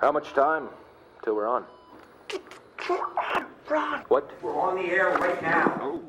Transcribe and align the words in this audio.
How 0.00 0.10
much 0.10 0.32
time 0.32 0.68
till 1.22 1.34
we're 1.36 1.46
on? 1.48 1.64
Ron, 3.68 4.00
What? 4.08 4.30
we're 4.42 4.58
on 4.58 4.76
the 4.76 4.90
air 4.90 5.10
right 5.18 5.42
now. 5.42 6.00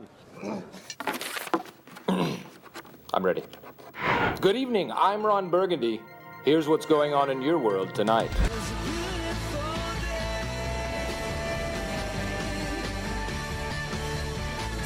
I'm 3.13 3.23
ready. 3.23 3.44
Good 4.40 4.55
evening. 4.55 4.91
I'm 4.94 5.23
Ron 5.26 5.49
Burgundy. 5.49 6.02
Here's 6.46 6.68
what's 6.68 6.85
going 6.85 7.13
on 7.13 7.30
in 7.30 7.41
your 7.41 7.59
world 7.59 7.94
tonight. 7.94 8.32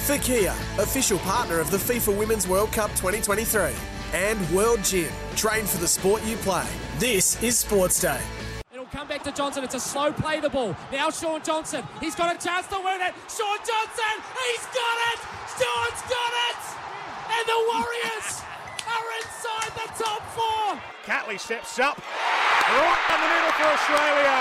Fakia, 0.05 0.53
official 0.81 1.17
partner 1.19 1.59
of 1.59 1.71
the 1.71 1.77
FIFA 1.77 2.17
Women's 2.17 2.47
World 2.47 2.71
Cup 2.71 2.91
2023. 2.91 3.71
And 4.13 4.49
World 4.51 4.83
Gym, 4.83 5.11
train 5.35 5.65
for 5.65 5.77
the 5.77 5.87
sport 5.87 6.23
you 6.25 6.35
play. 6.37 6.67
This 6.99 7.41
is 7.41 7.57
Sports 7.57 7.99
Day. 7.99 8.21
It'll 8.85 8.99
come 9.01 9.07
back 9.07 9.23
to 9.23 9.31
Johnson. 9.33 9.63
It's 9.63 9.73
a 9.73 9.79
slow 9.79 10.13
play 10.13 10.39
the 10.39 10.49
ball. 10.49 10.75
Now 10.91 11.09
Shaun 11.09 11.41
Johnson. 11.41 11.81
He's 11.99 12.13
got 12.13 12.29
a 12.29 12.37
chance 12.37 12.67
to 12.69 12.77
win 12.77 13.01
it. 13.01 13.17
Shaun 13.25 13.57
Johnson. 13.65 14.15
He's 14.21 14.65
got 14.69 14.97
it. 15.09 15.19
Shaun's 15.57 16.01
got 16.05 16.33
it. 16.53 16.61
And 17.33 17.43
the 17.49 17.59
Warriors 17.65 18.45
are 18.85 19.07
inside 19.25 19.71
the 19.73 19.89
top 19.97 20.21
four. 20.37 20.77
Catley 21.01 21.39
steps 21.41 21.79
up, 21.81 21.97
right 21.97 23.01
down 23.09 23.21
the 23.25 23.29
middle 23.33 23.53
for 23.57 23.73
Australia. 23.73 24.37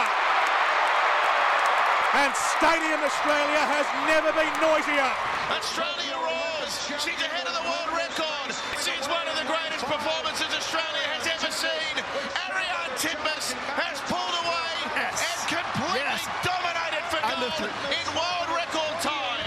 And 2.21 2.31
Stadium 2.37 3.01
Australia 3.01 3.63
has 3.65 3.89
never 4.13 4.29
been 4.37 4.53
noisier. 4.61 5.09
Australia 5.57 6.21
roars. 6.21 6.73
She's 7.01 7.17
ahead 7.17 7.49
of 7.49 7.57
the 7.57 7.65
world 7.65 7.91
record. 7.97 8.53
She's 8.85 9.09
one 9.09 9.25
of 9.25 9.41
the 9.41 9.49
greatest 9.49 9.89
performances 9.89 10.53
Australia 10.53 11.09
has 11.17 11.25
ever 11.33 11.49
seen. 11.51 11.97
Ariarne 12.45 12.95
Titmus 13.03 13.51
has 13.75 13.99
pulled 14.07 14.37
away 14.47 14.71
Yes. 14.95 15.19
and 15.27 15.59
completely 15.59 16.07
Yes. 16.07 16.23
dominated 16.47 17.03
for 17.11 17.19
And 17.19 17.34
the 17.45 17.51
gold 17.51 17.61
th- 17.61 18.01
in 18.01 18.07
world 18.17 18.49
record 18.57 18.97
time. 19.05 19.45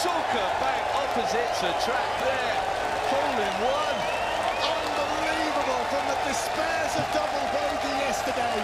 Talker 0.00 0.48
back 0.60 0.82
opposite 0.96 1.52
to 1.60 1.68
track 1.84 2.10
there. 2.24 2.56
Hole 3.12 3.38
in 3.38 3.54
one. 3.68 3.98
Unbelievable 4.64 5.84
from 5.92 6.04
the 6.08 6.18
despairs 6.26 6.92
of 6.96 7.04
double 7.12 7.44
bogey 7.52 7.94
yesterday 8.00 8.58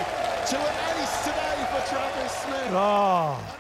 to 0.49 0.57
an 0.59 0.77
ace 0.97 1.17
today 1.25 1.59
for 1.71 1.83
Travis 1.95 2.33
Smith. 2.33 2.71
Oh, 2.73 3.57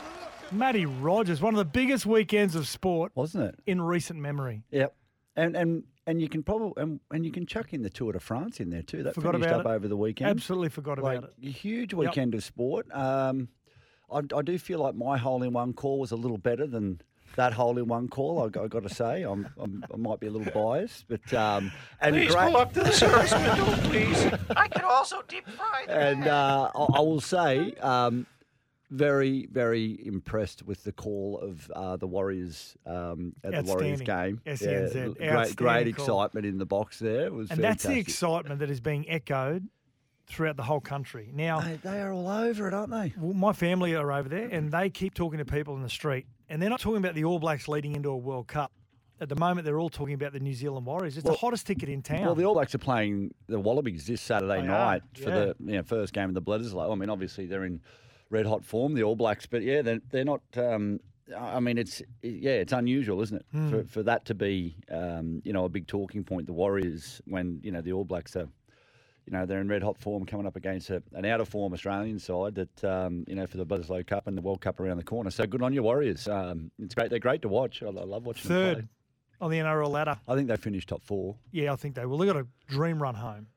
Matty 0.50 0.86
Rogers, 0.86 1.42
one 1.42 1.52
of 1.54 1.58
the 1.58 1.64
biggest 1.66 2.06
weekends 2.06 2.54
of 2.54 2.66
sport 2.66 3.12
wasn't 3.14 3.44
it? 3.44 3.54
in 3.66 3.80
recent 3.82 4.18
memory. 4.18 4.62
Yep. 4.70 4.94
And 5.36 5.54
and 5.56 5.84
and 6.08 6.22
you 6.22 6.28
can 6.28 6.42
probably 6.42 6.82
and, 6.82 7.00
and 7.12 7.24
you 7.24 7.30
can 7.30 7.44
chuck 7.44 7.74
in 7.74 7.82
the 7.82 7.90
Tour 7.90 8.12
de 8.12 8.18
France 8.18 8.60
in 8.60 8.70
there 8.70 8.82
too. 8.82 9.02
That 9.02 9.14
Forgot 9.14 9.34
finished 9.34 9.50
about 9.50 9.66
up 9.66 9.72
it. 9.72 9.76
over 9.76 9.88
the 9.88 9.96
weekend. 9.96 10.30
Absolutely 10.30 10.70
forgot 10.70 10.98
like, 10.98 11.18
about 11.18 11.30
it. 11.38 11.48
A 11.48 11.50
huge 11.50 11.92
weekend 11.92 12.34
of 12.34 12.42
sport. 12.42 12.86
Um, 12.92 13.48
I, 14.10 14.22
I 14.34 14.42
do 14.42 14.58
feel 14.58 14.78
like 14.78 14.94
my 14.94 15.18
hole 15.18 15.42
in 15.42 15.52
one 15.52 15.74
call 15.74 16.00
was 16.00 16.10
a 16.10 16.16
little 16.16 16.38
better 16.38 16.66
than 16.66 17.02
that 17.36 17.52
hole 17.52 17.76
in 17.76 17.86
one 17.88 18.08
call. 18.08 18.40
I, 18.40 18.44
I 18.58 18.68
got 18.68 18.84
to 18.84 18.88
say, 18.88 19.22
I'm, 19.22 19.50
I'm 19.60 19.84
I 19.92 19.96
might 19.98 20.18
be 20.18 20.28
a 20.28 20.30
little 20.30 20.50
biased, 20.50 21.04
but 21.08 21.32
um, 21.34 21.70
and 22.00 22.16
Please 22.16 22.34
great, 22.34 22.52
pull 22.52 22.56
up 22.56 22.72
to 22.72 22.80
the 22.80 22.90
service 22.92 23.32
window, 23.32 23.76
please. 23.90 24.32
I 24.56 24.66
can 24.68 24.84
also 24.84 25.22
deep 25.28 25.46
fry 25.46 25.84
and 25.88 26.26
uh, 26.26 26.70
I, 26.74 26.84
I 26.94 27.00
will 27.00 27.20
say, 27.20 27.74
um, 27.82 28.26
very, 28.90 29.46
very 29.52 29.98
impressed 30.06 30.62
with 30.64 30.82
the 30.84 30.92
call 30.92 31.38
of 31.42 31.70
uh, 31.74 31.96
the 31.96 32.06
Warriors 32.06 32.76
um, 32.86 33.34
at 33.44 33.52
the 33.52 33.62
Warriors 33.72 34.00
game. 34.00 34.40
SENZ, 34.46 35.16
great, 35.18 35.56
great 35.56 35.96
call. 35.96 36.04
excitement 36.06 36.46
in 36.46 36.58
the 36.58 36.66
box 36.66 36.98
there. 36.98 37.26
It 37.26 37.32
was 37.32 37.50
And 37.50 37.62
that's 37.62 37.84
the 37.84 37.98
excitement 37.98 38.60
that 38.60 38.70
is 38.70 38.80
being 38.80 39.08
echoed 39.08 39.68
throughout 40.26 40.56
the 40.56 40.62
whole 40.62 40.80
country. 40.80 41.30
Now, 41.34 41.60
They, 41.60 41.76
they 41.76 42.00
are 42.00 42.12
all 42.12 42.28
over 42.28 42.68
it, 42.68 42.74
aren't 42.74 42.90
they? 42.90 43.14
well, 43.18 43.32
my 43.34 43.52
family 43.52 43.94
are 43.94 44.12
over 44.12 44.28
there 44.28 44.48
and 44.48 44.70
they 44.70 44.90
keep 44.90 45.14
talking 45.14 45.38
to 45.38 45.44
people 45.44 45.74
in 45.76 45.82
the 45.82 45.88
street. 45.90 46.26
And 46.50 46.60
they're 46.62 46.70
not 46.70 46.80
talking 46.80 46.98
about 46.98 47.14
the 47.14 47.24
All 47.24 47.38
Blacks 47.38 47.68
leading 47.68 47.94
into 47.94 48.08
a 48.10 48.16
World 48.16 48.46
Cup. 48.48 48.72
At 49.20 49.28
the 49.28 49.36
moment, 49.36 49.64
they're 49.64 49.78
all 49.80 49.88
talking 49.90 50.14
about 50.14 50.32
the 50.32 50.38
New 50.40 50.54
Zealand 50.54 50.86
Warriors. 50.86 51.16
It's 51.16 51.24
Well- 51.24 51.34
the 51.34 51.40
hottest 51.40 51.66
ticket 51.66 51.88
in 51.88 52.02
town. 52.02 52.22
Well, 52.22 52.34
the 52.34 52.44
All 52.44 52.54
Blacks 52.54 52.74
are 52.74 52.78
playing 52.78 53.34
the 53.48 53.58
Wallabies 53.58 54.06
this 54.06 54.20
Saturday 54.20 54.60
They 54.62 54.68
night 54.68 55.02
are, 55.02 55.22
for 55.22 55.28
yeah. 55.28 55.34
the 55.34 55.56
you 55.60 55.72
know, 55.78 55.82
first 55.82 56.12
game 56.12 56.28
of 56.28 56.34
the 56.34 56.42
Bledisloe. 56.42 56.90
I 56.90 56.94
mean, 56.94 57.10
obviously 57.10 57.46
they're 57.46 57.64
in 57.64 57.80
red 58.30 58.46
hot 58.46 58.64
form, 58.64 58.94
the 58.94 59.02
All 59.02 59.16
Blacks, 59.16 59.46
but 59.46 59.62
yeah, 59.62 59.82
they're, 59.82 60.00
they're 60.10 60.24
not. 60.24 60.42
Um, 60.56 61.00
I 61.36 61.60
mean, 61.60 61.76
it's 61.76 62.00
yeah, 62.22 62.52
it's 62.52 62.72
unusual, 62.72 63.20
isn't 63.22 63.36
it, 63.36 63.46
Hmm. 63.52 63.68
for, 63.70 63.84
for 63.84 64.02
that 64.04 64.24
to 64.26 64.34
be 64.34 64.76
um, 64.90 65.42
you 65.44 65.52
know 65.52 65.64
a 65.66 65.68
big 65.68 65.86
talking 65.86 66.24
point. 66.24 66.46
The 66.46 66.52
Warriors, 66.54 67.20
when 67.26 67.60
you 67.62 67.70
know 67.70 67.80
the 67.80 67.92
All 67.92 68.04
Blacks 68.04 68.34
are. 68.36 68.48
You 69.26 69.32
know 69.36 69.44
they're 69.44 69.60
in 69.60 69.68
red 69.68 69.82
hot 69.82 69.98
form, 69.98 70.24
coming 70.24 70.46
up 70.46 70.56
against 70.56 70.88
a, 70.88 71.02
an 71.12 71.26
out 71.26 71.42
of 71.42 71.50
form 71.50 71.74
Australian 71.74 72.18
side 72.18 72.54
that 72.54 72.82
um, 72.82 73.24
you 73.28 73.34
know 73.34 73.46
for 73.46 73.58
the 73.58 73.66
Bledisloe 73.66 74.06
Cup 74.06 74.26
and 74.26 74.34
the 74.38 74.40
World 74.40 74.62
Cup 74.62 74.80
around 74.80 74.96
the 74.96 75.04
corner. 75.04 75.28
So 75.30 75.44
good 75.46 75.60
on 75.60 75.74
your 75.74 75.82
Warriors. 75.82 76.26
Um, 76.26 76.70
it's 76.78 76.94
great. 76.94 77.10
They're 77.10 77.18
great 77.18 77.42
to 77.42 77.48
watch. 77.48 77.82
I, 77.82 77.88
I 77.88 77.90
love 77.90 78.24
watching. 78.24 78.48
Third 78.48 78.88
on 79.38 79.50
the 79.50 79.58
NRL 79.58 79.90
ladder. 79.90 80.18
I 80.26 80.34
think 80.34 80.48
they 80.48 80.56
finished 80.56 80.88
top 80.88 81.02
four. 81.04 81.36
Yeah, 81.52 81.74
I 81.74 81.76
think 81.76 81.94
they 81.94 82.06
will. 82.06 82.16
They've 82.16 82.32
got 82.32 82.40
a 82.40 82.46
dream 82.68 83.02
run 83.02 83.16
home. 83.16 83.48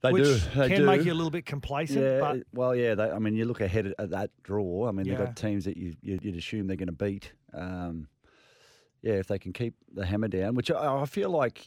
They 0.00 0.12
which 0.12 0.24
do. 0.24 0.38
They 0.54 0.68
can 0.68 0.80
do. 0.80 0.86
make 0.86 1.04
you 1.04 1.12
a 1.12 1.14
little 1.14 1.30
bit 1.30 1.44
complacent, 1.44 2.00
Yeah, 2.00 2.20
but 2.20 2.42
well, 2.52 2.74
yeah. 2.74 2.94
They, 2.94 3.10
I 3.10 3.18
mean, 3.18 3.34
you 3.34 3.44
look 3.46 3.60
ahead 3.60 3.86
at, 3.86 3.94
at 3.98 4.10
that 4.10 4.30
draw. 4.42 4.86
I 4.88 4.92
mean, 4.92 5.06
they've 5.08 5.18
got 5.18 5.36
teams 5.36 5.64
that 5.64 5.76
you, 5.76 5.94
you, 6.02 6.18
you'd 6.22 6.36
assume 6.36 6.66
they're 6.68 6.76
going 6.76 6.86
to 6.86 6.92
beat. 6.92 7.32
Um, 7.52 8.08
yeah, 9.02 9.14
if 9.14 9.26
they 9.26 9.38
can 9.38 9.52
keep 9.52 9.74
the 9.92 10.06
hammer 10.06 10.28
down, 10.28 10.54
which 10.54 10.70
I, 10.70 11.00
I 11.02 11.04
feel 11.06 11.30
like 11.30 11.66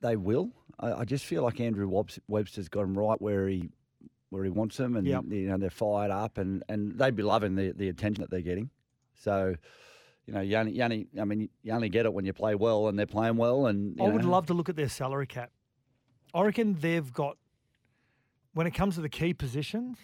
they 0.00 0.16
will. 0.16 0.50
I, 0.78 0.92
I 0.92 1.04
just 1.04 1.24
feel 1.24 1.42
like 1.42 1.60
Andrew 1.60 1.88
Webster's 2.28 2.68
got 2.68 2.82
them 2.82 2.96
right 2.96 3.20
where 3.20 3.48
he 3.48 3.70
where 4.30 4.44
he 4.44 4.50
wants 4.50 4.76
them, 4.76 4.96
and 4.96 5.06
Yep. 5.06 5.24
you 5.28 5.48
know 5.48 5.58
they're 5.58 5.68
fired 5.68 6.10
up, 6.10 6.38
and, 6.38 6.62
and 6.68 6.98
they'd 6.98 7.14
be 7.16 7.22
loving 7.22 7.54
the, 7.54 7.72
the 7.72 7.88
attention 7.88 8.22
that 8.22 8.30
they're 8.30 8.40
getting. 8.40 8.70
So, 9.14 9.54
you 10.26 10.32
know, 10.34 10.40
you 10.40 10.56
only, 10.56 10.72
you 10.72 10.82
only, 10.82 11.06
I 11.20 11.24
mean, 11.24 11.48
you 11.62 11.72
only 11.72 11.90
get 11.90 12.06
it 12.06 12.14
when 12.14 12.24
you 12.24 12.32
play 12.32 12.54
well, 12.54 12.88
and 12.88 12.98
they're 12.98 13.04
playing 13.06 13.36
well, 13.36 13.66
and 13.66 14.00
I 14.00 14.08
would 14.08 14.24
know. 14.24 14.30
love 14.30 14.46
to 14.46 14.54
look 14.54 14.68
at 14.68 14.76
their 14.76 14.88
salary 14.88 15.26
cap. 15.26 15.50
I 16.34 16.42
reckon 16.42 16.74
they've 16.80 17.12
got, 17.12 17.36
when 18.54 18.66
it 18.66 18.72
comes 18.72 18.94
to 18.96 19.00
the 19.00 19.08
key 19.08 19.34
positions, 19.34 19.98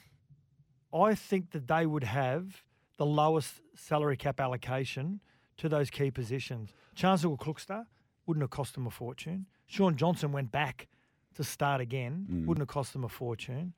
I 0.93 1.15
think 1.15 1.51
that 1.53 1.67
they 1.69 1.87
would 1.87 2.05
have 2.05 2.63
the 2.97 3.07
lowest 3.07 3.61
salary 3.75 4.17
cap 4.17 4.41
allocation 4.41 5.21
to 5.59 5.69
those 5.69 5.91
key 5.91 6.11
positions. 6.11 6.71
Charnze 6.97 7.25
Klokstad 7.39 7.87
wouldn't 8.27 8.43
have 8.43 8.51
cost 8.51 8.75
them 8.75 8.87
a 8.87 8.91
fortune. 8.91 9.47
Shaun 9.67 9.97
Johnson 9.97 10.33
went 10.33 10.51
back 10.51 10.89
to 11.35 11.45
start 11.45 11.81
again, 11.81 12.27
Mm. 12.31 12.47
wouldn't 12.47 12.63
have 12.63 12.69
cost 12.69 12.93
them 12.93 13.05
a 13.05 13.09
fortune. 13.09 13.75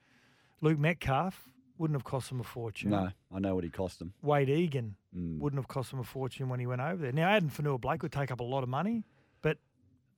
Luke 0.61 0.79
Metcalf 0.79 1.49
wouldn't 1.79 1.95
have 1.97 2.05
cost 2.05 2.29
them 2.29 2.41
a 2.41 2.45
fortune. 2.45 2.91
No, 2.91 3.11
I 3.35 3.39
know 3.39 3.55
what 3.55 3.65
he 3.65 3.71
cost 3.71 3.99
them. 3.99 4.13
Wayde 4.25 4.49
Egan 4.51 4.97
Mm. 5.15 5.39
wouldn't 5.39 5.59
have 5.59 5.69
cost 5.69 5.91
them 5.91 6.01
a 6.01 6.05
fortune 6.05 6.49
when 6.49 6.61
he 6.61 6.67
went 6.67 6.81
over 6.81 7.03
there. 7.03 7.13
Now, 7.13 7.29
Addin 7.29 7.51
Fonua-Blake 7.51 8.03
would 8.03 8.13
take 8.13 8.31
up 8.31 8.41
a 8.41 8.45
lot 8.45 8.63
of 8.63 8.69
money, 8.69 9.05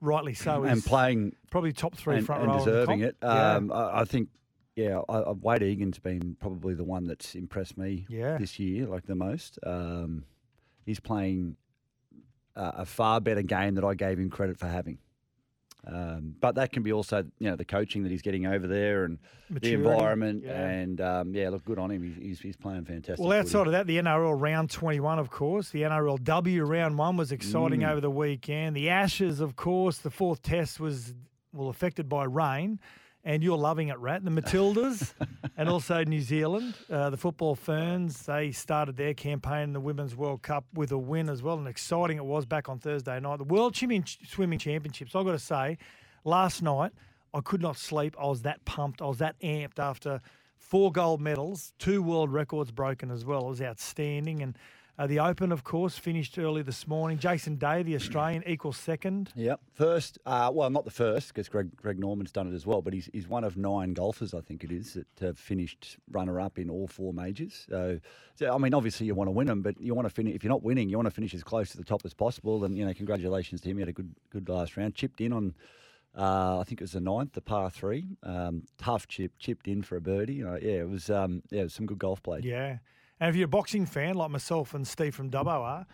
rightly 0.02 0.34
so. 0.34 0.64
and 0.64 0.84
playing 0.84 1.34
probably 1.50 1.72
top 1.72 1.94
three 1.94 2.16
and, 2.16 2.26
front 2.26 2.42
and 2.42 2.52
row 2.52 2.58
deserving 2.58 3.00
it. 3.00 3.16
Yeah. 3.22 3.54
Um, 3.54 3.72
I, 3.72 4.00
I 4.00 4.04
think, 4.04 4.28
yeah, 4.76 5.00
I, 5.08 5.18
I, 5.20 5.32
Wayde 5.32 5.62
Egan's 5.62 5.98
been 5.98 6.36
probably 6.40 6.74
the 6.74 6.84
one 6.84 7.04
that's 7.06 7.34
impressed 7.34 7.78
me 7.78 8.06
Yeah. 8.10 8.36
this 8.36 8.58
year, 8.58 8.86
like 8.86 9.06
the 9.06 9.14
most. 9.14 9.58
Um, 9.64 10.24
he's 10.84 11.00
playing 11.00 11.56
uh, 12.56 12.72
a 12.74 12.84
far 12.84 13.20
better 13.20 13.42
game 13.42 13.76
that 13.76 13.84
I 13.84 13.94
gave 13.94 14.18
him 14.18 14.28
credit 14.28 14.58
for 14.58 14.66
having. 14.66 14.98
Um, 15.84 16.36
but 16.40 16.54
that 16.54 16.70
can 16.72 16.82
be 16.84 16.92
also, 16.92 17.24
you 17.40 17.50
know, 17.50 17.56
the 17.56 17.64
coaching 17.64 18.04
that 18.04 18.10
he's 18.12 18.22
getting 18.22 18.46
over 18.46 18.68
there 18.68 19.04
and 19.04 19.18
Maturity, 19.50 19.82
the 19.82 19.90
environment. 19.90 20.44
yeah. 20.46 20.66
And 20.68 21.00
um, 21.00 21.34
yeah, 21.34 21.48
look, 21.48 21.64
good 21.64 21.78
on 21.78 21.90
him. 21.90 22.02
He's, 22.20 22.38
he's, 22.38 22.56
playing 22.56 22.84
fantastic. 22.84 23.18
Well, 23.18 23.36
outside 23.36 23.66
of 23.66 23.72
that, 23.72 23.88
the 23.88 23.98
NRL 23.98 24.40
round 24.40 24.70
21, 24.70 25.18
of 25.18 25.30
course. 25.30 25.70
The 25.70 25.82
NRLW 25.82 26.66
round 26.68 26.96
one 26.98 27.16
was 27.16 27.32
exciting 27.32 27.80
Mm. 27.80 27.90
over 27.90 28.00
the 28.00 28.10
weekend. 28.10 28.76
The 28.76 28.90
Ashes, 28.90 29.40
of 29.40 29.56
course, 29.56 29.98
the 29.98 30.10
fourth 30.10 30.42
test 30.42 30.78
was 30.78 31.14
well 31.52 31.68
affected 31.68 32.08
by 32.08 32.24
rain. 32.24 32.78
And 33.24 33.42
you're 33.42 33.58
loving 33.58 33.88
it, 33.88 33.98
Rat. 33.98 34.24
The 34.24 34.30
Matildas 34.30 35.14
and 35.56 35.68
also 35.68 36.02
New 36.02 36.20
Zealand, 36.20 36.74
uh, 36.90 37.10
the 37.10 37.16
Football 37.16 37.54
Ferns, 37.54 38.26
they 38.26 38.50
started 38.50 38.96
their 38.96 39.14
campaign 39.14 39.62
in 39.62 39.72
the 39.72 39.80
Women's 39.80 40.16
World 40.16 40.42
Cup 40.42 40.64
with 40.74 40.90
a 40.90 40.98
win 40.98 41.28
as 41.28 41.40
well. 41.40 41.56
And 41.56 41.68
exciting 41.68 42.16
it 42.16 42.24
was 42.24 42.46
back 42.46 42.68
on 42.68 42.80
Thursday 42.80 43.20
night. 43.20 43.38
The 43.38 43.44
World 43.44 43.76
Swimming 43.76 44.58
Championships, 44.58 45.14
I've 45.14 45.24
got 45.24 45.32
to 45.32 45.38
say, 45.38 45.78
last 46.24 46.62
night, 46.62 46.92
I 47.32 47.40
could 47.40 47.62
not 47.62 47.76
sleep. 47.76 48.16
I 48.20 48.26
was 48.26 48.42
that 48.42 48.64
pumped. 48.64 49.00
I 49.00 49.06
was 49.06 49.18
that 49.18 49.38
amped 49.40 49.78
after 49.78 50.20
four 50.58 50.90
gold 50.90 51.20
medals, 51.20 51.72
two 51.78 52.02
world 52.02 52.32
records 52.32 52.72
broken 52.72 53.10
as 53.10 53.24
well. 53.24 53.46
It 53.46 53.50
was 53.50 53.62
outstanding. 53.62 54.42
And 54.42 54.58
uh, 54.98 55.06
the 55.06 55.18
Open, 55.18 55.52
of 55.52 55.64
course, 55.64 55.96
finished 55.96 56.38
early 56.38 56.62
this 56.62 56.86
morning. 56.86 57.18
Jason 57.18 57.56
Day, 57.56 57.82
the 57.82 57.94
Australian, 57.94 58.42
equals 58.46 58.76
second. 58.76 59.32
Yep. 59.34 59.60
First, 59.72 60.18
uh, 60.26 60.50
well, 60.52 60.68
not 60.70 60.84
the 60.84 60.90
first 60.90 61.28
because 61.28 61.48
Greg, 61.48 61.74
Greg 61.76 61.98
Norman's 61.98 62.30
done 62.30 62.50
it 62.50 62.54
as 62.54 62.66
well, 62.66 62.82
but 62.82 62.92
he's, 62.92 63.08
he's 63.12 63.26
one 63.26 63.44
of 63.44 63.56
nine 63.56 63.94
golfers, 63.94 64.34
I 64.34 64.40
think 64.40 64.64
it 64.64 64.70
is, 64.70 64.94
that 64.94 65.06
have 65.20 65.38
finished 65.38 65.96
runner 66.10 66.40
up 66.40 66.58
in 66.58 66.68
all 66.68 66.86
four 66.86 67.12
majors. 67.12 67.66
So, 67.70 68.00
so, 68.34 68.54
I 68.54 68.58
mean, 68.58 68.74
obviously 68.74 69.06
you 69.06 69.14
want 69.14 69.28
to 69.28 69.32
win 69.32 69.46
them, 69.46 69.62
but 69.62 69.80
you 69.80 69.94
want 69.94 70.06
to 70.06 70.14
finish, 70.14 70.34
if 70.34 70.44
you're 70.44 70.52
not 70.52 70.62
winning, 70.62 70.88
you 70.88 70.96
want 70.96 71.06
to 71.06 71.14
finish 71.14 71.34
as 71.34 71.42
close 71.42 71.70
to 71.70 71.78
the 71.78 71.84
top 71.84 72.02
as 72.04 72.14
possible. 72.14 72.64
And, 72.64 72.76
you 72.76 72.84
know, 72.84 72.92
congratulations 72.92 73.60
to 73.62 73.70
him. 73.70 73.78
He 73.78 73.80
had 73.80 73.88
a 73.88 73.92
good, 73.92 74.14
good 74.30 74.48
last 74.48 74.76
round. 74.76 74.94
Chipped 74.94 75.20
in 75.20 75.32
on, 75.32 75.54
uh, 76.16 76.58
I 76.58 76.64
think 76.64 76.80
it 76.80 76.84
was 76.84 76.92
the 76.92 77.00
ninth, 77.00 77.32
the 77.32 77.40
par 77.40 77.70
three. 77.70 78.04
Um, 78.22 78.64
tough 78.76 79.08
chip, 79.08 79.32
chipped 79.38 79.66
in 79.66 79.82
for 79.82 79.96
a 79.96 80.00
birdie. 80.00 80.34
You 80.34 80.44
know, 80.44 80.58
yeah, 80.60 80.80
it 80.80 80.88
was, 80.88 81.08
um, 81.08 81.42
yeah, 81.50 81.60
it 81.60 81.64
was 81.64 81.74
some 81.74 81.86
good 81.86 81.98
golf 81.98 82.22
play. 82.22 82.40
Yeah. 82.42 82.78
And 83.20 83.30
if 83.30 83.36
you're 83.36 83.46
a 83.46 83.48
boxing 83.48 83.86
fan 83.86 84.14
like 84.14 84.30
myself 84.30 84.74
and 84.74 84.86
Steve 84.86 85.14
from 85.14 85.30
Dubbo 85.30 85.46
are, 85.60 85.86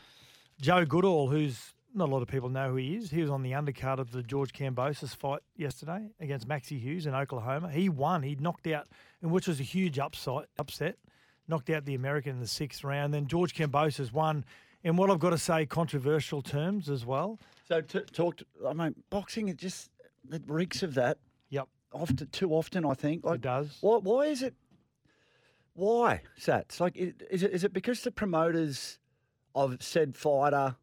Joe 0.60 0.84
Goodall, 0.84 1.28
who's 1.28 1.74
not 1.94 2.08
a 2.08 2.12
lot 2.12 2.22
of 2.22 2.28
people 2.28 2.48
know 2.48 2.70
who 2.70 2.76
he 2.76 2.96
is, 2.96 3.10
he 3.10 3.20
was 3.20 3.30
on 3.30 3.42
the 3.42 3.52
undercard 3.52 3.98
of 3.98 4.12
the 4.12 4.22
George 4.22 4.52
Kambosos 4.52 5.14
fight 5.14 5.40
yesterday 5.56 6.08
against 6.20 6.46
Maxie 6.46 6.78
Hughes 6.78 7.06
in 7.06 7.14
Oklahoma. 7.14 7.70
He 7.70 7.88
won. 7.88 8.22
He 8.22 8.34
knocked 8.34 8.66
out, 8.66 8.88
and 9.22 9.30
which 9.30 9.48
was 9.48 9.60
a 9.60 9.62
huge 9.64 9.98
upset. 9.98 10.46
Upset, 10.58 10.96
knocked 11.48 11.70
out 11.70 11.84
the 11.84 11.94
American 11.94 12.32
in 12.32 12.40
the 12.40 12.46
sixth 12.46 12.84
round. 12.84 13.12
Then 13.14 13.26
George 13.26 13.54
Kambosos 13.54 14.12
won 14.12 14.44
in 14.82 14.96
what 14.96 15.10
I've 15.10 15.18
got 15.18 15.30
to 15.30 15.38
say 15.38 15.66
controversial 15.66 16.42
terms 16.42 16.88
as 16.88 17.04
well. 17.04 17.38
So 17.68 17.80
talk, 17.80 18.36
to, 18.36 18.46
I 18.66 18.72
mean, 18.72 18.94
boxing 19.10 19.48
it 19.48 19.56
just 19.56 19.90
it 20.32 20.42
reeks 20.46 20.82
of 20.82 20.94
that. 20.94 21.18
Yep. 21.50 21.68
Often, 21.92 22.28
too 22.32 22.50
often, 22.50 22.84
I 22.84 22.94
think. 22.94 23.24
Like, 23.24 23.36
it 23.36 23.40
does. 23.42 23.78
Why? 23.80 23.98
Why 23.98 24.26
is 24.26 24.42
it? 24.42 24.54
Why, 25.78 26.22
Sats? 26.40 26.80
Like, 26.80 26.96
is 26.96 27.42
it 27.44 27.52
is 27.52 27.62
it 27.62 27.72
because 27.72 28.02
the 28.02 28.10
promoters 28.10 28.98
of 29.54 29.76
said 29.80 30.16
fighter, 30.16 30.74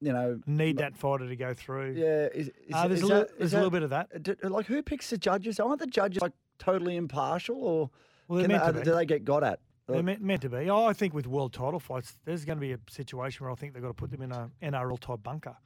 you 0.00 0.12
know, 0.12 0.40
Need 0.46 0.78
that 0.78 0.96
fighter 0.96 1.28
to 1.28 1.34
go 1.34 1.52
through. 1.52 1.94
yeah, 1.96 2.26
is, 2.32 2.46
is, 2.48 2.52
Uh, 2.72 2.86
there's 2.86 2.98
is 3.00 3.02
a 3.02 3.06
little- 3.08 3.22
that- 3.24 3.30
is 3.32 3.38
there's 3.38 3.52
a 3.54 3.56
little 3.56 3.70
bit 3.72 3.82
of 3.82 3.90
that. 3.90 4.22
d- 4.22 4.34
Like, 4.44 4.66
who 4.66 4.82
picks 4.84 5.10
the 5.10 5.18
judges? 5.18 5.58
Aren't 5.58 5.80
the 5.80 5.86
judges 5.88 6.22
like 6.22 6.32
totally 6.58 6.94
impartial, 6.94 7.56
or 7.56 7.90
Well, 8.28 8.38
they're 8.38 8.46
can 8.48 8.56
meant 8.56 8.74
they, 8.74 8.80
be. 8.80 8.84
do 8.84 8.94
they 8.94 9.04
get 9.06 9.24
got 9.24 9.42
at? 9.42 9.60
They're 9.88 10.02
meant, 10.04 10.22
meant 10.22 10.42
to 10.42 10.48
be. 10.48 10.70
Oh, 10.70 10.84
I 10.84 10.92
think 10.92 11.12
with 11.12 11.26
world 11.26 11.52
title 11.52 11.80
fights, 11.80 12.16
there's 12.24 12.44
going 12.44 12.56
to 12.58 12.60
be 12.60 12.72
a 12.72 12.78
situation 12.88 13.44
where 13.44 13.50
I 13.50 13.56
think 13.56 13.74
they've 13.74 13.82
got 13.82 13.88
to 13.88 13.94
put 13.94 14.12
them 14.12 14.22
in 14.22 14.30
a 14.30 14.48
NRL 14.62 14.98
type 15.00 15.24
bunker 15.24 15.56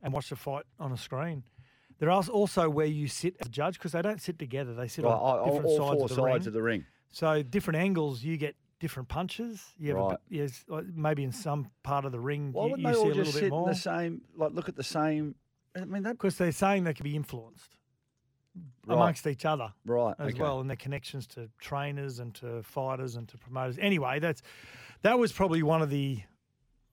and 0.00 0.12
watch 0.12 0.28
the 0.30 0.36
fight 0.36 0.64
on 0.78 0.92
a 0.92 0.96
screen. 0.96 1.42
There 1.98 2.08
are 2.08 2.22
also 2.30 2.70
where 2.70 2.86
you 2.86 3.08
sit 3.08 3.34
as 3.40 3.48
a 3.48 3.50
judge 3.50 3.78
because 3.80 3.90
they 3.92 4.02
don't 4.02 4.20
sit 4.22 4.38
together; 4.38 4.74
they 4.74 4.86
sit 4.86 5.04
on 5.04 5.12
all- 5.12 5.44
different 5.44 5.64
all 5.66 5.76
sides, 5.78 5.94
four 5.96 6.04
of, 6.04 6.08
the 6.10 6.14
sides 6.14 6.24
ring. 6.24 6.46
of 6.46 6.52
the 6.52 6.62
ring. 6.62 6.86
So 7.16 7.42
different 7.42 7.78
angles, 7.78 8.22
you 8.22 8.36
get 8.36 8.56
different 8.78 9.08
punches. 9.08 9.64
You 9.78 9.88
have 9.88 9.96
Right. 9.96 10.10
bit- 10.28 10.38
yes, 10.38 10.64
like 10.68 10.84
maybe 10.88 11.24
in 11.24 11.32
some 11.32 11.70
part 11.82 12.04
of 12.04 12.12
the 12.12 12.20
ring, 12.20 12.52
Why 12.52 12.64
you, 12.66 12.70
wouldn't 12.72 12.80
you 12.82 12.88
they 12.88 12.92
see 12.92 12.98
all 13.00 13.06
a 13.06 13.08
little 13.08 13.24
just 13.24 13.38
sit 13.38 13.52
in 13.54 13.64
the 13.64 13.74
same, 13.74 14.20
like 14.34 14.52
look 14.52 14.68
at 14.68 14.76
the 14.76 14.82
same? 14.82 15.34
I 15.74 15.86
mean, 15.86 16.02
because 16.02 16.36
they're 16.36 16.52
saying 16.52 16.84
they 16.84 16.92
can 16.92 17.04
be 17.04 17.16
influenced 17.16 17.74
Right. 18.86 18.96
amongst 18.96 19.26
each 19.26 19.46
other. 19.46 19.72
right 19.86 20.14
as 20.18 20.34
okay. 20.34 20.42
well, 20.42 20.60
and 20.60 20.68
their 20.68 20.76
connections 20.76 21.26
to 21.28 21.48
trainers 21.58 22.18
and 22.18 22.34
to 22.34 22.62
fighters 22.62 23.16
and 23.16 23.26
to 23.30 23.38
promoters. 23.38 23.78
Anyway, 23.78 24.18
that's 24.18 24.42
that 25.00 25.18
was 25.18 25.32
probably 25.32 25.62
one 25.62 25.80
of 25.80 25.88
the, 25.88 26.22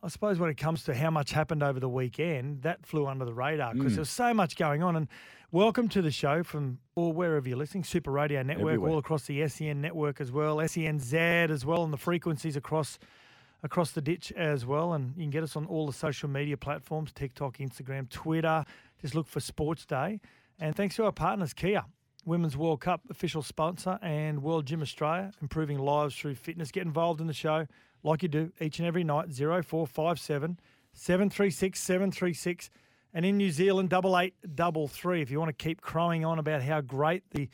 I 0.03 0.09
suppose, 0.09 0.37
when 0.37 0.49
it 0.49 0.57
comes 0.57 0.83
to 0.83 0.93
how 0.93 1.09
much 1.09 1.31
happened 1.31 1.63
over 1.63 1.79
the 1.79 1.87
weekend, 1.87 2.63
that 2.63 2.85
flew 2.85 3.07
under 3.07 3.23
the 3.23 3.33
radar 3.33 3.73
because 3.73 3.93
Mm. 3.93 3.95
there 3.95 4.01
was 4.01 4.09
so 4.09 4.33
much 4.33 4.57
going 4.57 4.83
on. 4.83 4.97
And 4.97 5.07
welcome 5.49 5.87
to 5.89 6.01
the 6.01 6.11
show 6.11 6.43
from 6.43 6.79
or 6.95 7.13
wherever 7.13 7.47
you're 7.47 7.57
listening, 7.57 7.85
Super 7.85 8.11
Radio 8.11 8.43
Network, 8.43 8.73
Everywhere. 8.73 8.91
all 8.91 8.97
across 8.97 9.25
the 9.27 9.41
SEN 9.41 9.79
network 9.79 10.19
as 10.19 10.29
well, 10.29 10.57
SENZ 10.59 11.13
as 11.49 11.65
well, 11.65 11.83
and 11.85 11.93
the 11.93 11.97
frequencies 11.97 12.55
across. 12.57 12.99
Across 13.65 13.91
the 13.93 14.01
ditch 14.01 14.29
as 14.33 14.65
well, 14.65 14.91
and 14.91 15.15
you 15.15 15.23
can 15.23 15.29
get 15.29 15.41
us 15.41 15.55
on 15.55 15.65
all 15.67 15.87
the 15.87 15.93
social 15.93 16.27
media 16.29 16.57
platforms 16.57 17.13
TikTok, 17.13 17.59
Instagram, 17.59 18.09
Twitter. 18.09 18.65
Just 18.99 19.15
look 19.15 19.25
for 19.25 19.39
Sports 19.39 19.85
Day. 19.85 20.19
And 20.59 20.75
thanks 20.75 20.97
to 20.97 21.05
our 21.05 21.13
partners, 21.13 21.53
Kia, 21.53 21.85
Women's 22.25 22.57
World 22.57 22.81
Cup 22.81 23.03
official 23.09 23.41
sponsor, 23.41 23.99
and 24.01 24.43
World 24.43 24.65
Gym 24.65 24.81
Australia, 24.81 25.31
improving 25.41 25.79
lives 25.79 26.13
through 26.13 26.35
fitness. 26.35 26.71
Get 26.71 26.85
involved 26.85 27.21
in 27.21 27.27
the 27.27 27.33
show 27.33 27.65
like 28.03 28.21
you 28.23 28.29
do 28.29 28.51
each 28.59 28.79
and 28.79 28.87
every 28.87 29.03
night, 29.03 29.33
0457 29.33 30.59
736 30.93 31.79
736. 31.79 32.69
And 33.13 33.25
in 33.25 33.37
New 33.37 33.51
Zealand, 33.51 33.89
double 33.89 34.17
eight 34.17 34.33
double 34.55 34.87
three. 34.87 35.21
If 35.21 35.29
you 35.31 35.39
want 35.39 35.49
to 35.49 35.63
keep 35.63 35.81
crowing 35.81 36.25
on 36.25 36.39
about 36.39 36.61
how 36.61 36.81
great 36.81 37.23
the 37.31 37.49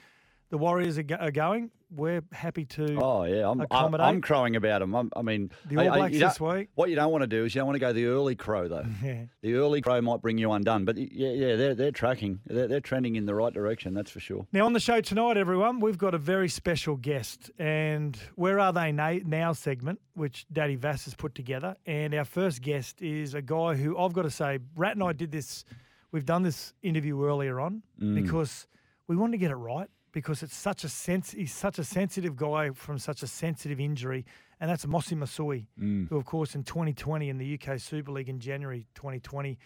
the 0.50 0.58
Warriors 0.58 0.98
are, 0.98 1.04
go- 1.04 1.16
are 1.16 1.32
going, 1.32 1.70
we're 1.92 2.22
happy 2.32 2.66
to 2.66 2.96
Oh 3.02 3.24
yeah, 3.24 3.50
I'm, 3.50 3.62
accommodate. 3.62 4.06
I'm 4.06 4.22
crowing 4.22 4.56
about 4.56 4.80
them. 4.80 4.94
I'm, 4.96 5.10
I 5.16 5.22
mean, 5.22 5.52
The 5.66 5.78
All 5.78 5.98
Blacks 5.98 6.18
don't- 6.18 6.30
this 6.30 6.40
week. 6.40 6.70
What 6.76 6.90
you 6.90 6.96
don't 6.96 7.12
want 7.12 7.24
to 7.24 7.28
do 7.28 7.46
is 7.46 7.56
you 7.56 7.60
don't 7.60 7.68
want 7.68 7.76
to 7.76 7.80
go 7.80 7.94
the 7.94 8.06
early 8.06 8.36
crow 8.36 8.68
though. 8.68 8.86
Yeah. 9.04 9.24
The 9.42 9.54
early 9.56 9.82
crow 9.82 10.00
might 10.02 10.22
bring 10.22 10.38
you 10.38 10.52
undone, 10.52 10.86
but 10.86 10.98
yeah, 10.98 11.30
yeah, 11.30 11.56
they're 11.56 11.76
they're 11.76 11.92
tracking, 11.92 12.40
they're, 12.46 12.68
they're 12.68 12.80
trending 12.82 13.16
in 13.16 13.26
the 13.26 13.34
right 13.34 13.54
direction. 13.54 13.94
That's 13.94 14.12
for 14.12 14.20
sure. 14.20 14.46
Now, 14.52 14.66
on 14.66 14.74
the 14.74 14.80
show 14.80 15.02
tonight, 15.02 15.38
everyone, 15.38 15.80
we've 15.80 15.98
got 15.98 16.14
a 16.14 16.18
very 16.20 16.50
special 16.50 16.96
guest. 16.96 17.50
And 17.58 18.18
Where 18.36 18.60
Are 18.60 18.72
They 18.74 18.92
Now 18.92 19.54
segment, 19.54 20.00
which 20.14 20.46
Daddy 20.52 20.76
Vass 20.76 21.06
has 21.06 21.16
put 21.16 21.34
together. 21.36 21.76
And 21.86 22.14
our 22.14 22.26
first 22.26 22.62
guest 22.62 23.02
is 23.02 23.34
a 23.34 23.42
guy 23.42 23.76
who 23.76 23.98
I've 23.98 24.14
got 24.14 24.24
to 24.24 24.32
say, 24.32 24.60
Rat 24.76 24.96
and 24.96 25.04
I 25.04 25.14
did 25.14 25.32
this, 25.32 25.64
we've 26.12 26.26
done 26.26 26.44
this 26.44 26.74
interview 26.84 27.24
earlier 27.26 27.60
on 27.60 27.82
Mm. 28.02 28.16
because 28.16 28.68
we 29.08 29.16
wanted 29.16 29.32
to 29.34 29.38
get 29.40 29.52
it 29.52 29.56
right 29.56 29.90
because 30.12 30.44
it's 30.44 30.56
such 30.56 30.84
a 30.84 30.90
sense, 30.90 31.32
he's 31.32 31.54
such 31.54 31.80
a 31.80 31.84
sensitive 31.84 32.36
guy 32.36 32.72
from 32.72 32.98
such 32.98 33.22
a 33.24 33.28
sensitive 33.28 33.80
injury. 33.80 34.26
And 34.60 34.70
that's 34.70 34.86
Mossy 34.86 35.16
Masoe, 35.16 35.66
Mm. 35.80 36.10
who, 36.10 36.18
of 36.18 36.26
course, 36.26 36.56
in 36.56 36.64
2020 36.64 37.30
in 37.30 37.38
the 37.38 37.46
UK 37.46 37.78
Super 37.80 38.12
League 38.12 38.28
in 38.30 38.40
January 38.40 38.88
2020, 38.96 39.58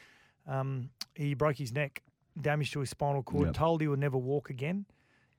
um, 0.48 0.90
he 1.16 1.34
broke 1.34 1.58
his 1.58 1.72
neck, 1.72 2.04
damage 2.40 2.72
to 2.72 2.80
his 2.82 2.90
spinal 2.90 3.24
cord, 3.24 3.48
Yep. 3.48 3.56
told 3.56 3.82
he 3.82 3.88
would 3.88 4.00
never 4.00 4.18
walk 4.18 4.50
again. 4.50 4.86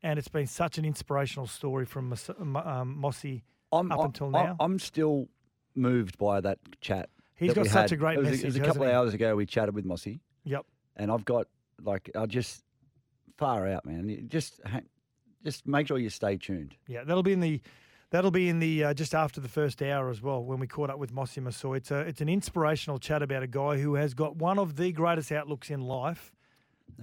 And 0.03 0.19
it's 0.19 0.29
been 0.29 0.47
such 0.47 0.77
an 0.79 0.85
inspirational 0.85 1.47
story 1.47 1.85
from 1.87 2.09
Mas- 2.11 2.31
um, 2.39 2.97
Mossy 2.99 3.45
I'm, 3.73 3.91
up 3.93 3.99
I'm- 3.99 4.07
until 4.07 4.31
now. 4.31 4.57
I'm 4.61 4.79
still 4.79 5.29
moved 5.75 6.19
by 6.19 6.41
that 6.41 6.59
chat. 6.81 7.11
He's 7.37 7.49
that 7.51 7.55
got 7.57 7.67
such 7.67 7.91
had. 7.91 7.93
a 7.93 7.97
great 7.97 8.15
it 8.17 8.21
was, 8.21 8.29
message, 8.31 8.43
It 8.45 8.47
was 8.47 8.57
a 8.57 8.61
couple 8.61 8.83
of 8.85 8.91
hours 8.91 9.13
ago. 9.15 9.35
We 9.37 9.45
chatted 9.47 9.75
with 9.75 9.85
Mossy, 9.85 10.21
Yep. 10.45 10.67
and 10.97 11.11
I've 11.11 11.25
got 11.25 11.49
like 11.83 12.11
I 12.15 12.27
just 12.27 12.63
far 13.37 13.67
out, 13.67 13.85
man. 13.85 14.29
Just 14.29 14.61
just 15.45 15.67
make 15.67 15.87
sure 15.89 15.99
you 15.99 16.11
stay 16.11 16.37
tuned. 16.37 16.75
Yeah, 16.87 17.05
that'll 17.05 17.23
be 17.23 17.33
in 17.33 17.41
the 17.41 17.61
that'll 18.11 18.31
be 18.31 18.49
in 18.49 18.59
the 18.61 18.85
uh, 18.85 18.95
just 18.95 19.15
after 19.15 19.41
the 19.41 19.49
first 19.49 19.83
hour 19.83 20.09
as 20.11 20.23
well 20.23 20.43
when 20.45 20.59
we 20.61 20.67
caught 20.67 20.91
up 20.91 20.99
with 20.99 21.13
Mossy 21.13 21.41
Masoe. 21.41 21.77
It's 21.77 21.91
a 21.91 22.01
it's 22.01 22.21
an 22.21 22.29
inspirational 22.29 22.99
chat 22.99 23.23
about 23.23 23.43
a 23.43 23.47
guy 23.47 23.79
who 23.79 23.95
has 23.95 24.15
got 24.15 24.37
one 24.37 24.59
of 24.59 24.77
the 24.77 24.93
greatest 24.93 25.31
outlooks 25.33 25.71
in 25.71 25.81
life, 25.83 26.33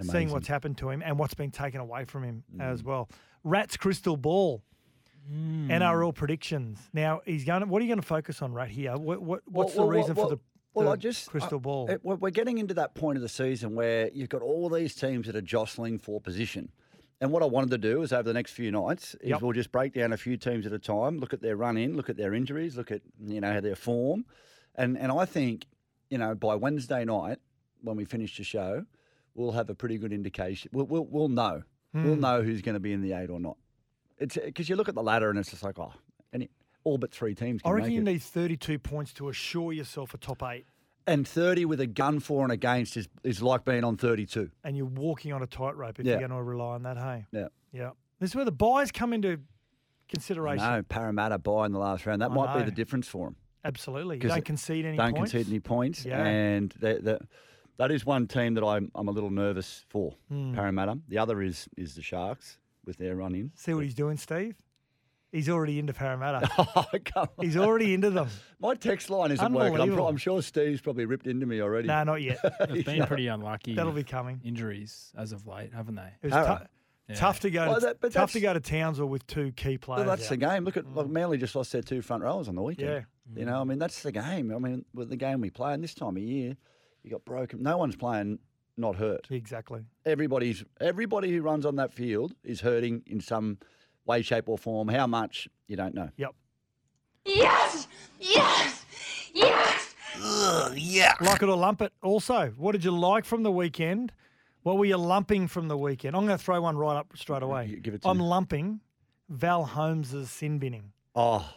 seeing 0.00 0.30
what's 0.30 0.48
happened 0.48 0.78
to 0.78 0.90
him 0.90 1.02
and 1.04 1.18
what's 1.18 1.34
been 1.34 1.50
taken 1.50 1.80
away 1.80 2.04
from 2.04 2.24
him 2.24 2.44
Mm. 2.56 2.60
as 2.62 2.82
well. 2.82 3.08
Rat's 3.44 3.76
crystal 3.76 4.16
ball. 4.16 4.62
NRL 5.30 6.12
predictions. 6.14 6.78
Now 6.92 7.20
he's 7.24 7.44
going. 7.44 7.60
To, 7.60 7.66
what 7.66 7.80
are 7.80 7.84
you 7.84 7.88
going 7.90 8.00
to 8.00 8.06
focus 8.06 8.42
on, 8.42 8.52
right 8.52 8.68
Here, 8.68 8.96
what, 8.96 9.22
what 9.22 9.42
what's 9.46 9.74
Well, 9.76 9.86
the 9.86 9.88
well, 9.92 9.98
reason 10.00 10.14
well, 10.16 10.28
for 10.28 10.34
the, 10.34 10.40
well, 10.74 10.86
the 10.86 10.92
I 10.92 10.96
just 10.96 11.30
crystal 11.30 11.58
I- 11.58 11.60
ball? 11.60 11.90
it- 11.90 12.00
we're 12.04 12.16
we're 12.16 12.30
getting 12.30 12.58
into 12.58 12.74
that 12.74 12.94
point 12.96 13.16
of 13.18 13.22
the 13.22 13.28
season 13.28 13.76
where 13.76 14.10
you've 14.12 14.28
got 14.28 14.42
all 14.42 14.68
these 14.68 14.94
teams 14.96 15.26
that 15.26 15.36
are 15.36 15.40
jostling 15.40 15.98
for 16.00 16.20
position. 16.20 16.70
And 17.22 17.30
what 17.30 17.42
I 17.42 17.46
wanted 17.46 17.70
to 17.70 17.78
do 17.78 18.02
is 18.02 18.12
over 18.12 18.24
the 18.24 18.32
next 18.34 18.50
few 18.52 18.70
nights 18.72 19.14
is 19.20 19.30
Yep. 19.30 19.42
we'll 19.42 19.52
just 19.52 19.70
break 19.72 19.94
down 19.94 20.12
a 20.12 20.16
few 20.16 20.36
teams 20.36 20.66
at 20.66 20.72
a 20.72 20.78
time, 20.78 21.18
look 21.18 21.32
at 21.32 21.40
their 21.40 21.56
run 21.56 21.76
in, 21.76 21.96
look 21.96 22.10
at 22.10 22.16
their 22.16 22.34
injuries, 22.34 22.76
look 22.76 22.90
at 22.90 23.00
you 23.24 23.40
know 23.40 23.52
how 23.52 23.60
their 23.60 23.76
form, 23.76 24.26
and 24.74 24.98
and 24.98 25.10
I 25.12 25.24
think 25.24 25.66
you 26.10 26.18
know 26.18 26.34
by 26.34 26.56
Wednesday 26.56 27.04
night 27.04 27.38
when 27.80 27.96
we 27.96 28.04
finish 28.04 28.36
the 28.36 28.44
show, 28.44 28.84
we'll 29.34 29.52
have 29.52 29.70
a 29.70 29.74
pretty 29.74 29.98
good 29.98 30.12
indication. 30.12 30.70
We'll 30.74 30.86
we'll, 30.86 31.04
we'll 31.06 31.28
know 31.28 31.62
we'll 31.94 32.14
Hmm. 32.16 32.20
know 32.20 32.42
who's 32.42 32.60
going 32.60 32.74
to 32.74 32.80
be 32.80 32.92
in 32.92 33.02
the 33.02 33.12
eight 33.12 33.30
or 33.30 33.38
not. 33.38 33.56
It's 34.18 34.36
because 34.36 34.68
you 34.68 34.74
look 34.76 34.88
at 34.88 34.94
the 34.96 35.02
ladder 35.02 35.30
and 35.30 35.38
it's 35.38 35.50
just 35.50 35.62
like 35.62 35.78
oh, 35.78 35.92
any 36.32 36.50
all 36.84 36.98
but 36.98 37.12
three 37.12 37.34
teams. 37.36 37.62
I 37.64 37.70
reckon 37.70 37.92
you 37.92 38.02
need 38.02 38.22
32 38.22 38.78
points 38.80 39.12
to 39.14 39.28
assure 39.28 39.72
yourself 39.72 40.12
a 40.14 40.18
top 40.18 40.42
eight, 40.42 40.66
And 41.06 41.26
30 41.26 41.64
with 41.64 41.80
a 41.80 41.86
gun 41.86 42.20
for 42.20 42.42
and 42.44 42.52
against 42.52 42.96
is, 42.96 43.08
is 43.24 43.42
like 43.42 43.64
being 43.64 43.82
on 43.84 43.96
32. 43.96 44.50
and 44.64 44.76
you're 44.76 44.86
walking 44.86 45.32
on 45.32 45.42
a 45.42 45.46
tightrope 45.46 45.98
if 45.98 46.06
Yeah. 46.06 46.12
you're 46.20 46.28
going 46.28 46.38
to 46.38 46.42
rely 46.42 46.74
on 46.74 46.82
that. 46.84 46.96
Hey, 46.96 47.26
Yeah. 47.32 47.48
yeah. 47.72 47.90
This 48.20 48.30
is 48.30 48.36
where 48.36 48.44
the 48.44 48.52
buys 48.52 48.92
come 48.92 49.12
into 49.12 49.40
consideration. 50.08 50.64
know, 50.66 50.82
Parramatta 50.82 51.38
by 51.38 51.66
in 51.66 51.72
the 51.72 51.78
last 51.78 52.06
round. 52.06 52.22
That 52.22 52.30
I 52.30 52.34
might 52.34 52.58
be 52.58 52.64
the 52.64 52.70
difference 52.70 53.08
for 53.08 53.26
them. 53.26 53.36
Absolutely, 53.64 54.16
you 54.16 54.28
don't 54.28 54.44
concede 54.44 54.84
any 54.84 54.96
Don't 54.96 55.14
points. 55.14 55.30
concede 55.32 55.48
any 55.50 55.60
points. 55.60 56.04
Yeah. 56.04 56.24
And 56.24 56.74
they 56.80 56.98
they 56.98 57.18
that 57.78 57.90
is 57.90 58.04
one 58.04 58.26
team 58.26 58.54
that 58.54 58.64
I'm, 58.64 58.90
I'm 58.94 59.08
a 59.08 59.10
little 59.12 59.30
nervous 59.30 59.84
for, 59.88 60.14
Hmm. 60.28 60.54
Parramatta. 60.54 60.98
The 61.08 61.18
other 61.18 61.40
is 61.42 61.68
is 61.76 61.94
the 61.94 62.02
Sharks 62.02 62.58
with 62.84 62.96
their 62.98 63.16
run 63.16 63.34
in. 63.34 63.52
See 63.54 63.72
what 63.74 63.84
he's 63.84 63.94
doing, 63.94 64.16
Steve. 64.16 64.56
He's 65.32 65.48
already 65.48 65.78
into 65.78 65.94
Parramatta. 65.94 66.48
Oh, 66.74 66.84
come 67.04 67.28
on. 67.38 67.44
He's 67.44 67.56
already 67.56 67.94
into 67.94 68.10
them. 68.10 68.28
My 68.60 68.74
text 68.74 69.10
line 69.10 69.32
isn't 69.32 69.52
working. 69.52 69.80
I'm, 69.80 69.92
pro- 69.94 70.06
I'm 70.06 70.16
sure 70.16 70.42
Steve's 70.42 70.80
probably 70.80 71.06
ripped 71.06 71.26
into 71.26 71.46
me 71.46 71.60
already. 71.60 71.88
No, 71.88 72.04
not 72.04 72.22
yet. 72.22 72.38
They've 72.68 72.84
been 72.84 73.06
pretty 73.06 73.26
unlucky. 73.26 73.74
That'll 73.74 73.92
be 73.92 74.04
coming. 74.04 74.40
Injuries 74.44 75.10
as 75.16 75.32
of 75.32 75.46
late, 75.46 75.72
haven't 75.72 75.96
they? 75.96 76.12
It 76.22 76.26
was 76.26 76.32
Para. 76.32 76.58
tou- 76.58 76.66
Yeah. 77.08 77.14
tough 77.16 77.40
to 77.40 77.50
go. 77.50 77.66
Well, 77.66 77.80
to, 77.80 77.96
that- 78.00 78.12
tough 78.12 78.32
to 78.32 78.40
go 78.40 78.52
to 78.52 78.60
Townsville 78.60 79.08
with 79.08 79.26
two 79.26 79.52
key 79.52 79.78
players. 79.78 80.06
Well, 80.06 80.16
that's 80.16 80.28
the 80.28 80.36
game. 80.36 80.64
Look 80.64 80.76
at 80.76 80.94
like 80.94 81.06
mm. 81.06 81.10
Manly 81.10 81.38
just 81.38 81.56
lost 81.56 81.72
their 81.72 81.82
two 81.82 82.02
front 82.02 82.22
rowers 82.22 82.48
on 82.48 82.54
the 82.54 82.62
weekend. 82.62 82.88
Yeah. 82.88 83.40
You 83.40 83.46
know, 83.46 83.60
I 83.60 83.64
mean, 83.64 83.78
that's 83.78 84.02
the 84.02 84.12
game. 84.12 84.54
I 84.54 84.58
mean, 84.58 84.84
with 84.94 85.08
the 85.08 85.16
game 85.16 85.40
we 85.40 85.50
play, 85.50 85.72
and 85.72 85.82
this 85.82 85.94
time 85.94 86.16
of 86.16 86.22
year, 86.22 86.56
you 87.02 87.10
got 87.10 87.24
broken. 87.24 87.62
No 87.62 87.78
one's 87.78 87.96
playing 87.96 88.38
not 88.76 88.96
hurt. 88.96 89.26
Exactly. 89.30 89.82
Everybody's 90.04 90.64
everybody 90.80 91.32
who 91.32 91.42
runs 91.42 91.66
on 91.66 91.76
that 91.76 91.92
field 91.92 92.34
is 92.44 92.60
hurting 92.60 93.02
in 93.06 93.20
some 93.20 93.58
way, 94.04 94.22
shape, 94.22 94.48
or 94.48 94.58
form. 94.58 94.88
How 94.88 95.06
much 95.06 95.48
you 95.68 95.76
don't 95.76 95.94
know. 95.94 96.08
Yep. 96.16 96.34
Yes! 97.24 97.88
Yes! 98.18 98.84
Yes! 99.32 99.94
yeah. 100.74 101.14
Like 101.20 101.42
it 101.42 101.48
or 101.48 101.56
lump 101.56 101.82
it. 101.82 101.92
Also, 102.02 102.52
what 102.56 102.72
did 102.72 102.84
you 102.84 102.90
like 102.90 103.24
from 103.24 103.42
the 103.42 103.52
weekend? 103.52 104.12
What 104.62 104.78
were 104.78 104.84
you 104.84 104.96
lumping 104.96 105.48
from 105.48 105.68
the 105.68 105.76
weekend? 105.76 106.14
I'm 106.16 106.26
going 106.26 106.38
to 106.38 106.42
throw 106.44 106.60
one 106.60 106.76
right 106.76 106.96
up 106.96 107.08
straight 107.16 107.42
away. 107.42 107.78
give 107.82 107.94
it 107.94 108.02
to 108.02 108.08
I'm 108.08 108.18
me. 108.18 108.24
lumping 108.24 108.80
Val 109.28 109.64
Holmes's 109.64 110.30
sin 110.30 110.58
binning. 110.58 110.92
Oh, 111.14 111.48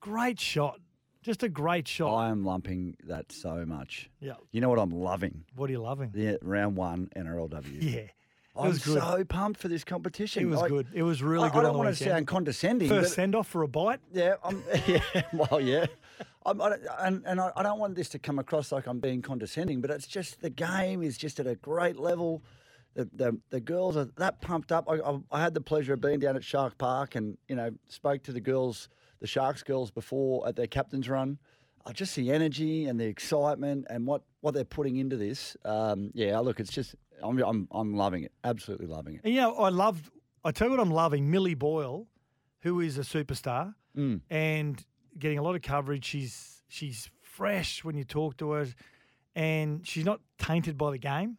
Great 0.00 0.40
shot. 0.40 0.80
Just 1.22 1.44
a 1.44 1.48
great 1.48 1.86
shot. 1.86 2.12
I 2.12 2.28
am 2.30 2.44
lumping 2.44 2.96
that 3.04 3.30
so 3.30 3.64
much. 3.64 4.10
Yeah. 4.20 4.32
You 4.50 4.60
know 4.60 4.68
what 4.68 4.80
I'm 4.80 4.90
loving? 4.90 5.44
What 5.54 5.70
are 5.70 5.72
you 5.72 5.80
loving? 5.80 6.10
The 6.12 6.38
round 6.42 6.76
one 6.76 7.08
NRLW. 7.16 7.80
Yeah. 7.80 8.00
I'm 8.54 8.68
was 8.68 8.84
good. 8.84 9.00
so 9.00 9.24
pumped 9.24 9.60
for 9.60 9.68
this 9.68 9.82
competition. 9.84 10.42
It 10.42 10.46
was 10.46 10.60
Like, 10.60 10.70
good. 10.70 10.86
It 10.92 11.02
was 11.02 11.22
really 11.22 11.48
I, 11.48 11.52
good 11.52 11.60
I 11.60 11.62
don't 11.62 11.78
want 11.78 11.88
to 11.96 12.02
weekend. 12.04 12.16
sound 12.18 12.26
condescending. 12.26 12.88
First 12.88 13.14
send 13.14 13.34
off 13.34 13.48
for 13.48 13.62
a 13.62 13.68
bite. 13.68 14.00
Yeah, 14.12 14.34
I'm, 14.44 14.62
yeah. 14.86 15.00
Well, 15.32 15.60
yeah. 15.60 15.86
I'm, 16.44 16.60
I, 16.60 16.68
don't- 16.70 16.82
and 17.00 17.22
and 17.24 17.40
I, 17.40 17.50
I 17.56 17.62
don't 17.62 17.78
want 17.78 17.94
this 17.94 18.08
to 18.10 18.18
come 18.18 18.38
across 18.38 18.70
like 18.72 18.86
I'm 18.86 18.98
being 19.00 19.22
condescending, 19.22 19.80
but 19.80 19.90
it's 19.90 20.06
just 20.06 20.40
the 20.42 20.50
game 20.50 21.02
is 21.02 21.16
just 21.16 21.40
at 21.40 21.46
a 21.46 21.54
great 21.56 21.96
level. 21.98 22.42
The 22.94 23.08
the, 23.14 23.38
the 23.48 23.60
girls 23.60 23.96
are 23.96 24.08
that 24.16 24.40
pumped 24.42 24.70
up. 24.70 24.84
I, 24.88 24.96
I, 24.96 25.18
I 25.30 25.40
had 25.40 25.54
the 25.54 25.60
pleasure 25.62 25.94
of 25.94 26.00
being 26.02 26.18
down 26.18 26.36
at 26.36 26.44
Shark 26.44 26.76
Park 26.76 27.14
and 27.14 27.38
you 27.48 27.56
know 27.56 27.70
spoke 27.88 28.22
to 28.24 28.32
the 28.32 28.40
girls, 28.40 28.88
the 29.20 29.26
Sharks 29.26 29.62
girls 29.62 29.90
before 29.90 30.46
at 30.46 30.56
their 30.56 30.66
captain's 30.66 31.08
run. 31.08 31.38
I 31.86 31.92
just 31.92 32.14
the 32.16 32.30
energy 32.32 32.86
and 32.86 32.98
the 33.00 33.04
excitement 33.06 33.86
and 33.90 34.06
what, 34.06 34.22
what 34.40 34.54
they're 34.54 34.64
putting 34.64 34.96
into 34.96 35.16
this. 35.16 35.56
Um, 35.64 36.10
yeah, 36.14 36.38
look, 36.38 36.60
it's 36.60 36.70
just 36.72 36.94
I'm, 37.22 37.38
I'm 37.42 37.68
I'm 37.72 37.94
loving 37.94 38.24
it. 38.24 38.32
Absolutely 38.44 38.86
loving 38.86 39.14
it. 39.16 39.20
And 39.24 39.34
you 39.34 39.40
know, 39.40 39.54
I 39.56 39.68
loved. 39.68 40.10
I 40.44 40.50
tell 40.50 40.66
you 40.68 40.72
what, 40.72 40.80
I'm 40.80 40.90
loving 40.90 41.30
Millie 41.30 41.54
Boyle, 41.54 42.06
who 42.60 42.80
is 42.80 42.98
a 42.98 43.02
superstar 43.02 43.74
Mm. 43.96 44.22
and 44.30 44.82
getting 45.18 45.38
a 45.38 45.42
lot 45.42 45.54
of 45.54 45.62
coverage. 45.62 46.04
She's 46.04 46.62
she's 46.68 47.10
fresh 47.20 47.84
when 47.84 47.96
you 47.96 48.04
talk 48.04 48.36
to 48.38 48.52
her, 48.52 48.66
and 49.34 49.86
she's 49.86 50.04
not 50.04 50.20
tainted 50.38 50.76
by 50.78 50.90
the 50.90 50.98
game 50.98 51.36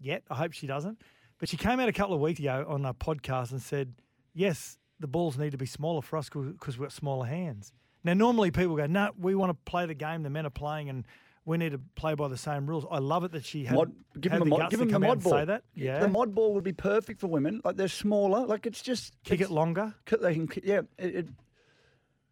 yet. 0.00 0.22
I 0.30 0.34
hope 0.34 0.52
she 0.52 0.66
doesn't. 0.66 1.00
But 1.38 1.48
she 1.48 1.56
came 1.56 1.80
out 1.80 1.88
a 1.88 1.92
couple 1.92 2.14
of 2.14 2.20
weeks 2.20 2.40
ago 2.40 2.64
on 2.68 2.84
a 2.84 2.92
podcast 2.94 3.52
and 3.52 3.60
said, 3.62 3.94
"Yes, 4.34 4.78
the 5.00 5.06
balls 5.06 5.36
need 5.38 5.50
to 5.52 5.58
be 5.58 5.66
smaller 5.66 6.02
for 6.02 6.16
us 6.16 6.28
because 6.28 6.78
we've 6.78 6.88
got 6.88 6.92
smaller 6.92 7.26
hands." 7.26 7.72
Now, 8.04 8.14
normally 8.14 8.50
people 8.50 8.76
go, 8.76 8.86
"No, 8.86 9.10
we 9.18 9.34
want 9.34 9.50
to 9.50 9.70
play 9.70 9.86
the 9.86 9.94
game 9.94 10.22
the 10.22 10.30
men 10.30 10.46
are 10.46 10.50
playing, 10.50 10.88
and 10.88 11.06
we 11.44 11.56
need 11.56 11.72
to 11.72 11.80
play 11.94 12.14
by 12.14 12.28
the 12.28 12.36
same 12.36 12.66
rules." 12.66 12.84
I 12.90 12.98
love 12.98 13.24
it 13.24 13.32
that 13.32 13.44
she 13.44 13.64
had, 13.64 13.76
Mod, 13.76 13.92
give 14.20 14.32
had 14.32 14.40
them 14.40 14.48
the 14.48 14.50
mod, 14.50 14.60
guts 14.60 14.70
give 14.70 14.78
to 14.80 14.84
them 14.84 14.88
the 14.88 14.92
come 14.92 15.04
out 15.04 15.08
mod 15.08 15.16
and 15.16 15.24
say 15.24 15.44
that. 15.44 15.62
Yeah, 15.74 16.00
the 16.00 16.08
mod 16.08 16.34
ball 16.34 16.54
would 16.54 16.64
be 16.64 16.72
perfect 16.72 17.20
for 17.20 17.28
women. 17.28 17.60
Like 17.64 17.76
they're 17.76 17.88
smaller. 17.88 18.46
Like 18.46 18.66
it's 18.66 18.82
just 18.82 19.14
kick 19.24 19.40
it's, 19.40 19.50
it 19.50 19.54
longer. 19.54 19.94
They 20.20 20.34
can, 20.34 20.48
yeah, 20.64 20.80
it, 20.98 21.14
it 21.14 21.28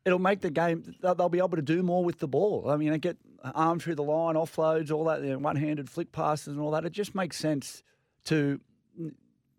it'll 0.04 0.18
make 0.18 0.40
the 0.40 0.50
game. 0.50 0.94
They'll, 1.00 1.28
be 1.28 1.38
able 1.38 1.50
to 1.50 1.62
do 1.62 1.82
more 1.82 2.04
with 2.04 2.18
the 2.18 2.28
ball. 2.28 2.68
I 2.68 2.76
mean, 2.76 2.90
they 2.90 2.98
get 2.98 3.16
arm 3.44 3.78
through 3.80 3.94
the 3.96 4.02
line, 4.02 4.34
offloads, 4.34 4.90
all 4.90 5.04
that, 5.04 5.22
you 5.22 5.30
know, 5.30 5.38
one-handed 5.38 5.88
flick 5.88 6.12
passes, 6.12 6.48
and 6.48 6.60
all 6.60 6.70
that. 6.72 6.84
It 6.84 6.92
just 6.92 7.14
makes 7.14 7.36
sense 7.36 7.82
to, 8.24 8.60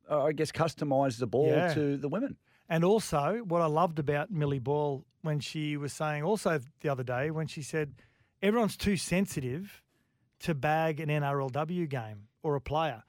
I 0.10 0.32
guess, 0.34 0.52
customise 0.52 1.20
the 1.20 1.28
ball 1.28 1.48
Yeah. 1.48 1.74
to 1.74 1.98
the 1.98 2.10
women. 2.10 2.38
And 2.72 2.86
also, 2.86 3.42
what 3.46 3.62
I 3.62 3.66
loved 3.66 4.00
about 4.00 4.32
Millie 4.32 4.58
Boyle 4.60 5.04
when 5.24 5.40
she 5.42 5.76
was 5.76 5.92
saying, 5.92 6.24
also 6.24 6.60
the 6.80 6.88
other 6.90 7.04
day, 7.04 7.30
when 7.30 7.46
she 7.48 7.62
said, 7.62 7.94
everyone's 8.42 8.78
too 8.78 8.96
sensitive 8.96 9.82
to 10.40 10.56
bag 10.56 11.00
an 11.02 11.10
NRLW 11.10 11.90
game 11.90 12.28
or 12.44 12.56
a 12.56 12.62
player. 12.62 13.04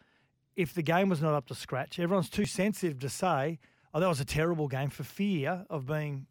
If 0.56 0.74
the 0.74 0.82
game 0.82 1.08
was 1.08 1.22
not 1.22 1.32
up 1.34 1.46
to 1.46 1.54
scratch, 1.54 1.98
everyone's 2.00 2.28
too 2.28 2.44
sensitive 2.44 2.98
to 2.98 3.08
say, 3.08 3.60
oh, 3.94 4.00
that 4.00 4.08
was 4.08 4.18
a 4.20 4.24
terrible 4.24 4.66
game 4.66 4.90
for 4.90 5.04
fear 5.04 5.64
of 5.70 5.86
being 5.86 6.26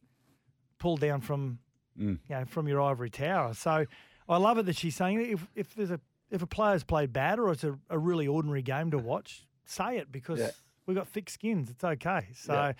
pulled 0.77 0.99
down 0.99 1.21
from, 1.21 1.59
Mm. 1.99 2.19
you 2.29 2.35
know, 2.35 2.45
from 2.45 2.67
your 2.67 2.81
ivory 2.81 3.09
tower. 3.09 3.53
So 3.53 3.85
I 4.29 4.37
love 4.37 4.57
it 4.57 4.65
that 4.65 4.77
she's 4.77 4.95
saying 4.95 5.19
if, 5.29 5.47
if 5.55 5.75
there's 5.75 5.91
a 5.91 5.99
if 6.29 6.41
a 6.41 6.47
player's 6.47 6.85
played 6.85 7.11
bad 7.11 7.37
or 7.39 7.51
it's 7.51 7.65
a, 7.65 7.77
a 7.89 7.99
really 7.99 8.25
ordinary 8.27 8.61
game 8.61 8.91
to 8.91 8.97
watch, 8.97 9.45
say 9.65 9.97
it 9.97 10.09
because 10.09 10.39
Yeah. 10.39 10.51
we've 10.85 10.95
got 10.95 11.09
thick 11.09 11.29
skins. 11.29 11.69
It's 11.69 11.83
okay. 11.83 12.27
So 12.33 12.53
Yeah. 12.53 12.71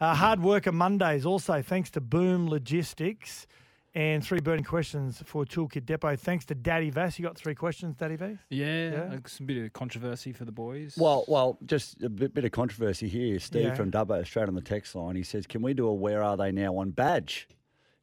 Uh, 0.00 0.14
hard 0.14 0.40
worker 0.42 0.72
Mondays 0.72 1.24
also 1.26 1.62
thanks 1.62 1.90
to 1.90 2.00
Boom 2.00 2.48
Logistics 2.48 3.46
and 3.94 4.22
three 4.22 4.40
burning 4.40 4.64
questions 4.64 5.22
for 5.24 5.46
Toolkit 5.46 5.86
Depot. 5.86 6.16
Thanks 6.16 6.44
to 6.46 6.54
Daddy 6.54 6.90
Vass. 6.90 7.18
You 7.18 7.24
got 7.24 7.38
three 7.38 7.54
questions, 7.54 7.96
Daddy 7.96 8.16
Vass? 8.16 8.36
Yeah, 8.50 8.90
Yeah. 8.90 9.12
it's 9.14 9.38
a 9.38 9.42
bit 9.42 9.64
of 9.64 9.72
controversy 9.72 10.32
for 10.32 10.44
the 10.44 10.52
boys. 10.52 10.96
Well, 10.98 11.24
well, 11.28 11.58
just 11.64 12.02
a 12.02 12.10
bit, 12.10 12.34
bit 12.34 12.44
of 12.44 12.52
controversy 12.52 13.08
here. 13.08 13.38
Steve 13.38 13.62
Yeah. 13.62 13.74
from 13.74 13.90
Dubbo, 13.90 14.24
straight 14.26 14.48
on 14.48 14.54
the 14.54 14.60
text 14.60 14.94
line, 14.94 15.16
he 15.16 15.22
says, 15.22 15.46
"Can 15.46 15.62
we 15.62 15.72
do 15.72 15.86
a 15.88 15.94
Where 15.94 16.22
Are 16.22 16.36
They 16.36 16.52
Now 16.52 16.76
on 16.76 16.90
badge?" 16.90 17.48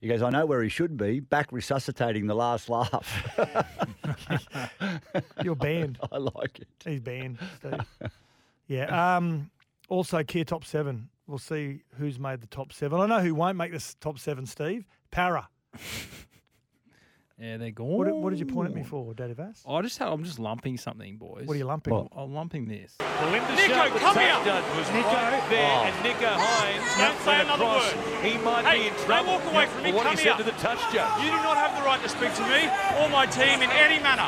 He 0.01 0.07
goes, 0.09 0.23
"I 0.23 0.31
know 0.31 0.47
where 0.47 0.63
he 0.63 0.69
should 0.69 0.97
be, 0.97 1.19
back 1.19 1.51
resuscitating 1.51 2.25
the 2.25 2.35
last 2.35 2.69
laugh." 2.69 3.37
You're 5.43 5.55
banned. 5.55 5.99
I 6.11 6.17
like 6.17 6.59
it. 6.59 6.67
He's 6.83 7.01
banned, 7.01 7.37
Steve. 7.59 7.79
yeah. 8.67 9.15
Um, 9.17 9.51
also, 9.89 10.23
Kia 10.23 10.43
Top 10.43 10.65
7. 10.65 11.07
We'll 11.27 11.37
see 11.39 11.83
who's 11.97 12.19
made 12.19 12.41
the 12.41 12.47
top 12.47 12.73
seven. 12.73 12.99
I 12.99 13.05
know 13.05 13.19
who 13.21 13.33
won't 13.33 13.57
make 13.57 13.71
this 13.71 13.95
top 13.95 14.19
seven, 14.19 14.45
Steve. 14.45 14.85
Para. 15.09 15.47
yeah, 17.39 17.57
they're 17.57 17.71
gone. 17.71 17.87
What, 17.87 18.05
did- 18.05 18.13
what 18.15 18.29
did 18.31 18.39
you 18.39 18.45
point 18.45 18.69
at 18.69 18.75
me 18.75 18.83
for, 18.83 19.13
Daddy 19.13 19.33
Vass? 19.33 19.63
I 19.67 19.81
just, 19.81 19.99
I'm 20.01 20.23
just 20.23 20.37
lumping 20.37 20.77
something, 20.77 21.17
boys. 21.17 21.47
What 21.47 21.53
are 21.55 21.57
you 21.57 21.65
lumping? 21.65 21.93
I'm, 21.93 22.07
I'm 22.15 22.33
lumping 22.33 22.67
this. 22.67 22.95
Belinda 22.99 23.47
Nicho, 23.55 23.67
Sharp, 23.73 23.95
come 23.95 24.17
here. 24.17 24.35
judge, 24.43 24.63
was 24.77 24.87
Nicho. 24.87 25.13
right 25.13 25.45
there, 25.49 25.71
Oh. 25.71 25.83
and 25.87 25.95
Nicho 26.05 26.35
Hynes 26.35 26.97
Don't 26.99 27.19
say 27.21 27.31
let 27.37 27.45
another 27.45 27.63
across. 27.63 27.95
word. 27.95 28.23
He 28.23 28.37
might 28.39 28.65
Hey, 28.65 28.79
be 28.81 28.87
in 28.87 28.93
trouble. 28.95 29.25
don't 29.25 29.27
walk 29.45 29.53
away 29.53 29.65
from 29.67 29.83
me. 29.83 29.91
for 29.91 29.97
what 29.97 30.05
Come 30.05 30.17
he 30.17 30.23
said 30.23 30.37
to 30.37 30.43
the 30.43 30.51
touch 30.59 30.79
judge. 30.93 31.23
You 31.23 31.31
do 31.31 31.37
not 31.41 31.57
have 31.57 31.73
the 31.79 31.83
right 31.87 32.01
to 32.03 32.09
speak 32.09 32.33
to 32.35 32.43
me 32.51 32.67
or 33.01 33.09
my 33.09 33.25
team 33.25 33.61
in 33.63 33.71
any 33.71 33.97
manner. 34.03 34.27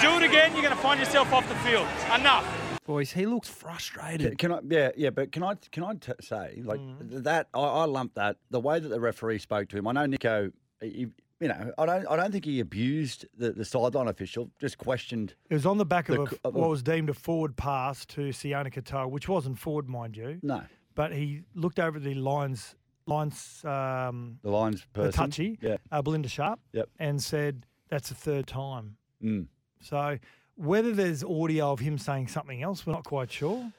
Do 0.00 0.16
it 0.16 0.22
again, 0.22 0.52
you're 0.52 0.62
going 0.62 0.74
to 0.74 0.80
find 0.82 0.98
yourself 1.00 1.32
off 1.32 1.48
the 1.48 1.56
field. 1.66 1.86
Enough. 2.14 2.46
Boys, 2.88 3.12
he 3.12 3.26
looks 3.26 3.50
frustrated. 3.50 4.38
Can, 4.38 4.50
can 4.50 4.52
I? 4.72 4.74
Yeah, 4.74 4.90
yeah. 4.96 5.10
But 5.10 5.30
can 5.30 5.42
I? 5.42 5.56
Can 5.72 5.84
I 5.84 5.92
t- 5.96 6.10
say 6.22 6.62
like 6.64 6.80
that? 7.10 7.48
I, 7.52 7.60
I 7.60 7.84
lump 7.84 8.14
that 8.14 8.38
the 8.50 8.58
way 8.60 8.80
that 8.80 8.88
the 8.88 8.98
referee 8.98 9.40
spoke 9.40 9.68
to 9.68 9.76
him. 9.76 9.86
I 9.86 9.92
know 9.92 10.06
Nicho. 10.06 10.50
He, 10.80 11.08
you 11.38 11.48
know, 11.48 11.70
I 11.76 11.84
don't. 11.84 12.06
I 12.08 12.16
don't 12.16 12.32
think 12.32 12.46
he 12.46 12.60
abused 12.60 13.26
the, 13.36 13.52
the 13.52 13.66
sideline 13.66 14.08
official. 14.08 14.50
Just 14.58 14.78
questioned. 14.78 15.34
It 15.50 15.54
was 15.54 15.66
on 15.66 15.76
the 15.76 15.84
back 15.84 16.08
of 16.08 16.16
The 16.30 16.38
of 16.44 16.54
a- 16.54 16.58
what 16.58 16.70
was 16.70 16.82
deemed 16.82 17.10
a 17.10 17.14
forward 17.14 17.56
pass 17.58 18.06
to 18.06 18.30
Sione 18.30 18.72
Katoa, 18.72 19.10
which 19.10 19.28
wasn't 19.28 19.58
forward, 19.58 19.86
mind 19.86 20.16
you. 20.16 20.38
No, 20.42 20.62
But 20.94 21.12
he 21.12 21.42
looked 21.54 21.78
over 21.78 21.98
the 21.98 22.14
lines, 22.14 22.74
lines, 23.04 23.62
um, 23.66 24.38
the 24.42 24.50
lines 24.50 24.86
person, 24.94 25.10
the 25.10 25.12
touchy, 25.16 25.58
Yeah. 25.60 25.76
uh, 25.92 26.00
Belinda 26.00 26.28
Sharp, 26.30 26.58
Yep. 26.72 26.88
and 26.98 27.22
said 27.22 27.66
that's 27.90 28.08
the 28.08 28.14
third 28.14 28.46
time. 28.46 28.96
Mm. 29.22 29.46
So 29.82 30.16
whether 30.58 30.92
there's 30.92 31.22
audio 31.22 31.72
of 31.72 31.80
him 31.80 31.98
saying 31.98 32.28
something 32.28 32.62
else, 32.62 32.84
we're 32.86 32.92
not 32.92 33.04
quite 33.04 33.30
sure. 33.30 33.72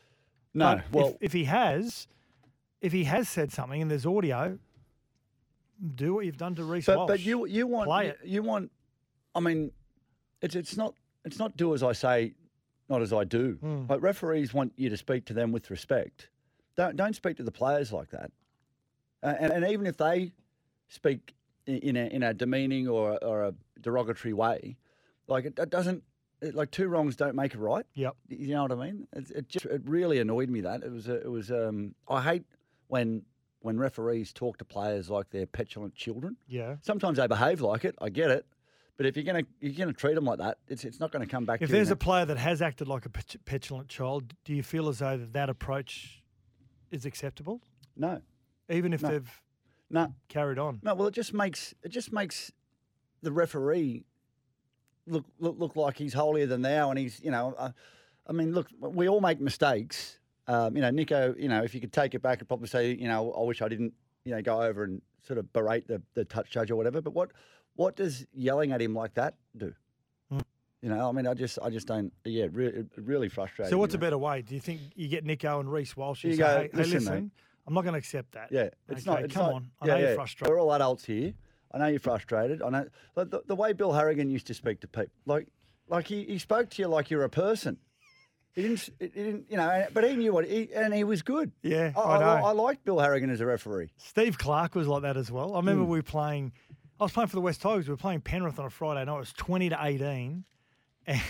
No. 0.53 0.75
But 0.75 0.91
well, 0.91 1.07
if, 1.09 1.15
if 1.21 1.33
he 1.33 1.43
has, 1.43 2.07
if 2.81 2.93
he 2.93 3.03
has 3.03 3.27
said 3.29 3.51
something 3.51 3.81
and 3.81 3.91
there's 3.91 4.05
audio, 4.05 4.57
do 5.95 6.15
what 6.15 6.25
you've 6.25 6.38
done 6.38 6.55
to 6.55 6.63
Reece 6.63 6.86
but, 6.86 6.98
Walsh. 6.98 7.07
but 7.07 7.19
you 7.19 7.45
you 7.45 7.67
want 7.67 7.88
Play 7.88 8.05
you, 8.05 8.12
it. 8.12 8.19
you 8.24 8.43
want. 8.43 8.71
I 9.36 9.39
mean, 9.41 9.71
it's 10.41 10.55
it's 10.55 10.77
not 10.77 10.93
it's 11.25 11.38
not 11.38 11.55
do 11.57 11.74
as 11.74 11.83
I 11.83 11.91
say, 11.91 12.33
not 12.89 13.01
as 13.01 13.13
I 13.13 13.24
do. 13.25 13.57
Mm. 13.63 13.89
Like 13.89 14.01
referees 14.01 14.53
want 14.53 14.74
you 14.77 14.89
to 14.89 14.98
speak 14.98 15.25
to 15.25 15.33
them 15.33 15.51
with 15.51 15.69
respect. 15.69 16.29
Don't 16.77 16.95
don't 16.95 17.15
speak 17.15 17.38
to 17.38 17.43
the 17.43 17.51
players 17.51 17.91
like 17.91 18.09
that. 18.12 18.31
Uh, 19.21 19.36
and, 19.39 19.51
and 19.51 19.67
even 19.67 19.86
if 19.86 19.98
they 19.98 20.31
speak 20.88 21.33
in 21.65 21.98
a 21.98 22.07
in 22.07 22.24
a 22.24 22.33
demeaning 22.33 22.88
or 22.88 23.21
or 23.24 23.43
a 23.43 23.53
derogatory 23.81 24.33
way, 24.33 24.77
like 25.27 25.45
it, 25.45 25.59
it 25.59 25.69
doesn't. 25.69 26.03
Like 26.41 26.72
two 26.72 26.88
wrongs 26.88 27.15
don't 27.15 27.36
make 27.36 27.53
a 27.53 27.58
right. 27.58 27.86
Yep. 27.96 28.15
You 28.29 28.53
know 28.53 28.62
what 28.63 28.72
I 28.72 28.75
mean? 28.75 29.08
It, 29.13 29.31
it 29.31 29.50
just 29.50 29.65
it 29.65 29.81
really 29.86 30.19
annoyed 30.19 30.50
me 30.50 30.62
that 30.62 30.84
it 30.84 30.91
was 30.91 31.08
a, 31.08 31.15
it 31.22 31.29
was 31.29 31.51
um 31.51 31.96
I 32.08 32.22
hate 32.22 32.43
when 32.88 33.24
when 33.62 33.77
referees 33.77 34.31
talk 34.31 34.58
to 34.60 34.65
players 34.65 35.10
like 35.10 35.29
they're 35.31 35.46
petulant 35.46 35.96
children. 35.96 36.38
Yeah. 36.48 36.77
Sometimes 36.81 37.17
they 37.17 37.27
behave 37.27 37.60
like 37.60 37.84
it. 37.84 37.96
I 38.00 38.08
get 38.10 38.31
it, 38.31 38.46
but 38.96 39.05
if 39.05 39.17
you're 39.17 39.25
gonna 39.25 39.43
you're 39.60 39.74
gonna 39.74 39.91
treat 39.91 40.15
them 40.15 40.24
like 40.24 40.38
that, 40.39 40.60
it's 40.69 40.86
it's 40.86 41.00
not 41.00 41.12
going 41.12 41.25
to 41.25 41.29
come 41.29 41.43
back. 41.46 41.62
If 41.62 41.67
to 41.67 41.74
there's 41.75 41.91
a 41.91 41.98
player 41.98 42.24
that 42.25 42.38
has 42.38 42.62
acted 42.62 42.88
like 42.88 43.05
a 43.05 43.10
petulant 43.10 43.89
child, 43.89 44.34
do 44.46 44.53
you 44.53 44.63
feel 44.63 44.88
as 44.88 45.00
though 45.00 45.17
that, 45.17 45.34
that 45.34 45.50
approach 45.50 46.24
is 46.89 47.05
acceptable? 47.05 47.62
no, 47.98 48.22
Even 48.69 48.93
if 48.93 49.01
No. 49.01 49.10
they've 49.10 49.41
No, 49.89 50.13
carried 50.29 50.58
on. 50.58 50.79
No, 50.84 50.93
well, 50.96 51.08
it 51.08 51.13
just 51.13 51.34
makes 51.34 51.74
it 51.84 51.89
just 51.89 52.13
makes 52.13 52.51
the 53.22 53.31
referee 53.34 54.05
look 55.09 55.25
look, 55.39 55.55
look 55.59 55.75
like 55.75 55.97
he's 55.97 56.13
holier 56.13 56.45
than 56.45 56.61
thou, 56.61 56.89
and 56.89 56.99
he's 56.99 57.19
you 57.21 57.31
know, 57.31 57.53
uh, 57.57 57.71
I 58.27 58.31
mean, 58.31 58.53
look, 58.53 58.67
we 58.79 59.07
all 59.09 59.21
make 59.21 59.39
mistakes. 59.39 60.19
Um, 60.47 60.75
you 60.75 60.81
know, 60.81 60.89
Nicho, 60.89 61.39
you 61.39 61.47
know, 61.47 61.63
if 61.63 61.75
you 61.75 61.81
could 61.81 61.93
take 61.93 62.15
it 62.15 62.21
back 62.21 62.39
and 62.39 62.47
probably 62.47 62.67
say, 62.67 62.93
you 62.93 63.07
know, 63.07 63.31
I 63.33 63.43
wish 63.43 63.61
I 63.61 63.67
didn't, 63.67 63.93
you 64.25 64.33
know, 64.33 64.41
go 64.41 64.61
over 64.61 64.83
and 64.83 64.99
sort 65.21 65.37
of 65.37 65.51
berate 65.53 65.87
the, 65.87 66.01
the 66.15 66.25
touch 66.25 66.49
judge 66.49 66.71
or 66.71 66.75
whatever. 66.75 67.01
But 67.01 67.13
what 67.13 67.31
what 67.75 67.95
does 67.95 68.25
yelling 68.33 68.71
at 68.71 68.81
him 68.81 68.93
like 68.95 69.13
that 69.15 69.35
do? 69.55 69.73
Hmm. 70.31 70.39
You 70.81 70.89
know, 70.89 71.07
I 71.07 71.11
mean, 71.11 71.27
I 71.27 71.33
just 71.33 71.59
I 71.61 71.69
just 71.69 71.87
don't. 71.87 72.11
Yeah, 72.25 72.47
really, 72.51 72.85
really 72.97 73.29
frustrating. 73.29 73.69
So 73.69 73.77
what's 73.77 73.93
a 73.93 73.97
know. 73.97 74.01
better 74.01 74.17
way? 74.17 74.41
Do 74.41 74.55
you 74.55 74.61
think 74.61 74.81
you 74.95 75.07
get 75.07 75.25
Nicho 75.25 75.59
and 75.59 75.71
Reece 75.71 75.95
Walsh? 75.95 76.23
and 76.23 76.31
You 76.33 76.37
say, 76.37 76.43
go, 76.43 76.47
hey, 76.47 76.69
hey, 76.71 76.77
"Listen, 76.77 76.93
listen. 76.99 77.31
I'm 77.67 77.73
not 77.75 77.81
going 77.83 77.93
to 77.93 77.99
accept 77.99 78.31
that. 78.31 78.51
Yeah, 78.51 78.69
it's 78.87 79.01
Okay, 79.07 79.11
not. 79.11 79.23
It's 79.23 79.33
come 79.35 79.43
not- 79.45 79.53
on. 79.53 79.71
I 79.81 79.85
yeah, 79.85 79.93
know 79.93 79.99
you're 79.99 80.09
yeah. 80.09 80.15
frustrated. 80.15 80.51
We're 80.51 80.59
all 80.59 80.73
adults 80.73 81.05
here. 81.05 81.33
I 81.73 81.77
know 81.77 81.88
you're 81.88 81.99
frustrated. 81.99 82.61
I 82.61 82.69
know 82.69 82.88
the, 83.15 83.41
the 83.45 83.55
way 83.55 83.73
Bill 83.73 83.93
Harrigan 83.93 84.29
used 84.31 84.47
to 84.47 84.53
speak 84.53 84.79
to 84.81 84.88
people, 84.88 85.11
like, 85.25 85.47
like 85.88 86.07
he, 86.07 86.23
he 86.25 86.38
spoke 86.39 86.69
to 86.71 86.81
you 86.81 86.88
like 86.88 87.09
you're 87.09 87.23
a 87.23 87.29
person. 87.29 87.77
He 88.55 88.63
didn't, 88.63 88.89
he 88.99 89.07
didn't, 89.07 89.45
you 89.49 89.57
know. 89.57 89.85
But 89.93 90.09
he 90.09 90.15
knew 90.15 90.33
what, 90.33 90.45
he, 90.47 90.69
and 90.73 90.93
he 90.93 91.03
was 91.03 91.21
good. 91.21 91.51
Yeah, 91.61 91.91
I, 91.95 92.01
I 92.01 92.19
know. 92.19 92.25
I, 92.25 92.39
I 92.41 92.51
liked 92.51 92.83
Bill 92.83 92.99
Harrigan 92.99 93.29
as 93.29 93.39
a 93.41 93.45
referee. 93.45 93.91
Steve 93.97 94.38
Clark 94.38 94.73
was 94.75 94.88
like 94.88 95.03
that 95.03 95.17
as 95.17 95.31
well. 95.31 95.53
I 95.53 95.57
remember 95.57 95.83
Hmm. 95.85 95.91
we 95.91 95.99
were 95.99 96.03
playing. 96.03 96.51
I 96.99 97.03
was 97.03 97.11
playing 97.13 97.27
for 97.29 97.35
the 97.38 97.41
West 97.41 97.61
Tigers. 97.61 97.88
We 97.88 97.93
were 97.93 97.97
playing 97.97 98.21
Penrith 98.21 98.59
on 98.59 98.65
a 98.65 98.69
Friday 98.69 99.05
night. 99.05 99.15
It 99.15 99.19
was 99.19 99.33
twenty 99.33 99.69
to 99.69 99.77
eighteen, 99.81 100.43
and, 101.07 101.21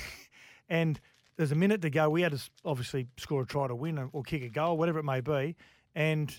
and 0.69 0.99
there's 1.35 1.51
a 1.51 1.55
minute 1.55 1.81
to 1.83 1.89
go. 1.89 2.09
We 2.09 2.21
had 2.21 2.31
to 2.31 2.41
obviously 2.65 3.07
score 3.17 3.41
a 3.43 3.45
try 3.45 3.67
to 3.67 3.75
win 3.75 4.09
or 4.13 4.23
kick 4.23 4.41
a 4.43 4.49
goal, 4.49 4.77
whatever 4.77 4.99
it 4.99 5.03
may 5.05 5.19
be, 5.21 5.55
and 5.93 6.33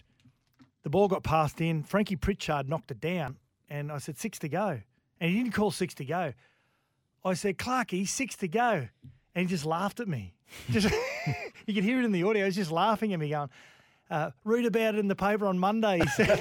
the 0.82 0.90
ball 0.90 1.06
got 1.08 1.22
passed 1.22 1.60
in. 1.60 1.82
Frankie 1.84 2.16
Pritchard 2.16 2.68
knocked 2.68 2.90
it 2.90 3.00
down, 3.00 3.36
and 3.70 3.90
I 3.92 3.98
said 3.98 4.18
six 4.18 4.38
to 4.40 4.48
go, 4.48 4.80
and 5.20 5.30
he 5.30 5.38
didn't 5.38 5.52
call 5.54 5.70
six 5.70 5.94
to 5.94 6.04
go. 6.04 6.32
I 7.24 7.34
said 7.34 7.56
Clarky, 7.58 8.06
six 8.08 8.36
to 8.36 8.48
go, 8.48 8.88
and 9.34 9.46
he 9.48 9.54
just 9.54 9.64
laughed 9.64 10.00
at 10.00 10.08
me. 10.08 10.34
Just 10.70 10.92
you 11.66 11.74
could 11.74 11.84
hear 11.84 12.00
it 12.00 12.04
in 12.04 12.10
the 12.12 12.24
audio. 12.24 12.44
He's 12.46 12.56
just 12.56 12.72
laughing 12.72 13.12
at 13.12 13.20
me, 13.20 13.30
going, 13.30 13.50
uh, 14.10 14.32
"Read 14.44 14.66
about 14.66 14.96
it 14.96 14.98
in 14.98 15.06
the 15.06 15.14
paper 15.14 15.46
on 15.46 15.58
Monday." 15.60 16.00
He 16.16 16.24
said. 16.24 16.40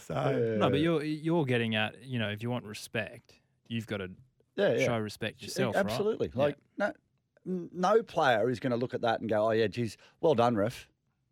so 0.00 0.56
No, 0.58 0.70
but 0.70 0.80
you're 0.80 1.02
you're 1.04 1.44
getting 1.44 1.74
at 1.74 2.02
you 2.04 2.18
know 2.18 2.30
if 2.30 2.42
you 2.42 2.50
want 2.50 2.64
respect, 2.64 3.34
you've 3.68 3.86
got 3.86 3.98
to 3.98 4.10
Yeah, 4.56 4.74
yeah. 4.74 4.86
show 4.86 4.98
respect 4.98 5.42
yourself, 5.42 5.76
right? 5.76 5.84
Absolutely. 5.84 6.30
Yeah. 6.34 6.42
Like, 6.42 6.56
no, 6.76 6.92
n- 7.46 7.70
no 7.72 8.02
player 8.02 8.50
is 8.50 8.58
going 8.60 8.72
to 8.72 8.76
look 8.76 8.94
at 8.94 9.02
that 9.02 9.20
and 9.20 9.28
go, 9.28 9.46
"Oh 9.48 9.50
yeah, 9.52 9.66
geez, 9.68 9.96
well 10.20 10.34
done, 10.34 10.56
ref." 10.56 10.88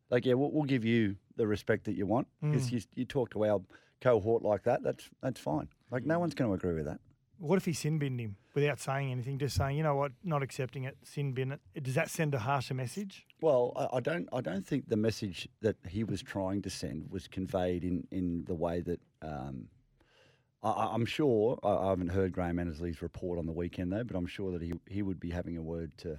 Like, 0.09 0.25
yeah, 0.25 0.35
we'll, 0.35 0.53
we'll 0.53 0.65
give 0.65 0.85
you 0.85 1.17
the 1.37 1.47
respect 1.49 1.85
that 1.87 1.95
you 1.97 2.07
want 2.07 2.29
because 2.41 2.69
Mm. 2.69 2.73
you, 2.75 2.81
you 2.95 3.05
talk 3.05 3.31
to 3.31 3.45
our 3.45 3.61
cohort 4.01 4.43
like 4.43 4.63
that. 4.65 4.83
That's 4.83 5.09
that's 5.23 5.41
fine. 5.41 5.69
Like, 5.91 6.05
no 6.05 6.19
one's 6.19 6.35
going 6.35 6.51
to 6.51 6.55
agree 6.55 6.75
with 6.75 6.87
that. 6.87 7.01
What 7.39 7.57
if 7.57 7.65
he 7.67 7.75
sin 7.75 7.99
binned 7.99 8.19
him 8.19 8.37
without 8.55 8.81
saying 8.81 9.13
anything? 9.13 9.39
Just 9.39 9.57
saying, 9.57 9.77
you 9.77 9.83
know 9.83 9.95
what, 9.95 10.13
not 10.25 10.43
accepting 10.43 10.85
it, 10.85 10.97
sin 11.03 11.33
bin 11.33 11.53
it. 11.53 11.61
Does 11.83 11.95
that 11.95 12.09
send 12.09 12.35
a 12.35 12.39
harsher 12.39 12.73
message? 12.73 13.27
Well, 13.43 13.73
I, 13.77 13.99
I 13.99 14.01
don't. 14.01 14.29
I 14.33 14.41
don't 14.41 14.67
think 14.67 14.89
the 14.89 14.97
message 14.97 15.49
that 15.61 15.77
he 15.89 16.03
was 16.03 16.23
trying 16.23 16.63
to 16.63 16.71
send 16.71 17.11
was 17.11 17.29
conveyed 17.29 17.85
in, 17.85 18.07
in 18.11 18.45
the 18.47 18.55
way 18.55 18.81
that. 18.81 19.01
Um, 19.23 19.69
I- 20.63 20.91
I'm 20.95 21.05
sure. 21.05 21.59
I, 21.63 21.69
I 21.69 21.89
haven't 21.91 22.09
heard 22.09 22.33
Graham 22.33 22.59
Annesley's 22.59 23.03
report 23.03 23.39
on 23.39 23.45
the 23.47 23.53
weekend 23.53 23.93
though, 23.93 24.05
but 24.05 24.17
I'm 24.17 24.27
sure 24.27 24.51
that 24.53 24.63
he 24.63 24.73
he 24.89 25.03
would 25.03 25.21
be 25.21 25.31
having 25.31 25.57
a 25.59 25.63
word 25.63 25.93
to. 25.99 26.19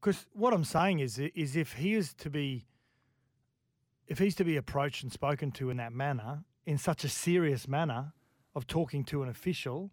Because 0.00 0.26
what 0.32 0.54
I'm 0.54 0.64
saying 0.64 1.00
is, 1.00 1.18
is 1.18 1.56
if 1.56 1.72
he 1.74 1.92
is 1.94 2.14
to 2.14 2.30
be, 2.30 2.64
if 4.06 4.18
he's 4.18 4.34
to 4.36 4.44
be 4.44 4.56
approached 4.56 5.02
and 5.02 5.12
spoken 5.12 5.50
to 5.52 5.68
in 5.70 5.76
that 5.76 5.92
manner, 5.92 6.44
in 6.70 6.78
such 6.78 7.02
a 7.02 7.08
serious 7.08 7.66
manner 7.66 8.12
of 8.54 8.64
talking 8.66 9.02
to 9.04 9.22
an 9.24 9.28
official, 9.28 9.90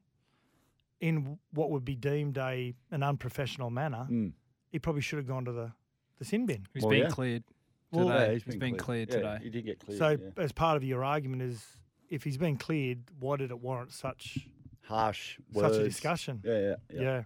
in 1.01 1.38
what 1.53 1.72
would 1.72 1.84
be 1.84 1.96
deemed 1.96 2.38
a 2.38 2.74
an 2.91 3.01
unprofessional 3.01 3.72
manner, 3.72 4.05
Mm. 4.10 4.34
he 4.69 4.77
probably 4.79 5.01
should 5.01 5.17
have 5.17 5.27
gone 5.27 5.43
to 5.46 5.51
the, 5.51 5.72
the 6.19 6.25
sin 6.25 6.46
bin. 6.46 6.67
He's 6.75 6.86
been 6.86 7.10
cleared 7.10 7.43
today. 7.91 8.05
Well, 8.05 8.29
he's 8.29 8.55
been, 8.55 8.77
cleared, 8.77 9.10
Yeah, 9.10 9.15
today. 9.15 9.38
he 9.43 9.50
did 9.50 9.65
get 9.65 9.79
cleared. 9.79 10.00
So, 10.00 10.10
yeah. 10.10 10.43
as 10.43 10.51
part 10.51 10.77
of 10.77 10.84
your 10.84 11.03
argument 11.03 11.42
is, 11.42 11.66
if 12.09 12.24
he's 12.24 12.37
been 12.37 12.57
cleared, 12.57 13.00
why 13.20 13.37
did 13.37 13.50
it 13.50 13.59
warrant 13.59 13.92
such 13.92 14.48
harsh 14.83 15.40
such 15.53 15.63
words. 15.63 15.77
a 15.77 15.83
discussion? 15.83 16.42
Yeah, 16.44 16.59
yeah, 16.59 16.75
yeah. 17.01 17.24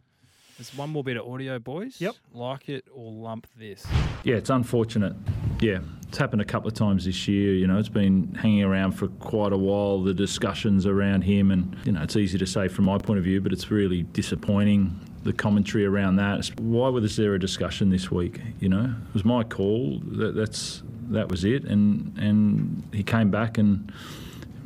Yeah. 0.51 0.57
There's 0.57 0.75
one 0.77 0.89
more 0.89 1.03
bit 1.03 1.17
of 1.17 1.27
audio, 1.27 1.59
boys. 1.59 1.99
Yep. 1.99 2.15
Like 2.33 2.69
it 2.69 2.85
or 2.93 3.11
lump 3.11 3.47
this. 3.57 3.85
Yeah, 4.23 4.35
it's 4.35 4.49
unfortunate. 4.49 5.13
Yeah, 5.59 5.79
it's 6.07 6.17
happened 6.17 6.41
a 6.41 6.45
couple 6.45 6.67
of 6.67 6.73
times 6.73 7.05
this 7.05 7.27
year. 7.27 7.53
You 7.53 7.67
know, 7.67 7.77
it's 7.77 7.89
been 7.89 8.33
hanging 8.35 8.63
around 8.63 8.93
for 8.93 9.07
quite 9.07 9.53
a 9.53 9.57
while. 9.57 10.01
The 10.01 10.13
discussions 10.13 10.85
around 10.85 11.21
him, 11.21 11.51
and 11.51 11.75
you 11.85 11.91
know, 11.91 12.01
it's 12.01 12.15
easy 12.15 12.37
to 12.37 12.47
say 12.47 12.67
from 12.67 12.85
my 12.85 12.97
point 12.97 13.19
of 13.19 13.23
view, 13.23 13.41
but 13.41 13.53
it's 13.53 13.69
really 13.71 14.03
disappointing. 14.03 14.99
The 15.23 15.33
commentary 15.33 15.85
around 15.85 16.15
that. 16.15 16.47
Why 16.59 16.89
was 16.89 17.15
there 17.15 17.35
a 17.35 17.39
discussion 17.39 17.91
this 17.91 18.09
week? 18.09 18.41
You 18.59 18.69
know, 18.69 18.85
it 19.07 19.13
was 19.13 19.23
my 19.23 19.43
call. 19.43 19.99
That, 20.03 20.35
that's 20.35 20.81
that 21.09 21.29
was 21.29 21.43
it. 21.43 21.63
And 21.65 22.17
and 22.17 22.83
he 22.91 23.03
came 23.03 23.29
back 23.29 23.57
and 23.57 23.91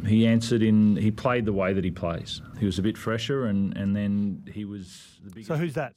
he 0.06 0.28
answered 0.28 0.62
in. 0.62 0.96
He 0.96 1.12
played 1.12 1.46
the 1.46 1.54
way 1.54 1.74
that 1.74 1.84
he 1.84 1.92
plays. 1.92 2.42
He 2.60 2.66
was 2.66 2.80
a 2.80 2.82
bit 2.82 2.98
fresher, 2.98 3.46
and 3.46 3.76
and 3.78 3.96
then 3.96 4.50
he 4.52 4.66
was 4.66 5.20
the 5.24 5.30
biggest. 5.30 5.48
So 5.48 5.56
who's 5.56 5.74
that? 5.76 5.94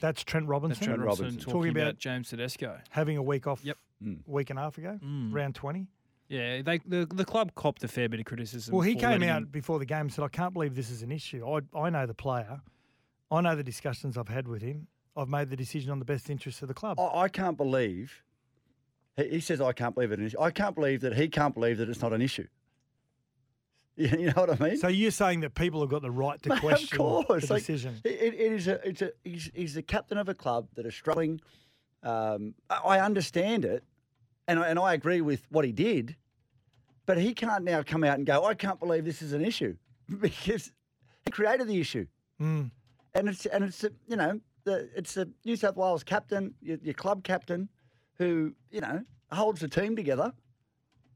That's 0.00 0.24
Trent 0.24 0.46
Robinson. 0.46 0.80
That's 0.80 0.86
Trent 0.86 1.00
Robinson 1.02 1.40
talking, 1.40 1.70
about, 1.70 1.98
James 1.98 2.30
Tedesco. 2.30 2.78
having 2.90 3.16
a 3.16 3.22
week 3.22 3.46
off. 3.46 3.60
Yep. 3.64 3.76
Mm. 4.02 4.18
Week 4.26 4.50
and 4.50 4.58
a 4.58 4.62
half 4.62 4.78
ago, 4.78 4.98
round 5.02 5.54
twenty. 5.54 5.86
Yeah, 6.28 6.62
they 6.62 6.78
the, 6.78 7.06
the 7.06 7.24
club 7.24 7.52
copped 7.54 7.84
a 7.84 7.88
fair 7.88 8.08
bit 8.08 8.20
of 8.20 8.26
criticism. 8.26 8.74
Well, 8.74 8.82
he 8.82 8.94
came 8.94 9.10
letting 9.10 9.28
out 9.28 9.42
him- 9.42 9.48
before 9.48 9.78
the 9.78 9.86
game 9.86 10.00
and 10.00 10.12
said, 10.12 10.24
"I 10.24 10.28
can't 10.28 10.52
believe 10.52 10.74
this 10.74 10.90
is 10.90 11.02
an 11.02 11.12
issue. 11.12 11.46
I 11.46 11.60
I 11.78 11.90
know 11.90 12.06
the 12.06 12.14
player. 12.14 12.60
I 13.30 13.40
know 13.40 13.54
the 13.56 13.62
discussions 13.62 14.16
I've 14.18 14.28
had 14.28 14.48
with 14.48 14.62
him. 14.62 14.88
I've 15.16 15.28
made 15.28 15.48
the 15.50 15.56
decision 15.56 15.90
on 15.90 15.98
the 15.98 16.04
best 16.04 16.28
interests 16.30 16.62
of 16.62 16.68
the 16.68 16.74
club." 16.74 16.98
I, 16.98 17.22
I 17.22 17.28
can't 17.28 17.56
believe. 17.56 18.22
He, 19.16 19.28
he 19.28 19.40
says, 19.40 19.60
"I 19.60 19.72
can't 19.72 19.94
believe 19.94 20.12
it." 20.12 20.34
I 20.40 20.50
can't 20.50 20.74
believe 20.74 21.02
that 21.02 21.14
he 21.14 21.28
can't 21.28 21.54
believe 21.54 21.78
that 21.78 21.88
it's 21.88 22.02
not 22.02 22.12
an 22.12 22.22
issue. 22.22 22.46
You 23.96 24.26
know 24.26 24.32
what 24.34 24.60
I 24.60 24.68
mean? 24.70 24.76
So 24.76 24.88
you're 24.88 25.10
saying 25.12 25.40
that 25.40 25.54
people 25.54 25.80
have 25.80 25.88
got 25.90 26.02
the 26.02 26.10
right 26.10 26.42
to 26.42 26.48
Mate, 26.54 26.60
question 26.60 27.00
of 27.00 27.26
course. 27.26 27.46
the 27.46 27.54
Like, 27.54 27.62
decision? 27.62 28.00
It, 28.04 28.34
it 28.34 28.52
is 28.52 28.66
a, 28.66 28.88
it's 28.88 29.02
a, 29.02 29.12
he's, 29.22 29.50
he's 29.54 29.74
the 29.74 29.82
captain 29.82 30.18
of 30.18 30.28
a 30.28 30.34
club 30.34 30.66
that 30.74 30.84
is 30.84 30.94
struggling. 30.94 31.40
Um, 32.02 32.54
I 32.68 32.76
I 32.98 33.00
understand 33.00 33.64
it, 33.64 33.84
and 34.48 34.58
I, 34.58 34.66
and 34.68 34.78
I 34.78 34.94
agree 34.94 35.20
with 35.20 35.46
what 35.50 35.64
he 35.64 35.72
did, 35.72 36.16
but 37.06 37.18
he 37.18 37.32
can't 37.34 37.62
now 37.64 37.82
come 37.82 38.02
out 38.04 38.18
and 38.18 38.26
go, 38.26 38.44
"I 38.44 38.54
can't 38.54 38.78
believe 38.80 39.04
this 39.04 39.22
is 39.22 39.32
an 39.32 39.42
issue," 39.44 39.76
because 40.20 40.72
he 41.24 41.30
created 41.30 41.66
the 41.68 41.80
issue, 41.80 42.06
Mm. 42.42 42.70
and 43.14 43.28
it's 43.28 43.46
and 43.46 43.64
it's 43.64 43.84
a, 43.84 43.90
you 44.08 44.16
know 44.16 44.40
the, 44.64 44.90
it's 44.96 45.14
the 45.14 45.30
New 45.44 45.56
South 45.56 45.76
Wales 45.76 46.02
captain, 46.04 46.54
your, 46.60 46.78
your 46.82 46.94
club 46.94 47.22
captain, 47.24 47.68
who 48.18 48.54
you 48.70 48.80
know 48.82 49.02
holds 49.32 49.60
the 49.60 49.68
team 49.68 49.94
together, 49.96 50.32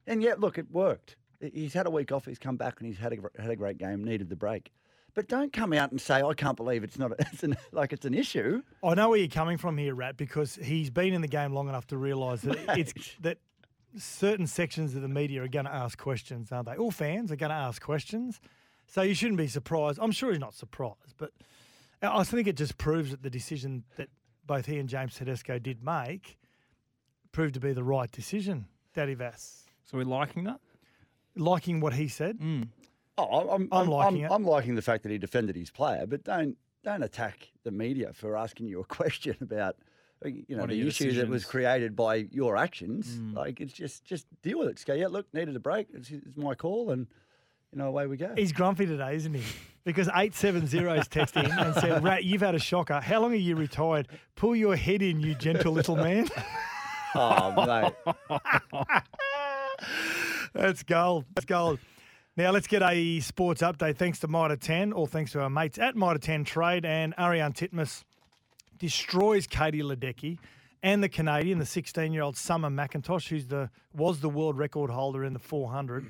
and 0.06 0.22
yet 0.22 0.38
look, 0.40 0.56
it 0.58 0.70
worked. 0.70 1.16
He- 1.40 1.50
He's 1.62 1.74
had 1.74 1.86
a 1.86 1.90
week 1.90 2.12
off. 2.12 2.26
He's 2.26 2.38
come 2.38 2.56
back 2.56 2.80
and 2.80 2.86
he's 2.88 2.98
had 2.98 3.12
a, 3.12 3.40
had 3.40 3.50
a 3.50 3.56
great 3.56 3.78
game. 3.78 4.04
Needed 4.04 4.28
the 4.28 4.36
break, 4.36 4.70
but 5.14 5.28
don't 5.28 5.52
come 5.52 5.72
out 5.72 5.90
and 5.90 6.00
say, 6.00 6.22
"I 6.22 6.34
can't 6.34 6.56
believe 6.56 6.84
it's 6.84 6.98
not 6.98 7.12
it's 7.18 7.42
an, 7.42 7.56
like 7.72 7.92
it's 7.92 8.04
an 8.04 8.14
issue." 8.14 8.62
I 8.84 8.94
know 8.94 9.08
where 9.10 9.18
you're 9.18 9.28
coming 9.28 9.58
from 9.58 9.76
here, 9.78 9.94
Rat, 9.94 10.16
because 10.16 10.56
he's 10.56 10.90
been 10.90 11.12
in 11.14 11.20
the 11.20 11.28
game 11.28 11.52
long 11.52 11.68
enough 11.68 11.86
to 11.88 11.96
realise 11.96 12.42
that 12.42 12.58
it's 12.78 12.92
that 13.20 13.38
certain 13.96 14.46
sections 14.46 14.94
of 14.94 15.02
the 15.02 15.08
media 15.08 15.42
are 15.42 15.48
going 15.48 15.64
to 15.64 15.74
ask 15.74 15.98
questions, 15.98 16.52
aren't 16.52 16.66
they? 16.68 16.76
All 16.76 16.90
fans 16.90 17.32
are 17.32 17.36
going 17.36 17.50
to 17.50 17.56
ask 17.56 17.80
questions, 17.82 18.40
so 18.86 19.02
you 19.02 19.14
shouldn't 19.14 19.38
be 19.38 19.48
surprised. 19.48 19.98
I'm 20.00 20.12
sure 20.12 20.30
he's 20.30 20.40
not 20.40 20.54
surprised, 20.54 21.14
but 21.16 21.32
I 22.02 22.22
think 22.24 22.46
it 22.46 22.56
just 22.56 22.76
proves 22.78 23.10
that 23.10 23.22
the 23.22 23.30
decision 23.30 23.84
that 23.96 24.08
both 24.46 24.66
he 24.66 24.78
and 24.78 24.88
James 24.88 25.14
Tedesco 25.14 25.58
did 25.58 25.82
make 25.84 26.38
proved 27.32 27.54
to 27.54 27.60
be 27.60 27.72
the 27.72 27.82
right 27.84 28.10
decision. 28.10 28.66
Daddy 28.94 29.14
Vass. 29.14 29.64
So 29.84 29.96
we're 29.98 30.04
liking 30.04 30.44
that? 30.44 30.60
Liking 31.38 31.80
what 31.80 31.94
he 31.94 32.08
said. 32.08 32.38
Oh, 33.16 33.50
I'm, 33.50 33.68
I'm 33.72 33.88
liking 33.88 34.24
I'm, 34.24 34.30
it. 34.30 34.34
I'm 34.34 34.44
liking 34.44 34.74
the 34.74 34.82
fact 34.82 35.02
that 35.02 35.10
he 35.12 35.18
defended 35.18 35.56
his 35.56 35.70
player, 35.70 36.06
but 36.06 36.24
don't 36.24 36.56
don't 36.84 37.02
attack 37.02 37.48
the 37.64 37.70
media 37.70 38.12
for 38.12 38.36
asking 38.36 38.68
you 38.68 38.80
a 38.80 38.84
question 38.98 39.36
about 39.40 39.76
you 40.24 40.44
know 40.50 40.62
What 40.62 40.70
the 40.70 40.86
issue 40.86 41.12
that 41.12 41.28
was 41.28 41.44
created 41.44 41.94
by 41.94 42.26
your 42.30 42.56
actions. 42.56 43.18
Like 43.34 43.60
it's 43.60 43.72
just 43.72 44.04
just 44.04 44.26
deal 44.42 44.58
with 44.58 44.68
it. 44.68 44.74
Just 44.74 44.86
go, 44.86 44.94
yeah, 44.94 45.08
look, 45.08 45.32
needed 45.32 45.54
a 45.56 45.60
break. 45.60 45.88
It's, 45.92 46.10
it's 46.10 46.36
my 46.36 46.54
call, 46.54 46.90
and 46.90 47.06
you 47.72 47.78
know 47.78 47.86
away 47.86 48.06
we 48.06 48.16
go. 48.16 48.32
He's 48.36 48.52
grumpy 48.52 48.86
today, 48.86 49.16
isn't 49.16 49.34
he? 49.34 49.42
Because 49.84 50.08
870's 50.08 51.08
texted 51.08 51.44
in 51.46 51.50
and 51.50 51.74
said, 51.76 52.04
Rat, 52.04 52.22
you've 52.22 52.42
had 52.42 52.54
a 52.54 52.58
shocker. 52.58 53.00
How 53.00 53.22
long 53.22 53.32
are 53.32 53.36
you 53.36 53.56
retired? 53.56 54.08
Pull 54.36 54.54
your 54.54 54.76
head 54.76 55.00
in, 55.00 55.18
you 55.18 55.34
gentle 55.34 55.72
little 55.72 55.96
man. 55.96 56.28
oh, 57.14 57.54
mate. 57.66 57.94
That's 60.58 60.82
gold. 60.82 61.24
That's 61.34 61.46
gold. 61.46 61.78
Now 62.36 62.50
let's 62.50 62.66
get 62.66 62.82
a 62.82 63.20
sports 63.20 63.62
update. 63.62 63.96
Thanks 63.96 64.18
to 64.20 64.28
Mitre 64.28 64.56
10, 64.56 64.92
all 64.92 65.06
thanks 65.06 65.32
to 65.32 65.40
our 65.40 65.50
mates 65.50 65.78
at 65.78 65.96
Mitre 65.96 66.18
10 66.18 66.44
Trade 66.44 66.84
and 66.84 67.14
Ariarne 67.16 67.52
Titmus 67.52 68.04
destroys 68.78 69.46
Katie 69.46 69.82
Ledecky 69.82 70.38
and 70.82 71.02
the 71.02 71.08
Canadian, 71.08 71.58
the 71.58 71.64
16-year-old 71.64 72.36
Summer 72.36 72.70
McIntosh, 72.70 73.28
who's 73.28 73.46
the 73.48 73.70
was 73.92 74.20
the 74.20 74.28
world 74.28 74.56
record 74.58 74.90
holder 74.90 75.24
in 75.24 75.32
the 75.32 75.38
400, 75.40 76.06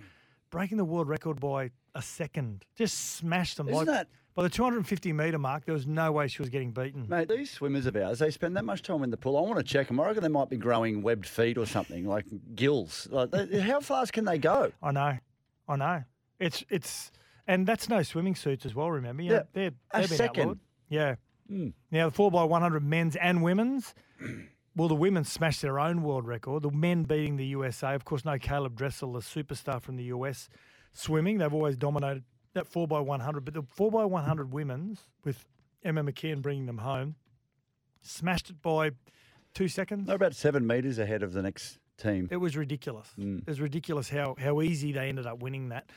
breaking 0.51 0.77
the 0.77 0.85
world 0.85 1.09
record 1.09 1.41
by 1.41 1.71
a 1.95 2.03
second. 2.03 2.65
Just 2.77 3.17
smashed 3.17 3.57
them. 3.57 3.69
Isn't 3.69 3.79
like, 3.79 3.87
that- 3.87 4.09
by 4.39 4.45
the 4.45 4.49
250 4.49 5.13
metre 5.15 5.37
mark, 5.37 5.65
there 5.65 5.75
was 5.75 5.85
no 5.85 6.13
way 6.13 6.29
she 6.29 6.41
was 6.41 6.49
getting 6.49 6.71
beaten. 6.71 7.09
Mate, 7.09 7.29
these 7.29 7.51
swimmers 7.51 7.87
of 7.87 7.97
ours, 7.97 8.21
they 8.21 8.31
spend 8.31 8.57
that 8.57 8.65
much 8.65 8.83
time 8.83 9.03
in 9.03 9.11
the 9.11 9.17
pool. 9.17 9.37
I 9.37 9.41
want 9.41 9.57
to 9.57 9.65
check 9.65 9.89
them. 9.89 9.99
I 9.99 10.07
reckon 10.07 10.23
they 10.23 10.29
might 10.29 10.49
be 10.49 10.57
growing 10.57 11.03
webbed 11.03 11.27
feet 11.27 11.59
or 11.59 11.67
something, 11.67 12.07
like 12.07 12.25
gills. 12.55 13.09
Like, 13.11 13.33
they, 13.33 13.59
how 13.59 13.81
fast 13.81 14.13
can 14.13 14.25
they 14.25 14.39
go? 14.39 14.71
I 14.81 14.93
know, 14.93 15.19
I 15.67 15.75
know. 15.75 16.05
It's 16.39 16.65
it's 16.69 17.11
and 17.49 17.67
that's 17.67 17.89
no 17.89 18.05
swimming 18.05 18.37
suits 18.37 18.65
as 18.65 18.77
well. 18.77 18.93
Remember, 18.93 19.25
you 19.25 19.33
Yeah, 19.33 19.39
know, 19.39 19.45
they're 19.55 19.71
they've 19.93 20.09
been 20.09 20.17
second. 20.17 20.41
outlawed. 20.43 20.59
Yeah. 20.89 21.15
Mm. 21.51 21.73
Now 21.91 22.09
the 22.09 22.15
four 22.15 22.29
x 22.29 22.49
one 22.49 22.63
hundred 22.63 22.85
men's 22.85 23.17
and 23.17 23.43
women's. 23.43 23.93
Well, 24.77 24.87
the 24.87 24.95
women 24.95 25.25
smashed 25.25 25.63
their 25.63 25.81
own 25.81 26.05
world 26.05 26.29
record. 26.29 26.63
The 26.63 26.71
men 26.71 27.03
beating 27.03 27.39
the 27.39 27.47
USA. 27.47 27.97
Of 27.97 28.05
course, 28.05 28.25
no 28.25 28.39
Caeleb 28.39 28.77
Dressel, 28.77 29.15
the 29.15 29.19
superstar 29.19 29.83
from 29.83 29.97
the 29.97 30.05
US 30.05 30.49
swimming. 30.93 31.39
They've 31.39 31.53
always 31.53 31.77
dominated 31.77 32.23
that 32.55 32.67
four 32.67 32.85
x 32.85 33.07
one 33.07 33.21
hundred. 33.21 33.45
But 33.45 33.55
the 33.55 33.63
four 33.63 33.89
x 33.89 34.11
one 34.11 34.25
hundred 34.25 34.53
women's 34.53 35.01
with 35.25 35.45
Emma 35.83 36.03
McKeon 36.03 36.43
bringing 36.43 36.67
them 36.67 36.79
home, 36.79 37.15
smashed 38.03 38.51
it 38.51 38.63
by 38.63 38.91
two 39.55 39.69
seconds. 39.69 40.07
They're 40.07 40.17
about 40.17 40.35
seven 40.35 40.67
metres 40.67 40.99
ahead 40.99 41.23
of 41.23 41.33
the 41.33 41.43
next 41.43 41.79
team. 41.97 42.29
It 42.31 42.37
was 42.37 42.57
ridiculous. 42.57 43.09
Mm. 43.19 43.41
It 43.41 43.49
was 43.49 43.61
ridiculous 43.61 44.09
how, 44.09 44.37
how 44.39 44.61
easy 44.63 44.93
they 44.93 45.09
ended 45.09 45.27
up 45.27 45.43
winning 45.43 45.71
that. 45.71 45.91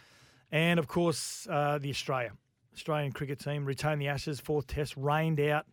And 0.52 0.80
of 0.80 0.88
course, 0.88 1.48
uh, 1.50 1.78
the 1.78 1.90
Australia, 1.90 2.32
Australian 2.74 3.12
cricket 3.12 3.40
team 3.40 3.66
retained 3.66 4.02
the 4.02 4.08
Ashes, 4.08 4.40
fourth 4.40 4.68
test, 4.68 4.96
rained 4.98 5.40
out. 5.40 5.66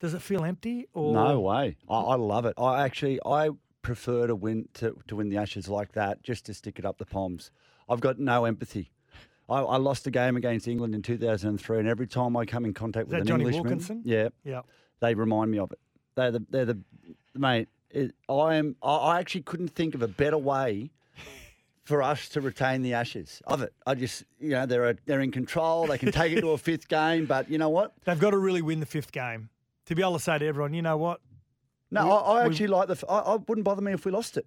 Does 0.00 0.14
it 0.14 0.22
feel 0.22 0.44
empty? 0.44 0.86
Or 0.92 1.12
No 1.12 1.40
way. 1.40 1.76
I, 1.88 1.94
I 2.00 2.14
love 2.16 2.44
it. 2.46 2.54
I 2.58 2.84
actually 2.84 3.18
I 3.24 3.50
prefer 3.82 4.26
to 4.26 4.34
win 4.34 4.68
to, 4.74 4.96
to 5.08 5.16
win 5.16 5.28
the 5.28 5.38
Ashes 5.38 5.68
like 5.68 5.92
that, 5.92 6.22
just 6.22 6.46
to 6.46 6.54
stick 6.54 6.78
it 6.78 6.84
up 6.84 6.98
the 6.98 7.06
palms. 7.06 7.50
I've 7.88 8.00
got 8.00 8.18
no 8.18 8.44
empathy. 8.44 8.90
I, 9.48 9.60
I 9.60 9.76
lost 9.76 10.06
a 10.06 10.10
game 10.10 10.36
against 10.36 10.66
England 10.68 10.94
in 10.94 11.02
2003, 11.02 11.78
and 11.78 11.88
every 11.88 12.06
time 12.06 12.36
I 12.36 12.44
come 12.46 12.64
in 12.64 12.72
contact 12.74 13.08
Is 13.08 13.12
with 13.12 13.20
an 13.22 13.26
Johnny 13.26 13.44
Englishman, 13.44 13.64
Wilkinson? 13.64 14.02
yeah, 14.04 14.28
Yeah. 14.44 14.62
they 15.00 15.14
remind 15.14 15.50
me 15.50 15.58
of 15.58 15.70
it. 15.72 15.78
They're 16.14 16.30
the 16.30 16.42
they're 16.50 16.64
the 16.64 16.78
mate. 17.34 17.68
It, 17.90 18.14
I 18.28 18.54
am. 18.56 18.76
I, 18.82 18.94
I 18.96 19.20
actually 19.20 19.42
couldn't 19.42 19.68
think 19.68 19.94
of 19.94 20.02
a 20.02 20.08
better 20.08 20.38
way 20.38 20.90
for 21.84 22.02
us 22.02 22.28
to 22.30 22.40
retain 22.40 22.82
the 22.82 22.94
Ashes 22.94 23.42
of 23.46 23.60
it. 23.62 23.72
I 23.86 23.94
just 23.94 24.24
you 24.40 24.50
know 24.50 24.64
they're 24.66 24.90
a, 24.90 24.96
they're 25.06 25.20
in 25.20 25.30
control. 25.32 25.86
They 25.86 25.98
can 25.98 26.10
take 26.12 26.32
it 26.32 26.40
to 26.40 26.50
a 26.50 26.58
fifth 26.70 26.88
game, 26.88 27.26
but 27.26 27.50
you 27.50 27.58
know 27.58 27.68
what? 27.68 27.92
They've 28.04 28.18
got 28.18 28.30
to 28.30 28.38
really 28.38 28.62
win 28.62 28.80
the 28.80 28.86
fifth 28.86 29.12
game 29.12 29.50
to 29.86 29.94
be 29.94 30.02
able 30.02 30.14
to 30.14 30.18
say 30.20 30.38
to 30.38 30.46
everyone, 30.46 30.72
you 30.72 30.80
know 30.82 30.96
what? 30.96 31.20
No, 31.90 32.06
We- 32.06 32.10
I, 32.12 32.16
I 32.16 32.42
we- 32.44 32.50
actually 32.50 32.66
like 32.68 32.88
the. 32.88 33.04
I, 33.08 33.18
I 33.18 33.36
wouldn't 33.36 33.64
bother 33.64 33.82
me 33.82 33.92
if 33.92 34.04
we 34.06 34.10
lost 34.12 34.36
it, 34.38 34.46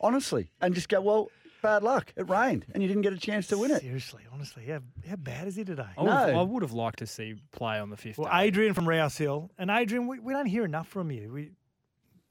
honestly, 0.00 0.50
and 0.60 0.74
just 0.74 0.88
go. 0.88 1.00
Well, 1.00 1.28
bad 1.62 1.82
luck. 1.82 2.12
It 2.16 2.28
rained, 2.28 2.66
and 2.74 2.82
you 2.82 2.88
didn't 2.88 3.02
get 3.02 3.12
a 3.12 3.18
chance 3.18 3.46
to 3.48 3.58
win 3.58 3.70
it. 3.70 3.80
Seriously, 3.80 4.22
honestly, 4.32 4.66
how, 4.66 4.80
how 5.08 5.16
bad 5.16 5.48
is 5.48 5.56
he 5.56 5.64
today? 5.64 5.86
I 5.96 6.02
would, 6.02 6.10
have, 6.10 6.28
I 6.36 6.42
would 6.42 6.62
have 6.62 6.72
liked 6.72 6.98
to 6.98 7.06
see 7.06 7.36
play 7.52 7.78
on 7.78 7.90
the 7.90 7.96
fifth. 7.96 8.18
Well, 8.18 8.30
day. 8.30 8.44
Adrian 8.44 8.74
from 8.74 8.88
Rouse 8.88 9.16
Hill. 9.16 9.50
And 9.58 9.70
Adrian, 9.70 10.06
we, 10.06 10.18
we 10.18 10.32
don't 10.32 10.46
hear 10.46 10.64
enough 10.64 10.88
from 10.88 11.10
you. 11.10 11.32
We 11.32 11.50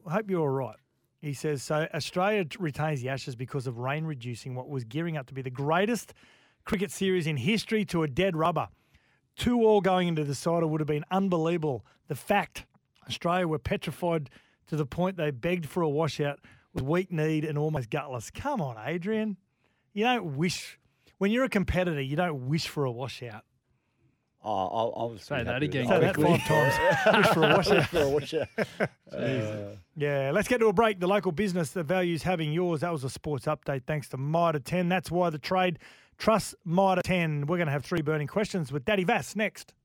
I 0.05 0.13
hope 0.13 0.29
you're 0.29 0.41
all 0.41 0.49
right. 0.49 0.75
He 1.21 1.33
says 1.33 1.61
so. 1.63 1.87
Australia 1.93 2.45
t- 2.45 2.57
retains 2.59 3.01
the 3.01 3.09
Ashes 3.09 3.35
because 3.35 3.67
of 3.67 3.77
rain 3.77 4.05
reducing 4.05 4.55
what 4.55 4.69
was 4.69 4.83
gearing 4.83 5.17
up 5.17 5.27
to 5.27 5.33
be 5.33 5.41
the 5.41 5.51
greatest 5.51 6.13
cricket 6.65 6.91
series 6.91 7.27
in 7.27 7.37
history 7.37 7.85
to 7.85 8.03
a 8.03 8.07
dead 8.07 8.35
rubber. 8.35 8.67
Two 9.35 9.63
all 9.63 9.81
going 9.81 10.07
into 10.07 10.23
the 10.23 10.29
decider 10.29 10.67
would 10.67 10.81
have 10.81 10.87
been 10.87 11.05
unbelievable. 11.11 11.85
The 12.07 12.15
fact 12.15 12.65
Australia 13.07 13.47
were 13.47 13.59
petrified 13.59 14.29
to 14.67 14.75
the 14.75 14.85
point 14.85 15.17
they 15.17 15.31
begged 15.31 15.67
for 15.67 15.83
a 15.83 15.89
washout 15.89 16.39
with 16.73 16.83
weak 16.83 17.11
need 17.11 17.45
and 17.45 17.57
almost 17.57 17.89
gutless. 17.89 18.29
Come 18.31 18.61
on, 18.61 18.77
Adrian. 18.85 19.37
You 19.93 20.05
don't 20.05 20.37
wish 20.37 20.79
when 21.17 21.31
you're 21.31 21.43
a 21.43 21.49
competitor. 21.49 22.01
You 22.01 22.15
don't 22.15 22.47
wish 22.47 22.67
for 22.67 22.85
a 22.85 22.91
washout. 22.91 23.43
Oh, 24.43 24.49
I'll, 24.51 24.93
I'll 24.97 25.17
Say 25.19 25.43
that 25.43 25.61
again 25.61 25.85
Say 25.87 25.99
that 25.99 26.15
quickly. 26.15 26.39
five 26.39 26.47
times. 26.47 27.05
Wish 27.17 27.27
for 27.27 27.43
a 27.43 27.55
washout. 27.55 27.85
For 27.89 28.01
a 28.01 28.09
washout. 28.09 28.47
Jesus. 29.11 29.77
Yeah, 29.95 30.31
let's 30.33 30.47
get 30.47 30.57
to 30.61 30.65
a 30.67 30.73
break. 30.73 30.99
The 30.99 31.05
local 31.05 31.31
business 31.31 31.69
that 31.73 31.83
values 31.83 32.23
having 32.23 32.51
yours. 32.51 32.81
That 32.81 32.91
was 32.91 33.03
a 33.03 33.09
sports 33.11 33.45
update 33.45 33.83
thanks 33.85 34.09
to 34.09 34.17
Mitre 34.17 34.57
10. 34.57 34.89
That's 34.89 35.11
why 35.11 35.29
the 35.29 35.37
trade 35.37 35.77
trusts 36.17 36.55
Mitre 36.65 37.03
10. 37.03 37.41
We're 37.45 37.57
going 37.57 37.67
to 37.67 37.71
have 37.71 37.85
three 37.85 38.01
burning 38.01 38.25
questions 38.25 38.71
with 38.71 38.83
Daddy 38.83 39.03
Vass 39.03 39.35
next. 39.35 39.75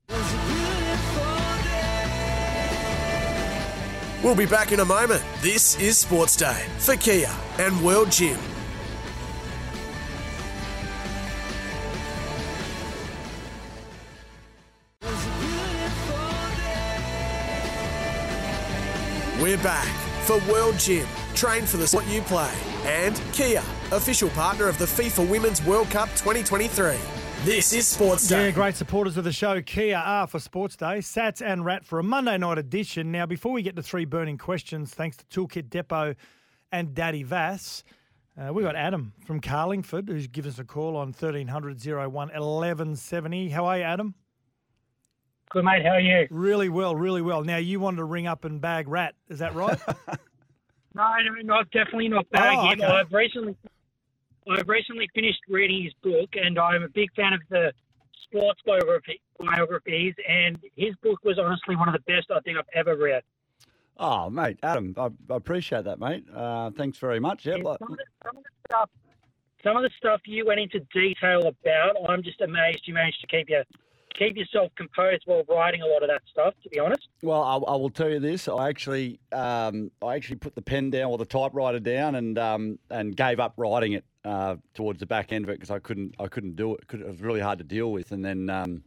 We'll 4.23 4.35
be 4.35 4.47
back 4.47 4.71
in 4.71 4.79
a 4.79 4.85
moment. 4.85 5.23
This 5.41 5.79
is 5.79 5.95
Sports 5.95 6.35
Day 6.35 6.65
for 6.79 6.95
Kia 6.95 7.29
and 7.59 7.79
World 7.83 8.11
Gym. 8.11 8.37
We're 19.39 19.57
back 19.59 19.85
for 20.25 20.39
World 20.51 20.79
Gym. 20.79 21.07
Train 21.35 21.67
for 21.67 21.77
the 21.77 21.85
sport 21.87 22.07
you 22.07 22.21
play. 22.21 22.51
And 22.85 23.21
Kia, 23.33 23.63
official 23.91 24.29
partner 24.29 24.67
of 24.67 24.79
the 24.79 24.85
FIFA 24.85 25.29
Women's 25.29 25.63
World 25.63 25.91
Cup 25.91 26.09
2023. 26.15 27.16
This 27.43 27.71
is 27.71 27.87
Sports 27.87 28.27
Day. 28.27 28.45
Yeah, 28.47 28.51
great 28.51 28.75
supporters 28.75 29.15
of 29.15 29.23
the 29.23 29.31
show. 29.31 29.61
Kia 29.61 29.95
are 29.95 30.27
for 30.27 30.39
Sports 30.39 30.75
Day, 30.75 30.97
Sats 30.99 31.41
and 31.45 31.63
Rat 31.63 31.85
for 31.85 31.97
a 31.99 32.03
Monday 32.03 32.37
night 32.37 32.57
edition. 32.57 33.11
Now, 33.11 33.25
before 33.25 33.53
we 33.53 33.61
get 33.61 33.75
to 33.77 33.81
three 33.83 34.03
burning 34.05 34.37
questions, 34.37 34.93
thanks 34.93 35.15
to 35.17 35.25
Toolkit 35.25 35.69
Depot 35.69 36.15
and 36.73 36.93
Daddy 36.93 37.23
Vass, 37.23 37.83
uh, 38.37 38.51
we 38.51 38.63
got 38.63 38.75
Adam 38.75 39.13
from 39.25 39.39
Carlingford 39.39 40.09
who's 40.09 40.27
given 40.27 40.51
us 40.51 40.59
a 40.59 40.65
call 40.65 40.97
on 40.97 41.07
1300 41.13 41.83
01 41.85 42.11
1170. 42.11 43.49
How 43.49 43.65
are 43.65 43.77
you, 43.77 43.83
Adam? 43.83 44.13
Good, 45.49 45.63
mate. 45.63 45.83
How 45.85 45.91
are 45.91 46.01
you? 46.01 46.27
Really 46.29 46.67
well, 46.67 46.95
really 46.97 47.21
well. 47.21 47.43
Now, 47.43 47.57
you 47.57 47.79
wanted 47.79 47.97
to 47.97 48.03
ring 48.03 48.27
up 48.27 48.43
and 48.43 48.59
bag 48.59 48.89
Rat, 48.89 49.15
is 49.29 49.39
that 49.39 49.53
right? 49.55 49.79
No, 50.95 51.03
no, 51.23 51.41
not 51.43 51.69
definitely 51.69 52.07
not 52.07 52.27
bag 52.31 52.57
Oh, 52.57 52.69
him. 52.71 52.81
okay. 52.81 52.91
I've 52.91 53.11
recently, 53.13 53.55
I've 54.49 54.67
recently 54.67 55.09
finished 55.13 55.39
reading 55.49 55.83
his 55.83 55.93
book, 56.03 56.29
and 56.41 56.57
I'm 56.57 56.83
a 56.83 56.89
big 56.89 57.13
fan 57.15 57.33
of 57.33 57.41
the 57.49 57.71
sports 58.23 58.61
biography, 58.65 59.21
biographies. 59.39 60.13
And 60.27 60.57
his 60.75 60.95
book 61.03 61.19
was 61.23 61.37
honestly 61.39 61.75
one 61.75 61.89
of 61.89 61.93
the 61.93 62.11
best 62.11 62.27
I 62.31 62.39
think 62.41 62.57
I've 62.57 62.65
ever 62.73 62.95
read. 62.95 63.23
Oh, 63.99 64.29
mate, 64.29 64.59
Adam, 64.61 64.93
I, 64.97 65.07
I 65.31 65.35
appreciate 65.37 65.85
that, 65.85 65.99
mate. 65.99 66.25
Uh, 66.33 66.71
thanks 66.71 66.97
very 66.97 67.19
much. 67.19 67.45
Like- 67.45 67.79
some, 67.79 67.91
of 67.91 67.97
the, 67.97 68.05
some 68.23 68.37
of 68.37 68.43
the 68.43 68.49
stuff, 68.69 68.89
some 69.63 69.77
of 69.77 69.83
the 69.83 69.89
stuff 69.97 70.21
you 70.25 70.45
went 70.45 70.59
into 70.59 70.79
detail 70.93 71.47
about, 71.47 71.95
I'm 72.07 72.21
just 72.21 72.41
amazed 72.41 72.81
you 72.85 72.93
managed 72.93 73.21
to 73.21 73.27
keep 73.27 73.49
your 73.49 73.63
keep 74.17 74.35
yourself 74.35 74.71
composed 74.75 75.21
while 75.25 75.43
writing 75.47 75.81
a 75.83 75.85
lot 75.85 76.01
of 76.01 76.09
that 76.09 76.21
stuff. 76.31 76.53
To 76.63 76.69
be 76.69 76.79
honest. 76.79 77.07
Well, 77.21 77.41
I, 77.43 77.55
I 77.55 77.75
will 77.75 77.89
tell 77.89 78.09
you 78.09 78.19
this. 78.19 78.47
I 78.47 78.69
actually, 78.69 79.19
um, 79.31 79.91
I 80.01 80.15
actually 80.15 80.37
put 80.37 80.55
the 80.55 80.61
pen 80.61 80.89
down 80.89 81.11
or 81.11 81.17
the 81.17 81.25
typewriter 81.25 81.79
down 81.79 82.15
and 82.15 82.37
um, 82.37 82.79
and 82.89 83.15
gave 83.15 83.39
up 83.39 83.53
writing 83.57 83.93
it 83.93 84.05
uh, 84.27 84.57
towards 84.73 84.99
the 84.99 85.05
back 85.05 85.31
end 85.31 85.45
of 85.45 85.49
it 85.49 85.53
because 85.53 85.71
I 85.71 85.79
couldn't, 85.79 86.15
I 86.19 86.27
couldn't 86.27 86.55
do 86.55 86.75
it. 86.75 86.85
Could, 86.87 87.01
it 87.01 87.07
was 87.07 87.21
really 87.21 87.39
hard 87.39 87.57
to 87.59 87.63
deal 87.63 87.91
with. 87.91 88.11
And 88.11 88.23
then, 88.23 88.49
um, 88.49 88.83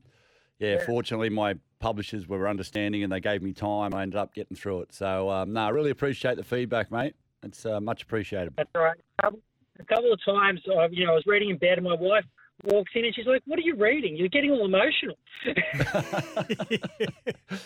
yeah, 0.59 0.75
Yeah. 0.75 0.85
fortunately, 0.87 1.31
my 1.31 1.55
publishers 1.79 2.29
were 2.29 2.47
understanding 2.47 3.03
and 3.03 3.11
they 3.13 3.21
gave 3.21 3.43
me 3.43 3.53
time. 3.53 3.95
I 3.95 4.03
ended 4.03 4.19
up 4.19 4.35
getting 4.35 4.57
through 4.57 4.83
it. 4.83 4.93
So, 4.93 5.31
um, 5.31 5.55
no, 5.55 5.63
I 5.63 5.71
really 5.71 5.91
appreciate 5.91 6.37
the 6.37 6.45
feedback, 6.45 6.91
mate. 6.91 7.15
It's 7.43 7.65
uh, 7.65 7.81
much 7.81 8.03
appreciated. 8.03 8.53
That's 8.59 8.71
all 8.75 8.83
right. 8.83 8.99
A 9.19 9.23
couple, 9.23 9.41
a 9.79 9.85
couple 9.85 10.13
of 10.13 10.23
times, 10.23 10.61
uh, 10.69 10.89
you 10.91 11.07
know, 11.07 11.13
I 11.13 11.15
was 11.15 11.25
reading 11.27 11.49
in 11.49 11.57
bed, 11.57 11.79
and 11.79 11.85
my 11.85 11.95
wife 11.95 12.25
walks 12.65 12.93
in, 12.95 13.05
and 13.05 13.15
she's 13.15 13.27
like, 13.27 13.43
"What 13.47 13.59
are 13.59 13.63
you 13.63 13.77
reading? 13.77 14.17
You're 14.17 14.29
getting 14.29 14.51
all 14.51 14.65
emotional." 14.67 15.17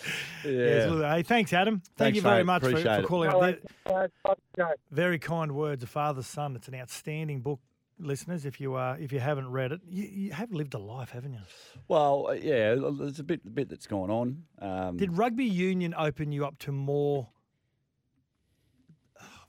Yes, 0.44 0.90
well, 0.90 1.14
hey, 1.14 1.22
thanks, 1.22 1.52
Adam. 1.54 1.80
Thank 1.80 1.96
Thanks, 1.96 2.16
you 2.16 2.22
very 2.22 2.44
mate. 2.44 2.46
much 2.46 2.62
for, 2.62 2.76
for 2.76 3.02
calling 3.02 3.30
No, 3.30 3.40
up. 3.40 4.10
no. 4.58 4.66
Very 4.90 5.18
kind 5.18 5.52
words, 5.52 5.82
A 5.82 5.86
Father's 5.86 6.26
Son. 6.26 6.54
It's 6.54 6.68
an 6.68 6.74
outstanding 6.74 7.40
book, 7.40 7.60
listeners. 7.98 8.44
If 8.44 8.60
you 8.60 8.74
are 8.74 8.98
if 8.98 9.10
you 9.10 9.20
haven't 9.20 9.50
read 9.50 9.72
it, 9.72 9.80
you, 9.88 10.04
you 10.04 10.32
have 10.32 10.52
lived 10.52 10.74
a 10.74 10.78
life, 10.78 11.10
haven't 11.10 11.32
you? 11.32 11.40
Well, 11.88 12.26
uh, 12.28 12.32
yeah, 12.32 12.74
there's 12.74 13.20
a 13.20 13.24
bit, 13.24 13.40
a 13.46 13.50
bit 13.50 13.70
that's 13.70 13.86
gone 13.86 14.10
on. 14.10 14.42
Um, 14.58 14.96
Did 14.98 15.16
rugby 15.16 15.46
union 15.46 15.94
open 15.96 16.30
you 16.30 16.44
up 16.44 16.58
to 16.60 16.72
more? 16.72 17.28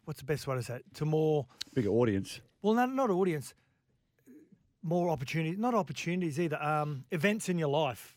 What's 0.06 0.20
the 0.22 0.26
best 0.26 0.48
way 0.48 0.56
to 0.56 0.64
say 0.64 0.76
it? 0.78 0.86
To 0.96 1.06
more? 1.06 1.46
bigger 1.74 1.90
audience? 1.90 2.40
Well, 2.62 2.74
not 2.74 2.94
not 2.94 3.10
audience. 3.10 3.54
More 4.88 5.10
opportunities, 5.10 5.58
not 5.58 5.74
opportunities 5.74 6.40
either. 6.40 6.62
Um, 6.62 7.06
events 7.12 7.50
in 7.50 7.58
your 7.58 7.70
life. 7.70 8.16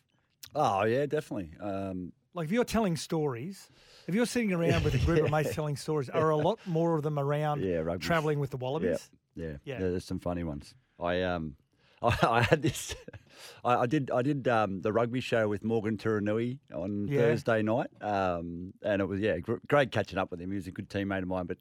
Oh 0.55 0.85
yeah, 0.85 1.07
definitely. 1.07 1.51
Um, 1.61 2.13
Like 2.35 2.45
if 2.45 2.53
you're 2.53 2.65
telling 2.65 2.97
stories, 2.97 3.71
if 4.07 4.15
you're 4.15 4.27
sitting 4.27 4.53
around 4.53 4.85
with 4.85 4.95
a 4.95 4.99
group 4.99 5.25
of 5.25 5.31
mates 5.37 5.55
telling 5.55 5.77
stories, 5.77 6.11
are 6.11 6.29
a 6.29 6.37
lot 6.37 6.59
more 6.67 6.95
of 6.95 7.03
them 7.03 7.19
around 7.19 7.63
Yeah, 7.63 7.83
traveling 7.99 8.39
with 8.39 8.51
the 8.51 8.59
Wallabies? 8.59 9.09
Yeah, 9.35 9.45
yeah, 9.47 9.51
Yeah. 9.65 9.75
yeah. 9.81 9.89
There's 9.89 10.05
some 10.05 10.21
funny 10.21 10.45
ones. 10.45 10.75
I 11.01 11.23
um, 11.23 11.57
I, 12.03 12.17
I 12.23 12.43
had 12.43 12.61
this. 12.61 12.95
I, 13.65 13.77
I 13.77 13.87
did. 13.87 14.11
I 14.11 14.21
did 14.23 14.47
um, 14.49 14.83
the 14.83 14.93
rugby 14.93 15.21
show 15.21 15.49
with 15.49 15.65
Morgan 15.65 15.97
Turinui 15.97 16.59
on 16.75 17.09
Yeah. 17.09 17.19
Thursday 17.21 17.63
night, 17.63 17.89
um, 18.03 18.75
and 18.83 19.01
it 19.01 19.07
was 19.07 19.21
yeah 19.21 19.39
gr- 19.39 19.63
great 19.69 19.91
catching 19.91 20.19
up 20.19 20.31
with 20.31 20.41
him. 20.41 20.51
He 20.51 20.57
was 20.57 20.67
a 20.67 20.71
good 20.73 20.91
teammate 20.91 21.23
of 21.23 21.29
mine. 21.29 21.47
But 21.47 21.59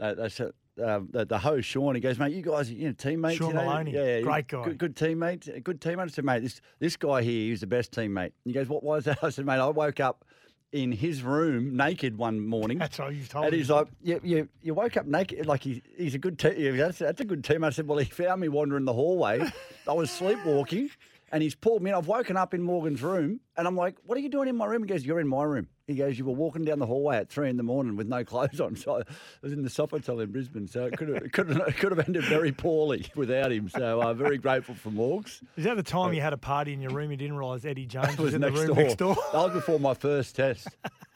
uh, 0.00 0.14
that's 0.14 0.40
uh, 0.80 1.00
the, 1.10 1.24
the 1.26 1.38
host 1.38 1.68
Sean. 1.68 1.94
He 1.94 2.00
goes, 2.00 2.18
mate, 2.18 2.32
you 2.32 2.42
guys, 2.42 2.70
you 2.70 2.86
know, 2.88 2.92
teammates. 2.92 3.38
Sean 3.38 3.48
you 3.48 3.54
know? 3.54 3.64
Maloney, 3.64 3.92
yeah, 3.92 4.16
yeah, 4.16 4.20
great 4.22 4.48
guy. 4.48 4.64
good, 4.64 4.78
good 4.78 4.96
teammate, 4.96 5.62
good 5.64 5.80
teammate. 5.80 6.04
I 6.04 6.06
said, 6.08 6.24
mate, 6.24 6.42
this 6.42 6.60
this 6.78 6.96
guy 6.96 7.22
here, 7.22 7.50
he's 7.50 7.60
the 7.60 7.66
best 7.66 7.92
teammate. 7.92 8.32
He 8.44 8.52
goes, 8.52 8.68
what 8.68 8.82
was 8.82 9.04
that? 9.04 9.18
I 9.24 9.30
said, 9.30 9.46
mate, 9.46 9.58
I 9.58 9.68
woke 9.68 10.00
up 10.00 10.24
in 10.72 10.92
his 10.92 11.22
room 11.22 11.76
naked 11.76 12.16
one 12.16 12.38
morning. 12.46 12.78
That's 12.78 12.98
right, 12.98 13.12
you 13.12 13.24
told 13.24 13.46
And 13.46 13.52
me. 13.52 13.58
he's 13.58 13.70
like, 13.70 13.88
you, 14.02 14.20
you, 14.22 14.48
you 14.62 14.72
woke 14.74 14.96
up 14.96 15.04
naked, 15.06 15.46
like 15.46 15.64
he, 15.64 15.82
he's 15.96 16.14
a 16.14 16.18
good 16.18 16.38
team. 16.38 16.76
That's, 16.76 16.98
that's 16.98 17.20
a 17.20 17.24
good 17.24 17.42
team. 17.42 17.64
I 17.64 17.70
said, 17.70 17.88
well, 17.88 17.98
he 17.98 18.04
found 18.04 18.40
me 18.40 18.48
wandering 18.48 18.84
the 18.84 18.92
hallway. 18.92 19.50
I 19.88 19.92
was 19.92 20.12
sleepwalking, 20.12 20.90
and 21.32 21.42
he's 21.42 21.56
pulled 21.56 21.82
me 21.82 21.90
in. 21.90 21.96
I've 21.96 22.06
woken 22.06 22.36
up 22.36 22.54
in 22.54 22.62
Morgan's 22.62 23.02
room, 23.02 23.40
and 23.56 23.66
I'm 23.66 23.74
like, 23.76 23.96
what 24.04 24.16
are 24.16 24.20
you 24.20 24.28
doing 24.28 24.48
in 24.48 24.56
my 24.56 24.66
room? 24.66 24.82
He 24.84 24.88
goes, 24.88 25.04
you're 25.04 25.18
in 25.18 25.26
my 25.28 25.42
room. 25.42 25.66
He 25.90 25.96
goes, 25.96 26.18
you 26.18 26.24
were 26.24 26.32
walking 26.32 26.64
down 26.64 26.78
the 26.78 26.86
hallway 26.86 27.16
at 27.16 27.28
three 27.28 27.50
in 27.50 27.56
the 27.56 27.62
morning 27.62 27.96
with 27.96 28.08
no 28.08 28.24
clothes 28.30 28.60
on. 28.60 28.76
So 28.76 28.98
I 28.98 29.02
was 29.42 29.52
in 29.52 29.62
the 29.62 29.68
Sofitel 29.70 30.22
in 30.22 30.30
Brisbane. 30.30 30.68
So 30.68 30.86
it 30.86 30.96
could 30.96 31.08
have, 31.08 31.22
it 31.22 31.32
could 31.32 31.48
have, 31.48 31.68
it 31.68 31.76
could 31.76 31.92
have 31.92 32.06
ended 32.06 32.24
very 32.24 32.52
poorly 32.52 33.06
without 33.16 33.52
him. 33.52 33.68
So 33.68 34.00
I'm 34.00 34.16
very 34.16 34.38
grateful 34.38 34.74
for 34.74 34.90
Morgs. 34.90 35.42
Is 35.56 35.64
that 35.64 35.76
the 35.76 35.82
time 35.82 36.12
you 36.12 36.20
had 36.20 36.32
a 36.32 36.38
party 36.38 36.72
in 36.72 36.80
your 36.80 36.92
room? 36.92 37.10
You 37.10 37.16
didn't 37.16 37.36
realise 37.36 37.64
Eddie 37.64 37.86
Jones 37.86 38.16
was, 38.18 38.34
in 38.34 38.40
the 38.40 38.50
next 38.50 38.60
room 38.60 38.68
door. 38.68 38.76
next 38.76 38.94
door. 38.96 39.16
That 39.32 39.44
was 39.44 39.52
before 39.52 39.80
my 39.80 39.94
first 39.94 40.36
test. 40.36 40.68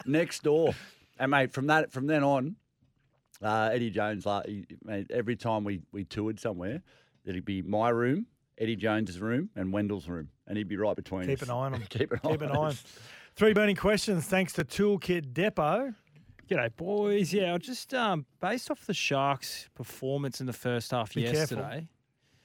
next 0.07 0.43
door, 0.43 0.75
and 1.19 1.31
mate, 1.31 1.53
from 1.53 1.69
that 1.69 1.93
from 1.93 2.07
then 2.07 2.23
on, 2.25 2.57
uh, 3.43 3.71
Eddie 3.73 3.91
Jones, 3.91 4.27
like, 4.27 4.47
he, 4.47 4.65
mate, 4.85 5.07
every 5.11 5.37
time 5.37 5.65
we 5.65 5.81
we 5.93 6.05
toured 6.05 6.41
somewhere, 6.41 6.83
it'd 7.25 7.45
be 7.45 7.63
my 7.63 7.89
room, 7.89 8.27
Eddie 8.59 8.77
Jones's 8.77 9.21
room, 9.21 9.51
and 9.57 9.73
Wendell's 9.73 10.09
room, 10.09 10.29
and 10.47 10.57
he'd 10.57 10.69
be 10.69 10.77
right 10.77 10.97
between 10.97 11.27
Keep 11.27 11.43
us. 11.43 11.49
an 11.49 11.51
eye 11.51 11.55
on 11.55 11.75
him. 11.75 11.83
Keep 11.89 12.13
an 12.13 12.21
eye 12.25 12.29
Keep 12.31 12.43
an 12.43 12.51
on 12.51 12.73
eye. 12.73 12.75
Three 13.37 13.53
burning 13.53 13.77
questions 13.77 14.27
thanks 14.27 14.53
to 14.55 14.65
Toolkit 14.65 15.33
Depot. 15.35 15.93
G'day, 16.49 16.71
boys. 16.77 17.33
Yeah, 17.33 17.55
I 17.55 17.59
just 17.59 17.93
um, 17.95 18.27
based 18.41 18.71
off 18.71 18.87
the 18.87 18.95
Sharks' 18.95 19.69
performance 19.75 20.41
in 20.41 20.47
the 20.47 20.53
first 20.53 20.91
half 20.93 21.13
Be 21.15 21.23
careful. 21.23 21.39
yesterday. 21.41 21.89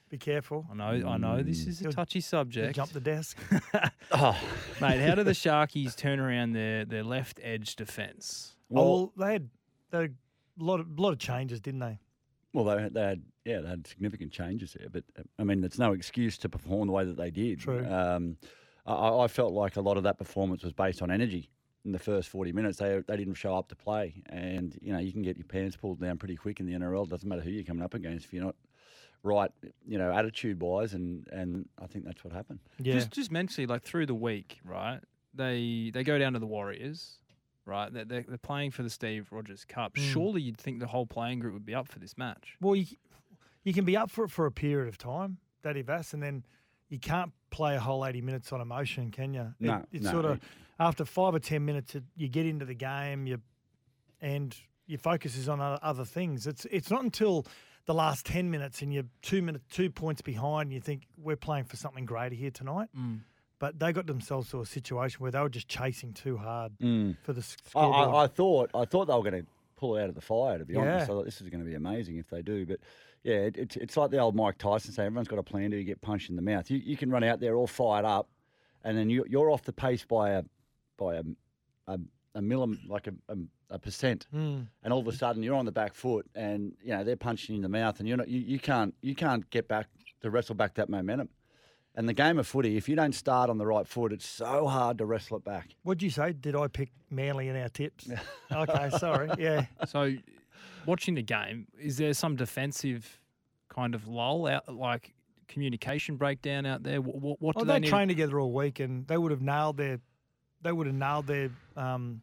Be 0.08 0.18
careful. 0.18 0.66
I 0.68 0.74
know, 0.74 1.06
I 1.08 1.16
know, 1.16 1.42
this 1.42 1.66
is 1.68 1.80
a 1.80 1.84
You'll- 1.84 1.92
touchy 1.92 2.20
subject. 2.20 2.74
Jump 2.74 2.90
the 2.90 3.00
desk. 3.00 3.36
Oh, 4.12 4.36
Mate, 4.80 4.98
how 4.98 5.14
do 5.14 5.22
the 5.22 5.30
Sharkies 5.30 5.94
turn 5.94 6.18
around 6.18 6.52
their, 6.52 6.84
their 6.84 7.04
left 7.04 7.38
edge 7.44 7.76
defence? 7.76 8.56
oh, 8.74 8.74
well, 8.74 9.12
they 9.16 9.32
had, 9.34 9.48
they 9.92 9.98
had 10.00 10.14
a 10.60 10.64
lot 10.64 10.80
of, 10.80 10.98
lot 10.98 11.12
of 11.12 11.18
changes, 11.20 11.60
didn't 11.60 11.78
they? 11.78 12.00
Well, 12.52 12.64
they, 12.64 12.88
they 12.88 13.00
had 13.00 13.22
yeah, 13.44 13.60
they 13.60 13.68
had 13.68 13.86
significant 13.86 14.32
changes 14.32 14.76
there, 14.76 14.88
but 14.90 15.04
uh, 15.16 15.22
I 15.38 15.44
mean, 15.44 15.62
it's 15.62 15.78
no 15.78 15.92
excuse 15.92 16.36
to 16.38 16.48
perform 16.48 16.88
the 16.88 16.92
way 16.92 17.04
that 17.04 17.16
they 17.16 17.30
did. 17.30 17.60
True. 17.60 17.86
Um, 17.86 18.36
I, 18.94 19.24
I 19.24 19.28
felt 19.28 19.52
like 19.52 19.76
a 19.76 19.80
lot 19.80 19.96
of 19.96 20.02
that 20.04 20.18
performance 20.18 20.62
was 20.62 20.72
based 20.72 21.02
on 21.02 21.10
energy. 21.10 21.50
In 21.84 21.92
the 21.92 21.98
first 21.98 22.28
forty 22.28 22.52
minutes, 22.52 22.76
they 22.78 23.02
they 23.06 23.16
didn't 23.16 23.34
show 23.34 23.56
up 23.56 23.68
to 23.68 23.74
play, 23.74 24.22
and 24.26 24.76
you 24.82 24.92
know 24.92 24.98
you 24.98 25.12
can 25.12 25.22
get 25.22 25.38
your 25.38 25.46
pants 25.46 25.76
pulled 25.76 25.98
down 25.98 26.18
pretty 26.18 26.36
quick 26.36 26.60
in 26.60 26.66
the 26.66 26.74
NRL. 26.74 27.04
It 27.04 27.10
Doesn't 27.10 27.28
matter 27.28 27.40
who 27.40 27.50
you're 27.50 27.64
coming 27.64 27.82
up 27.82 27.94
against 27.94 28.26
if 28.26 28.34
you're 28.34 28.44
not 28.44 28.54
right, 29.22 29.50
you 29.86 29.98
know, 29.98 30.12
attitude 30.12 30.60
wise, 30.60 30.94
and 30.94 31.26
and 31.32 31.68
I 31.80 31.86
think 31.86 32.04
that's 32.04 32.24
what 32.24 32.32
happened. 32.32 32.60
Just, 32.82 33.10
just 33.10 33.30
mentally, 33.30 33.66
like 33.66 33.82
through 33.82 34.06
the 34.06 34.14
week, 34.14 34.60
right? 34.64 35.00
They 35.34 35.90
they 35.92 36.04
go 36.04 36.18
down 36.18 36.32
to 36.34 36.38
the 36.38 36.46
Warriors, 36.46 37.18
right? 37.64 37.92
They're, 37.92 38.04
they're, 38.04 38.24
they're 38.26 38.38
playing 38.38 38.72
for 38.72 38.82
the 38.82 38.90
Steve 38.90 39.28
Rogers 39.30 39.64
Cup. 39.64 39.94
Mm. 39.94 40.12
Surely 40.12 40.42
you'd 40.42 40.58
think 40.58 40.80
the 40.80 40.86
whole 40.86 41.06
playing 41.06 41.38
group 41.40 41.54
would 41.54 41.66
be 41.66 41.74
up 41.74 41.88
for 41.88 41.98
this 41.98 42.16
match. 42.18 42.56
Well, 42.60 42.76
you, 42.76 42.86
you 43.64 43.72
can 43.72 43.84
be 43.84 43.96
up 43.96 44.10
for 44.10 44.24
it 44.24 44.30
for 44.30 44.46
a 44.46 44.52
period 44.52 44.88
of 44.88 44.98
time, 44.98 45.38
Daddy 45.62 45.82
Vass, 45.82 46.12
and 46.12 46.22
then 46.22 46.44
you 46.90 46.98
can't 46.98 47.32
play 47.50 47.74
a 47.76 47.80
whole 47.80 48.04
80 48.04 48.20
minutes 48.20 48.52
on 48.52 48.60
emotion, 48.60 49.10
can 49.10 49.32
you? 49.32 49.54
No, 49.58 49.76
it, 49.76 49.86
it's 49.92 50.04
no. 50.04 50.10
sort 50.12 50.24
of 50.26 50.40
after 50.78 51.04
five 51.06 51.34
or 51.34 51.38
10 51.38 51.64
minutes, 51.64 51.94
it, 51.94 52.02
you 52.16 52.28
get 52.28 52.44
into 52.46 52.64
the 52.66 52.74
game, 52.74 53.26
you 53.26 53.40
and 54.20 54.54
your 54.86 54.98
focus 54.98 55.36
is 55.36 55.48
on 55.48 55.60
other, 55.60 55.78
other 55.82 56.04
things. 56.04 56.46
It's 56.46 56.66
it's 56.70 56.90
not 56.90 57.02
until 57.04 57.46
the 57.86 57.94
last 57.94 58.26
10 58.26 58.50
minutes 58.50 58.82
and 58.82 58.92
you're 58.92 59.04
two 59.22 59.40
minutes, 59.42 59.64
two 59.70 59.88
points 59.90 60.20
behind, 60.22 60.66
and 60.68 60.72
you 60.72 60.80
think 60.80 61.06
we're 61.16 61.36
playing 61.36 61.64
for 61.64 61.76
something 61.76 62.04
greater 62.04 62.34
here 62.34 62.50
tonight. 62.50 62.88
Mm. 62.96 63.20
But 63.58 63.78
they 63.78 63.92
got 63.92 64.06
themselves 64.06 64.50
to 64.50 64.60
a 64.60 64.66
situation 64.66 65.18
where 65.20 65.30
they 65.30 65.38
were 65.40 65.48
just 65.48 65.68
chasing 65.68 66.12
too 66.12 66.36
hard 66.38 66.72
Mm. 66.80 67.16
for 67.22 67.32
the 67.32 67.40
s- 67.40 67.56
I, 67.66 67.70
scoreboard. 67.70 68.08
I, 68.08 68.22
I 68.22 68.26
thought 68.26 68.70
I 68.74 68.84
thought 68.84 69.06
they 69.06 69.14
were 69.14 69.22
going 69.30 69.42
to 69.42 69.46
pull 69.76 69.96
it 69.96 70.02
out 70.02 70.08
of 70.08 70.14
the 70.14 70.20
fire. 70.20 70.58
To 70.58 70.64
be 70.64 70.76
honest, 70.76 70.96
Yeah. 70.98 71.02
I 71.02 71.06
thought 71.06 71.24
this 71.24 71.40
is 71.40 71.48
going 71.48 71.60
to 71.62 71.66
be 71.66 71.74
amazing 71.74 72.16
if 72.16 72.28
they 72.30 72.42
do. 72.42 72.64
But 72.66 72.80
yeah, 73.22 73.34
it, 73.36 73.56
it's 73.56 73.76
it's 73.76 73.96
like 73.96 74.10
the 74.10 74.18
old 74.18 74.34
Mike 74.34 74.58
Tyson 74.58 74.92
saying, 74.92 75.06
everyone's 75.06 75.28
got 75.28 75.38
a 75.38 75.42
plan. 75.42 75.70
to 75.72 75.84
get 75.84 76.00
punched 76.00 76.30
in 76.30 76.36
the 76.36 76.42
mouth? 76.42 76.70
You, 76.70 76.78
you 76.78 76.96
can 76.96 77.10
run 77.10 77.22
out 77.24 77.40
there 77.40 77.54
all 77.56 77.66
fired 77.66 78.04
up, 78.04 78.28
and 78.84 78.96
then 78.96 79.10
you, 79.10 79.24
you're 79.28 79.50
off 79.50 79.62
the 79.64 79.72
pace 79.72 80.04
by 80.04 80.30
a 80.30 80.42
by 80.98 81.16
a 81.16 81.22
a, 81.86 81.98
a 82.34 82.40
millim 82.40 82.78
like 82.88 83.06
a, 83.08 83.14
a, 83.28 83.36
a 83.70 83.78
percent, 83.78 84.26
Mm. 84.34 84.66
and 84.84 84.92
all 84.92 85.00
of 85.00 85.08
a 85.08 85.12
sudden 85.12 85.42
you're 85.42 85.54
on 85.56 85.64
the 85.66 85.72
back 85.72 85.94
foot, 85.94 86.26
and 86.34 86.72
you 86.82 86.92
know 86.92 87.04
they're 87.04 87.16
punching 87.16 87.54
you 87.54 87.58
in 87.58 87.62
the 87.62 87.68
mouth, 87.68 87.98
and 88.00 88.08
you're 88.08 88.16
not 88.18 88.28
you, 88.28 88.40
you 88.40 88.58
can't 88.58 88.94
you 89.02 89.14
can't 89.14 89.48
get 89.50 89.68
back 89.68 89.86
to 90.22 90.30
wrestle 90.30 90.54
back 90.54 90.74
that 90.74 90.88
momentum. 90.88 91.28
And 91.96 92.08
the 92.08 92.12
game 92.14 92.38
of 92.38 92.46
footy, 92.46 92.76
if 92.76 92.88
you 92.88 92.94
don't 92.94 93.14
start 93.14 93.50
on 93.50 93.58
the 93.58 93.66
right 93.66 93.86
foot, 93.86 94.12
it's 94.12 94.24
so 94.26 94.68
hard 94.68 94.98
to 94.98 95.04
wrestle 95.06 95.38
it 95.38 95.44
back. 95.44 95.70
What'd 95.82 96.02
you 96.04 96.10
say? 96.10 96.32
Did 96.32 96.54
I 96.54 96.68
pick 96.68 96.90
Manly 97.10 97.48
in 97.48 97.56
our 97.56 97.68
tips? 97.68 98.08
okay, 98.52 98.90
sorry. 98.96 99.28
Yeah. 99.38 99.66
So, 99.88 100.14
watching 100.86 101.14
the 101.14 101.22
game, 101.22 101.66
is 101.78 101.96
there 101.98 102.12
some 102.14 102.36
defensive 102.36 103.20
kind 103.68 103.94
of 103.94 104.06
lull 104.08 104.46
out, 104.46 104.72
like 104.74 105.14
communication 105.48 106.16
breakdown 106.16 106.66
out 106.66 106.82
there? 106.82 107.00
What, 107.00 107.40
what 107.40 107.56
do 107.56 107.62
Oh, 107.62 107.64
they 107.64 107.74
they 107.74 107.80
need? 107.80 107.90
together 108.08 108.38
all 108.40 108.52
week, 108.52 108.80
and 108.80 109.06
they 109.06 109.16
would 109.18 109.30
have 109.30 109.42
nailed 109.42 109.76
their, 109.76 110.00
they 110.62 110.72
would 110.72 110.86
have 110.86 110.96
nailed 110.96 111.26
their, 111.26 111.50
um, 111.76 112.22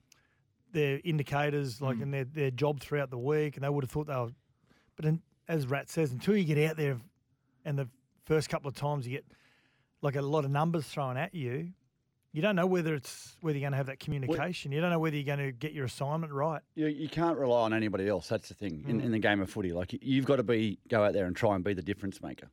their 0.72 1.00
indicators 1.04 1.82
like 1.82 2.00
in 2.02 2.12
their, 2.12 2.26
their 2.26 2.52
job 2.52 2.80
throughout 2.80 3.10
the 3.10 3.18
week, 3.18 3.56
and 3.56 3.64
they 3.64 3.70
would 3.70 3.84
have 3.84 3.92
thought 3.92 4.08
they 4.08 4.16
were. 4.16 4.32
But 4.96 5.06
in, 5.06 5.22
as 5.48 5.66
Rat 5.68 5.90
says, 5.90 6.12
until 6.12 6.36
you 6.36 6.44
get 6.44 6.70
out 6.70 6.78
there, 6.78 6.98
and 7.66 7.78
the 7.80 7.88
first 8.26 8.50
couple 8.50 8.68
of 8.70 8.76
times 8.76 9.08
you 9.08 9.14
get 9.14 9.26
like 10.02 10.16
a 10.16 10.22
lot 10.22 10.46
of 10.46 10.52
numbers 10.52 10.86
thrown 10.86 11.18
at 11.18 11.34
you, 11.34 11.70
you 12.34 12.42
don't 12.42 12.56
know 12.56 12.68
whether 12.68 12.94
it's 12.94 13.36
whether 13.42 13.58
you're 13.58 13.64
going 13.64 13.72
to 13.72 13.78
have 13.78 13.88
that 13.88 14.00
communication. 14.00 14.72
you 14.72 14.82
don't 14.82 14.90
know 14.92 15.00
whether 15.00 15.16
you're 15.16 15.26
going 15.36 15.40
to 15.40 15.52
get 15.52 15.74
your 15.74 15.86
assignment 15.86 16.32
right. 16.34 16.62
You, 16.76 16.88
you 16.88 17.10
can't 17.10 17.38
rely 17.38 17.62
on 17.64 17.74
anybody 17.74 18.08
else. 18.08 18.28
That's 18.28 18.50
the 18.50 18.54
thing 18.54 18.84
in, 18.88 19.02
Mm. 19.02 19.06
in 19.06 19.12
the 19.12 19.20
game 19.20 19.42
of 19.42 19.50
footy. 19.50 19.74
Like 19.74 19.94
you- 19.94 20.00
you've 20.02 20.26
got 20.26 20.36
to 20.38 20.44
be 20.44 20.80
go 20.90 21.04
out 21.04 21.14
there 21.14 21.26
and 21.26 21.36
try 21.36 21.56
and 21.56 21.64
be 21.64 21.74
the 21.74 21.82
difference 21.82 22.22
maker. 22.22 22.50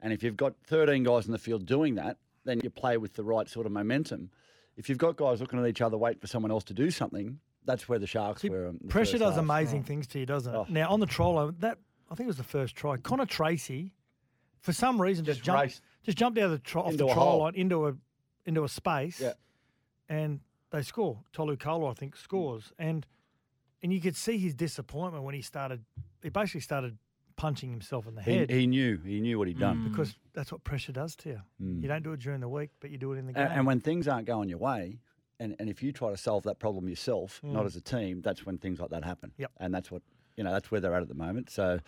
And 0.00 0.12
if 0.12 0.22
you've 0.22 0.36
got 0.36 0.54
13 0.66 1.02
guys 1.02 1.26
in 1.26 1.32
the 1.32 1.38
field 1.38 1.66
doing 1.66 1.96
that, 1.96 2.18
then 2.44 2.60
you 2.62 2.70
play 2.70 2.96
with 2.96 3.14
the 3.14 3.24
right 3.24 3.48
sort 3.48 3.66
of 3.66 3.72
momentum. 3.72 4.30
If 4.76 4.88
you've 4.88 4.98
got 4.98 5.16
guys 5.16 5.40
looking 5.40 5.58
at 5.58 5.66
each 5.66 5.80
other, 5.80 5.96
waiting 5.98 6.20
for 6.20 6.26
someone 6.28 6.50
else 6.52 6.64
to 6.64 6.74
do 6.74 6.90
something, 6.90 7.40
that's 7.64 7.88
where 7.88 7.98
the 7.98 8.06
Sharks 8.06 8.44
were. 8.44 8.72
the 8.80 8.88
Pressure 8.88 9.18
does 9.18 9.34
half. 9.34 9.42
amazing 9.42 9.82
things 9.82 10.06
to 10.08 10.20
you, 10.20 10.26
doesn't 10.26 10.54
it? 10.54 10.56
Oh. 10.56 10.66
Now 10.68 10.90
on 10.90 11.00
the 11.00 11.06
trial 11.06 11.34
line, 11.34 11.56
that 11.60 11.78
I 12.10 12.14
think 12.14 12.26
it 12.26 12.28
was 12.28 12.36
the 12.36 12.44
first 12.44 12.76
try. 12.76 12.96
Connor 12.98 13.26
Tracey, 13.26 13.92
for 14.60 14.72
some 14.72 15.00
reason, 15.00 15.24
just, 15.24 15.38
Just 15.38 15.46
jumped, 15.46 15.62
raced 15.62 15.82
just 16.04 16.18
jumped 16.18 16.38
out 16.38 16.44
of 16.44 16.50
the 16.52 16.58
tri- 16.58 16.82
off 16.82 16.96
the 16.96 17.06
a 17.06 17.12
trial 17.14 17.38
line 17.38 17.54
into 17.56 17.86
a 17.88 17.94
into 18.46 18.64
a 18.64 18.68
space, 18.68 19.20
Yeah. 19.20 19.32
and 20.08 20.40
they 20.70 20.82
score. 20.82 21.20
Tolu 21.32 21.56
Koula, 21.56 21.90
I 21.90 21.94
think, 21.94 22.16
scores, 22.16 22.72
and 22.78 23.06
and 23.82 23.92
you 23.92 24.00
could 24.00 24.16
see 24.16 24.38
his 24.38 24.54
disappointment 24.54 25.24
when 25.24 25.34
he 25.34 25.42
started. 25.42 25.84
He 26.22 26.30
basically 26.30 26.60
started 26.62 26.96
punching 27.36 27.70
himself 27.70 28.06
in 28.06 28.14
the 28.14 28.22
He, 28.22 28.32
head 28.38 28.50
he 28.50 28.66
knew. 28.66 28.98
He 29.04 29.20
knew 29.20 29.38
what 29.38 29.46
he'd 29.46 29.58
done. 29.58 29.88
because 29.90 30.16
that's 30.32 30.50
what 30.50 30.64
pressure 30.64 30.92
does 30.92 31.14
to 31.16 31.28
you. 31.28 31.40
Mm. 31.62 31.82
You 31.82 31.88
don't 31.88 32.02
do 32.02 32.12
it 32.14 32.20
during 32.20 32.40
the 32.40 32.48
week, 32.48 32.70
but 32.80 32.90
you 32.90 32.96
do 32.96 33.12
it 33.12 33.18
in 33.18 33.26
the 33.26 33.34
game. 33.34 33.44
And, 33.44 33.52
and 33.52 33.66
when 33.66 33.80
things 33.80 34.08
aren't 34.08 34.26
going 34.26 34.48
your 34.48 34.58
way, 34.58 35.00
and, 35.38 35.54
and 35.58 35.68
if 35.68 35.82
you 35.82 35.92
try 35.92 36.10
to 36.10 36.16
solve 36.16 36.44
that 36.44 36.58
problem 36.58 36.88
yourself, 36.88 37.40
not 37.42 37.64
Mm. 37.64 37.66
as 37.66 37.76
a 37.76 37.80
team, 37.82 38.22
that's 38.22 38.46
when 38.46 38.56
things 38.56 38.80
like 38.80 38.88
that 38.90 39.04
happen. 39.04 39.32
Yep. 39.36 39.50
And 39.58 39.74
that's 39.74 39.90
what 39.90 40.02
you 40.36 40.44
know. 40.44 40.52
That's 40.52 40.70
where 40.70 40.80
they're 40.80 40.94
at 40.94 41.02
at 41.02 41.08
the 41.08 41.14
moment. 41.14 41.50
So 41.50 41.78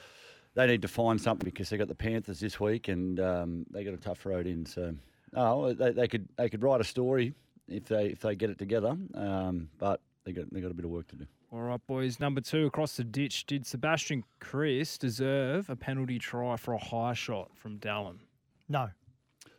they 0.55 0.67
need 0.67 0.83
to 0.83 0.89
find 0.89 1.19
something 1.21 1.47
because 1.47 1.71
they 1.71 1.79
got 1.79 1.89
the 1.89 1.95
Panthers 1.95 2.41
this 2.41 2.61
week, 2.61 2.89
and 2.89 3.19
um, 3.19 3.65
they 3.71 3.85
got 3.85 3.95
a 3.95 3.99
tough 3.99 4.27
road 4.27 4.47
in. 4.47 4.67
So 4.67 4.95
oh, 5.35 5.73
they, 5.73 5.93
they 5.93 6.09
could 6.09 6.29
they 6.37 6.49
could 6.49 6.63
write 6.63 6.81
a 6.81 6.85
story 6.85 7.35
if 7.69 7.85
they 7.87 8.07
if 8.07 8.21
they 8.21 8.35
get 8.35 8.51
it 8.51 8.59
together. 8.59 8.97
Um, 9.15 9.69
but 9.79 10.01
they 10.25 10.33
got 10.33 10.53
they 10.53 10.61
got 10.61 10.71
a 10.71 10.75
bit 10.75 10.85
of 10.85 10.91
work 10.91 11.07
to 11.09 11.17
do. 11.17 11.27
All 11.51 11.61
right, 11.63 11.81
boys. 11.87 12.21
Number 12.21 12.41
two 12.43 12.67
across 12.67 12.97
the 12.97 13.05
ditch. 13.05 13.47
Did 13.47 13.67
Sebastian 13.67 14.25
Kris 14.39 14.99
deserve 14.99 15.71
a 15.71 15.77
penalty 15.77 16.19
try 16.19 16.57
for 16.57 16.75
a 16.75 16.79
high 16.79 17.15
shot 17.15 17.51
from 17.57 17.79
Dallin? 17.79 18.19
no, 18.69 18.91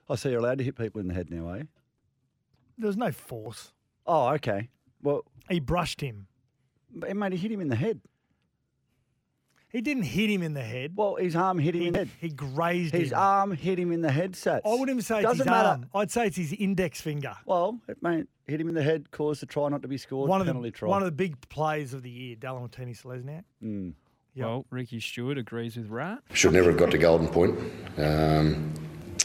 I 0.08 0.16
see 0.16 0.30
you're 0.30 0.40
allowed 0.40 0.60
to 0.60 0.64
hit 0.64 0.76
people 0.78 1.02
in 1.02 1.08
the 1.08 1.14
head 1.16 1.32
now, 1.32 1.50
eh? 1.54 1.64
there 2.78 2.88
was 2.88 2.98
no 2.98 3.12
force. 3.12 3.74
Oh, 4.06 4.30
okay. 4.36 4.70
Well, 5.02 5.24
He 5.50 5.60
brushed 5.60 6.02
him. 6.02 6.28
but 6.94 7.16
mate, 7.16 7.32
he 7.34 7.38
hit 7.40 7.52
him 7.52 7.60
in 7.62 7.68
the 7.70 7.76
head. 7.76 8.00
He 9.72 9.82
didn't 9.82 10.04
hit 10.04 10.30
him 10.32 10.42
in 10.42 10.54
the 10.56 10.64
head. 10.64 10.94
Well, 10.96 11.16
his 11.16 11.36
arm 11.36 11.60
hit 11.60 11.76
him 11.76 11.84
in 11.84 11.94
the 11.94 12.00
head. 12.00 12.10
He 12.20 12.30
grazed 12.30 12.94
His 12.96 13.12
him. 13.12 13.20
arm 13.20 13.52
hit 13.52 13.78
him 13.78 13.92
in 13.92 14.02
the 14.02 14.12
head, 14.12 14.32
Sats. 14.34 14.62
I 14.66 14.70
wouldn't 14.70 14.90
even 14.90 15.02
say 15.04 15.18
it's 15.18 15.24
Doesn't 15.26 15.38
his 15.40 15.46
matter. 15.46 15.68
arm. 15.70 15.86
I'd 15.94 16.10
say 16.10 16.26
it's 16.28 16.38
his 16.38 16.54
index 16.54 17.02
finger. 17.02 17.36
Well, 17.46 17.80
it 17.88 18.02
may 18.02 18.24
hit 18.48 18.60
him 18.60 18.68
in 18.70 18.74
the 18.74 18.82
head, 18.82 19.12
caused 19.12 19.44
the 19.44 19.46
try 19.46 19.70
not 19.70 19.84
to 19.84 19.88
be 19.88 19.98
scored. 19.98 20.28
One 20.28 20.42
of 20.42 20.48
penalty 20.48 20.70
the 20.72 20.76
try. 20.76 20.90
one 20.90 21.04
of 21.04 21.06
the 21.06 21.12
big 21.12 21.40
plays 21.50 21.94
of 21.94 22.02
the 22.02 22.10
year, 22.10 22.36
Dallin 22.36 22.68
Watene-Zelezniak. 22.68 23.44
Mm. 23.64 23.94
Well, 24.36 24.66
Ricky 24.72 25.00
Stuart 25.02 25.38
agrees 25.38 25.76
with 25.76 25.90
Rat. 25.90 26.20
Should 26.34 26.54
never 26.54 26.70
have 26.72 26.80
got 26.80 26.92
to 26.92 26.98
Golden 26.98 27.28
Point. 27.28 27.60
Um, 27.98 28.74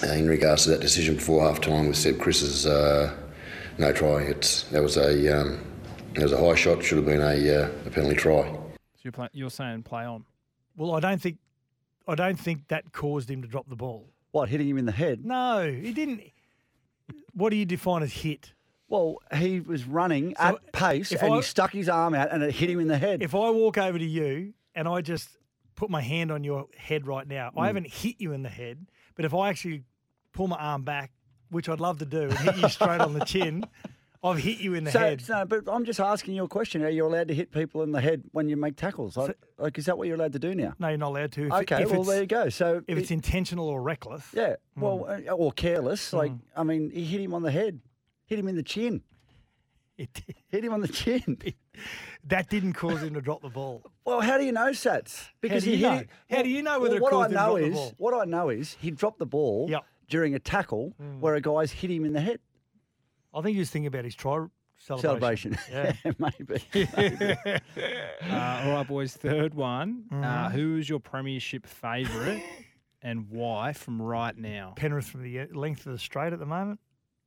uh, 0.02 0.08
in 0.08 0.28
regards 0.28 0.64
to 0.64 0.70
that 0.70 0.80
decision 0.80 1.14
before 1.14 1.42
half 1.46 1.60
time 1.60 1.86
with 1.86 1.96
Seb 1.96 2.18
Kris's 2.18 2.66
uh, 2.66 3.14
no 3.78 3.92
try. 3.92 4.22
It's 4.22 4.64
that 4.64 4.82
was 4.82 4.96
a 4.96 5.40
um, 5.40 5.60
that 6.14 6.22
was 6.24 6.32
a 6.32 6.36
high 6.38 6.56
shot. 6.56 6.82
Should 6.84 6.98
have 6.98 7.06
been 7.06 7.20
a, 7.20 7.62
uh, 7.62 7.68
a 7.86 7.90
penalty 7.90 8.16
try. 8.16 8.42
So 8.42 8.58
you're, 9.04 9.12
play, 9.12 9.28
you're 9.32 9.50
saying 9.50 9.84
play 9.84 10.04
on. 10.04 10.24
Well, 10.76 10.94
I 10.94 11.00
don't 11.00 11.20
think, 11.20 11.38
I 12.08 12.14
don't 12.14 12.38
think 12.38 12.68
that 12.68 12.92
caused 12.92 13.30
him 13.30 13.42
to 13.42 13.48
drop 13.48 13.68
the 13.68 13.76
ball. 13.76 14.10
What 14.32 14.48
hitting 14.48 14.68
him 14.68 14.78
in 14.78 14.86
the 14.86 14.92
head? 14.92 15.24
No, 15.24 15.70
he 15.70 15.92
didn't. 15.92 16.22
What 17.32 17.50
do 17.50 17.56
you 17.56 17.64
define 17.64 18.02
as 18.02 18.12
hit? 18.12 18.52
Well, 18.88 19.16
he 19.36 19.60
was 19.60 19.84
running 19.84 20.34
at 20.36 20.72
pace 20.72 21.12
and 21.12 21.32
I- 21.32 21.36
he 21.36 21.42
stuck 21.42 21.72
his 21.72 21.88
arm 21.88 22.14
out 22.14 22.32
and 22.32 22.42
it 22.42 22.54
hit 22.54 22.68
him 22.70 22.80
in 22.80 22.88
the 22.88 22.98
head. 22.98 23.22
If 23.22 23.34
I 23.34 23.50
walk 23.50 23.78
over 23.78 23.98
to 23.98 24.04
you 24.04 24.54
and 24.74 24.86
I 24.88 25.00
just 25.00 25.28
put 25.74 25.90
my 25.90 26.00
hand 26.00 26.30
on 26.30 26.44
your 26.44 26.66
head 26.76 27.06
right 27.06 27.26
now, 27.26 27.50
I 27.56 27.64
Mm. 27.64 27.66
haven't 27.66 27.86
hit 27.88 28.16
you 28.20 28.32
in 28.32 28.42
the 28.42 28.48
head, 28.48 28.86
but 29.14 29.24
if 29.24 29.34
I 29.34 29.48
actually 29.48 29.84
pull 30.32 30.48
my 30.48 30.56
arm 30.56 30.82
back, 30.82 31.12
which 31.50 31.68
I'd 31.68 31.80
love 31.80 31.98
to 32.00 32.06
do, 32.06 32.22
and 32.22 32.38
hit 32.38 32.56
you 32.56 32.68
straight 32.68 33.00
on 33.00 33.14
the 33.14 33.24
chin, 33.24 33.64
I've 34.24 34.38
hit 34.38 34.58
you 34.58 34.72
in 34.74 34.84
the 34.84 34.90
so, 34.90 34.98
head. 35.00 35.22
no, 35.28 35.44
but 35.44 35.64
I'm 35.68 35.84
just 35.84 36.00
asking 36.00 36.34
you 36.34 36.44
a 36.44 36.48
question. 36.48 36.82
Are 36.82 36.88
you 36.88 37.04
allowed 37.06 37.28
to 37.28 37.34
hit 37.34 37.52
people 37.52 37.82
in 37.82 37.92
the 37.92 38.00
head 38.00 38.22
when 38.32 38.48
you 38.48 38.56
make 38.56 38.76
tackles? 38.76 39.16
Like, 39.18 39.36
like 39.58 39.76
is 39.78 39.84
that 39.84 39.98
what 39.98 40.08
you're 40.08 40.16
allowed 40.16 40.32
to 40.32 40.38
do 40.38 40.54
now? 40.54 40.72
No, 40.78 40.88
you're 40.88 40.96
not 40.96 41.10
allowed 41.10 41.32
to. 41.32 41.46
If, 41.46 41.52
okay, 41.52 41.82
if 41.82 41.90
well 41.90 42.04
there 42.04 42.22
you 42.22 42.26
go. 42.26 42.48
So 42.48 42.82
if 42.88 42.96
it's 42.96 43.10
intentional 43.10 43.68
or 43.68 43.82
reckless, 43.82 44.26
yeah, 44.32 44.56
well, 44.76 45.06
uh, 45.08 45.30
or 45.32 45.52
careless. 45.52 46.12
Like 46.12 46.32
Mm. 46.32 46.40
I 46.56 46.62
mean, 46.62 46.90
he 46.90 47.04
hit 47.04 47.20
him 47.20 47.34
on 47.34 47.42
the 47.42 47.50
head, 47.50 47.80
hit 48.26 48.38
him 48.38 48.48
in 48.48 48.56
the 48.56 48.62
chin. 48.62 49.02
It 49.96 50.22
hit 50.48 50.64
him 50.64 50.72
on 50.72 50.80
the 50.80 50.88
chin. 50.88 51.38
that 52.24 52.48
didn't 52.48 52.72
cause 52.72 53.00
him 53.02 53.14
to 53.14 53.20
drop 53.20 53.42
the 53.42 53.48
ball. 53.50 53.82
Well, 54.04 54.20
how 54.22 54.38
do 54.38 54.44
you 54.44 54.50
know, 54.52 54.70
Sats? 54.70 55.28
Because 55.40 55.62
he 55.62 55.76
hit 55.76 55.82
know? 55.82 55.98
it- 55.98 56.08
How 56.30 56.42
do 56.42 56.48
you 56.48 56.62
know 56.62 56.80
whether 56.80 56.96
it 56.96 57.02
what 57.02 57.12
I 57.12 57.26
him 57.26 57.30
to 57.30 57.36
know 57.36 57.56
is 57.56 57.74
ball? 57.74 57.92
what 57.98 58.14
I 58.14 58.24
know 58.24 58.48
is 58.48 58.76
he 58.80 58.90
dropped 58.90 59.18
the 59.20 59.26
ball 59.26 59.70
during 60.08 60.34
a 60.34 60.38
tackle 60.40 60.94
Mm. 61.00 61.20
where 61.20 61.34
a 61.34 61.40
guy's 61.40 61.70
hit 61.72 61.90
him 61.90 62.04
in 62.04 62.12
the 62.12 62.20
head. 62.20 62.40
I 63.34 63.42
think 63.42 63.54
he 63.54 63.58
was 63.60 63.70
thinking 63.70 63.86
about 63.88 64.04
his 64.04 64.14
try 64.14 64.46
celebration. 64.78 65.56
Celebration. 65.56 65.58
Yeah. 65.70 66.12
maybe. 66.18 67.60
Uh, 68.22 68.62
all 68.64 68.72
right, 68.72 68.88
boys. 68.88 69.14
Third 69.14 69.54
one. 69.54 70.04
Uh, 70.10 70.14
Mhm. 70.14 70.52
who 70.52 70.76
is 70.78 70.88
your 70.88 70.98
premiership 71.00 71.66
favourite 71.66 72.42
and 73.02 73.28
why 73.30 73.72
from 73.72 74.00
right 74.00 74.36
now? 74.36 74.72
Penrith 74.76 75.06
from 75.06 75.22
the 75.22 75.40
uh, 75.40 75.46
length 75.52 75.84
of 75.86 75.92
the 75.92 75.98
straight 75.98 76.32
at 76.32 76.38
the 76.38 76.46
moment. 76.46 76.80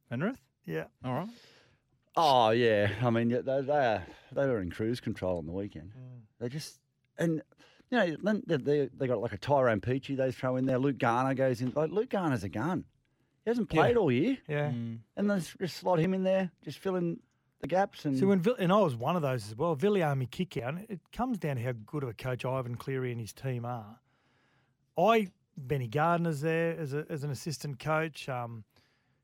Penrith? 0.09 0.41
Yeah. 0.65 0.85
All 1.05 1.13
right. 1.13 1.29
Oh 2.15 2.49
yeah, 2.49 2.89
I 3.03 3.09
mean 3.11 3.29
they 3.29 3.41
they, 3.41 3.53
are, 3.85 4.03
they 4.31 4.47
were 4.47 4.59
in 4.59 4.71
cruise 4.71 4.99
control 4.99 5.37
on 5.37 5.45
the 5.45 5.51
weekend. 5.51 5.91
Mm. 5.91 6.21
They 6.39 6.49
just 6.49 6.79
and 7.19 7.41
you 7.91 7.97
know 7.97 8.39
they, 8.47 8.57
they 8.57 8.89
they 8.91 9.07
got 9.07 9.21
like 9.21 9.33
a 9.33 9.37
Tyrone 9.37 9.81
Peachey 9.81 10.17
they 10.17 10.31
throw 10.31 10.55
in 10.55 10.65
there. 10.65 10.79
Luke 10.79 10.97
Garner 10.97 11.35
goes 11.35 11.61
in. 11.61 11.71
Like 11.75 11.91
Luke 11.91 12.09
Garner's 12.09 12.43
a 12.43 12.49
gun. 12.49 12.85
He 13.47 13.49
hasn't 13.49 13.73
Yeah. 13.73 13.81
played 13.81 13.95
all 13.95 14.11
year. 14.11 14.37
Yeah. 14.45 14.71
Mm. 14.71 14.99
And 15.15 15.29
then 15.29 15.39
just 15.39 15.77
slot 15.77 15.99
him 15.99 16.13
in 16.13 16.23
there, 16.23 16.51
just 16.65 16.79
fill 16.79 16.97
in 16.97 17.17
the 17.61 17.67
gaps 17.67 18.03
and 18.03 18.17
See, 18.17 18.25
when 18.25 18.41
Vill- 18.41 18.57
and 18.59 18.73
I 18.73 18.81
was 18.81 18.93
one 18.97 19.15
of 19.15 19.21
those 19.21 19.47
as 19.47 19.55
well. 19.55 19.73
Viliame 19.73 20.27
Kikau. 20.29 20.67
and 20.67 20.79
It 20.89 20.99
comes 21.13 21.37
down 21.37 21.55
to 21.55 21.61
how 21.63 21.71
good 21.85 22.03
of 22.03 22.09
a 22.09 22.13
coach 22.13 22.43
Ivan 22.43 22.75
Cleary 22.75 23.09
and 23.13 23.21
his 23.21 23.31
team 23.31 23.63
are. 23.63 24.01
I 24.97 25.31
Benny 25.55 25.87
Gardner's 25.87 26.41
there 26.41 26.77
as 26.77 26.93
a, 26.93 27.05
as 27.09 27.23
an 27.23 27.31
assistant 27.31 27.79
coach. 27.79 28.27
Um, 28.27 28.65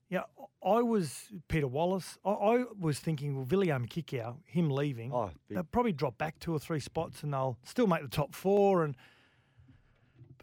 yeah, 0.10 0.24
I 0.66 0.82
was 0.82 1.28
Peter 1.50 1.68
Wallace. 1.68 2.18
I, 2.24 2.30
I 2.32 2.64
was 2.80 3.00
thinking, 3.00 3.36
well, 3.36 3.46
Villiamy 3.46 3.90
kick 3.90 4.12
him 4.46 4.70
leaving, 4.70 5.12
Oh, 5.14 5.32
they'll 5.50 5.64
probably 5.66 5.92
drop 5.92 6.18
back 6.18 6.40
two 6.40 6.54
or 6.54 6.60
three 6.60 6.80
spots 6.80 7.24
and 7.24 7.34
they'll 7.34 7.58
still 7.66 7.88
make 7.88 8.02
the 8.04 8.08
top 8.08 8.34
four. 8.34 8.86
And 8.86 8.96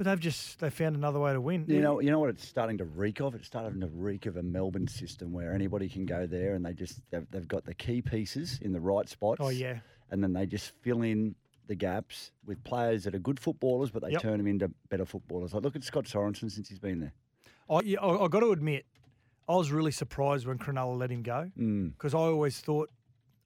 but 0.01 0.07
they've 0.07 0.19
just 0.21 0.59
they 0.61 0.71
found 0.71 0.97
another 0.97 1.19
way 1.21 1.31
to 1.35 1.41
win. 1.43 1.67
You 1.69 1.83
know, 1.83 2.01
you 2.01 2.11
know 2.11 2.19
what 2.19 2.31
it's 2.31 2.49
starting 2.49 2.79
to 2.79 2.87
reek 2.87 3.21
of. 3.21 3.35
It's 3.35 3.47
starting 3.47 3.81
to 3.83 3.87
reek 3.89 4.25
of 4.25 4.39
a 4.39 4.43
Melbourne 4.43 4.89
system 4.89 5.31
where 5.31 5.53
anybody 5.53 5.91
can 5.91 6.07
go 6.07 6.27
there 6.27 6.55
and 6.55 6.65
they 6.65 6.73
just 6.73 7.01
they've, 7.11 7.27
they've 7.31 7.47
got 7.47 7.67
the 7.67 7.75
key 7.75 8.01
pieces 8.01 8.59
in 8.63 8.73
the 8.73 8.81
right 8.81 9.07
spots. 9.07 9.41
Oh, 9.45 9.51
yeah. 9.51 9.81
and 10.11 10.23
then 10.25 10.33
they 10.33 10.47
just 10.47 10.73
fill 10.81 11.03
in 11.03 11.35
the 11.67 11.75
gaps 11.75 12.33
with 12.47 12.65
players 12.65 13.05
that 13.05 13.15
are 13.15 13.19
good 13.19 13.39
footballers, 13.39 13.91
but 13.91 14.03
they 14.03 14.13
Yep. 14.13 14.23
turn 14.23 14.39
them 14.39 14.47
into 14.47 14.71
better 14.89 15.05
footballers. 15.05 15.53
Like 15.53 15.65
look 15.65 15.77
at 15.77 15.85
Scott 15.85 16.07
Sorensen 16.07 16.51
since 16.51 16.71
he's 16.71 16.79
been 16.79 16.99
there. 17.01 17.13
I, 17.69 17.81
yeah, 17.85 18.01
I, 18.01 18.25
I 18.25 18.29
got 18.29 18.41
to 18.41 18.53
admit, 18.53 18.87
I 19.51 19.55
was 19.55 19.71
really 19.71 19.93
surprised 19.93 20.47
when 20.47 20.57
Cronulla 20.57 20.97
let 20.99 21.11
him 21.11 21.23
go 21.23 21.51
Mm. 21.59 21.93
because 21.93 22.15
I 22.15 22.21
always 22.21 22.59
thought, 22.59 22.89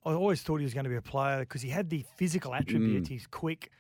I 0.06 0.12
always 0.12 0.40
thought 0.42 0.58
he 0.58 0.64
was 0.64 0.72
going 0.74 0.84
to 0.84 0.90
be 0.90 0.96
a 0.96 1.02
player 1.02 1.40
because 1.40 1.62
he 1.62 1.70
had 1.70 1.90
the 1.90 2.04
physical 2.16 2.54
attributes. 2.54 3.08
Mm. 3.08 3.12
He's 3.12 3.26
quick, 3.26 3.70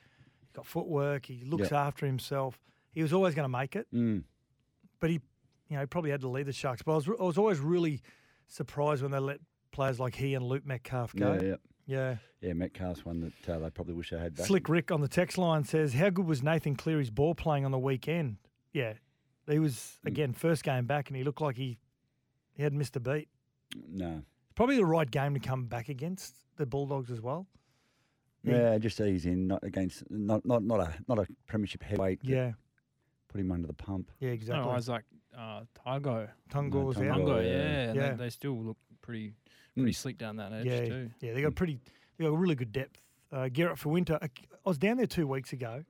got 0.54 0.66
footwork, 0.66 1.26
he 1.26 1.44
looks 1.44 1.72
after 1.72 2.06
himself. 2.06 2.58
He 2.92 3.02
was 3.02 3.12
always 3.12 3.34
going 3.34 3.44
to 3.44 3.48
make 3.58 3.74
it, 3.76 3.86
Mm. 3.92 4.22
but 5.00 5.10
he, 5.10 5.20
you 5.68 5.76
know, 5.76 5.80
he 5.80 5.86
probably 5.86 6.10
had 6.10 6.20
to 6.22 6.28
lead 6.28 6.46
the 6.46 6.52
Sharks. 6.52 6.82
But 6.82 6.92
I 6.92 6.94
was, 6.96 7.08
I 7.08 7.22
was 7.22 7.38
always 7.38 7.58
really 7.60 8.00
surprised 8.46 9.02
when 9.02 9.10
they 9.10 9.18
let 9.18 9.40
players 9.72 9.98
like 9.98 10.14
he 10.14 10.34
and 10.34 10.44
Luke 10.46 10.64
Metcalf 10.64 11.14
go. 11.14 11.34
Yeah, 11.34 11.42
yeah. 11.42 11.56
Yeah. 11.86 12.16
Yeah, 12.40 12.52
Metcalf's 12.54 13.04
one 13.04 13.20
that 13.20 13.54
uh, 13.54 13.58
they 13.58 13.70
probably 13.70 13.94
wish 13.94 14.10
they 14.10 14.18
had 14.18 14.34
back. 14.36 14.46
Slick 14.46 14.68
Rick 14.68 14.90
on 14.90 15.00
the 15.02 15.08
text 15.08 15.36
line 15.38 15.64
says, 15.64 15.92
"How 15.94 16.08
good 16.10 16.26
was 16.26 16.42
Nathan 16.42 16.76
Cleary's 16.76 17.10
ball 17.10 17.34
playing 17.34 17.64
on 17.66 17.72
the 17.72 17.78
weekend?" 17.78 18.36
Yeah, 18.72 18.94
he 19.48 19.58
was 19.58 19.98
Mm. 20.04 20.08
again 20.08 20.32
first 20.32 20.62
game 20.64 20.86
back, 20.86 21.08
and 21.10 21.16
he 21.16 21.24
looked 21.24 21.40
like 21.42 21.56
he 21.56 21.78
he 22.54 22.62
had 22.62 22.72
missed 22.72 22.96
a 22.96 23.00
beat. 23.00 23.28
No. 23.88 24.22
Probably 24.54 24.76
the 24.76 24.86
right 24.86 25.10
game 25.10 25.34
to 25.34 25.40
come 25.40 25.66
back 25.66 25.88
against 25.88 26.36
the 26.56 26.64
Bulldogs 26.66 27.10
as 27.10 27.20
well. 27.20 27.46
Yeah, 28.44 28.78
just 28.78 29.00
ease 29.00 29.26
in, 29.26 29.46
not 29.48 29.64
against, 29.64 30.04
not 30.10 30.44
not 30.44 30.62
not 30.62 30.80
a 30.80 30.94
not 31.08 31.18
a 31.18 31.26
premiership 31.46 31.82
heavyweight. 31.82 32.20
Yeah. 32.22 32.52
put 33.28 33.40
him 33.40 33.50
under 33.50 33.66
the 33.66 33.72
pump. 33.72 34.10
Yeah, 34.20 34.30
exactly. 34.30 34.64
No, 34.64 34.70
I 34.70 34.76
was 34.76 34.88
like 34.88 35.04
uh, 35.36 35.62
Tygo. 35.86 36.28
Tungo 36.50 36.84
was 36.84 36.96
out. 36.98 37.02
Tungo, 37.18 37.42
yeah. 37.42 37.50
yeah. 37.50 37.58
and 37.90 37.96
Yeah. 37.96 38.10
They, 38.12 38.16
they 38.24 38.30
still 38.30 38.56
look 38.62 38.76
pretty 39.02 39.32
pretty 39.74 39.90
Mm. 39.90 39.96
slick 39.96 40.18
down 40.18 40.36
that 40.36 40.52
edge 40.52 40.66
yeah, 40.66 40.84
too. 40.84 41.10
yeah, 41.20 41.32
they 41.32 41.42
got 41.42 41.56
pretty, 41.56 41.80
they 42.16 42.24
got 42.24 42.38
really 42.38 42.54
good 42.54 42.70
depth. 42.70 43.00
Uh, 43.32 43.48
Garrett 43.48 43.76
for 43.78 43.88
winter. 43.88 44.18
I 44.22 44.26
I 44.26 44.68
was 44.68 44.78
down 44.78 44.98
there 44.98 45.06
two 45.06 45.26
weeks 45.26 45.52
ago, 45.52 45.82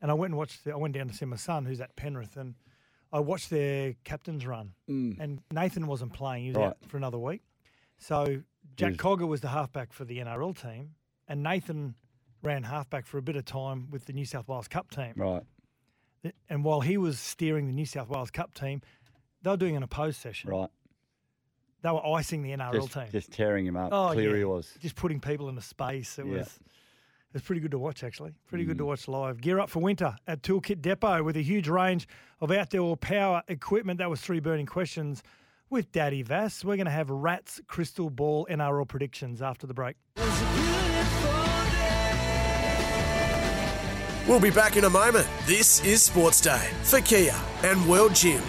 and 0.00 0.10
I 0.10 0.14
went 0.14 0.30
and 0.30 0.38
watched. 0.38 0.64
The, 0.64 0.72
I 0.72 0.76
went 0.76 0.94
down 0.94 1.08
to 1.08 1.14
see 1.14 1.26
my 1.26 1.36
son, 1.36 1.66
who's 1.66 1.80
at 1.82 1.94
Penrith, 1.96 2.36
and 2.38 2.54
I 3.12 3.20
watched 3.20 3.50
their 3.50 3.94
captain's 4.04 4.46
run. 4.46 4.72
Mm. 4.88 5.20
And 5.20 5.40
Nathan 5.52 5.86
wasn't 5.86 6.14
playing; 6.14 6.44
he 6.44 6.50
was 6.50 6.56
Right. 6.56 6.66
out 6.68 6.78
for 6.86 6.96
another 6.96 7.18
week. 7.18 7.42
So 7.98 8.42
Jack 8.76 8.92
was- 8.92 8.96
Cogger 8.98 9.28
was 9.28 9.40
the 9.42 9.48
halfback 9.48 9.92
for 9.92 10.04
the 10.06 10.18
NRL 10.20 10.54
team, 10.54 10.94
and 11.28 11.42
Nathan 11.42 11.94
ran 12.42 12.62
halfback 12.62 13.06
for 13.06 13.18
a 13.18 13.22
bit 13.22 13.36
of 13.36 13.44
time 13.44 13.88
with 13.90 14.06
the 14.06 14.12
New 14.12 14.24
South 14.24 14.48
Wales 14.48 14.68
Cup 14.68 14.90
team. 14.90 15.12
Right. 15.16 15.42
And 16.48 16.64
while 16.64 16.80
he 16.80 16.96
was 16.96 17.18
steering 17.18 17.66
the 17.66 17.72
New 17.72 17.86
South 17.86 18.08
Wales 18.08 18.30
Cup 18.30 18.54
team, 18.54 18.80
they 19.42 19.50
were 19.50 19.56
doing 19.56 19.76
an 19.76 19.82
opposed 19.82 20.20
session. 20.20 20.50
Right. 20.50 20.68
They 21.82 21.90
were 21.90 22.04
icing 22.04 22.42
the 22.42 22.50
NRL 22.50 22.72
Just, 22.72 22.92
team. 22.92 23.04
just 23.12 23.30
tearing 23.32 23.64
him 23.66 23.76
up. 23.76 23.90
Oh, 23.92 24.10
Cleary 24.12 24.40
yeah. 24.40 24.46
was. 24.46 24.76
Just 24.80 24.96
putting 24.96 25.20
people 25.20 25.48
in 25.48 25.54
into 25.54 25.66
space. 25.66 26.18
It 26.18 26.26
Yeah. 26.26 26.38
was 26.38 26.58
it 27.28 27.34
was 27.34 27.42
pretty 27.42 27.60
good 27.60 27.70
to 27.72 27.78
watch 27.78 28.02
actually. 28.02 28.32
Pretty 28.46 28.64
good 28.64 28.78
to 28.78 28.84
Mm. 28.84 28.88
watch 28.88 29.06
live. 29.06 29.40
Gear 29.40 29.60
up 29.60 29.68
for 29.70 29.80
winter 29.80 30.16
at 30.26 30.42
Toolkit 30.42 30.80
Depot 30.80 31.22
with 31.22 31.36
a 31.36 31.42
huge 31.42 31.68
range 31.68 32.08
of 32.40 32.50
outdoor 32.50 32.96
power 32.96 33.42
equipment. 33.48 33.98
That 33.98 34.10
was 34.10 34.20
three 34.20 34.40
burning 34.40 34.66
questions 34.66 35.22
with 35.70 35.92
Daddy 35.92 36.22
Vass. 36.22 36.64
We're 36.64 36.76
going 36.76 36.86
to 36.86 36.90
have 36.90 37.10
Rats 37.10 37.60
Crystal 37.68 38.08
Ball 38.10 38.46
NRL 38.50 38.86
predictions 38.88 39.42
after 39.42 39.66
the 39.66 39.74
break. 39.74 39.96
We'll 44.28 44.38
be 44.38 44.50
back 44.50 44.76
in 44.76 44.84
a 44.84 44.90
moment. 44.90 45.26
This 45.46 45.82
is 45.86 46.02
Sports 46.02 46.42
Day 46.42 46.68
for 46.82 47.00
Kia 47.00 47.34
and 47.62 47.88
World 47.88 48.14
Gym. 48.14 48.42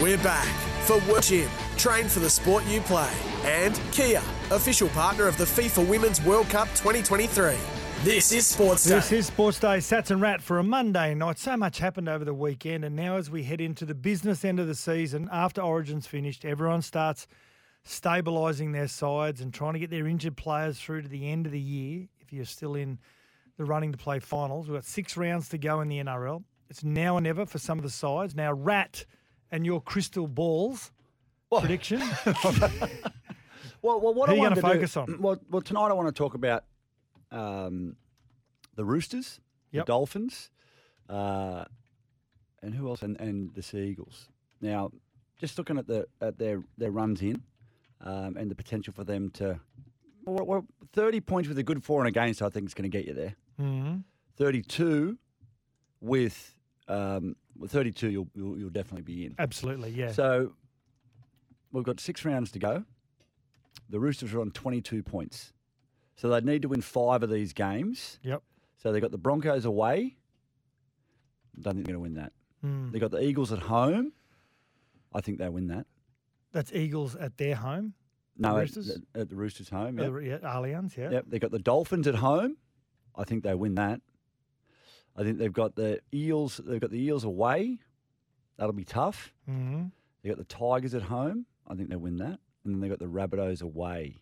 We're 0.00 0.16
back 0.16 0.46
for 0.84 0.96
World 1.00 1.24
Gym. 1.24 1.50
Train 1.76 2.08
for 2.08 2.20
the 2.20 2.30
sport 2.30 2.64
you 2.64 2.80
play. 2.80 3.12
And 3.44 3.78
Kia, 3.92 4.22
official 4.50 4.88
partner 4.88 5.28
of 5.28 5.36
the 5.36 5.44
FIFA 5.44 5.86
Women's 5.86 6.22
World 6.22 6.48
Cup 6.48 6.68
2023. 6.76 7.56
This 8.04 8.32
is 8.32 8.46
Sports 8.46 8.84
Day. 8.84 8.96
This 8.96 9.12
is 9.12 9.26
Sports 9.28 9.58
Day, 9.58 9.78
Sats 9.78 10.10
and 10.10 10.20
Rat 10.20 10.42
for 10.42 10.58
a 10.58 10.62
Monday 10.62 11.14
night. 11.14 11.38
So 11.38 11.56
much 11.56 11.78
happened 11.78 12.06
over 12.06 12.22
the 12.22 12.34
weekend, 12.34 12.84
and 12.84 12.94
now 12.94 13.16
as 13.16 13.30
we 13.30 13.44
head 13.44 13.62
into 13.62 13.86
the 13.86 13.94
business 13.94 14.44
end 14.44 14.60
of 14.60 14.66
the 14.66 14.74
season, 14.74 15.26
after 15.32 15.62
Origin's 15.62 16.06
finished, 16.06 16.44
everyone 16.44 16.82
starts 16.82 17.26
stabilising 17.82 18.74
their 18.74 18.88
sides 18.88 19.40
and 19.40 19.54
trying 19.54 19.72
to 19.72 19.78
get 19.78 19.88
their 19.88 20.06
injured 20.06 20.36
players 20.36 20.78
through 20.78 21.00
to 21.00 21.08
the 21.08 21.30
end 21.30 21.46
of 21.46 21.52
the 21.52 21.60
year. 21.60 22.06
If 22.20 22.30
you're 22.30 22.44
still 22.44 22.74
in 22.74 22.98
the 23.56 23.64
running 23.64 23.90
to 23.92 23.98
play 23.98 24.18
finals, 24.18 24.68
we've 24.68 24.76
got 24.76 24.84
six 24.84 25.16
rounds 25.16 25.48
to 25.48 25.56
go 25.58 25.80
in 25.80 25.88
the 25.88 25.98
NRL. 25.98 26.44
It's 26.68 26.84
now 26.84 27.14
or 27.14 27.22
never 27.22 27.46
for 27.46 27.58
some 27.58 27.78
of 27.78 27.84
the 27.84 27.90
sides. 27.90 28.34
Now, 28.34 28.52
Rat 28.52 29.06
and 29.50 29.64
your 29.64 29.80
crystal 29.80 30.28
balls 30.28 30.92
prediction. 31.50 32.02
Well, 33.82 34.00
well 34.00 34.14
what 34.14 34.30
Who 34.30 34.32
I 34.32 34.36
you 34.36 34.40
wanted 34.40 34.54
gonna 34.62 34.68
to 34.68 34.74
do- 34.74 34.80
focus 34.80 34.96
on? 34.96 35.20
Well, 35.20 35.38
well, 35.50 35.60
tonight 35.60 35.88
I 35.88 35.92
want 35.92 36.08
to 36.08 36.12
talk 36.14 36.32
about 36.32 36.64
um, 37.30 37.96
the 38.76 38.84
Roosters, 38.84 39.40
Yep. 39.72 39.86
the 39.86 39.92
Dolphins, 39.92 40.50
uh, 41.08 41.64
and 42.62 42.74
who 42.74 42.88
else? 42.88 43.02
And, 43.02 43.20
and 43.20 43.52
the 43.54 43.62
Sea 43.62 43.88
Eagles. 43.88 44.28
Now, 44.60 44.90
just 45.38 45.58
looking 45.58 45.78
at 45.78 45.86
the 45.86 46.06
at 46.20 46.38
their 46.38 46.62
their 46.78 46.90
runs 46.90 47.20
in, 47.22 47.42
um, 48.00 48.36
and 48.36 48.50
the 48.50 48.54
potential 48.54 48.92
for 48.92 49.04
them 49.04 49.30
to 49.32 49.60
well, 50.26 50.46
well, 50.46 50.66
30 50.94 51.20
points 51.20 51.48
with 51.48 51.58
a 51.58 51.62
good 51.62 51.82
for 51.84 52.00
and 52.00 52.06
a 52.06 52.08
against, 52.08 52.40
I 52.40 52.48
think 52.48 52.66
is 52.66 52.74
going 52.74 52.90
to 52.90 52.96
get 52.98 53.06
you 53.06 53.12
there. 53.12 53.34
Mm-hmm. 53.60 53.96
32 54.36 55.18
with 56.00 56.54
um, 56.88 57.36
with 57.58 57.70
32, 57.72 58.10
you'll, 58.10 58.28
you'll 58.34 58.58
you'll 58.58 58.70
definitely 58.70 59.02
be 59.02 59.26
in. 59.26 59.34
Absolutely, 59.38 59.90
yeah. 59.90 60.12
So 60.12 60.52
we've 61.72 61.84
got 61.84 62.00
six 62.00 62.24
rounds 62.24 62.50
to 62.52 62.58
go. 62.58 62.84
The 63.90 64.00
Roosters 64.00 64.32
are 64.34 64.40
on 64.40 64.50
22 64.50 65.02
points, 65.02 65.52
so 66.16 66.28
they'd 66.28 66.44
need 66.44 66.62
to 66.62 66.68
win 66.68 66.80
five 66.80 67.22
of 67.22 67.30
these 67.30 67.52
games. 67.52 68.18
Yep. 68.22 68.42
So 68.84 68.92
they 68.92 69.00
got 69.00 69.10
the 69.10 69.18
Broncos 69.18 69.64
away. 69.64 70.14
Don't 71.58 71.74
think 71.74 71.86
they're 71.86 71.94
going 71.96 72.04
to 72.14 72.14
win 72.14 72.22
that. 72.22 72.32
Mm. 72.62 72.92
They 72.92 72.98
got 72.98 73.10
the 73.12 73.22
Eagles 73.24 73.50
at 73.50 73.60
home. 73.60 74.12
I 75.14 75.22
think 75.22 75.38
they 75.38 75.48
win 75.48 75.68
that. 75.68 75.86
That's 76.52 76.70
Eagles 76.72 77.16
at 77.16 77.38
their 77.38 77.54
home. 77.56 77.94
No, 78.36 78.50
The 78.50 78.54
at, 78.56 78.60
Roosters? 78.60 78.90
at- 78.90 79.20
at 79.22 79.28
the 79.30 79.36
Roosters' 79.36 79.70
home. 79.70 79.98
Yep. 79.98 80.12
the- 80.12 80.18
yeah, 80.20 80.38
Allianz, 80.38 80.96
yeah. 80.98 81.10
Yep. 81.12 81.24
They 81.28 81.38
got 81.38 81.50
the 81.50 81.58
Dolphins 81.58 82.06
at 82.06 82.16
home. 82.16 82.58
I 83.16 83.24
think 83.24 83.42
they 83.42 83.54
win 83.54 83.74
that. 83.76 84.02
I 85.16 85.22
think 85.22 85.38
they've 85.38 85.52
got 85.52 85.76
the 85.76 86.00
Eels. 86.12 86.60
They've 86.62 86.80
got 86.80 86.90
the 86.90 87.00
Eels 87.00 87.24
away. 87.24 87.78
That'll 88.58 88.72
be 88.74 88.84
tough. 88.84 89.32
Mm-hmm. 89.48 89.84
They 90.22 90.28
got 90.28 90.36
the 90.38 90.44
Tigers 90.44 90.94
at 90.94 91.02
home. 91.02 91.46
I 91.66 91.74
think 91.74 91.88
they 91.88 91.96
win 91.96 92.16
that. 92.18 92.38
And 92.64 92.74
then 92.74 92.80
they 92.80 92.88
got 92.88 92.98
the 92.98 93.06
Rabbitohs 93.06 93.62
away. 93.62 94.20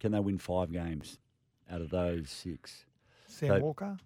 Can 0.00 0.12
they 0.12 0.20
win 0.20 0.38
five 0.38 0.72
games 0.72 1.18
out 1.70 1.80
of 1.80 1.90
those 1.90 2.30
six? 2.30 2.84
Sam 3.26 3.48
So- 3.48 3.60
Walker. 3.60 3.96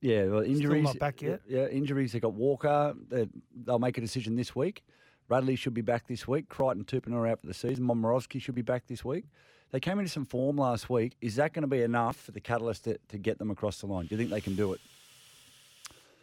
Yeah, 0.00 0.26
well, 0.26 0.42
Still 0.42 0.54
injuries. 0.56 0.84
not 0.84 0.98
back 0.98 1.22
yet? 1.22 1.40
Yeah, 1.48 1.66
injuries. 1.68 2.12
They 2.12 2.20
got 2.20 2.34
Walker. 2.34 2.94
They, 3.08 3.26
they'll 3.64 3.78
make 3.78 3.96
a 3.96 4.02
decision 4.02 4.36
this 4.36 4.54
week. 4.54 4.84
Radley 5.30 5.56
should 5.56 5.72
be 5.72 5.80
back 5.80 6.06
this 6.06 6.28
week. 6.28 6.50
Crichton, 6.50 6.84
Tupin 6.84 7.14
are 7.14 7.26
out 7.26 7.40
for 7.40 7.46
the 7.46 7.54
season. 7.54 7.86
Momorowski 7.86 8.38
should 8.38 8.54
be 8.54 8.60
back 8.60 8.86
this 8.86 9.02
week. 9.02 9.24
They 9.70 9.80
came 9.80 9.98
into 9.98 10.10
some 10.10 10.26
form 10.26 10.58
last 10.58 10.90
week. 10.90 11.16
Is 11.22 11.36
that 11.36 11.54
going 11.54 11.62
to 11.62 11.68
be 11.68 11.80
enough 11.80 12.16
for 12.16 12.32
the 12.32 12.40
catalyst 12.40 12.84
to, 12.84 12.98
to 13.08 13.16
get 13.18 13.38
them 13.38 13.50
across 13.50 13.80
the 13.80 13.86
line? 13.86 14.04
Do 14.04 14.14
you 14.14 14.18
think 14.18 14.28
they 14.28 14.42
can 14.42 14.54
do 14.54 14.74
it? 14.74 14.80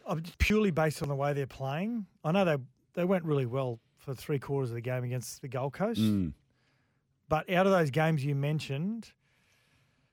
Uh, 0.05 0.15
just 0.17 0.37
purely 0.37 0.69
based 0.69 1.01
on 1.01 1.09
the 1.09 1.15
way 1.15 1.33
they're 1.33 1.47
playing. 1.47 2.05
I 2.23 2.31
know 2.31 2.45
they 2.45 2.57
they 2.93 3.03
went 3.05 3.23
really 3.25 3.47
well 3.47 3.79
for 3.97 4.13
three 4.13 4.37
quarters 4.39 4.69
of 4.69 4.75
the 4.75 4.81
game 4.81 5.03
against 5.03 5.41
the 5.41 5.47
Gold 5.47 5.73
Coast. 5.73 6.01
Mm. 6.01 6.33
But 7.29 7.49
out 7.51 7.65
of 7.65 7.71
those 7.71 7.89
games 7.89 8.23
you 8.23 8.35
mentioned, 8.35 9.11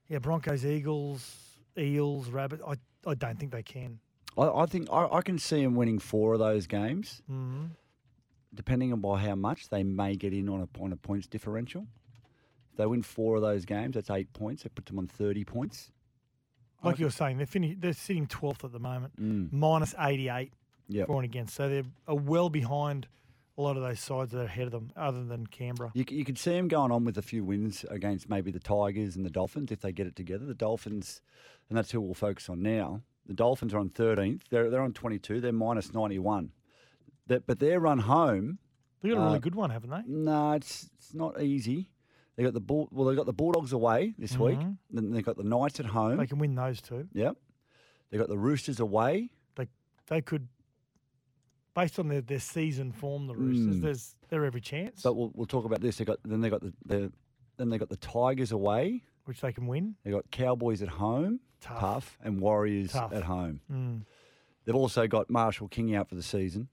yeah, 0.09 0.19
Broncos, 0.19 0.65
Eagles, 0.65 1.37
Eels, 1.77 2.29
Rabbit, 2.31 2.61
I, 2.67 2.75
I 3.09 3.15
don't 3.15 3.39
think 3.39 3.53
they 3.53 3.63
can. 3.63 3.99
I, 4.37 4.49
I 4.49 4.67
think 4.67 4.89
I, 4.93 5.07
I 5.13 5.23
can 5.23 5.39
see 5.39 5.63
them 5.63 5.75
winning 5.75 5.99
four 5.99 6.33
of 6.35 6.39
those 6.39 6.67
games. 6.67 7.23
Mm-hmm. 7.31 7.67
Depending 8.55 8.93
on 8.93 9.01
by 9.01 9.19
how 9.21 9.35
much 9.35 9.69
they 9.69 9.83
may 9.83 10.17
get 10.17 10.33
in 10.33 10.49
on 10.49 10.61
a 10.63 10.83
on 10.83 10.93
a 10.93 10.97
points 10.97 11.27
differential. 11.27 11.87
If 12.73 12.79
they 12.79 12.87
win 12.87 13.03
four 13.03 13.37
of 13.37 13.43
those 13.43 13.65
games, 13.67 13.95
that's 13.95 14.11
eight 14.11 14.33
points. 14.33 14.63
That 14.63 14.75
puts 14.75 14.91
them 14.91 14.99
on 14.99 15.07
thirty 15.07 15.45
points. 15.45 15.91
Like 16.83 16.99
you 16.99 17.07
were 17.07 17.11
saying, 17.11 17.37
they're 17.39 17.47
fini- 17.47 17.75
they're 17.75 17.93
sitting 17.93 18.27
twelfth 18.27 18.65
at 18.65 18.73
the 18.73 18.79
moment, 18.79 19.21
Mm. 19.21 19.53
minus 19.53 19.95
eighty 19.99 20.29
eight 20.29 20.53
Yep. 20.89 21.07
for 21.09 21.17
and 21.17 21.25
against. 21.25 21.55
So 21.57 21.69
they're 21.69 22.15
well 22.15 22.49
behind 22.49 23.07
a 23.59 23.61
lot 23.61 23.77
of 23.77 23.83
those 23.83 23.99
sides 23.99 24.31
that 24.33 24.39
are 24.41 24.45
ahead 24.45 24.67
of 24.67 24.73
them, 24.73 24.91
other 24.97 25.25
than 25.25 25.47
Canberra. 25.47 25.91
You, 25.93 26.05
you 26.09 26.25
could 26.25 26.39
see 26.39 26.53
them 26.53 26.69
going 26.69 26.93
on 26.93 27.05
with 27.05 27.19
a 27.19 27.23
few 27.23 27.45
wins 27.45 27.85
against 27.91 28.31
maybe 28.31 28.53
the 28.53 28.61
Tigers 28.61 29.17
and 29.17 29.27
the 29.27 29.31
Dolphins 29.31 29.73
if 29.73 29.81
they 29.81 29.93
get 29.93 30.07
it 30.07 30.15
together. 30.15 30.47
The 30.47 30.55
Dolphins, 30.55 31.21
and 31.69 31.77
that's 31.77 31.91
who 31.91 32.01
we'll 32.01 32.15
focus 32.15 32.49
on 32.49 32.63
now. 32.63 33.03
The 33.27 33.35
Dolphins 33.35 33.75
are 33.75 33.79
on 33.79 33.91
13th. 33.91 34.43
They're, 34.49 34.71
they're 34.71 34.81
on 34.81 34.93
22. 34.93 35.41
They're 35.41 35.53
minus 35.53 35.93
91. 35.93 36.53
That, 37.27 37.47
but 37.47 37.59
their 37.59 37.81
run 37.81 37.99
home. 37.99 38.59
They've 39.03 39.13
got 39.13 39.21
a 39.21 39.25
really 39.25 39.37
uh, 39.37 39.41
good 39.41 39.55
one, 39.55 39.71
haven't 39.71 39.91
they? 39.91 40.03
No, 40.07 40.53
it's 40.53 40.89
it's 40.97 41.13
not 41.15 41.41
easy. 41.43 41.91
They 42.37 42.45
got 42.45 42.55
the 42.55 42.61
bull. 42.61 42.89
Well, 42.91 43.07
they 43.09 43.15
got 43.17 43.27
the 43.27 43.33
Bulldogs 43.33 43.73
away 43.73 44.15
this 44.19 44.39
week. 44.39 44.59
Mhm. 44.59 44.79
Then 44.91 45.11
they 45.11 45.23
got 45.23 45.37
the 45.37 45.45
Knights 45.45 45.79
at 45.79 45.87
home. 45.87 46.17
They 46.17 46.27
can 46.27 46.39
win 46.39 46.55
those 46.55 46.81
two. 46.81 47.09
Yep. 47.13 47.37
They 48.11 48.19
got 48.19 48.29
the 48.29 48.39
Roosters 48.39 48.81
away. 48.81 49.31
They 49.57 49.67
they 50.07 50.23
could, 50.23 50.49
based 51.79 51.99
on 51.99 52.09
their, 52.09 52.21
their 52.21 52.41
season 52.41 52.91
form, 52.93 53.27
the 53.27 53.35
Roosters, 53.35 53.77
Mm. 53.77 53.83
there's 53.83 54.15
they're 54.29 54.45
every 54.45 54.61
chance, 54.61 55.03
But 55.03 55.15
we'll, 55.15 55.31
we'll 55.35 55.47
talk 55.47 55.65
about 55.65 55.81
this. 55.81 55.97
They 55.97 56.05
got 56.05 56.19
then 56.25 56.41
they 56.41 56.51
got 56.51 56.61
the, 56.61 56.73
the 56.85 57.13
then 57.57 57.69
they 57.71 57.79
got 57.79 57.89
the 57.89 57.97
Tigers 57.97 58.53
away. 58.53 59.03
which 59.25 59.41
they 59.41 59.53
can 59.53 59.67
win. 59.67 59.95
They 60.05 60.11
got 60.11 60.31
Cowboys 60.31 60.83
at 60.83 60.89
home, 60.89 61.41
Tough. 61.61 62.19
and 62.23 62.41
Warriors 62.41 62.93
Tough. 62.93 63.13
at 63.13 63.23
home. 63.25 63.61
Mm. 63.73 64.03
They've 64.65 64.75
also 64.85 65.07
got 65.07 65.29
Marshall 65.31 65.69
King 65.69 65.95
out 65.95 66.09
for 66.09 66.15
the 66.15 66.23
season. 66.23 66.69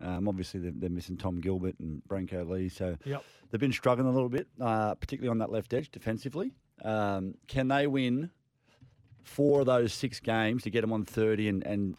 Um, 0.00 0.28
obviously, 0.28 0.60
they're, 0.60 0.72
they're 0.74 0.90
missing 0.90 1.16
Tom 1.16 1.40
Gilbert 1.40 1.76
and 1.78 2.02
Brenko 2.08 2.48
Lee, 2.48 2.68
so 2.68 2.96
Yep. 3.04 3.22
they've 3.50 3.60
been 3.60 3.72
struggling 3.72 4.08
a 4.08 4.10
little 4.12 4.28
bit, 4.28 4.46
uh, 4.60 4.94
particularly 4.96 5.30
on 5.30 5.38
that 5.38 5.50
left 5.52 5.72
edge 5.72 5.90
defensively. 5.90 6.52
Um, 6.82 7.34
can 7.48 7.68
they 7.68 7.86
win 7.86 8.30
four 9.22 9.60
of 9.60 9.66
those 9.66 9.92
six 9.92 10.20
games 10.20 10.62
to 10.64 10.70
get 10.70 10.80
them 10.82 10.92
on 10.92 11.04
thirty 11.04 11.48
and, 11.48 11.64
and 11.66 11.96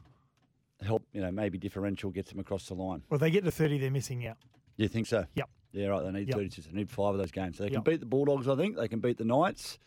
help? 0.81 1.03
You 1.13 1.21
know, 1.21 1.31
maybe 1.31 1.57
differential 1.57 2.11
gets 2.11 2.31
them 2.31 2.39
across 2.39 2.67
the 2.67 2.73
line. 2.73 3.03
Well, 3.09 3.15
if 3.15 3.21
they 3.21 3.31
get 3.31 3.43
to 3.45 3.51
thirty, 3.51 3.77
they're 3.77 3.91
missing 3.91 4.25
out. 4.27 4.37
You 4.77 4.87
think 4.87 5.07
so? 5.07 5.25
Yep. 5.35 5.49
Yeah, 5.71 5.87
right. 5.87 6.03
They 6.03 6.11
need 6.11 6.27
Yep. 6.29 6.37
32. 6.37 6.61
They 6.63 6.71
need 6.77 6.89
five 6.89 7.13
of 7.13 7.17
those 7.19 7.31
games. 7.31 7.57
So 7.57 7.63
they 7.63 7.69
can 7.69 7.75
Yep. 7.79 7.85
beat 7.85 7.99
the 7.99 8.05
Bulldogs, 8.05 8.47
I 8.47 8.55
think. 8.55 8.75
They 8.77 8.87
can 8.87 8.99
beat 8.99 9.17
the 9.17 9.25
Knights. 9.25 9.77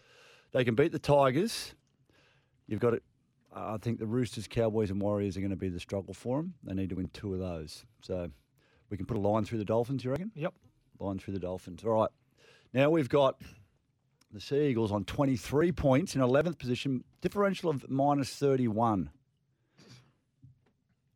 They 0.53 0.64
can 0.64 0.74
beat 0.74 0.93
the 0.93 0.99
Tigers. 0.99 1.74
You've 2.66 2.80
got 2.80 2.95
it. 2.95 3.03
I 3.53 3.78
think 3.78 3.99
the 3.99 4.07
Roosters, 4.07 4.47
Cowboys, 4.47 4.91
and 4.91 5.01
Warriors 5.01 5.36
are 5.36 5.41
going 5.41 5.51
to 5.51 5.57
be 5.57 5.70
the 5.70 5.80
struggle 5.80 6.12
for 6.14 6.39
them. 6.43 6.55
They 6.62 6.74
need 6.74 6.91
to 6.91 6.97
win 6.97 7.09
two 7.12 7.32
of 7.32 7.41
those. 7.41 7.84
So 8.03 8.30
we 8.91 8.97
can 8.99 9.07
put 9.07 9.16
a 9.16 9.20
line 9.20 9.45
through 9.45 9.59
the 9.59 9.64
Dolphins, 9.64 10.05
you 10.05 10.11
reckon? 10.11 10.30
Yep. 10.34 10.55
Line 11.01 11.18
through 11.18 11.34
the 11.34 11.41
Dolphins. 11.41 11.82
All 11.84 11.93
right. 11.93 12.11
Now 12.74 12.91
we've 12.91 13.09
got 13.09 13.41
the 14.30 14.41
Sea 14.41 14.68
Eagles 14.68 14.93
on 14.93 15.05
23 15.05 15.72
points 15.72 16.14
in 16.14 16.20
11th 16.20 16.59
position, 16.59 17.03
differential 17.22 17.70
of 17.70 17.89
minus 17.89 18.30
31. 18.36 19.11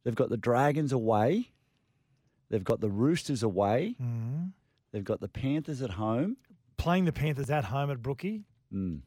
They've 0.04 0.14
got 0.14 0.30
the 0.30 0.36
Dragons 0.36 0.92
away. 0.92 1.50
They've 2.50 2.64
got 2.64 2.80
the 2.80 2.90
Roosters 2.90 3.42
away. 3.42 3.96
Mm-hmm. 4.00 4.46
They've 4.92 5.04
got 5.04 5.20
the 5.20 5.28
Panthers 5.28 5.80
at 5.82 5.90
home. 5.90 6.36
Playing 6.76 7.04
the 7.06 7.12
Panthers 7.12 7.50
at 7.50 7.64
home 7.64 7.90
at 7.90 8.02
Brookie, 8.02 8.44
Mm. 8.74 9.00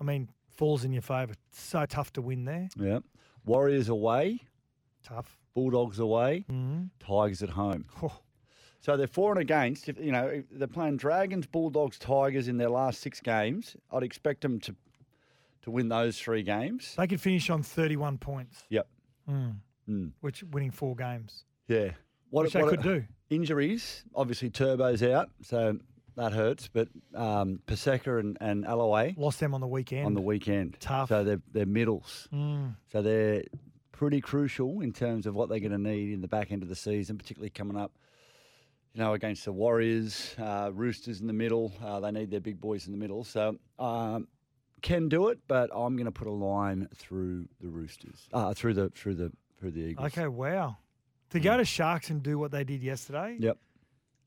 I 0.00 0.04
mean, 0.04 0.28
falls 0.56 0.84
in 0.84 0.92
your 0.92 1.02
favour. 1.02 1.34
So 1.50 1.84
tough 1.86 2.12
to 2.14 2.22
win 2.22 2.44
there. 2.44 2.68
Yeah. 2.76 3.00
Warriors 3.44 3.88
away. 3.88 4.40
Tough. 5.02 5.36
Bulldogs 5.54 5.98
away. 5.98 6.44
Mhm. 6.48 6.90
Tigers 7.00 7.42
at 7.42 7.50
home. 7.50 7.86
Oh. 8.02 8.16
So 8.80 8.96
they're 8.96 9.08
for 9.08 9.32
and 9.32 9.40
against. 9.40 9.88
If 9.88 9.98
you 9.98 10.12
know 10.12 10.26
if 10.28 10.44
they're 10.50 10.68
playing 10.68 10.98
Dragons, 10.98 11.46
Bulldogs, 11.48 11.98
Tigers 11.98 12.46
in 12.46 12.58
their 12.58 12.70
last 12.70 13.00
six 13.00 13.20
games. 13.20 13.76
I'd 13.90 14.04
expect 14.04 14.40
them 14.42 14.60
to 14.60 14.76
to 15.62 15.70
win 15.72 15.88
those 15.88 16.18
three 16.20 16.44
games. 16.44 16.94
They 16.96 17.08
could 17.08 17.20
finish 17.20 17.50
on 17.50 17.64
thirty-one 17.64 18.18
points, 18.18 18.64
Yep. 18.70 18.88
mm. 19.28 19.56
Mm. 19.88 20.12
which 20.20 20.42
winning 20.52 20.70
four 20.70 20.94
games. 20.94 21.44
Yeah. 21.66 21.92
Which 22.30 22.52
they 22.52 22.62
could 22.62 22.82
do. 22.82 23.04
Injuries. 23.30 24.04
Obviously, 24.14 24.50
Turbo's 24.50 25.02
out, 25.02 25.30
so 25.42 25.78
that 26.16 26.32
hurts. 26.32 26.68
But 26.68 26.88
um, 27.14 27.60
Paseka 27.66 28.20
and, 28.20 28.36
and 28.40 28.64
Aloiai 28.64 29.16
Lost 29.16 29.40
them 29.40 29.54
on 29.54 29.60
the 29.60 29.66
weekend. 29.66 30.06
on 30.06 30.14
the 30.14 30.20
weekend. 30.20 30.76
Tough. 30.80 31.08
So 31.08 31.24
they're 31.24 31.40
they're 31.52 31.66
middles. 31.66 32.28
Mm. 32.32 32.74
So 32.92 33.02
they're 33.02 33.44
pretty 33.92 34.20
crucial 34.20 34.80
in 34.80 34.92
terms 34.92 35.26
of 35.26 35.34
what 35.34 35.48
they're 35.48 35.58
going 35.60 35.72
to 35.72 35.78
need 35.78 36.12
in 36.12 36.20
the 36.20 36.28
back 36.28 36.52
end 36.52 36.62
of 36.62 36.68
the 36.68 36.76
season, 36.76 37.16
particularly 37.18 37.50
coming 37.50 37.76
up. 37.76 37.92
You 38.94 39.04
know, 39.04 39.12
against 39.14 39.44
the 39.44 39.52
Warriors, 39.52 40.34
uh, 40.38 40.70
Roosters 40.72 41.20
in 41.20 41.26
the 41.26 41.32
middle. 41.32 41.72
Uh, 41.84 42.00
they 42.00 42.10
need 42.10 42.30
their 42.30 42.40
big 42.40 42.60
boys 42.60 42.86
in 42.86 42.92
the 42.92 42.98
middle. 42.98 43.22
So 43.22 43.56
um, 43.78 44.28
can 44.82 45.08
do 45.08 45.28
it, 45.28 45.38
but 45.48 45.70
I'm 45.74 45.96
going 45.96 46.06
to 46.06 46.12
put 46.12 46.26
a 46.26 46.32
line 46.32 46.88
through 46.94 47.46
the 47.60 47.68
Roosters, 47.68 48.28
uh, 48.32 48.54
through 48.54 48.74
the 48.74 48.88
through 48.90 49.14
the 49.14 49.32
through 49.58 49.72
the 49.72 49.80
Eagles. 49.80 50.06
Okay, 50.08 50.26
wow. 50.28 50.76
To 51.30 51.40
go 51.40 51.56
to 51.56 51.64
Sharks 51.64 52.10
and 52.10 52.22
do 52.22 52.38
what 52.38 52.50
they 52.50 52.64
did 52.64 52.82
yesterday. 52.82 53.36
Yep. 53.38 53.58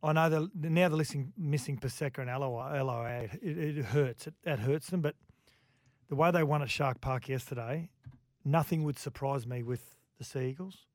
I 0.03 0.13
know 0.13 0.29
they're, 0.29 0.69
now 0.69 0.89
they're 0.89 0.97
missing, 0.97 1.31
missing 1.37 1.77
Paseka 1.77 2.19
and. 2.19 2.29
Aloiai. 2.29 3.33
It, 3.41 3.77
it 3.77 3.85
hurts. 3.85 4.27
It, 4.27 4.33
it 4.43 4.59
hurts 4.59 4.89
them. 4.89 5.01
But 5.01 5.15
the 6.09 6.15
way 6.15 6.31
they 6.31 6.43
won 6.43 6.61
at 6.61 6.69
Shark 6.69 7.01
Park 7.01 7.29
yesterday, 7.29 7.89
nothing 8.43 8.83
would 8.83 8.97
surprise 8.99 9.45
me 9.47 9.63
with 9.63 9.95
the 10.17 10.23
Sea 10.23 10.49
Eagles. 10.49 10.85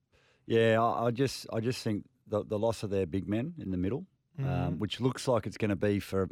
Yeah, 0.46 0.80
I, 0.82 1.06
I 1.06 1.10
just 1.10 1.46
I 1.52 1.60
just 1.60 1.82
think 1.82 2.04
the, 2.28 2.44
the 2.44 2.58
loss 2.58 2.82
of 2.82 2.90
their 2.90 3.06
big 3.06 3.28
men 3.28 3.54
in 3.58 3.70
the 3.70 3.76
middle, 3.76 4.06
um, 4.38 4.44
Mhm. 4.44 4.78
which 4.78 5.00
looks 5.00 5.26
like 5.26 5.46
it's 5.46 5.56
going 5.56 5.70
to 5.70 5.76
be 5.76 5.98
for 5.98 6.28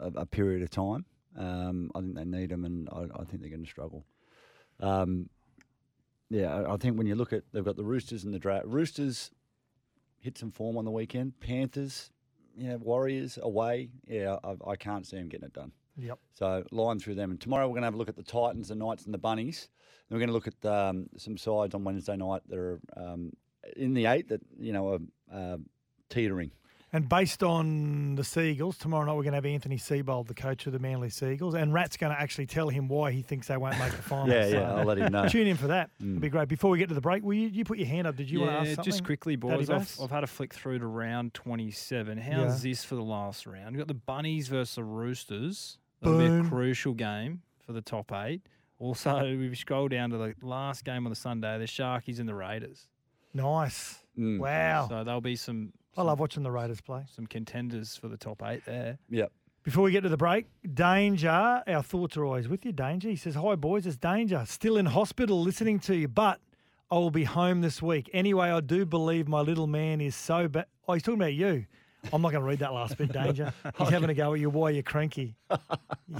a, 0.00 0.06
a 0.16 0.26
period 0.26 0.62
of 0.62 0.70
time. 0.70 1.04
Um, 1.36 1.90
I 1.94 2.00
think 2.00 2.14
they 2.16 2.24
need 2.24 2.50
them, 2.50 2.64
and 2.64 2.88
I, 2.90 3.02
I 3.20 3.24
think 3.24 3.40
they're 3.42 3.50
going 3.50 3.64
to 3.64 3.70
struggle. 3.70 4.04
Um, 4.80 5.28
yeah, 6.34 6.64
I, 6.68 6.76
think 6.76 6.98
when 6.98 7.06
you 7.06 7.14
look 7.14 7.32
at 7.32 7.44
they've 7.52 7.64
got 7.64 7.76
the 7.76 7.84
Roosters 7.84 8.24
and 8.24 8.34
the 8.34 8.40
Dra- 8.40 8.62
Roosters 8.64 9.30
hit 10.18 10.36
some 10.36 10.50
form 10.50 10.76
on 10.76 10.84
the 10.84 10.90
weekend. 10.90 11.38
Panthers, 11.38 12.10
yeah, 12.56 12.74
Warriors 12.74 13.38
away. 13.40 13.90
Yeah, 14.08 14.36
I, 14.42 14.70
I 14.70 14.76
can't 14.76 15.06
see 15.06 15.16
them 15.16 15.28
getting 15.28 15.46
it 15.46 15.52
done. 15.52 15.70
Yep. 15.96 16.18
So 16.32 16.64
line 16.72 16.98
through 16.98 17.14
them. 17.14 17.30
And 17.30 17.40
tomorrow 17.40 17.68
we're 17.68 17.74
going 17.74 17.82
to 17.82 17.86
have 17.86 17.94
a 17.94 17.98
look 17.98 18.08
at 18.08 18.16
the 18.16 18.24
Titans, 18.24 18.68
the 18.68 18.74
Knights, 18.74 19.04
and 19.04 19.14
the 19.14 19.18
Bunnies. 19.18 19.68
And 20.08 20.16
we're 20.16 20.26
going 20.26 20.28
to 20.28 20.34
look 20.34 20.48
at 20.48 20.66
um, 20.68 21.06
some 21.16 21.38
sides 21.38 21.72
on 21.72 21.84
Wednesday 21.84 22.16
night 22.16 22.42
that 22.48 22.58
are 22.58 22.80
um, 22.96 23.32
in 23.76 23.94
the 23.94 24.06
eight 24.06 24.28
that 24.28 24.40
you 24.58 24.72
know 24.72 24.88
are 24.88 24.98
uh, 25.32 25.58
teetering. 26.08 26.50
And 26.94 27.08
based 27.08 27.42
on 27.42 28.14
the 28.14 28.22
Seagulls, 28.22 28.78
tomorrow 28.78 29.04
night 29.04 29.16
we're 29.16 29.24
going 29.24 29.32
to 29.32 29.38
have 29.38 29.46
Anthony 29.46 29.78
Seibold, 29.78 30.28
the 30.28 30.34
coach 30.34 30.68
of 30.68 30.72
the 30.72 30.78
Manly 30.78 31.10
Seagulls, 31.10 31.56
and 31.56 31.74
Rat's 31.74 31.96
going 31.96 32.14
to 32.14 32.20
actually 32.20 32.46
tell 32.46 32.68
him 32.68 32.86
why 32.86 33.10
he 33.10 33.20
thinks 33.20 33.48
they 33.48 33.56
won't 33.56 33.76
make 33.80 33.90
the 33.90 34.02
final. 34.02 34.28
Yeah, 34.28 34.46
yeah, 34.46 34.74
I'll 34.74 34.84
let 34.84 34.98
him 34.98 35.10
know. 35.10 35.28
Tune 35.28 35.48
in 35.48 35.56
for 35.56 35.66
that. 35.66 35.90
Mm. 36.00 36.10
It'd 36.10 36.20
be 36.20 36.28
great. 36.28 36.46
Before 36.46 36.70
we 36.70 36.78
get 36.78 36.88
to 36.90 36.94
the 36.94 37.00
break, 37.00 37.24
will 37.24 37.34
you, 37.34 37.48
you 37.48 37.64
put 37.64 37.78
your 37.78 37.88
hand 37.88 38.06
up? 38.06 38.14
Did 38.14 38.30
you 38.30 38.38
yeah, 38.38 38.44
want 38.46 38.54
to 38.54 38.60
ask 38.60 38.76
something? 38.76 38.92
Yeah, 38.92 38.96
just 38.96 39.04
quickly, 39.04 39.34
boys. 39.34 39.70
I've, 39.70 39.92
I've 40.00 40.10
had 40.12 40.22
a 40.22 40.28
flick 40.28 40.54
through 40.54 40.78
to 40.78 40.86
round 40.86 41.34
27. 41.34 42.16
How's 42.16 42.64
Yeah. 42.64 42.70
this 42.70 42.84
for 42.84 42.94
the 42.94 43.02
last 43.02 43.44
round? 43.44 43.74
We've 43.74 43.78
got 43.78 43.88
the 43.88 43.94
Bunnies 43.94 44.46
versus 44.46 44.76
the 44.76 44.84
Roosters. 44.84 45.78
That'll 46.00 46.20
be 46.20 46.26
a 46.26 46.28
Boom. 46.28 46.48
crucial 46.48 46.94
game 46.94 47.42
for 47.66 47.72
the 47.72 47.82
top 47.82 48.12
eight. 48.12 48.42
Also, 48.78 49.20
we 49.36 49.52
scroll 49.56 49.88
down 49.88 50.10
to 50.10 50.16
the 50.16 50.34
last 50.42 50.84
game 50.84 51.06
on 51.06 51.10
the 51.10 51.16
Sunday, 51.16 51.58
the 51.58 51.64
Sharkies 51.64 52.20
and 52.20 52.28
the 52.28 52.36
Raiders. 52.36 52.86
Nice. 53.32 53.98
Mm. 54.16 54.38
Wow. 54.38 54.86
So 54.88 55.02
there'll 55.02 55.20
be 55.20 55.34
some 55.34 55.72
I 55.96 56.02
love 56.02 56.18
watching 56.20 56.42
the 56.42 56.50
Raiders 56.50 56.80
play. 56.80 57.04
some 57.14 57.26
contenders 57.26 57.96
for 57.96 58.08
the 58.08 58.16
top 58.16 58.42
eight 58.44 58.64
there. 58.66 58.98
Yep. 59.10 59.32
Before 59.62 59.84
we 59.84 59.92
get 59.92 60.02
to 60.02 60.08
the 60.08 60.16
break, 60.16 60.46
Danger, 60.74 61.62
our 61.66 61.82
thoughts 61.82 62.16
are 62.16 62.24
always 62.24 62.48
with 62.48 62.66
you, 62.66 62.72
Danger. 62.72 63.08
He 63.08 63.16
says, 63.16 63.34
Hi, 63.34 63.54
boys, 63.54 63.86
it's 63.86 63.96
Danger. 63.96 64.44
Still 64.46 64.76
in 64.76 64.86
hospital 64.86 65.40
listening 65.40 65.78
to 65.80 65.96
you, 65.96 66.08
but 66.08 66.40
I 66.90 66.96
will 66.96 67.10
be 67.10 67.24
home 67.24 67.62
this 67.62 67.80
week. 67.80 68.10
Anyway, 68.12 68.50
I 68.50 68.60
do 68.60 68.84
believe 68.84 69.26
my 69.26 69.40
little 69.40 69.66
man 69.66 70.00
is 70.00 70.14
so 70.14 70.48
bad. 70.48 70.66
Oh, 70.86 70.92
he's 70.92 71.02
talking 71.02 71.20
about 71.20 71.32
you. 71.32 71.64
I'm 72.12 72.20
not 72.20 72.32
going 72.32 72.42
to 72.42 72.46
read 72.48 72.58
that 72.58 72.74
last 72.74 72.98
bit, 72.98 73.12
Danger. 73.12 73.52
He's 73.78 73.88
having 73.88 74.10
a 74.10 74.14
go 74.14 74.34
at 74.34 74.40
you. 74.40 74.50
Why 74.50 74.68
you're 74.68 74.82
cranky? 74.82 75.36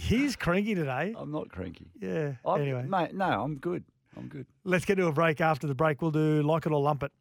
He's 0.01 0.35
cranky 0.35 0.75
today. 0.75 1.15
I'm 1.15 1.31
not 1.31 1.51
cranky. 1.51 1.91
Yeah. 2.01 2.33
I'm, 2.47 2.63
anyway, 2.63 2.85
mate, 2.89 3.15
no, 3.15 3.27
I'm 3.27 3.57
good. 3.57 3.85
I'm 4.17 4.29
good. 4.29 4.47
let's 4.65 4.87
get 4.87 4.95
to 4.95 5.07
a 5.09 5.13
break. 5.13 5.43
After 5.43 5.67
the 5.67 5.75
break, 5.75 6.01
we'll 6.01 6.11
do 6.11 6.43
Like 6.43 6.65
It 6.65 6.73
or 6.73 6.81
Lump 6.81 7.03
It. 7.03 7.13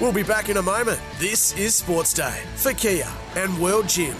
We'll 0.00 0.12
be 0.12 0.22
back 0.22 0.50
in 0.50 0.58
a 0.58 0.62
moment. 0.62 1.00
This 1.18 1.56
is 1.56 1.74
Sports 1.74 2.12
Day 2.12 2.42
for 2.56 2.74
Kia 2.74 3.10
and 3.34 3.58
World 3.58 3.88
Gym. 3.88 4.14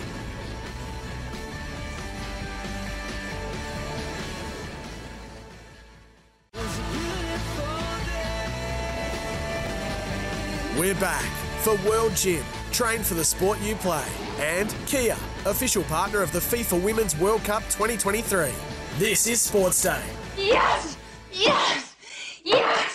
We're 10.78 10.94
back 10.94 11.24
for 11.60 11.74
World 11.88 12.16
Gym. 12.16 12.42
Train 12.72 13.02
for 13.02 13.14
the 13.14 13.24
sport 13.24 13.58
you 13.60 13.74
play. 13.76 14.04
And 14.38 14.74
Kia, 14.86 15.16
official 15.44 15.82
partner 15.84 16.22
of 16.22 16.32
the 16.32 16.38
FIFA 16.38 16.82
Women's 16.82 17.14
World 17.18 17.44
Cup 17.44 17.62
2023. 17.64 18.50
This 18.98 19.26
is 19.26 19.42
Sports 19.42 19.82
Day. 19.82 20.02
Yes! 20.38 20.96
Yes! 21.32 21.96
Yes! 22.44 22.85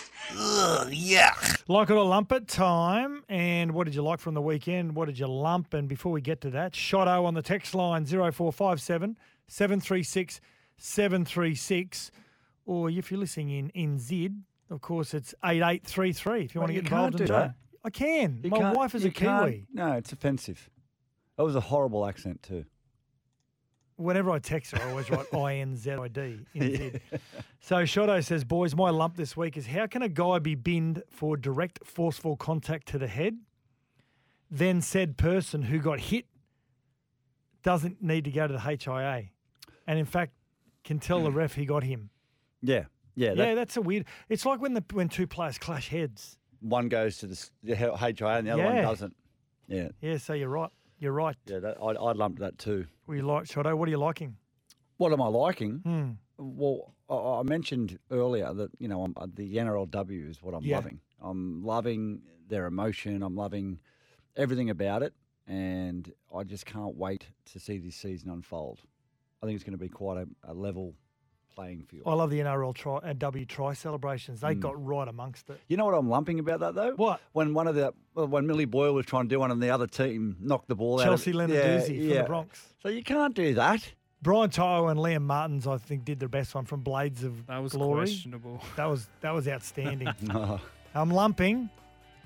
Ugh, 0.71 0.89
yeah. 0.91 1.33
Like 1.67 1.89
it 1.89 1.93
or 1.93 2.05
lump 2.05 2.31
it 2.31 2.47
time. 2.47 3.23
And 3.29 3.71
what 3.73 3.85
did 3.85 3.95
you 3.95 4.01
like 4.03 4.19
from 4.19 4.33
the 4.33 4.41
weekend? 4.41 4.95
What 4.95 5.05
did 5.05 5.19
you 5.19 5.27
lump? 5.27 5.73
And 5.73 5.87
before 5.87 6.11
we 6.11 6.21
get 6.21 6.41
to 6.41 6.49
that, 6.51 6.73
Shotto 6.73 7.25
on 7.25 7.33
the 7.33 7.41
text 7.41 7.75
line 7.75 8.05
0457 8.05 9.17
736 9.47 10.41
736. 10.77 12.11
Or 12.65 12.89
if 12.89 13.11
you're 13.11 13.19
listening 13.19 13.49
in 13.51 13.69
in 13.71 13.99
ZID, 13.99 14.43
of 14.69 14.81
course, 14.81 15.13
it's 15.13 15.33
8833 15.43 16.45
if 16.45 16.55
you 16.55 16.61
Well, 16.61 16.63
want 16.63 16.69
to 16.69 16.73
you 16.75 16.81
get 16.81 16.91
involved 16.91 17.11
can't 17.13 17.21
in 17.21 17.27
do 17.27 17.33
the 17.33 17.39
that. 17.39 17.55
I 17.83 17.89
can. 17.89 18.39
You 18.43 18.49
My 18.51 18.71
wife 18.73 18.95
is 18.95 19.03
you 19.03 19.09
a 19.09 19.13
can't- 19.13 19.45
Kiwi. 19.45 19.65
No, 19.73 19.93
it's 19.93 20.11
offensive. 20.13 20.69
That 21.37 21.43
was 21.43 21.55
a 21.55 21.59
horrible 21.61 22.05
accent 22.05 22.43
too. 22.43 22.65
Whenever 24.01 24.31
I 24.31 24.39
text 24.39 24.71
her, 24.71 24.81
I 24.81 24.89
always 24.89 25.09
write 25.09 25.25
I 25.33 25.55
N 25.55 25.75
Z 25.75 25.91
I 25.91 26.07
D 26.07 26.39
in 26.53 26.99
So 27.59 27.77
Shotto 27.83 28.23
says, 28.23 28.43
Boys, 28.43 28.75
my 28.75 28.89
lump 28.89 29.15
this 29.15 29.37
week 29.37 29.57
is 29.57 29.67
how 29.67 29.87
can 29.87 30.01
a 30.01 30.09
guy 30.09 30.39
be 30.39 30.55
binned 30.55 31.03
for 31.09 31.37
direct 31.37 31.79
forceful 31.85 32.35
contact 32.35 32.87
to 32.89 32.97
the 32.97 33.07
head? 33.07 33.37
Then 34.49 34.81
said 34.81 35.17
person 35.17 35.63
who 35.63 35.79
got 35.79 35.99
hit 35.99 36.25
doesn't 37.63 38.01
need 38.01 38.25
to 38.25 38.31
go 38.31 38.47
to 38.47 38.53
the 38.53 38.59
HIA. 38.59 39.29
And 39.87 39.99
in 39.99 40.05
fact, 40.05 40.33
can 40.83 40.99
tell 40.99 41.23
the 41.23 41.31
ref 41.31 41.53
he 41.55 41.65
got 41.65 41.83
him. 41.83 42.09
Yeah, 42.61 42.85
yeah. 43.15 43.33
Yeah, 43.33 43.55
that's 43.55 43.77
a 43.77 43.81
weird. 43.81 44.05
It's 44.29 44.45
like 44.45 44.61
when 44.61 44.73
the 44.73 44.83
when 44.93 45.09
two 45.09 45.27
players 45.27 45.57
clash 45.57 45.89
heads. 45.89 46.37
one 46.59 46.89
goes 46.89 47.17
to 47.19 47.27
the, 47.27 47.49
the 47.63 47.75
HIA 47.75 48.27
and 48.37 48.47
the 48.47 48.51
other 48.51 48.63
one 48.63 48.75
doesn't. 48.81 49.15
Yeah, 49.67 49.89
Yeah, 50.01 50.17
so 50.17 50.33
you're 50.33 50.49
right. 50.49 50.69
You're 51.01 51.11
right. 51.11 51.35
yeah. 51.47 51.59
That, 51.59 51.77
I, 51.81 51.87
I 51.87 52.11
lumped 52.13 52.39
that 52.39 52.57
too. 52.57 52.85
What 53.05 53.15
you 53.15 53.23
like, 53.23 53.45
Shotto? 53.45 53.75
What 53.75 53.87
are 53.87 53.91
you 53.91 53.97
liking? 53.97 54.37
What 54.97 55.11
am 55.11 55.21
I 55.21 55.27
liking? 55.27 55.79
Hmm. 55.83 56.11
Well, 56.37 56.93
I, 57.09 57.39
I 57.39 57.43
mentioned 57.43 57.97
earlier 58.11 58.53
that 58.53 58.69
you 58.77 58.87
know 58.87 59.03
I'm, 59.03 59.13
uh, 59.17 59.25
the 59.33 59.55
NRLW 59.55 60.29
is 60.29 60.41
what 60.43 60.53
I'm 60.53 60.63
Yeah. 60.63 60.75
loving. 60.77 60.99
I'm 61.19 61.63
loving 61.63 62.21
their 62.47 62.67
emotion. 62.67 63.23
I'm 63.23 63.35
loving 63.35 63.79
everything 64.37 64.69
about 64.69 65.01
it, 65.01 65.13
and 65.47 66.11
I 66.33 66.43
just 66.43 66.65
can't 66.67 66.95
wait 66.95 67.25
to 67.51 67.59
see 67.59 67.79
this 67.79 67.95
season 67.95 68.29
unfold. 68.29 68.79
I 69.41 69.47
think 69.47 69.55
it's 69.55 69.63
going 69.63 69.77
to 69.77 69.83
be 69.83 69.89
quite 69.89 70.19
a, 70.19 70.51
a 70.51 70.53
level 70.53 70.93
playing 71.55 71.83
field. 71.83 72.03
I 72.05 72.13
love 72.13 72.29
the 72.29 72.39
NRL 72.39 72.73
tri, 72.73 72.95
uh, 72.97 73.13
W 73.13 73.45
try 73.45 73.73
celebrations. 73.73 74.41
They 74.41 74.55
Mm. 74.55 74.59
got 74.61 74.85
right 74.85 75.07
amongst 75.07 75.49
it. 75.49 75.59
You 75.67 75.77
know 75.77 75.85
what 75.85 75.93
I'm 75.93 76.09
lumping 76.09 76.39
about 76.39 76.59
that 76.61 76.75
though? 76.75 76.93
What? 76.95 77.21
When 77.33 77.53
one 77.53 77.67
of 77.67 77.75
the 77.75 77.93
well, 78.15 78.27
when 78.27 78.45
Millie 78.47 78.65
Boyle 78.65 78.93
was 78.93 79.05
trying 79.05 79.23
to 79.23 79.29
do 79.29 79.39
one 79.39 79.51
and 79.51 79.61
the 79.61 79.69
other 79.69 79.87
team 79.87 80.35
knocked 80.39 80.67
the 80.67 80.75
ball 80.75 80.99
Chelsea 80.99 81.31
out. 81.31 81.41
of, 81.41 81.49
Lenarduzzi 81.51 82.07
from 82.07 82.17
the 82.17 82.23
Bronx. 82.23 82.73
So 82.81 82.89
you 82.89 83.03
can't 83.03 83.33
do 83.35 83.53
that. 83.55 83.93
Brian 84.21 84.49
Tyler 84.51 84.91
and 84.91 84.99
Liam 84.99 85.23
Martins, 85.23 85.65
I 85.65 85.77
think, 85.77 86.05
did 86.05 86.19
their 86.19 86.29
best 86.29 86.53
one 86.53 86.65
from 86.65 86.81
Blades 86.81 87.23
of 87.23 87.47
That 87.47 87.57
was 87.63 87.73
Glory. 87.73 88.01
questionable. 88.05 88.61
That 88.75 88.85
was 88.85 89.07
that 89.21 89.31
was 89.31 89.47
outstanding. 89.47 90.09
Oh, 90.33 90.59
I'm 90.93 91.09
lumping, 91.09 91.69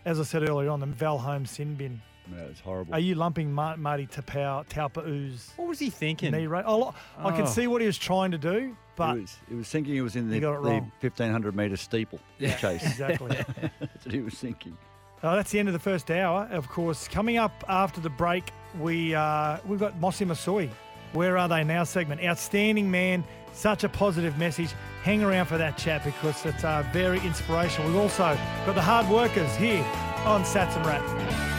as 0.05 0.19
I 0.19 0.23
said 0.23 0.47
earlier 0.49 0.69
on, 0.69 0.80
the 0.80 0.88
Val 0.88 1.17
Holmes 1.19 1.51
sin 1.51 1.76
bin. 1.76 2.01
No, 2.28 2.43
it's 2.49 2.59
horrible. 2.59 2.93
Are 2.93 2.99
you 2.99 3.15
lumping 3.15 3.51
Mar- 3.53 3.78
Marty 3.78 4.07
Taupau, 4.07 4.65
Taupau's 4.67 5.51
What 5.57 5.67
was 5.67 5.80
he 5.80 5.89
thinking? 5.89 6.32
knee 6.32 6.47
rate? 6.47 6.63
Oh, 6.67 6.93
I 7.17 7.32
can 7.32 7.41
Oh. 7.43 7.45
see 7.45 7.67
what 7.67 7.82
he 7.82 7.88
was 7.88 7.97
trying 7.97 8.32
to 8.32 8.38
do, 8.38 8.76
but 8.95 9.15
he 9.15 9.21
was, 9.21 9.38
was 9.51 9.69
thinking 9.69 9.93
he 9.93 10.01
was 10.01 10.15
in 10.15 10.30
the, 10.30 10.36
You 10.36 10.41
got 10.41 10.53
it 10.55 10.63
the 10.63 10.69
wrong. 10.69 10.91
1500 11.01 11.55
metre 11.55 11.78
steeple 11.78 12.19
Yeah, 12.39 12.55
chase. 12.57 12.84
exactly. 12.84 13.38
That's 13.80 14.05
what 14.05 14.13
he 14.13 14.21
was 14.21 14.34
thinking. 14.36 14.78
Oh, 15.23 15.36
that's 15.36 15.49
the 15.49 15.57
end 15.57 15.69
of 15.69 15.73
the 15.73 15.80
first 15.80 16.11
hour. 16.11 16.47
Of 16.51 16.67
course, 16.69 17.07
coming 17.07 17.38
up 17.38 17.63
after 17.67 17.99
the 17.99 18.09
break, 18.11 18.51
we 18.80 19.15
uh, 19.15 19.57
we've 19.65 19.80
got 19.80 19.99
Mossy 19.99 20.23
Masoe. 20.26 20.69
Where 21.13 21.38
are 21.38 21.47
they 21.47 21.63
now? 21.63 21.84
Segment. 21.84 22.21
Outstanding 22.23 22.91
man. 22.91 23.23
Such 23.53 23.84
a 23.86 23.89
positive 23.89 24.38
message. 24.38 24.69
Hang 25.03 25.23
around 25.23 25.45
for 25.45 25.57
that 25.57 25.78
chat 25.78 26.03
because 26.03 26.45
it's 26.45 26.63
uh, 26.63 26.84
very 26.91 27.19
inspirational. 27.21 27.88
We've 27.89 28.01
also 28.01 28.38
got 28.65 28.76
the 28.76 28.82
hard 28.82 29.09
workers 29.09 29.55
here 29.55 29.84
on 30.26 30.43
Sats 30.43 30.76
and 30.76 30.86
Rats. 30.86 31.55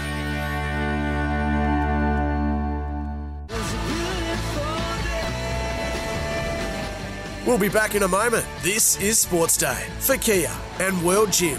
We'll 7.47 7.59
be 7.59 7.68
back 7.68 7.94
in 7.94 8.03
a 8.03 8.09
moment. 8.09 8.44
This 8.61 9.01
is 9.01 9.20
Sports 9.20 9.57
Day 9.57 9.86
for 10.01 10.16
Kia 10.16 10.51
and 10.80 11.01
World 11.05 11.32
Gym. 11.32 11.59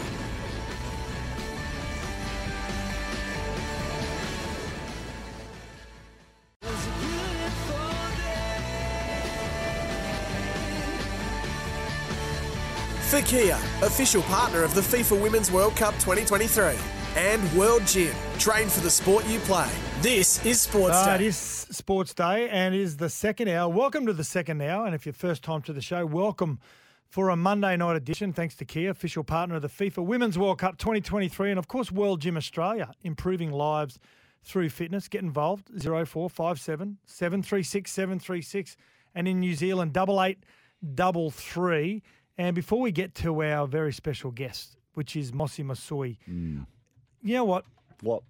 For 13.08 13.22
Kia, 13.22 13.56
official 13.82 14.22
partner 14.24 14.64
of 14.64 14.76
the 14.76 14.82
FIFA 14.82 15.22
Women's 15.22 15.50
World 15.50 15.78
Cup 15.78 15.94
2023 15.96 16.76
and 17.16 17.54
World 17.54 17.88
Gym. 17.88 18.14
Train 18.38 18.68
for 18.68 18.82
the 18.82 18.90
sport 18.90 19.26
you 19.26 19.40
play. 19.40 19.70
This 20.02 20.46
is 20.46 20.60
Sports 20.60 20.98
it 21.08 21.18
Day. 21.18 21.57
Sports 21.72 22.14
Day 22.14 22.50
and 22.50 22.74
is 22.74 22.98
the 22.98 23.10
second 23.10 23.50
hour. 23.50 23.70
Welcome 23.70 24.06
to 24.06 24.14
the 24.14 24.24
second 24.24 24.62
hour. 24.62 24.86
And 24.86 24.96
if 24.96 25.06
you're 25.06 25.14
first 25.14 25.44
time 25.44 25.62
to 25.64 25.74
the 25.74 25.82
show, 25.82 26.06
welcome 26.06 26.60
for 27.10 27.30
a 27.30 27.36
Monday 27.36 27.76
night 27.78 27.96
edition. 27.96 28.34
Thanks 28.34 28.56
to 28.56 28.66
Kia, 28.66 28.90
official 28.90 29.24
partner 29.24 29.56
of 29.56 29.62
the 29.62 29.68
FIFA 29.68 30.06
Women's 30.06 30.38
World 30.38 30.60
Cup 30.60 30.78
2023 30.78 31.50
and 31.50 31.60
of 31.60 31.68
course 31.68 31.92
World 31.92 32.22
Gym 32.22 32.38
Australia, 32.38 32.92
improving 33.04 33.52
lives 33.52 34.00
through 34.44 34.70
fitness. 34.70 35.08
Get 35.08 35.22
involved 35.22 35.70
0457 35.70 36.98
736 37.06 37.92
736 37.92 38.78
and 39.16 39.28
in 39.28 39.40
New 39.40 39.54
Zealand 39.54 39.94
double 39.94 40.24
eight 40.24 40.44
double 40.96 41.32
three. 41.32 42.04
And 42.38 42.56
before 42.56 42.80
we 42.80 42.92
get 42.92 43.16
to 43.16 43.44
our 43.44 43.68
very 43.68 43.92
special 43.92 44.32
guest, 44.32 44.78
which 44.94 45.16
is 45.16 45.34
Mossy 45.34 45.64
Masoe, 45.64 46.18
mm. 46.30 46.66
you 47.22 47.34
know 47.34 47.46
what? 47.46 47.66
What? 48.02 48.24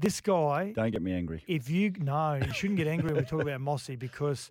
This 0.00 0.20
guy 0.20 0.72
Don't 0.74 0.90
get 0.90 1.02
me 1.02 1.12
angry. 1.12 1.44
if 1.46 1.68
you 1.68 1.92
no, 1.98 2.34
you 2.34 2.52
shouldn't 2.54 2.78
get 2.78 2.86
angry 2.86 3.12
when 3.12 3.22
we 3.22 3.28
talk 3.28 3.42
about 3.42 3.60
Mossy 3.60 3.96
because 3.96 4.50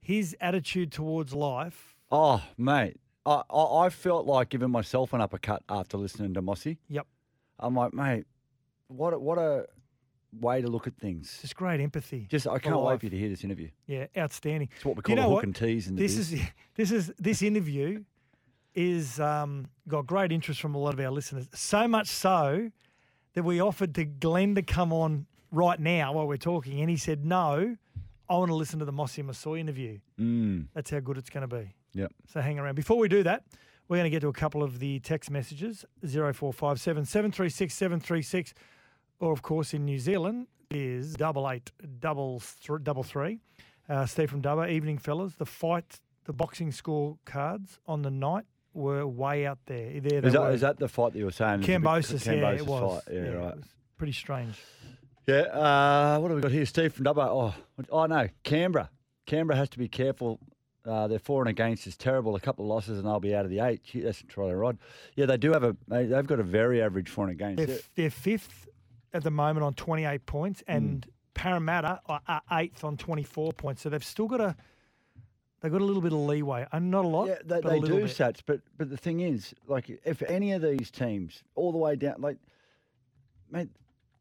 his 0.00 0.36
attitude 0.40 0.90
towards 0.92 1.32
life. 1.32 1.94
Oh, 2.10 2.42
mate. 2.56 2.96
I, 3.26 3.42
I, 3.50 3.86
I 3.86 3.88
felt 3.90 4.26
like 4.26 4.48
giving 4.48 4.70
myself 4.70 5.12
an 5.12 5.20
uppercut 5.20 5.62
after 5.68 5.96
listening 5.98 6.34
to 6.34 6.42
Mossy. 6.42 6.78
Yep, 6.88 7.06
I'm 7.60 7.74
like, 7.74 7.92
mate, 7.92 8.24
what 8.88 9.12
a, 9.12 9.18
what 9.18 9.38
a 9.38 9.66
way 10.40 10.62
to 10.62 10.68
look 10.68 10.86
at 10.86 10.96
things. 10.96 11.38
just 11.42 11.54
great 11.54 11.80
empathy. 11.80 12.26
Just 12.30 12.46
I 12.46 12.58
can't 12.58 12.80
wait 12.80 13.00
for 13.00 13.06
you 13.06 13.10
to 13.10 13.18
hear 13.18 13.28
this 13.28 13.44
interview. 13.44 13.68
Yeah, 13.86 14.06
outstanding. 14.16 14.68
It's 14.74 14.84
what 14.84 14.96
we 14.96 15.02
Do 15.02 15.12
you 15.12 15.16
call 15.16 15.24
a 15.24 15.28
hook 15.28 15.34
what? 15.36 15.44
and 15.44 15.54
tease 15.56 15.88
in 15.88 15.96
the 15.96 16.02
This 16.02 16.16
biz. 16.16 16.32
is 16.32 16.40
this 16.74 16.90
is 16.90 17.12
this 17.18 17.42
interview 17.42 18.02
is 18.74 19.18
um, 19.20 19.66
got 19.88 20.06
great 20.06 20.30
interest 20.32 20.60
from 20.60 20.74
a 20.74 20.78
lot 20.78 20.94
of 20.94 21.00
our 21.00 21.10
listeners. 21.10 21.48
So 21.54 21.86
much 21.88 22.06
so 22.08 22.70
that 23.38 23.44
we 23.44 23.60
offered 23.60 23.94
to 23.94 24.04
Glenn 24.04 24.56
to 24.56 24.62
come 24.62 24.92
on 24.92 25.24
right 25.52 25.78
now 25.78 26.14
while 26.14 26.26
we're 26.26 26.36
talking, 26.36 26.80
and 26.80 26.90
he 26.90 26.96
said 26.96 27.24
no. 27.24 27.76
I 28.28 28.36
want 28.36 28.48
to 28.48 28.54
listen 28.56 28.80
to 28.80 28.84
the 28.84 28.90
Mossy 28.90 29.22
Masoe 29.22 29.56
interview. 29.56 30.00
Mm. 30.18 30.66
That's 30.74 30.90
how 30.90 30.98
good 30.98 31.16
it's 31.16 31.30
going 31.30 31.48
to 31.48 31.56
be. 31.56 31.72
Yep. 31.94 32.12
So 32.26 32.40
hang 32.40 32.58
around. 32.58 32.74
Before 32.74 32.98
we 32.98 33.06
do 33.06 33.22
that, 33.22 33.44
we're 33.86 33.96
going 33.96 34.10
to 34.10 34.10
get 34.10 34.22
to 34.22 34.28
a 34.28 34.32
couple 34.32 34.64
of 34.64 34.80
the 34.80 34.98
text 34.98 35.30
messages 35.30 35.84
0457 36.02 37.04
736 37.04 37.72
736, 37.72 38.54
or 39.20 39.30
of 39.30 39.40
course 39.42 39.72
in 39.72 39.84
New 39.84 40.00
Zealand 40.00 40.48
is 40.72 41.14
double 41.14 41.48
eight 41.48 41.70
double 42.00 42.40
th- 42.40 42.82
double 42.82 43.04
three. 43.04 43.38
Uh, 43.88 44.04
Steve 44.04 44.30
from 44.30 44.42
Dubbo, 44.42 44.68
evening 44.68 44.98
fellas. 44.98 45.36
The 45.36 45.46
fight, 45.46 46.00
the 46.24 46.32
boxing 46.32 46.72
score 46.72 47.18
cards 47.24 47.78
on 47.86 48.02
the 48.02 48.10
night 48.10 48.46
were 48.78 49.06
way 49.06 49.46
out 49.46 49.58
there. 49.66 50.00
There 50.00 50.24
Is 50.24 50.32
that, 50.32 50.52
is 50.54 50.60
that 50.62 50.78
the 50.78 50.88
fight 50.88 51.12
that 51.12 51.18
you 51.18 51.24
were 51.26 51.30
saying? 51.32 51.60
Kambosos, 51.62 52.24
yeah, 52.26 52.50
it 52.52 52.66
was. 52.66 53.02
Fight. 53.04 53.14
Yeah, 53.14 53.22
Yeah, 53.22 53.28
right. 53.32 53.56
was 53.56 53.64
pretty 53.96 54.12
strange. 54.12 54.56
Yeah. 55.26 55.40
Uh, 55.42 56.18
what 56.20 56.30
have 56.30 56.36
we 56.36 56.42
got 56.42 56.52
here? 56.52 56.64
Steve 56.64 56.92
from 56.94 57.04
Dubbo. 57.04 57.26
Oh, 57.28 57.54
oh 57.90 58.06
no, 58.06 58.28
Canberra. 58.44 58.88
Canberra 59.26 59.56
has 59.58 59.68
to 59.70 59.78
be 59.78 59.88
careful. 59.88 60.40
Uh, 60.86 61.06
their 61.06 61.18
for 61.18 61.42
and 61.42 61.50
against 61.50 61.86
is 61.86 61.98
terrible. 61.98 62.34
A 62.34 62.40
couple 62.40 62.64
of 62.64 62.70
losses 62.70 62.96
and 62.98 63.06
they'll 63.06 63.20
be 63.20 63.34
out 63.34 63.44
of 63.44 63.50
the 63.50 63.60
eight. 63.60 63.82
Gee, 63.84 64.00
that's 64.00 64.22
try 64.26 64.50
rod. 64.52 64.78
Yeah, 65.16 65.26
they 65.26 65.36
do 65.36 65.52
have 65.52 65.62
a. 65.64 65.76
They, 65.86 66.06
they've 66.06 66.26
got 66.26 66.40
a 66.40 66.44
very 66.44 66.80
average 66.80 67.10
for 67.10 67.24
and 67.28 67.32
against. 67.32 67.66
They're, 67.66 67.78
they're 67.94 68.10
fifth 68.10 68.66
at 69.12 69.22
the 69.22 69.30
moment 69.30 69.64
on 69.64 69.74
28 69.74 70.24
points, 70.24 70.62
Mm. 70.66 70.76
and 70.76 71.06
Parramatta 71.34 72.00
are 72.06 72.20
are 72.26 72.40
eighth 72.52 72.84
on 72.84 72.96
24 72.96 73.52
points. 73.52 73.82
So 73.82 73.90
they've 73.90 74.02
still 74.04 74.28
got 74.28 74.40
a 74.40 74.56
they've 75.60 75.72
got 75.72 75.80
a 75.80 75.84
little 75.84 76.02
bit 76.02 76.12
of 76.12 76.18
leeway, 76.18 76.66
and 76.72 76.90
not 76.90 77.04
a 77.04 77.08
lot. 77.08 77.28
Yeah, 77.28 77.38
they, 77.44 77.60
they 77.60 77.80
do, 77.80 78.00
bit. 78.00 78.10
Sats. 78.10 78.40
But 78.44 78.60
but 78.76 78.90
the 78.90 78.96
thing 78.96 79.20
is, 79.20 79.54
like, 79.66 79.90
if 80.04 80.22
any 80.22 80.52
of 80.52 80.62
these 80.62 80.90
teams, 80.90 81.42
all 81.54 81.72
the 81.72 81.78
way 81.78 81.96
down, 81.96 82.16
like, 82.20 82.38
mate, 83.50 83.68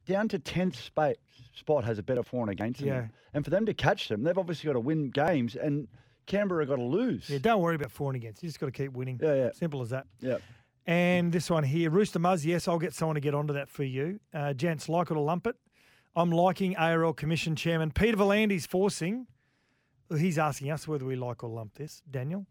down 0.06 0.28
to 0.30 0.40
tenth 0.40 0.76
spot 0.76 1.16
spot 1.56 1.84
has 1.84 1.98
a 2.00 2.04
better 2.04 2.24
for 2.24 2.42
and 2.42 2.52
against 2.52 2.80
them. 2.80 2.88
Yeah. 2.90 3.08
And 3.34 3.44
for 3.44 3.52
them 3.52 3.66
to 3.66 3.74
catch 3.74 4.08
them, 4.08 4.24
they've 4.24 4.38
obviously 4.38 4.68
got 4.68 4.74
to 4.74 4.80
win 4.80 5.10
games, 5.10 5.56
and 5.56 5.88
Canberra 6.26 6.66
got 6.66 6.78
to 6.78 6.84
lose. 6.84 7.30
Yeah, 7.30 7.40
don't 7.40 7.62
worry 7.62 7.76
about 7.76 7.92
for 7.92 8.10
and 8.10 8.16
against. 8.16 8.44
You 8.44 8.50
just 8.50 8.60
got 8.60 8.68
to 8.68 8.72
keep 8.72 8.94
winning. 8.94 9.20
Yeah, 9.22 9.34
yeah. 9.34 9.52
Simple 9.54 9.82
as 9.82 9.90
that. 9.90 10.08
Yeah. 10.20 10.38
And 10.86 11.34
this 11.34 11.50
one 11.50 11.64
here, 11.64 11.90
Rooster 11.90 12.20
Muzz. 12.20 12.46
Yes, 12.46 12.68
I'll 12.68 12.80
get 12.80 12.94
someone 12.94 13.16
to 13.16 13.22
get 13.22 13.36
onto 13.36 13.54
that 13.54 13.70
for 13.70 13.84
you, 13.84 14.20
uh, 14.34 14.54
gents. 14.54 14.88
Like 14.88 15.12
it 15.12 15.18
or 15.18 15.24
lump 15.24 15.46
it. 15.48 15.56
I'm 16.16 16.32
liking 16.32 16.76
ARL 16.78 17.14
Commission 17.14 17.56
Chairman 17.56 17.92
Peter 17.92 18.18
V'landys 18.18 18.68
forcing. 18.68 19.28
He's 20.16 20.38
asking 20.38 20.72
us 20.72 20.88
whether 20.88 21.06
we 21.06 21.16
like 21.16 21.44
or 21.44 21.50
lump 21.50 21.76
this, 21.76 22.02
Daniel. 22.10 22.46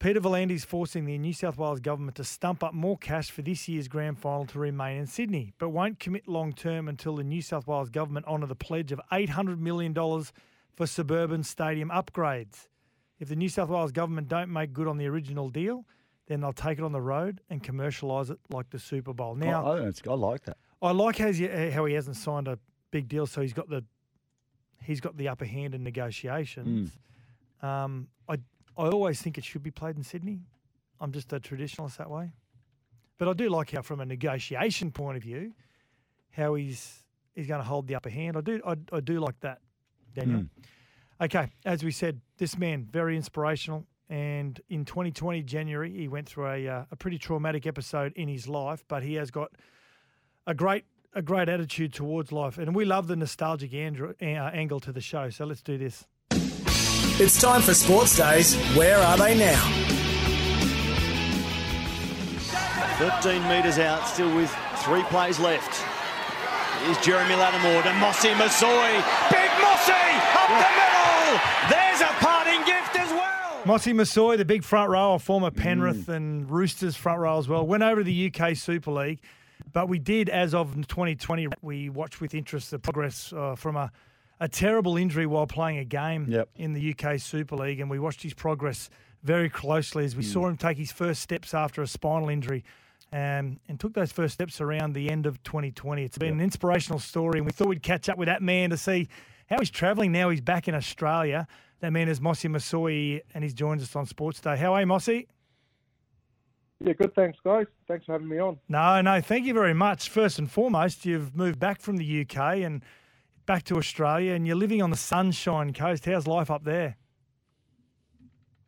Peter 0.00 0.20
V'landys 0.20 0.66
forcing 0.66 1.06
the 1.06 1.16
New 1.16 1.32
South 1.32 1.56
Wales 1.56 1.80
government 1.80 2.16
to 2.16 2.24
stump 2.24 2.62
up 2.62 2.74
more 2.74 2.98
cash 2.98 3.30
for 3.30 3.42
this 3.42 3.68
year's 3.68 3.88
grand 3.88 4.18
final 4.18 4.44
to 4.46 4.58
remain 4.58 4.98
in 4.98 5.06
Sydney, 5.06 5.54
but 5.58 5.70
won't 5.70 5.98
commit 5.98 6.28
long 6.28 6.52
term 6.52 6.88
until 6.88 7.16
the 7.16 7.24
New 7.24 7.40
South 7.40 7.66
Wales 7.66 7.90
government 7.90 8.26
honour 8.26 8.46
the 8.46 8.54
pledge 8.54 8.92
of 8.92 9.00
$800 9.10 9.58
million 9.58 9.94
for 9.94 10.86
suburban 10.86 11.42
stadium 11.42 11.90
upgrades. 11.90 12.68
If 13.18 13.28
the 13.28 13.36
New 13.36 13.48
South 13.48 13.68
Wales 13.68 13.92
government 13.92 14.28
don't 14.28 14.52
make 14.52 14.72
good 14.72 14.88
on 14.88 14.98
the 14.98 15.06
original 15.06 15.48
deal, 15.48 15.86
then 16.26 16.40
they'll 16.40 16.52
take 16.52 16.78
it 16.78 16.84
on 16.84 16.92
the 16.92 17.00
road 17.00 17.40
and 17.48 17.62
commercialise 17.62 18.30
it 18.30 18.38
like 18.50 18.70
the 18.70 18.78
Super 18.78 19.14
Bowl. 19.14 19.34
Now, 19.36 19.64
I, 19.64 19.86
I, 19.86 19.92
I 20.06 20.14
like 20.14 20.42
that. 20.44 20.56
I 20.82 20.90
like 20.90 21.16
how 21.18 21.32
he, 21.32 21.46
how 21.70 21.84
he 21.86 21.94
hasn't 21.94 22.16
signed 22.16 22.48
a 22.48 22.58
big 22.90 23.08
deal, 23.08 23.26
so 23.26 23.40
he's 23.40 23.52
got 23.52 23.68
the 23.68 23.84
he's 24.84 25.00
got 25.00 25.16
the 25.16 25.28
upper 25.28 25.44
hand 25.44 25.74
in 25.74 25.82
negotiations. 25.82 26.90
Um, 27.62 28.08
I 28.28 28.34
I 28.76 28.88
always 28.88 29.20
think 29.20 29.38
it 29.38 29.44
should 29.44 29.62
be 29.62 29.70
played 29.70 29.96
in 29.96 30.02
Sydney. 30.02 30.40
I'm 31.00 31.12
just 31.12 31.32
a 31.32 31.40
traditionalist 31.40 31.96
that 31.96 32.10
way, 32.10 32.32
but 33.18 33.28
I 33.28 33.32
do 33.32 33.48
like 33.48 33.70
how, 33.72 33.82
from 33.82 34.00
a 34.00 34.06
negotiation 34.06 34.90
point 34.90 35.16
of 35.16 35.22
view, 35.22 35.52
how 36.30 36.54
he's 36.54 37.04
he's 37.34 37.46
going 37.46 37.60
to 37.60 37.66
hold 37.66 37.86
the 37.86 37.94
upper 37.94 38.10
hand. 38.10 38.36
I 38.36 38.40
do 38.40 38.60
I, 38.66 38.76
I 38.92 39.00
do 39.00 39.20
like 39.20 39.40
that, 39.40 39.60
Daniel. 40.14 40.40
Hmm. 40.40 41.24
Okay, 41.24 41.50
as 41.64 41.84
we 41.84 41.90
said, 41.90 42.20
this 42.38 42.58
man 42.58 42.86
very 42.90 43.16
inspirational. 43.16 43.86
And 44.10 44.60
in 44.68 44.84
2020 44.84 45.42
January, 45.44 45.90
he 45.90 46.08
went 46.08 46.28
through 46.28 46.48
a 46.48 46.68
uh, 46.68 46.84
a 46.90 46.96
pretty 46.96 47.18
traumatic 47.18 47.66
episode 47.66 48.12
in 48.14 48.28
his 48.28 48.46
life, 48.46 48.84
but 48.88 49.02
he 49.02 49.14
has 49.14 49.30
got 49.30 49.52
a 50.46 50.54
great 50.54 50.84
a 51.14 51.22
great 51.22 51.48
attitude 51.48 51.92
towards 51.94 52.32
life, 52.32 52.58
and 52.58 52.74
we 52.74 52.84
love 52.84 53.06
the 53.06 53.16
nostalgic 53.16 53.70
andro- 53.72 54.14
uh, 54.20 54.50
angle 54.52 54.80
to 54.80 54.92
the 54.92 55.00
show. 55.00 55.30
So 55.30 55.44
let's 55.44 55.62
do 55.62 55.78
this. 55.78 56.06
It's 56.30 57.40
time 57.40 57.62
for 57.62 57.74
Sports 57.74 58.16
Days. 58.16 58.56
Where 58.76 58.98
are 58.98 59.16
they 59.16 59.38
now? 59.38 59.80
13 62.98 63.46
metres 63.48 63.78
out, 63.78 64.06
still 64.08 64.34
with 64.34 64.50
three 64.78 65.02
plays 65.04 65.38
left. 65.38 65.82
Here's 66.84 66.98
Jeremy 66.98 67.34
Latimore 67.34 67.82
to 67.82 67.92
Mossy 67.94 68.30
Masoe. 68.30 69.02
Big 69.30 69.50
Mossy 69.62 69.92
up 70.34 70.48
the 70.48 70.70
middle. 70.74 71.40
There's 71.70 72.00
a 72.00 72.12
parting 72.20 72.60
gift 72.66 72.96
as 72.96 73.10
well. 73.10 73.62
Mossy 73.64 73.92
Masoe, 73.92 74.36
the 74.36 74.44
big 74.44 74.62
front 74.64 74.90
row, 74.90 75.16
former 75.18 75.50
Penrith 75.50 76.08
and 76.08 76.50
Roosters 76.50 76.96
front 76.96 77.20
row 77.20 77.38
as 77.38 77.48
well, 77.48 77.66
went 77.66 77.82
over 77.82 78.00
to 78.00 78.04
the 78.04 78.32
UK 78.32 78.56
Super 78.56 78.90
League. 78.90 79.20
But 79.72 79.88
we 79.88 79.98
did, 79.98 80.28
as 80.28 80.54
of 80.54 80.74
2020, 80.74 81.48
we 81.62 81.88
watched 81.88 82.20
with 82.20 82.34
interest 82.34 82.70
the 82.70 82.78
progress 82.78 83.32
uh, 83.32 83.54
from 83.56 83.76
a, 83.76 83.90
a 84.40 84.48
terrible 84.48 84.96
injury 84.96 85.26
while 85.26 85.46
playing 85.46 85.78
a 85.78 85.84
game 85.84 86.26
in 86.56 86.72
the 86.72 86.94
UK 86.94 87.20
Super 87.20 87.56
League. 87.56 87.80
And 87.80 87.90
we 87.90 87.98
watched 87.98 88.22
his 88.22 88.34
progress 88.34 88.90
very 89.22 89.48
closely 89.48 90.04
as 90.04 90.14
we 90.14 90.22
saw 90.22 90.46
him 90.48 90.56
take 90.56 90.76
his 90.76 90.92
first 90.92 91.22
steps 91.22 91.54
after 91.54 91.82
a 91.82 91.86
spinal 91.86 92.28
injury 92.28 92.62
um, 93.12 93.58
and 93.68 93.78
took 93.78 93.94
those 93.94 94.12
first 94.12 94.34
steps 94.34 94.60
around 94.60 94.92
the 94.92 95.08
end 95.08 95.24
of 95.26 95.42
2020. 95.44 96.04
It's 96.04 96.18
been 96.18 96.32
an 96.32 96.40
inspirational 96.40 96.98
story, 96.98 97.38
and 97.38 97.46
we 97.46 97.52
thought 97.52 97.68
we'd 97.68 97.82
catch 97.82 98.08
up 98.08 98.18
with 98.18 98.26
that 98.26 98.42
man 98.42 98.70
to 98.70 98.76
see 98.76 99.08
how 99.48 99.58
he's 99.58 99.70
travelling 99.70 100.12
now. 100.12 100.30
He's 100.30 100.40
back 100.40 100.68
in 100.68 100.74
Australia. 100.74 101.46
That 101.80 101.92
man 101.92 102.08
is 102.08 102.20
Mossy 102.20 102.48
Masoe, 102.48 103.20
and 103.34 103.44
he's 103.44 103.54
joined 103.54 103.80
us 103.80 103.94
on 103.94 104.06
Sports 104.06 104.40
Day. 104.40 104.56
How 104.56 104.74
are 104.74 104.80
you, 104.80 104.86
Mossy? 104.86 105.28
Yeah, 106.80 106.92
good. 106.94 107.14
Thanks, 107.14 107.38
guys. 107.44 107.66
Thanks 107.88 108.06
for 108.06 108.12
having 108.12 108.28
me 108.28 108.38
on. 108.38 108.58
No, 108.68 109.00
no, 109.00 109.20
thank 109.20 109.46
you 109.46 109.54
very 109.54 109.74
much. 109.74 110.08
First 110.08 110.38
and 110.38 110.50
foremost, 110.50 111.06
you've 111.06 111.34
moved 111.34 111.58
back 111.58 111.80
from 111.80 111.96
the 111.96 112.20
UK 112.22 112.58
and 112.58 112.82
back 113.46 113.64
to 113.64 113.76
Australia, 113.76 114.32
and 114.32 114.46
you're 114.46 114.56
living 114.56 114.82
on 114.82 114.90
the 114.90 114.96
Sunshine 114.96 115.72
Coast. 115.72 116.04
How's 116.06 116.26
life 116.26 116.50
up 116.50 116.64
there? 116.64 116.96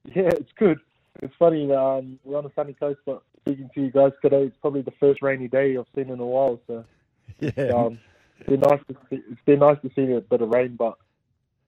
Yeah, 0.04 0.28
it's 0.28 0.52
good. 0.56 0.78
It's 1.22 1.34
funny. 1.38 1.72
Um, 1.72 2.18
we're 2.24 2.38
on 2.38 2.44
the 2.44 2.52
sunny 2.54 2.74
coast, 2.74 3.00
but 3.06 3.22
speaking 3.40 3.70
to 3.74 3.80
you 3.80 3.90
guys 3.90 4.12
today, 4.22 4.44
it's 4.44 4.56
probably 4.60 4.82
the 4.82 4.92
first 5.00 5.22
rainy 5.22 5.48
day 5.48 5.76
I've 5.76 5.86
seen 5.94 6.10
in 6.10 6.20
a 6.20 6.26
while. 6.26 6.60
So, 6.66 6.84
yeah, 7.40 7.72
um, 7.74 7.98
it's 8.38 8.48
been 8.48 8.60
nice 8.60 8.80
to 8.88 8.94
see. 9.10 9.22
It's 9.30 9.40
been 9.46 9.58
nice 9.60 9.78
to 9.82 9.90
see 9.94 10.12
a 10.12 10.20
bit 10.20 10.42
of 10.42 10.50
rain, 10.50 10.76
but 10.76 10.96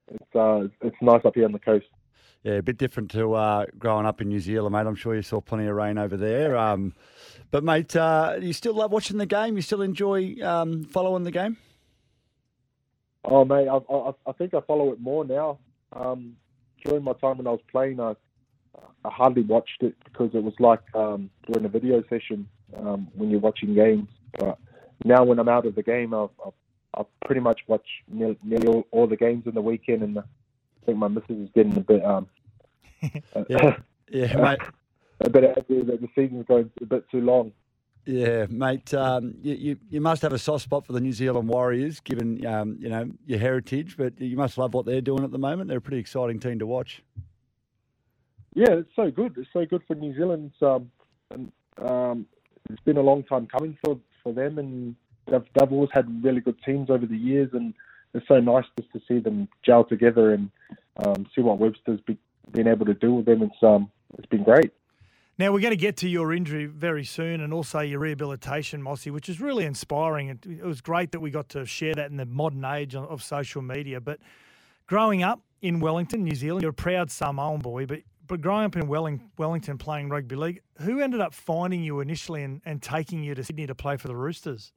it's 0.09 0.37
uh, 0.37 0.69
it's 0.83 0.97
nice 1.01 1.25
up 1.25 1.35
here 1.35 1.47
on 1.47 1.53
the 1.53 1.59
coast. 1.59 1.87
Yeah, 2.49 2.55
a 2.55 2.63
bit 2.63 2.79
different 2.79 3.11
to 3.11 3.35
uh, 3.35 3.67
growing 3.79 4.07
up 4.07 4.23
in 4.23 4.29
New 4.29 4.41
Zealand, 4.41 4.73
mate. 4.73 4.87
I'm 4.87 4.95
sure 4.95 5.15
you 5.15 5.21
saw 5.21 5.39
plenty 5.39 5.67
of 5.67 5.77
rain 5.77 5.99
over 5.99 6.17
there. 6.17 6.57
Um, 6.57 6.95
but, 7.51 7.63
mate, 7.63 7.95
uh, 7.95 8.39
you 8.41 8.55
still 8.55 8.73
love 8.73 8.91
watching 8.91 9.19
the 9.19 9.27
game? 9.27 9.57
You 9.57 9.61
still 9.61 9.83
enjoy 9.83 10.37
um, 10.43 10.85
following 10.85 11.25
the 11.25 11.31
game? 11.31 11.59
Oh, 13.23 13.45
mate, 13.45 13.69
I, 13.69 13.77
I, 13.77 14.13
I 14.27 14.33
think 14.33 14.55
I 14.55 14.63
follow 14.63 14.93
it 14.95 14.99
more 14.99 15.27
now. 15.27 15.59
Um, 15.93 16.37
during 16.83 17.05
my 17.05 17.13
time 17.13 17.37
when 17.37 17.47
I 17.47 17.51
was 17.51 17.61
playing, 17.71 18.01
I, 18.01 18.15
I 19.05 19.11
hardly 19.11 19.43
watched 19.43 19.83
it 19.83 19.95
because 20.05 20.31
it 20.33 20.43
was 20.43 20.55
like 20.59 20.81
um, 20.95 21.29
doing 21.53 21.67
a 21.67 21.69
video 21.69 22.03
session 22.09 22.49
um, 22.79 23.09
when 23.15 23.29
you're 23.29 23.41
watching 23.41 23.75
games. 23.75 24.09
But 24.39 24.57
now, 25.05 25.23
when 25.23 25.39
I'm 25.39 25.51
out 25.51 25.67
of 25.67 25.75
the 25.75 25.83
game, 25.83 26.15
I've, 26.15 26.31
I've, 26.43 26.53
I've 26.95 27.21
pretty 27.27 27.43
much 27.43 27.61
watched 27.67 27.89
nearly, 28.11 28.39
nearly 28.43 28.69
all, 28.69 28.87
all 28.91 29.07
the 29.07 29.19
games 29.19 29.43
in 29.45 29.53
the 29.53 29.61
weekend, 29.61 30.03
and 30.03 30.19
I 30.19 30.23
think 30.87 30.97
my 30.97 31.09
missus 31.09 31.37
is 31.37 31.51
getting 31.55 31.77
a 31.77 31.81
bit. 31.81 32.03
Um, 32.03 32.27
Yeah, 33.49 33.77
yeah, 34.11 34.37
mate. 34.43 34.59
A 35.21 35.31
bit 35.31 35.45
angry 35.45 35.83
that 35.85 36.01
the 36.01 36.09
season's 36.15 36.47
going 36.47 36.71
a 36.81 36.87
bit 36.87 37.09
too 37.11 37.21
long. 37.21 37.53
Yeah, 38.07 38.47
mate. 38.49 38.95
Um, 38.95 39.35
you, 39.43 39.55
you 39.55 39.77
you 39.91 40.01
must 40.01 40.23
have 40.23 40.33
a 40.33 40.39
soft 40.39 40.65
spot 40.65 40.87
for 40.87 40.93
the 40.93 41.01
New 41.01 41.13
Zealand 41.13 41.49
Warriors, 41.49 42.01
given 42.01 42.45
um, 42.47 42.79
you 42.81 42.89
know 42.89 43.11
your 43.27 43.39
heritage. 43.39 43.97
But 43.97 44.21
you 44.21 44.37
must 44.37 44.57
love 44.57 44.75
what 44.75 44.87
they're 44.87 45.01
doing 45.01 45.25
at 45.25 45.31
the 45.31 45.39
moment. 45.39 45.69
They're 45.69 45.79
a 45.79 45.83
pretty 45.83 45.99
exciting 45.99 46.41
team 46.41 46.59
to 46.61 46.67
watch. 46.67 47.03
Yeah, 48.55 48.71
it's 48.71 48.91
so 48.97 49.11
good. 49.11 49.37
It's 49.37 49.49
so 49.53 49.65
good 49.67 49.83
for 49.87 49.95
New 49.95 50.15
Zealand. 50.15 50.53
Um, 50.63 50.91
and, 51.31 51.53
um, 51.87 52.27
it's 52.71 52.83
been 52.83 52.97
a 52.97 53.03
long 53.03 53.23
time 53.23 53.47
coming 53.47 53.77
for, 53.85 53.99
for 54.23 54.33
them, 54.33 54.59
and 54.59 54.97
they've, 55.27 55.45
they've 55.55 55.73
always 55.73 55.91
had 55.93 56.25
really 56.25 56.41
good 56.41 56.57
teams 56.65 56.91
over 56.91 57.07
the 57.07 57.17
years, 57.17 57.51
and 57.53 57.75
it's 58.15 58.27
so 58.27 58.41
nice 58.41 58.65
just 58.79 58.93
to 58.93 59.01
see 59.07 59.21
them 59.21 59.49
gel 59.65 59.85
together 59.85 60.33
and 60.33 60.51
um, 61.05 61.27
see 61.35 61.41
what 61.41 61.59
Webster's 61.59 62.01
be, 62.01 62.19
been 62.53 62.69
able 62.69 62.87
to 62.87 62.95
do 62.95 63.15
with 63.15 63.27
them. 63.27 63.43
It's 63.43 63.63
um, 63.63 63.91
it's 64.19 64.27
been 64.27 64.45
great. 64.45 64.73
Now, 65.39 65.53
we're 65.53 65.61
going 65.61 65.71
to 65.71 65.77
get 65.77 65.97
to 65.99 66.09
your 66.09 66.33
injury 66.33 66.67
very 66.67 67.05
soon 67.05 67.41
and 67.41 67.55
also 67.55 67.79
your 67.79 68.01
rehabilitation, 68.01 68.83
Mossy, 68.83 69.13
which 69.13 69.29
is 69.29 69.41
really 69.41 69.65
inspiring. 69.65 70.31
It, 70.31 70.45
it 70.45 70.65
was 70.65 70.81
great 70.81 71.13
that 71.13 71.21
we 71.21 71.31
got 71.31 71.49
to 71.51 71.65
share 71.65 71.95
that 71.95 72.11
in 72.11 72.17
the 72.17 72.27
modern 72.27 72.65
age 72.65 72.97
of, 72.97 73.05
of 73.05 73.23
social 73.23 73.63
media. 73.63 74.01
But 74.01 74.19
growing 74.89 75.23
up 75.23 75.41
in 75.63 75.79
Wellington, 75.79 76.25
New 76.25 76.35
Zealand, 76.35 76.63
you're 76.63 76.73
a 76.73 76.75
proud 76.75 77.13
Samoan 77.13 77.61
boy, 77.61 77.87
but 77.87 78.01
but 78.29 78.43
growing 78.43 78.67
up 78.67 78.77
in 78.77 78.87
Welling, 78.87 79.31
Wellington 79.39 79.79
playing 79.79 80.11
rugby 80.11 80.37
league, 80.37 80.61
who 80.83 81.01
ended 81.01 81.21
up 81.21 81.33
finding 81.33 81.83
you 81.83 82.01
initially 82.01 82.43
and, 82.43 82.61
and 82.67 82.83
taking 82.83 83.25
you 83.25 83.35
to 83.35 83.43
Sydney 83.43 83.67
to 83.67 83.75
play 83.75 83.97
for 83.97 84.07
the 84.07 84.15
Roosters? 84.15 84.73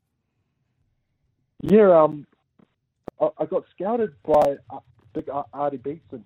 Yeah, 1.61 2.03
um, 2.03 2.25
I, 3.19 3.29
I 3.37 3.45
got 3.45 3.65
scouted 3.75 4.13
by 4.23 4.55
uh, 4.69 4.79
big 5.13 5.29
Artie 5.53 5.77
Beetson. 5.77 6.23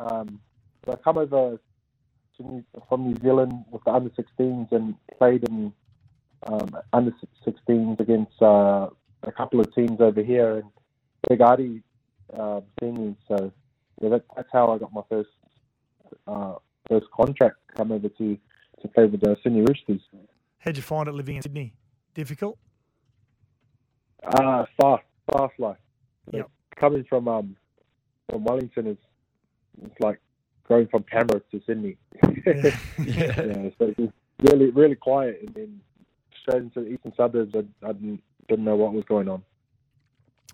Um, 0.00 0.40
I 0.88 0.96
come 0.96 1.18
over 1.18 1.58
to 2.36 2.42
New, 2.42 2.64
from 2.88 3.08
New 3.08 3.16
Zealand 3.22 3.64
with 3.70 3.82
the 3.84 3.92
under 3.92 4.10
16s 4.10 4.72
and 4.72 4.94
played 5.18 5.48
in 5.48 5.72
um, 6.46 6.76
under 6.92 7.12
16s 7.46 7.98
against 8.00 8.40
uh, 8.40 8.88
a 9.22 9.32
couple 9.32 9.60
of 9.60 9.74
teams 9.74 10.00
over 10.00 10.22
here, 10.22 10.58
and 10.58 10.70
Big 11.28 11.40
Artie 11.40 11.82
uh. 12.32 12.60
So 13.28 13.52
yeah, 14.00 14.08
that, 14.10 14.24
that's 14.36 14.48
how 14.52 14.72
I 14.72 14.78
got 14.78 14.92
my 14.92 15.02
first 15.08 15.30
uh, 16.26 16.54
first 16.88 17.06
contract. 17.14 17.56
to 17.68 17.74
Come 17.76 17.92
over 17.92 18.08
to 18.08 18.38
to 18.82 18.88
play 18.88 19.06
with 19.06 19.20
the 19.20 19.36
Sydney 19.42 19.60
Roosters. 19.60 20.00
How'd 20.58 20.76
you 20.76 20.82
find 20.82 21.08
it 21.08 21.12
living 21.12 21.36
in 21.36 21.42
Sydney? 21.42 21.72
Difficult? 22.14 22.58
Uh, 24.22 24.64
fast, 24.80 25.04
fast 25.32 25.52
life. 25.58 25.76
Yep. 26.32 26.50
Coming 26.78 27.04
from 27.08 27.28
um 27.28 27.56
from 28.28 28.44
Wellington 28.44 28.86
is 28.88 28.98
it's 29.82 30.00
like 30.00 30.20
going 30.68 30.86
from 30.88 31.04
Canberra 31.04 31.42
to 31.50 31.62
Sydney. 31.66 31.96
Yeah. 32.46 32.72
yeah. 32.98 33.70
so 33.78 33.86
it 33.86 33.98
was 33.98 34.10
really 34.42 34.70
really 34.70 34.94
quiet 34.94 35.40
and 35.44 35.54
then 35.54 35.80
straight 36.40 36.62
into 36.62 36.80
the 36.80 36.88
eastern 36.88 37.12
suburbs. 37.16 37.54
I, 37.54 37.64
I 37.86 37.92
didn't 37.92 38.22
didn't 38.48 38.64
know 38.64 38.76
what 38.76 38.92
was 38.92 39.04
going 39.04 39.28
on. 39.28 39.42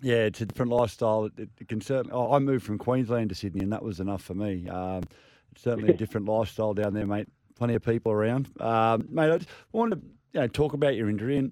Yeah, 0.01 0.25
it's 0.25 0.41
a 0.41 0.45
different 0.45 0.71
lifestyle. 0.71 1.25
It, 1.25 1.49
it 1.59 1.67
can 1.67 1.81
certainly. 1.81 2.11
Oh, 2.11 2.33
I 2.33 2.39
moved 2.39 2.65
from 2.65 2.77
Queensland 2.77 3.29
to 3.29 3.35
Sydney, 3.35 3.63
and 3.63 3.71
that 3.71 3.83
was 3.83 3.99
enough 3.99 4.23
for 4.23 4.33
me. 4.33 4.67
Um, 4.67 5.03
certainly 5.55 5.93
a 5.93 5.97
different 5.97 6.27
lifestyle 6.27 6.73
down 6.73 6.93
there, 6.93 7.05
mate. 7.05 7.27
Plenty 7.55 7.75
of 7.75 7.83
people 7.83 8.11
around, 8.11 8.49
um, 8.59 9.07
mate. 9.09 9.31
I 9.31 9.37
just 9.37 9.49
wanted 9.71 10.01
to 10.01 10.07
you 10.33 10.39
know 10.41 10.47
talk 10.47 10.73
about 10.73 10.95
your 10.95 11.09
injury 11.09 11.37
and 11.37 11.51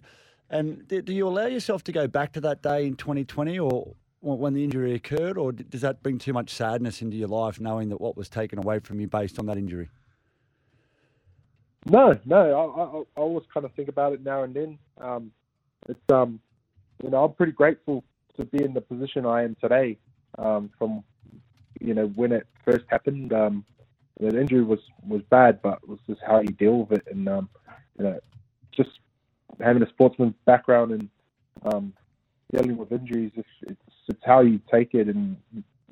and 0.50 0.86
do 0.88 1.14
you 1.14 1.28
allow 1.28 1.46
yourself 1.46 1.84
to 1.86 1.92
go 1.92 2.08
back 2.08 2.34
to 2.34 2.42
that 2.42 2.62
day 2.62 2.86
in 2.86 2.96
2020 2.96 3.58
or 3.60 3.94
when 4.22 4.54
the 4.54 4.64
injury 4.64 4.94
occurred, 4.94 5.38
or 5.38 5.52
does 5.52 5.82
that 5.82 6.04
bring 6.04 6.18
too 6.18 6.34
much 6.34 6.52
sadness 6.52 7.02
into 7.02 7.18
your 7.18 7.28
life, 7.28 7.60
knowing 7.60 7.90
that 7.90 8.00
what 8.00 8.16
was 8.16 8.30
taken 8.30 8.60
away 8.60 8.80
from 8.80 9.00
you 9.00 9.08
based 9.08 9.40
on 9.40 9.48
that 9.48 9.58
injury? 9.58 9.90
No, 11.88 12.18
no, 12.26 12.38
I, 12.38 12.82
I, 12.82 13.02
I 13.02 13.20
always 13.20 13.46
kind 13.52 13.66
of 13.66 13.74
think 13.74 13.90
about 13.90 14.14
it 14.14 14.24
now 14.24 14.44
and 14.44 14.54
then. 14.54 14.78
Um, 15.00 15.32
it's 15.90 16.00
um, 16.12 16.40
you 17.04 17.10
know, 17.10 17.26
I'm 17.26 17.34
pretty 17.34 17.54
grateful 17.54 18.04
to 18.38 18.46
be 18.46 18.64
in 18.64 18.74
the 18.74 18.82
position 18.82 19.26
I 19.26 19.44
am 19.44 19.56
today. 19.60 19.98
Um, 20.38 20.70
from 20.78 21.04
you 21.80 21.94
know 21.94 22.08
when 22.08 22.32
it 22.32 22.48
first 22.64 22.86
happened, 22.88 23.34
um, 23.34 23.66
the 24.20 24.40
injury 24.40 24.64
was 24.64 24.80
was 25.08 25.22
bad, 25.30 25.62
but 25.64 25.80
it 25.82 25.90
was 25.90 26.00
just 26.08 26.22
how 26.26 26.40
you 26.40 26.52
deal 26.52 26.86
with 26.86 27.00
it, 27.00 27.08
and 27.10 27.28
um, 27.28 27.50
you 27.98 28.06
know, 28.06 28.20
just 28.72 28.92
having 29.60 29.82
a 29.82 29.90
sportsman's 29.90 30.36
background 30.46 30.92
and 30.92 31.10
um, 31.64 31.94
dealing 32.52 32.78
with 32.78 32.92
injuries, 32.92 33.32
it's, 33.36 33.48
it's 33.64 33.82
it's 34.08 34.22
how 34.26 34.42
you 34.42 34.60
take 34.72 34.94
it, 34.94 35.08
and 35.08 35.38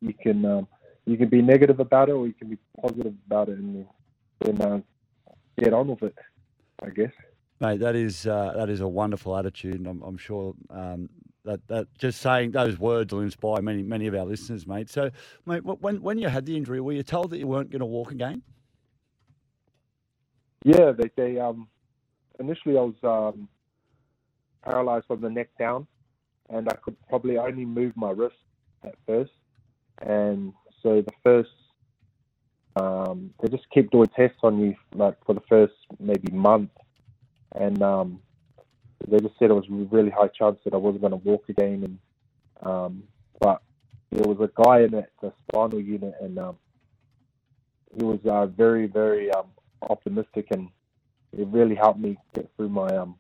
you 0.02 0.14
can 0.14 0.46
um, 0.46 0.68
you 1.06 1.18
can 1.18 1.30
be 1.30 1.42
negative 1.42 1.80
about 1.80 2.10
it, 2.10 2.14
or 2.14 2.28
you 2.28 2.34
can 2.34 2.50
be 2.50 2.58
positive 2.82 3.14
about 3.28 3.50
it, 3.50 3.58
and 3.58 3.86
then 4.42 4.62
uh, 4.62 4.80
get 5.58 5.74
on 5.74 5.88
with 5.88 6.04
it. 6.04 6.16
I 6.84 6.90
guess. 6.90 7.12
Mate, 7.62 7.80
that 7.82 7.96
is 7.96 8.26
uh, 8.26 8.54
that 8.56 8.70
is 8.70 8.82
a 8.82 8.88
wonderful 8.88 9.36
attitude, 9.36 9.76
and 9.76 9.88
I'm, 9.88 10.02
I'm 10.02 10.18
sure 10.18 10.54
um, 10.70 11.10
that 11.44 11.66
that 11.68 11.88
just 11.98 12.22
saying 12.22 12.52
those 12.52 12.80
words 12.80 13.14
will 13.14 13.22
inspire 13.22 13.62
many 13.62 13.84
many 13.84 14.08
of 14.08 14.16
our 14.16 14.26
listeners, 14.26 14.66
mate. 14.66 14.90
So, 14.90 15.10
mate, 15.46 15.64
when 15.66 16.02
when 16.02 16.18
you 16.18 16.30
had 16.30 16.46
the 16.46 16.56
injury, 16.56 16.80
were 16.80 16.94
you 16.94 17.04
told 17.04 17.32
that 17.32 17.40
you 17.40 17.48
weren't 17.48 17.70
going 17.70 17.82
to 17.82 17.86
walk 17.86 18.12
again? 18.12 18.42
Yeah, 20.64 20.92
they 20.92 21.10
they 21.16 21.40
um 21.40 21.68
initially 22.40 22.78
I 22.78 22.82
was 22.82 22.96
um 23.04 23.50
paralyzed 24.64 25.08
from 25.08 25.22
the 25.22 25.30
neck 25.30 25.50
down, 25.58 25.88
and 26.50 26.68
I 26.70 26.76
could 26.76 26.96
probably 27.08 27.38
only 27.38 27.66
move 27.66 27.94
my 27.96 28.12
wrist 28.12 28.36
at 28.84 28.96
first, 29.06 29.32
and 30.02 30.54
so 30.82 31.02
the 31.02 31.12
first 31.24 31.50
um 32.76 33.34
they 33.42 33.50
just 33.50 33.70
keep 33.72 33.90
doing 33.92 34.10
tests 34.16 34.38
on 34.44 34.60
you 34.60 34.76
like 34.94 35.16
for 35.26 35.34
the 35.34 35.42
first 35.50 35.74
maybe 36.00 36.32
month, 36.32 36.72
and 37.56 37.82
um 37.82 38.22
they 39.08 39.20
just 39.20 39.38
said 39.40 39.50
it 39.50 39.54
was 39.54 39.66
a 39.70 39.96
really 39.96 40.10
high 40.12 40.28
chance 40.28 40.60
that 40.66 40.74
I 40.74 40.78
wasn't 40.78 41.02
going 41.02 41.12
to 41.12 41.18
walk 41.18 41.50
again, 41.50 41.84
and 41.84 42.68
um 42.70 43.04
but 43.40 43.62
there 44.12 44.28
was 44.28 44.40
a 44.40 44.64
guy 44.64 44.82
in 44.82 44.92
the, 44.92 45.06
the 45.22 45.32
spinal 45.48 45.80
unit, 45.80 46.16
and 46.22 46.38
um 46.38 46.58
he 47.98 48.04
was 48.04 48.20
uh, 48.26 48.46
very 48.48 48.88
very 48.88 49.32
um 49.32 49.48
optimistic 49.90 50.48
and 50.52 50.70
it 51.38 51.48
really 51.48 51.76
helped 51.76 52.00
me 52.00 52.18
get 52.34 52.50
through 52.56 52.70
my 52.70 52.88
um 52.96 53.16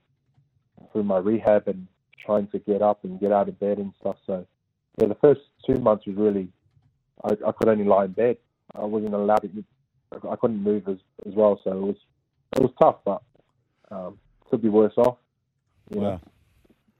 through 0.92 1.04
my 1.04 1.18
rehab 1.18 1.68
and 1.68 1.88
trying 2.26 2.48
to 2.48 2.60
get 2.60 2.82
up 2.82 3.04
and 3.04 3.20
get 3.20 3.32
out 3.32 3.50
of 3.50 3.60
bed 3.60 3.78
and 3.78 3.94
stuff. 4.00 4.18
So 4.26 4.46
yeah, 5.00 5.08
the 5.08 5.16
first 5.16 5.42
two 5.66 5.76
months 5.76 6.06
was 6.06 6.16
really 6.16 6.50
I, 7.24 7.34
I 7.48 7.52
could 7.52 7.68
only 7.68 7.86
lie 7.86 8.06
in 8.06 8.12
bed. 8.12 8.38
I 8.76 8.86
wasn't 8.86 9.14
allowed 9.14 9.42
to. 9.42 9.64
I 10.30 10.36
couldn't 10.36 10.64
move 10.64 10.88
as 10.88 10.98
as 11.28 11.34
well. 11.34 11.60
So 11.64 11.72
it 11.72 11.82
was 11.82 11.96
it 12.58 12.62
was 12.62 12.72
tough, 12.82 12.98
but 13.06 13.22
um, 13.92 14.20
could 14.50 14.62
be 14.62 14.70
worse 14.70 14.94
off. 14.98 15.18
Know. 15.90 16.20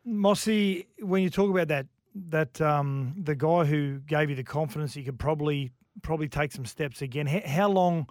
Mossy, 0.06 0.88
when 1.00 1.22
you 1.22 1.30
talk 1.30 1.50
about 1.50 1.68
that, 1.68 1.86
that 2.30 2.60
um, 2.60 3.14
the 3.22 3.36
guy 3.36 3.66
who 3.66 4.00
gave 4.00 4.30
you 4.30 4.36
the 4.36 4.44
confidence, 4.44 4.96
you 4.96 5.04
could 5.04 5.20
probably 5.20 5.72
probably 6.02 6.28
take 6.28 6.52
some 6.52 6.66
steps 6.66 7.02
again. 7.02 7.28
How, 7.28 7.42
how 7.46 7.70
long 7.70 8.08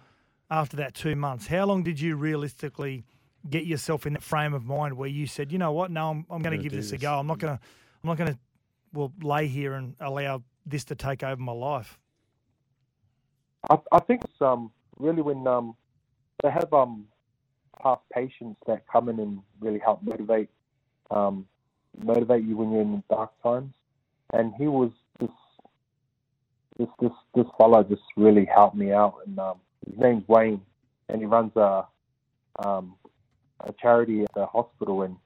after 0.50 0.76
that 0.76 0.94
two 0.94 1.16
months? 1.16 1.46
How 1.46 1.64
long 1.66 1.82
did 1.82 2.00
you 2.00 2.16
realistically 2.16 3.04
get 3.48 3.64
yourself 3.66 4.06
in 4.06 4.14
that 4.14 4.22
frame 4.22 4.54
of 4.54 4.64
mind 4.64 4.96
where 4.96 5.08
you 5.08 5.26
said, 5.26 5.52
you 5.52 5.58
know 5.58 5.72
what, 5.72 5.90
no, 5.90 6.10
I'm, 6.10 6.26
I'm 6.30 6.42
going 6.42 6.44
to 6.44 6.50
gonna 6.50 6.62
give 6.62 6.72
do 6.72 6.76
this, 6.78 6.92
a 6.92 6.98
go. 6.98 7.18
I'm 7.18 7.26
not 7.26 7.38
going 7.38 7.56
to, 7.56 7.62
I'm 8.02 8.08
not 8.08 8.16
going 8.16 8.32
to, 8.32 8.38
well, 8.92 9.12
lay 9.22 9.46
here 9.46 9.74
and 9.74 9.94
allow 10.00 10.42
this 10.66 10.84
to 10.84 10.94
take 10.94 11.22
over 11.22 11.40
my 11.40 11.52
life. 11.52 11.98
I, 13.70 13.78
I 13.92 13.98
think 14.00 14.24
it's 14.24 14.40
um 14.40 14.70
really 14.98 15.22
when 15.22 15.46
um 15.46 15.74
they 16.42 16.50
have 16.50 16.72
um 16.72 17.06
past 17.82 18.02
patients 18.12 18.58
that 18.66 18.84
come 18.90 19.08
in 19.08 19.18
and 19.18 19.40
really 19.60 19.78
help 19.78 20.02
motivate 20.02 20.48
um 21.10 21.46
motivate 22.02 22.44
you 22.44 22.56
when 22.56 22.72
you're 22.72 22.82
in 22.82 23.02
dark 23.10 23.30
times. 23.42 23.74
And 24.32 24.52
he 24.58 24.68
was 24.68 24.90
this 25.20 25.30
this 26.78 26.88
this 27.00 27.12
this 27.34 27.46
fellow 27.58 27.82
just 27.82 28.02
really 28.16 28.44
helped 28.44 28.76
me 28.76 28.92
out 28.92 29.16
and 29.26 29.38
um 29.38 29.58
his 29.88 29.98
name's 29.98 30.26
Wayne 30.28 30.60
and 31.08 31.20
he 31.20 31.26
runs 31.26 31.54
a 31.56 31.84
um 32.64 32.94
a 33.60 33.72
charity 33.80 34.22
at 34.22 34.32
the 34.34 34.46
hospital 34.46 35.02
and 35.02 35.16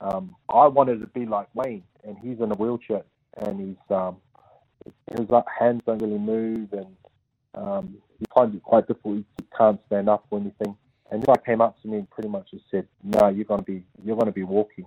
um 0.00 0.34
I 0.48 0.66
wanted 0.66 1.00
to 1.00 1.06
be 1.06 1.26
like 1.26 1.48
Wayne 1.54 1.84
and 2.04 2.16
he's 2.18 2.40
in 2.40 2.52
a 2.52 2.54
wheelchair 2.54 3.02
and 3.38 3.60
he's 3.60 3.96
um 3.96 4.16
his 5.18 5.28
hands 5.58 5.82
don't 5.86 6.00
really 6.00 6.18
move 6.18 6.72
and 6.72 6.96
um, 7.56 7.96
he 8.18 8.26
finds 8.34 8.54
it 8.54 8.62
quite 8.62 8.86
difficult. 8.86 9.16
He 9.16 9.44
can't 9.56 9.80
stand 9.86 10.08
up 10.08 10.26
or 10.30 10.38
anything. 10.38 10.76
And 11.10 11.22
this 11.22 11.26
guy 11.26 11.36
came 11.44 11.60
up 11.60 11.80
to 11.82 11.88
me 11.88 11.98
and 11.98 12.10
pretty 12.10 12.28
much 12.28 12.50
just 12.50 12.64
said, 12.70 12.86
"No, 13.02 13.28
you're 13.28 13.44
going 13.44 13.60
to 13.60 13.66
be 13.66 13.84
you're 14.04 14.16
going 14.16 14.26
to 14.26 14.32
be 14.32 14.42
walking. 14.42 14.86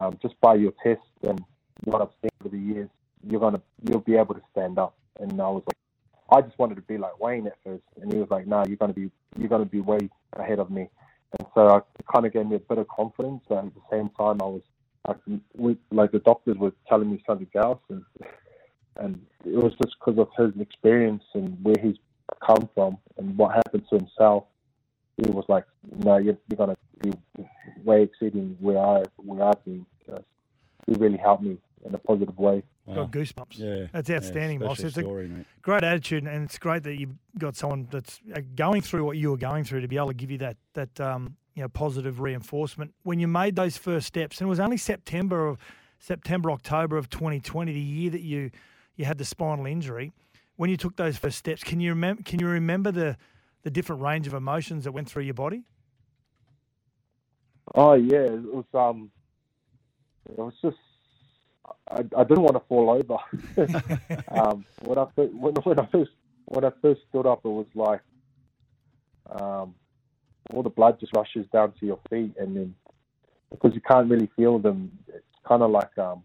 Um, 0.00 0.18
just 0.22 0.40
by 0.40 0.54
your 0.54 0.72
test 0.82 1.00
and 1.22 1.42
what 1.84 2.02
I've 2.02 2.08
seen 2.20 2.30
over 2.40 2.54
the 2.54 2.62
years, 2.62 2.88
you're 3.26 3.40
to 3.54 3.62
you'll 3.82 4.00
be 4.00 4.16
able 4.16 4.34
to 4.34 4.42
stand 4.52 4.78
up." 4.78 4.94
And 5.18 5.32
I 5.40 5.48
was 5.48 5.62
like, 5.66 5.76
I 6.30 6.46
just 6.46 6.58
wanted 6.58 6.76
to 6.76 6.82
be 6.82 6.98
like 6.98 7.18
Wayne 7.18 7.46
at 7.46 7.56
first, 7.64 7.82
and 8.00 8.12
he 8.12 8.18
was 8.18 8.30
like, 8.30 8.46
"No, 8.46 8.64
you're 8.66 8.76
to 8.92 9.00
be 9.00 9.10
you're 9.38 9.48
going 9.48 9.64
to 9.64 9.70
be 9.70 9.80
way 9.80 10.10
ahead 10.34 10.58
of 10.58 10.70
me." 10.70 10.88
And 11.38 11.46
so 11.54 11.68
I, 11.68 11.76
it 11.78 12.06
kind 12.12 12.26
of 12.26 12.32
gave 12.32 12.46
me 12.46 12.56
a 12.56 12.60
bit 12.60 12.78
of 12.78 12.88
confidence. 12.88 13.42
But 13.48 13.58
at 13.58 13.74
the 13.74 13.80
same 13.90 14.10
time, 14.10 14.40
I 14.40 14.46
was 14.46 14.62
I, 15.06 15.14
we, 15.54 15.76
like 15.90 16.12
the 16.12 16.18
doctors 16.20 16.56
were 16.56 16.72
telling 16.88 17.10
me 17.10 17.22
something 17.26 17.48
else, 17.54 17.80
and 17.88 18.04
and 18.96 19.20
it 19.44 19.56
was 19.56 19.72
just 19.82 19.96
because 19.98 20.18
of 20.18 20.28
his 20.36 20.60
experience 20.60 21.22
and 21.34 21.56
where 21.62 21.76
he's 21.80 21.96
come 22.44 22.68
from 22.74 22.98
and 23.16 23.36
what 23.36 23.54
happened 23.54 23.84
to 23.90 23.96
himself. 23.96 24.44
He 25.16 25.30
was 25.30 25.44
like, 25.48 25.64
"No, 25.98 26.18
you're, 26.18 26.36
you're 26.48 26.56
gonna 26.56 26.76
be 27.02 27.12
way 27.84 28.02
exceeding 28.02 28.56
where 28.60 28.78
I 28.78 29.02
where 29.16 29.48
I've 29.48 29.64
been." 29.64 29.86
So 30.06 30.22
he 30.86 30.94
really 30.94 31.18
helped 31.18 31.42
me 31.42 31.58
in 31.84 31.94
a 31.94 31.98
positive 31.98 32.38
way. 32.38 32.62
Got 32.92 33.10
goosebumps. 33.10 33.58
Yeah, 33.58 33.86
That's 33.92 34.08
yeah, 34.08 34.16
outstanding, 34.16 34.60
Moss. 34.60 34.78
special 34.78 34.88
It's 34.88 34.96
a 34.96 35.00
story, 35.02 35.28
mate. 35.28 35.46
great 35.62 35.84
attitude, 35.84 36.24
and 36.24 36.44
it's 36.44 36.58
great 36.58 36.82
that 36.84 36.98
you've 36.98 37.14
got 37.38 37.54
someone 37.54 37.86
that's 37.90 38.20
uh, 38.34 38.40
going 38.54 38.80
through 38.82 39.04
what 39.04 39.16
you 39.18 39.30
were 39.30 39.36
going 39.36 39.64
through 39.64 39.82
to 39.82 39.88
be 39.88 39.96
able 39.96 40.08
to 40.08 40.14
give 40.14 40.30
you 40.30 40.38
that 40.38 40.56
that 40.74 40.98
um, 41.00 41.36
you 41.54 41.62
know 41.62 41.68
positive 41.68 42.20
reinforcement. 42.20 42.94
When 43.02 43.18
you 43.20 43.28
made 43.28 43.56
those 43.56 43.76
first 43.76 44.06
steps, 44.06 44.40
and 44.40 44.46
it 44.46 44.50
was 44.50 44.60
only 44.60 44.78
September 44.78 45.46
of 45.46 45.58
September 45.98 46.50
October 46.50 46.96
of 46.96 47.10
2020, 47.10 47.72
the 47.72 47.80
year 47.80 48.10
that 48.10 48.22
you 48.22 48.50
you 48.96 49.04
had 49.04 49.18
the 49.18 49.24
spinal 49.24 49.66
injury. 49.66 50.12
When 50.56 50.70
you 50.70 50.76
took 50.76 50.96
those 50.96 51.16
first 51.18 51.38
steps, 51.38 51.62
can 51.62 51.80
you 51.80 51.90
remember? 51.90 52.22
Can 52.22 52.40
you 52.40 52.48
remember 52.48 52.90
the 52.90 53.16
the 53.64 53.70
different 53.70 54.00
range 54.02 54.26
of 54.26 54.34
emotions 54.34 54.84
that 54.84 54.92
went 54.92 55.10
through 55.10 55.24
your 55.24 55.34
body? 55.34 55.64
Oh 57.74 57.92
yeah, 57.94 58.20
it 58.20 58.42
was 58.54 58.64
um, 58.72 59.10
it 60.28 60.38
was 60.38 60.54
just 60.62 60.76
I, 61.90 62.00
I 62.16 62.24
didn't 62.24 62.42
want 62.42 62.54
to 62.54 62.62
fall 62.68 62.90
over. 62.90 63.18
um, 64.28 64.64
when 64.82 64.98
I 64.98 65.06
first, 65.14 65.32
when, 65.34 65.54
when 65.54 65.78
I 65.78 65.86
first 65.86 66.10
when 66.46 66.64
I 66.64 66.70
first 66.80 67.00
stood 67.08 67.26
up, 67.26 67.40
it 67.44 67.48
was 67.48 67.66
like 67.74 68.00
um, 69.30 69.74
all 70.50 70.62
the 70.62 70.70
blood 70.70 70.98
just 71.00 71.14
rushes 71.14 71.46
down 71.52 71.72
to 71.80 71.86
your 71.86 72.00
feet, 72.10 72.34
and 72.38 72.56
then 72.56 72.74
because 73.50 73.74
you 73.74 73.80
can't 73.80 74.10
really 74.10 74.30
feel 74.36 74.58
them, 74.58 74.90
it's 75.08 75.24
kind 75.46 75.62
of 75.62 75.70
like 75.70 75.96
um, 75.98 76.22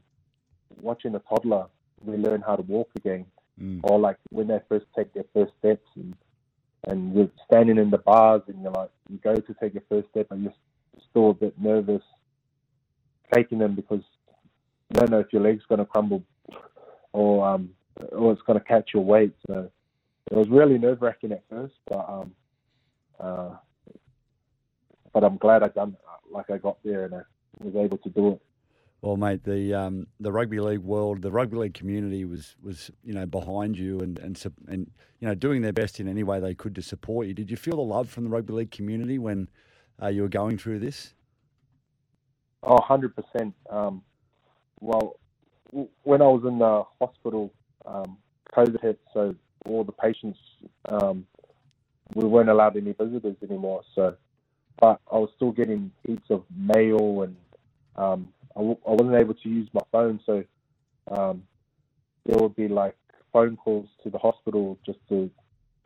watching 0.82 1.16
a 1.16 1.20
toddler 1.20 1.68
relearn 2.06 2.42
how 2.42 2.56
to 2.56 2.64
walk 2.64 2.90
again, 2.96 3.26
Mm. 3.62 3.82
or 3.84 4.00
like 4.00 4.18
when 4.32 4.48
they 4.48 4.60
first 4.68 4.88
take 4.98 5.14
their 5.14 5.26
first 5.32 5.54
steps, 5.60 5.86
and 5.96 6.16
and 6.86 7.16
you're 7.16 7.30
standing 7.46 7.78
in 7.78 7.92
the 7.92 8.00
bars, 8.00 8.42
and 8.48 8.60
you're 8.64 8.72
like, 8.72 8.90
you 9.10 9.20
go 9.24 9.36
to 9.36 9.54
take 9.62 9.76
your 9.76 9.84
first 9.88 10.10
step, 10.10 10.26
and 10.32 10.42
you're 10.42 10.54
still 11.12 11.30
a 11.30 11.34
bit 11.36 11.54
nervous 11.62 12.02
taking 13.34 13.60
them 13.60 13.76
because 13.76 14.02
you 14.94 15.00
don't 15.00 15.10
know 15.10 15.20
if 15.20 15.34
your 15.34 15.42
leg's 15.42 15.66
going 15.66 15.80
to 15.80 15.86
crumble 15.86 16.24
or 17.14 17.48
um, 17.48 17.70
or 18.12 18.32
it's 18.32 18.42
going 18.44 18.60
to 18.60 18.66
catch 18.66 18.92
your 18.94 19.04
weight. 19.04 19.34
So 19.48 19.72
it 20.30 20.38
was 20.38 20.50
really 20.50 20.78
nerve 20.78 21.02
wracking 21.02 21.32
at 21.32 21.44
first, 21.50 21.74
but 21.88 22.08
um, 22.08 22.32
uh, 23.20 23.50
but 25.12 25.24
I'm 25.24 25.38
glad 25.38 25.64
I 25.64 25.70
done 25.70 25.98
like 26.32 26.50
I 26.52 26.58
got 26.58 26.78
there 26.84 27.06
and 27.06 27.16
I 27.16 27.22
was 27.60 27.76
able 27.76 27.98
to 28.00 28.10
do 28.10 28.34
it. 28.34 28.42
Well, 29.02 29.18
mate, 29.18 29.44
the 29.44 29.74
um, 29.74 30.08
the 30.20 30.32
rugby 30.32 30.60
league 30.60 30.80
world, 30.80 31.24
the 31.24 31.32
rugby 31.32 31.58
league 31.58 31.74
community 31.74 32.24
was 32.24 32.56
was 32.62 32.92
you 33.04 33.14
know 33.14 33.26
behind 33.26 33.78
you 33.78 34.00
and 34.00 34.20
and 34.20 34.42
and 34.68 34.92
you 35.20 35.28
know 35.28 35.36
doing 35.36 35.64
their 35.64 35.74
best 35.74 36.00
in 36.00 36.08
any 36.08 36.24
way 36.24 36.40
they 36.40 36.54
could 36.54 36.76
to 36.76 36.84
support 36.84 37.28
you. 37.28 37.34
Did 37.34 37.50
you 37.50 37.58
feel 37.58 37.78
the 37.78 37.82
love 37.82 38.10
from 38.10 38.26
the 38.26 38.30
rugby 38.30 38.54
league 38.54 38.72
community 38.72 39.18
when 39.18 39.50
uh, 40.02 40.08
you 40.08 40.22
were 40.22 40.30
going 40.30 40.58
through 40.58 40.80
this? 40.80 41.16
Oh, 42.66 42.78
100%. 42.78 43.54
Um, 43.70 44.04
well, 44.84 45.16
when 46.04 46.22
I 46.22 46.28
was 46.28 46.44
in 46.46 46.60
the 46.60 46.84
hospital, 47.00 47.52
um, 47.86 48.18
COVID 48.56 48.82
hit, 48.82 49.00
so 49.14 49.34
all 49.66 49.84
the 49.84 49.94
patients, 49.94 50.38
um, 50.90 51.26
we 52.14 52.26
weren't 52.26 52.50
allowed 52.50 52.76
any 52.76 52.92
visitors 52.92 53.38
anymore. 53.42 53.82
So, 53.96 54.16
but 54.80 55.00
I 55.12 55.16
was 55.16 55.30
still 55.36 55.52
getting 55.52 55.92
heaps 56.06 56.30
of 56.30 56.44
mail, 56.56 57.22
and 57.24 57.36
um, 57.96 58.28
I, 58.56 58.60
w- 58.60 58.78
I 58.86 58.92
wasn't 58.92 59.16
able 59.16 59.34
to 59.36 59.50
use 59.50 59.70
my 59.74 59.82
phone. 59.92 60.20
So, 60.26 60.44
um, 61.10 61.44
there 62.26 62.38
would 62.38 62.56
be 62.56 62.68
like 62.68 62.96
phone 63.32 63.56
calls 63.56 63.88
to 64.04 64.10
the 64.10 64.18
hospital 64.20 64.78
just 64.86 65.00
to 65.10 65.30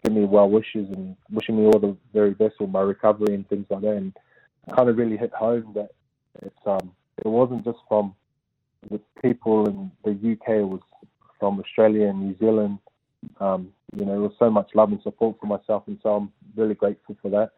give 0.03 0.13
me 0.13 0.25
well 0.25 0.49
wishes 0.49 0.87
and 0.91 1.15
wishing 1.29 1.57
me 1.57 1.65
all 1.65 1.79
the 1.79 1.95
very 2.13 2.33
best 2.33 2.55
with 2.59 2.69
my 2.69 2.81
recovery 2.81 3.35
and 3.35 3.47
things 3.47 3.65
like 3.69 3.81
that. 3.81 3.95
And 3.95 4.13
it 4.67 4.75
kind 4.75 4.89
of 4.89 4.97
really 4.97 5.17
hit 5.17 5.33
home 5.33 5.71
that 5.75 5.91
it's 6.41 6.55
um 6.65 6.91
it 7.17 7.27
wasn't 7.27 7.65
just 7.65 7.79
from 7.87 8.13
the 8.89 8.99
people 9.21 9.67
in 9.67 9.91
the 10.03 10.31
UK, 10.33 10.69
was 10.69 10.81
from 11.39 11.59
Australia 11.59 12.07
and 12.07 12.21
New 12.21 12.37
Zealand. 12.37 12.79
Um, 13.39 13.73
you 13.95 14.05
know, 14.05 14.11
there 14.11 14.21
was 14.21 14.33
so 14.39 14.49
much 14.49 14.71
love 14.75 14.91
and 14.91 15.01
support 15.01 15.37
for 15.39 15.47
myself, 15.47 15.83
and 15.87 15.97
so 16.03 16.15
I'm 16.15 16.31
really 16.55 16.75
grateful 16.75 17.17
for 17.21 17.29
that. 17.29 17.51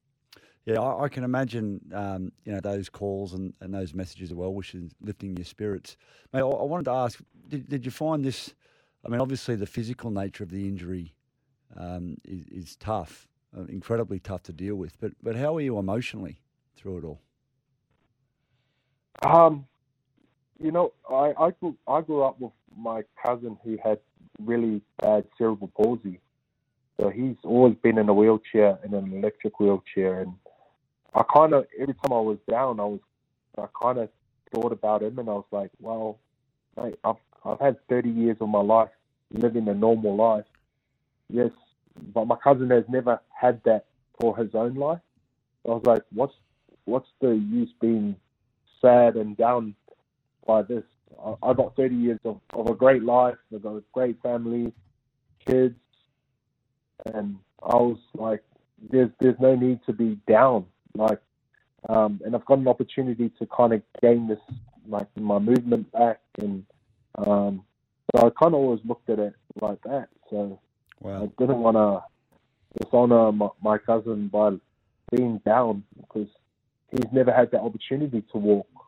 Yeah, 0.66 0.82
I, 0.82 1.06
I 1.06 1.10
can 1.10 1.24
imagine 1.24 1.82
um, 1.94 2.32
you 2.46 2.52
know 2.52 2.60
those 2.60 2.90
calls 2.90 3.34
and, 3.34 3.54
and 3.62 3.74
those 3.74 3.94
messages 3.94 4.32
of 4.32 4.38
well 4.38 4.54
wishes 4.54 4.92
lifting 5.02 5.36
your 5.36 5.46
spirits. 5.46 5.98
Mate, 6.34 6.42
I, 6.42 6.48
I 6.48 6.64
wanted 6.64 6.86
to 6.86 6.92
ask, 6.92 7.20
did, 7.48 7.68
did 7.68 7.86
you 7.86 7.92
find 7.92 8.24
this? 8.24 8.54
I 9.06 9.10
mean, 9.10 9.22
obviously 9.22 9.56
the 9.56 9.66
physical 9.66 10.12
nature 10.12 10.44
of 10.44 10.52
the 10.52 10.68
injury 10.68 11.16
um, 11.78 12.18
is, 12.26 12.46
is 12.48 12.76
tough, 12.76 13.28
uh, 13.58 13.64
incredibly 13.64 14.20
tough 14.20 14.44
to 14.44 14.54
deal 14.54 14.76
with. 14.76 15.00
But 15.00 15.14
but 15.24 15.36
how 15.36 15.56
are 15.58 15.62
you 15.62 15.80
emotionally 15.80 16.42
through 16.76 17.00
it 17.00 17.04
all? 17.04 17.22
Um, 19.24 19.66
you 20.60 20.72
know, 20.72 20.94
I 21.10 21.34
I 21.38 21.52
grew 21.52 21.76
I 21.88 22.02
grew 22.02 22.24
up 22.24 22.40
with 22.40 22.52
my 22.78 23.04
cousin 23.24 23.58
who 23.64 23.78
had 23.84 24.00
really 24.44 24.82
bad 25.02 25.26
cerebral 25.38 25.72
palsy, 25.76 26.20
so 27.00 27.10
he's 27.10 27.36
always 27.44 27.76
been 27.76 27.98
in 27.98 28.10
a 28.10 28.14
wheelchair 28.14 28.78
in 28.84 28.94
an 28.94 29.14
electric 29.14 29.60
wheelchair, 29.60 30.22
and 30.22 30.34
I 31.14 31.24
kind 31.34 31.54
of 31.54 31.66
every 31.80 31.94
time 31.94 32.12
I 32.12 32.20
was 32.20 32.38
down, 32.50 32.80
I 32.80 32.86
was 32.86 33.00
I 33.58 33.66
kind 33.82 34.00
of 34.00 34.10
thought 34.54 34.72
about 34.72 35.02
him, 35.02 35.20
and 35.20 35.30
I 35.30 35.34
was 35.34 35.46
like, 35.52 35.72
well, 35.80 36.20
mate, 36.78 37.00
I've 37.04 37.16
I've 37.46 37.60
had 37.60 37.78
30 37.88 38.10
years 38.10 38.38
of 38.42 38.50
my 38.50 38.62
life 38.62 38.90
living 39.32 39.68
a 39.68 39.74
normal 39.74 40.16
life, 40.16 40.46
yes, 41.30 41.52
but 42.14 42.26
my 42.26 42.36
cousin 42.36 42.70
has 42.72 42.84
never 42.90 43.22
had 43.30 43.62
that 43.64 43.86
for 44.20 44.36
his 44.36 44.54
own 44.54 44.76
life. 44.76 45.00
I 45.66 45.70
was 45.70 45.84
like, 45.86 46.04
what's 46.14 46.34
what's 46.86 47.08
the 47.22 47.30
use 47.30 47.70
being 47.80 48.16
sad 48.82 49.16
and 49.16 49.38
down 49.38 49.76
by 50.50 50.64
this? 50.64 50.84
I, 51.24 51.36
I 51.44 51.54
got 51.54 51.76
30 51.76 51.96
years 51.96 52.20
of, 52.26 52.40
of 52.54 52.68
a 52.68 52.74
great 52.74 53.04
life. 53.04 53.36
I 53.54 53.60
got 53.60 53.76
a 53.76 53.84
great 53.94 54.20
family, 54.24 54.74
kids, 55.46 55.76
and 57.14 57.38
I 57.62 57.76
was 57.76 58.00
like, 58.16 58.42
there's 58.90 59.12
there's 59.20 59.40
no 59.40 59.56
need 59.56 59.80
to 59.86 59.94
be 59.94 60.18
down. 60.28 60.66
Like, 60.96 61.22
um, 61.88 62.20
and 62.26 62.36
I've 62.36 62.46
got 62.46 62.58
an 62.58 62.68
opportunity 62.68 63.30
to 63.38 63.48
kind 63.56 63.74
of 63.74 63.84
gain 64.02 64.28
this 64.28 64.40
like 64.88 65.08
my 65.16 65.38
movement 65.38 65.92
back, 65.92 66.20
and 66.40 66.66
um, 67.20 67.64
so 68.16 68.26
I 68.26 68.30
kind 68.42 68.56
of 68.56 68.62
always 68.64 68.82
looked 68.86 69.10
at 69.12 69.20
it 69.20 69.36
like 69.62 69.82
that. 69.84 70.08
So 70.32 70.60
wow. 71.00 71.24
I 71.24 71.26
didn't 71.40 71.60
want 71.60 71.78
to 71.78 72.84
dishonor 72.84 73.32
my, 73.32 73.50
my 73.62 73.78
cousin 73.78 74.30
by 74.30 74.52
being 75.16 75.42
down 75.46 75.84
because 76.00 76.30
he's 76.92 77.12
never 77.12 77.32
had 77.32 77.52
that 77.52 77.62
opportunity 77.62 78.24
to 78.32 78.38
walk. 78.40 78.79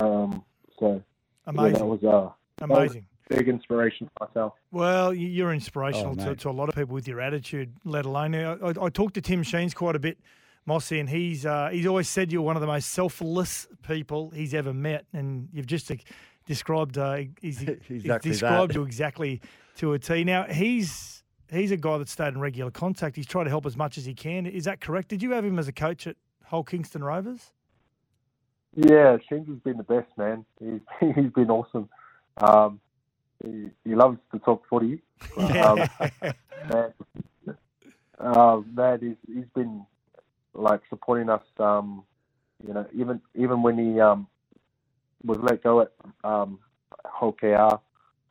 Um, 0.00 0.44
so 0.78 0.94
yeah, 0.94 1.00
Amazing. 1.46 1.78
that 1.78 1.86
was 1.86 2.04
uh, 2.04 2.30
that 2.58 2.68
was 2.68 2.78
Amazing. 2.78 3.06
a 3.30 3.36
big 3.36 3.48
inspiration 3.48 4.08
for 4.18 4.26
myself. 4.28 4.52
Well, 4.70 5.12
you're 5.14 5.52
inspirational 5.52 6.16
Oh, 6.20 6.24
to, 6.26 6.36
to 6.36 6.50
a 6.50 6.52
lot 6.52 6.68
of 6.68 6.74
people 6.74 6.94
with 6.94 7.08
your 7.08 7.20
attitude, 7.20 7.72
let 7.84 8.04
alone. 8.06 8.34
I, 8.34 8.52
I, 8.54 8.72
I 8.82 8.88
talked 8.90 9.14
to 9.14 9.20
Tim 9.20 9.42
Sheens 9.42 9.74
quite 9.74 9.96
a 9.96 9.98
bit, 9.98 10.18
Mossy, 10.66 11.00
and 11.00 11.08
he's 11.08 11.44
uh, 11.46 11.70
he's 11.72 11.86
always 11.86 12.08
said 12.08 12.32
you're 12.32 12.42
one 12.42 12.56
of 12.56 12.60
the 12.60 12.66
most 12.66 12.90
selfless 12.90 13.66
people 13.86 14.30
he's 14.30 14.54
ever 14.54 14.72
met, 14.74 15.06
and 15.12 15.48
you've 15.52 15.66
just 15.66 15.90
uh, 15.90 15.96
described 16.46 16.98
uh, 16.98 17.18
he's, 17.40 17.58
he's 17.86 18.02
described 18.22 18.72
that. 18.72 18.76
you 18.78 18.82
exactly 18.82 19.40
to 19.76 19.92
a 19.94 19.98
T. 19.98 20.24
Now 20.24 20.44
he's 20.44 21.22
he's 21.50 21.70
a 21.72 21.76
guy 21.76 21.98
that 21.98 22.08
stayed 22.08 22.28
in 22.34 22.40
regular 22.40 22.70
contact. 22.70 23.16
He's 23.16 23.26
tried 23.26 23.44
to 23.44 23.50
help 23.50 23.66
as 23.66 23.76
much 23.76 23.98
as 23.98 24.04
he 24.04 24.14
can. 24.14 24.46
Is 24.46 24.64
that 24.64 24.80
correct? 24.80 25.08
Did 25.08 25.22
you 25.22 25.32
have 25.32 25.44
him 25.44 25.58
as 25.58 25.66
a 25.68 25.72
coach 25.72 26.06
at 26.06 26.16
Hull 26.44 26.62
Kingston 26.64 27.02
Rovers? 27.02 27.52
Yeah, 28.76 29.16
Sheens 29.28 29.48
has 29.48 29.58
been 29.58 29.76
the 29.76 29.82
best 29.82 30.08
man. 30.16 30.44
He's 30.58 30.80
he's 31.14 31.32
been 31.32 31.50
awesome. 31.50 31.88
Um, 32.38 32.80
he, 33.44 33.66
he 33.84 33.94
loves 33.94 34.18
to 34.32 34.38
talk 34.38 34.64
footy. 34.68 35.02
Um, 35.36 35.88
man, 36.68 36.92
uh, 38.18 38.60
man, 38.74 38.98
he's 39.00 39.34
he's 39.34 39.44
been 39.54 39.84
like 40.54 40.80
supporting 40.88 41.28
us. 41.28 41.42
Um, 41.58 42.04
you 42.66 42.74
know, 42.74 42.86
even 42.94 43.20
even 43.34 43.62
when 43.62 43.78
he 43.78 44.00
um 44.00 44.26
was 45.24 45.38
let 45.42 45.62
go 45.62 45.82
at 45.82 45.92
um 46.24 46.58
KR, 47.38 47.78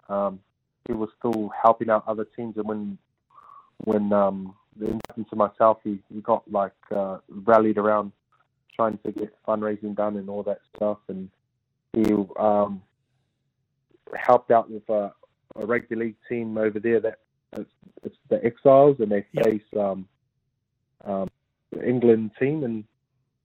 um, 0.09 0.39
he 0.87 0.93
was 0.93 1.09
still 1.17 1.51
helping 1.61 1.89
out 1.89 2.03
other 2.07 2.25
teams. 2.35 2.57
And 2.57 2.67
when 2.67 2.97
when 3.85 4.11
um 4.13 4.55
the 4.75 4.85
incident 4.85 5.01
happened 5.09 5.29
to 5.29 5.35
myself, 5.35 5.77
he, 5.83 5.99
he 6.13 6.21
got 6.21 6.49
like 6.51 6.73
uh, 6.95 7.17
rallied 7.29 7.77
around 7.77 8.11
trying 8.79 8.97
to 8.99 9.11
get 9.11 9.33
fundraising 9.45 9.93
done 9.93 10.15
and 10.15 10.29
all 10.29 10.43
that 10.43 10.59
stuff. 10.73 10.99
And 11.09 11.29
he 11.91 12.13
um, 12.39 12.81
helped 14.15 14.51
out 14.51 14.71
with 14.71 14.87
a, 14.89 15.11
a 15.57 15.65
rugby 15.65 15.97
league 15.97 16.15
team 16.29 16.57
over 16.57 16.79
there 16.79 17.01
that 17.01 17.19
it's, 17.57 17.69
it's 18.03 18.15
the 18.29 18.43
Exiles, 18.43 18.97
and 18.99 19.11
they 19.11 19.25
face 19.43 19.61
um, 19.77 20.07
um, 21.03 21.27
the 21.71 21.85
England 21.85 22.31
team, 22.39 22.63
and 22.63 22.83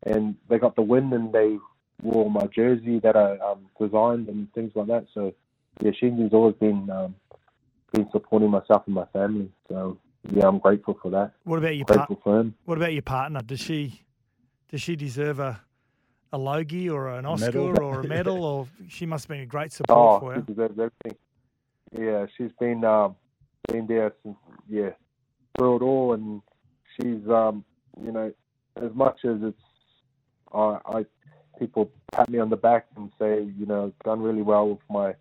and 0.05 0.37
they 0.49 0.59
got 0.59 0.76
the 0.76 0.82
win, 0.82 1.12
and 1.12 1.32
they 1.32 1.59
wore 2.03 2.30
my 2.30 2.47
jersey 2.47 3.01
that 3.01 3.16
I 3.16 3.39
um, 3.39 3.66
designed 3.80 4.28
and 4.28 4.53
things 4.53 4.72
like 4.74 4.87
that. 4.89 5.07
So 5.14 5.35
yeah, 5.80 5.91
Shinji's 5.91 6.35
always 6.35 6.55
been 6.57 6.89
um, 6.91 7.16
been 7.93 8.09
supporting 8.12 8.51
myself 8.51 8.82
and 8.87 8.95
my 8.95 9.07
family. 9.07 9.51
So 9.68 9.99
yeah, 10.30 10.47
I'm 10.47 10.59
grateful 10.59 10.99
for 11.03 11.11
that. 11.11 11.32
What 11.45 11.59
about 11.59 11.74
your 11.74 11.87
par- 11.87 11.97
grateful 11.97 12.20
for 12.22 12.41
him? 12.41 12.55
What 12.66 12.78
about 12.78 12.93
your 12.93 13.03
partner? 13.03 13.41
Does 13.41 13.61
she 13.61 14.05
does 14.74 14.82
she 14.82 14.96
deserve 14.96 15.38
a 15.38 15.60
a 16.32 16.36
Logie 16.36 16.90
or 16.90 17.08
an 17.10 17.24
Oscar 17.24 17.80
or 17.80 18.00
a 18.00 18.08
medal, 18.08 18.44
or 18.44 18.66
she 18.88 19.06
must 19.06 19.22
have 19.22 19.28
been 19.28 19.42
a 19.42 19.46
great 19.46 19.72
support 19.72 19.96
Oh, 19.96 20.18
for 20.18 20.34
she 20.34 20.52
deserves 20.52 20.76
everything. 20.76 21.16
Yeah, 21.96 22.26
she's 22.36 22.50
been 22.58 22.82
um, 22.84 23.14
been 23.68 23.86
there 23.86 24.12
since 24.24 24.36
yeah 24.68 24.90
through 25.56 25.76
it 25.76 25.82
all, 25.82 26.14
and 26.14 26.42
she's 26.96 27.24
um, 27.28 27.64
you 28.04 28.10
know 28.10 28.32
as 28.82 28.92
much 28.94 29.20
as 29.24 29.36
it's 29.42 29.62
I, 30.52 30.78
I 30.86 31.06
people 31.60 31.92
pat 32.10 32.28
me 32.28 32.40
on 32.40 32.50
the 32.50 32.56
back 32.56 32.86
and 32.96 33.12
say 33.16 33.48
you 33.56 33.66
know 33.66 33.92
done 34.04 34.20
really 34.20 34.42
well 34.42 34.70
with 34.70 34.80
my 34.90 35.14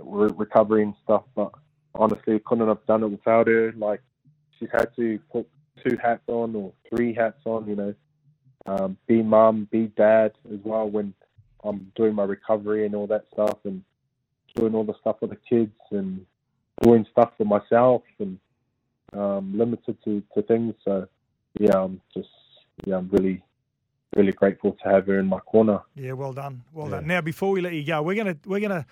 re- 0.00 0.32
recovery 0.34 0.82
and 0.82 0.94
stuff, 1.04 1.24
but 1.36 1.52
honestly 1.94 2.40
couldn't 2.46 2.68
have 2.68 2.86
done 2.86 3.02
it 3.02 3.08
without 3.08 3.48
her. 3.48 3.70
Like 3.76 4.00
she's 4.58 4.70
had 4.72 4.96
to 4.96 5.18
put 5.30 5.46
two 5.86 5.98
hats 6.02 6.24
on 6.26 6.54
or 6.54 6.72
three 6.88 7.12
hats 7.12 7.42
on, 7.44 7.68
you 7.68 7.76
know, 7.76 7.94
um, 8.68 8.96
be 9.06 9.22
mum, 9.22 9.66
be 9.70 9.86
dad 9.96 10.32
as 10.52 10.60
well 10.62 10.88
when 10.88 11.14
I'm 11.64 11.90
doing 11.96 12.14
my 12.14 12.24
recovery 12.24 12.84
and 12.84 12.94
all 12.94 13.06
that 13.06 13.24
stuff, 13.32 13.58
and 13.64 13.82
doing 14.54 14.74
all 14.74 14.84
the 14.84 14.94
stuff 15.00 15.16
for 15.20 15.26
the 15.26 15.38
kids 15.48 15.72
and 15.90 16.24
doing 16.82 17.06
stuff 17.10 17.32
for 17.38 17.44
myself 17.44 18.02
and 18.18 18.38
um, 19.12 19.56
limited 19.56 19.96
to, 20.04 20.22
to 20.34 20.42
things. 20.42 20.74
So 20.84 21.08
yeah, 21.58 21.76
I'm 21.76 22.00
just 22.14 22.28
yeah, 22.84 22.96
I'm 22.96 23.08
really 23.10 23.42
really 24.16 24.32
grateful 24.32 24.76
to 24.82 24.88
have 24.88 25.06
her 25.06 25.18
in 25.18 25.26
my 25.26 25.40
corner. 25.40 25.80
Yeah, 25.94 26.12
well 26.12 26.32
done, 26.32 26.62
well 26.72 26.88
done. 26.88 27.06
Now, 27.06 27.20
before 27.20 27.50
we 27.50 27.60
let 27.60 27.72
you 27.72 27.84
go, 27.84 28.02
we're 28.02 28.16
gonna 28.16 28.36
we're 28.44 28.60
gonna 28.60 28.86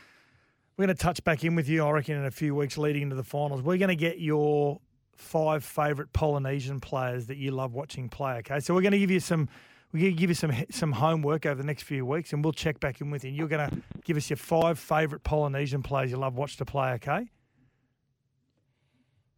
we're 0.77 0.87
gonna 0.87 0.95
touch 0.95 1.23
back 1.25 1.45
in 1.45 1.55
with 1.55 1.69
you. 1.69 1.85
I 1.85 1.91
reckon 1.91 2.17
in 2.17 2.25
a 2.25 2.31
few 2.31 2.55
weeks 2.55 2.79
leading 2.79 3.03
into 3.03 3.17
the 3.17 3.25
finals, 3.25 3.63
we're 3.63 3.79
gonna 3.79 3.95
get 3.95 4.21
your 4.21 4.81
five 5.17 5.65
favourite 5.65 6.13
Polynesian 6.13 6.81
players 6.81 7.27
that 7.27 7.37
you 7.37 7.51
love 7.51 7.73
watching 7.75 8.09
play. 8.09 8.35
Okay, 8.39 8.61
so 8.61 8.75
we're 8.75 8.83
gonna 8.83 8.99
give 8.99 9.11
you 9.11 9.21
some. 9.21 9.49
We're 9.93 10.01
going 10.01 10.15
to 10.15 10.19
give 10.19 10.31
you 10.31 10.35
some 10.35 10.53
some 10.69 10.93
homework 10.93 11.47
over 11.47 11.55
the 11.55 11.67
next 11.67 11.85
few 11.85 12.05
weeks, 12.05 12.33
and 12.33 12.45
we'll 12.45 12.53
check 12.53 12.81
back 12.81 13.01
in 13.01 13.11
with 13.11 13.25
you. 13.25 13.29
And 13.29 13.37
you're 13.37 13.49
going 13.49 13.71
to 13.71 13.77
give 14.05 14.17
us 14.17 14.29
your 14.29 14.37
five 14.37 14.81
favourite 14.81 15.23
Polynesian 15.23 15.83
players 15.83 16.11
you 16.11 16.17
love 16.17 16.37
watch 16.37 16.57
to 16.57 16.65
play. 16.65 16.91
Okay? 16.95 17.31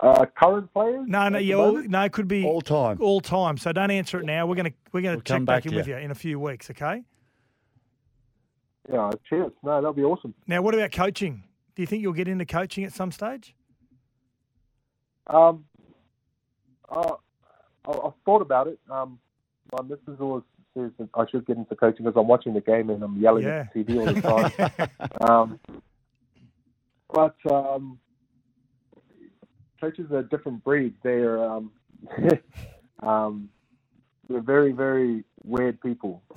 Uh, 0.01 0.25
current 0.37 0.73
players? 0.73 1.05
No, 1.07 1.29
no, 1.29 1.37
at 1.37 1.45
yeah, 1.45 1.55
all, 1.55 1.73
no, 1.73 2.03
it 2.03 2.13
could 2.13 2.29
be 2.29 2.45
All 2.45 2.61
time. 2.61 2.97
All 3.01 3.21
time. 3.21 3.59
So 3.59 3.73
don't 3.73 3.91
answer 3.91 4.21
it 4.21 4.25
now. 4.25 4.47
We're 4.47 4.55
gonna 4.55 4.73
we're 4.91 5.03
gonna 5.03 5.17
We'll 5.17 5.23
check 5.23 5.41
back, 5.45 5.65
back 5.65 5.67
in 5.67 5.73
to 5.73 5.77
with 5.77 5.87
you. 5.87 5.97
you 5.97 6.01
in 6.01 6.11
a 6.11 6.15
few 6.15 6.41
weeks. 6.41 6.71
Okay. 6.71 7.03
Yeah, 8.91 9.11
cheers. 9.29 9.53
No, 9.63 9.75
that'll 9.77 9.93
be 9.93 10.03
awesome. 10.05 10.35
Now, 10.47 10.63
what 10.63 10.75
about 10.75 10.93
coaching? 10.93 11.45
Do 11.75 11.83
you 11.83 11.87
think 11.87 12.03
you'll 12.03 12.15
get 12.15 12.27
into 12.27 12.47
coaching 12.47 12.85
at 12.85 12.93
some 12.93 13.13
stage? 13.13 13.55
Um, 15.27 15.65
uh, 16.91 17.15
I, 17.87 17.91
I've 17.91 18.13
thought 18.25 18.43
about 18.43 18.67
it. 18.69 18.79
Um, 18.91 19.19
my 19.73 19.83
missus 19.83 20.21
always 20.21 20.45
says 20.75 20.91
that 20.99 21.09
I 21.15 21.25
should 21.31 21.47
get 21.47 21.57
into 21.57 21.75
coaching 21.75 22.05
because 22.05 22.19
I'm 22.21 22.29
watching 22.29 22.55
the 22.55 22.61
game 22.61 22.91
and 22.91 23.03
I'm 23.03 23.21
yelling 23.21 23.45
at 23.45 23.73
the 23.73 23.85
TV 23.85 23.99
all 23.99 24.07
the 24.07 24.89
time. 25.21 25.29
um, 25.29 25.61
but 27.13 27.37
um, 27.51 27.99
coaches 29.81 30.11
are 30.11 30.19
a 30.19 30.29
different 30.29 30.63
breed. 30.65 30.95
They're 31.03 31.43
um, 31.43 31.73
um, 33.03 33.49
they're 34.29 34.41
very, 34.41 34.73
very 34.73 35.25
weird 35.43 35.81
people. 35.81 36.23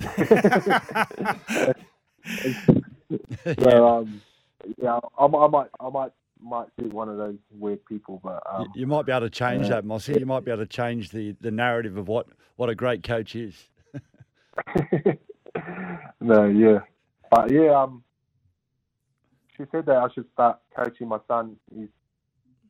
so 3.62 3.86
um, 3.86 4.22
yeah, 4.80 4.98
I, 5.18 5.24
I 5.26 5.48
might, 5.48 5.68
I 5.80 5.88
might, 5.90 6.12
might 6.42 6.74
be 6.76 6.84
one 6.88 7.08
of 7.08 7.16
those 7.16 7.36
weird 7.50 7.84
people, 7.86 8.20
but 8.22 8.42
um, 8.52 8.72
You 8.74 8.86
might 8.86 9.06
be 9.06 9.12
able 9.12 9.22
to 9.26 9.30
change 9.30 9.64
Yeah. 9.64 9.76
that, 9.76 9.84
Mossy. 9.84 10.18
You 10.18 10.26
might 10.26 10.44
be 10.44 10.50
able 10.50 10.62
to 10.62 10.66
change 10.68 11.10
the, 11.10 11.36
the 11.40 11.50
narrative 11.50 11.96
of 11.96 12.08
what, 12.08 12.26
what 12.56 12.68
a 12.68 12.74
great 12.74 13.02
coach 13.02 13.34
is. 13.36 13.54
no, 16.20 16.44
yeah, 16.46 16.80
but 17.30 17.50
yeah, 17.50 17.70
um, 17.82 18.02
she 19.56 19.64
said 19.72 19.86
that 19.86 19.96
I 19.96 20.08
should 20.14 20.26
start 20.32 20.58
coaching 20.76 21.08
my 21.08 21.18
son. 21.28 21.56
He's 21.74 21.88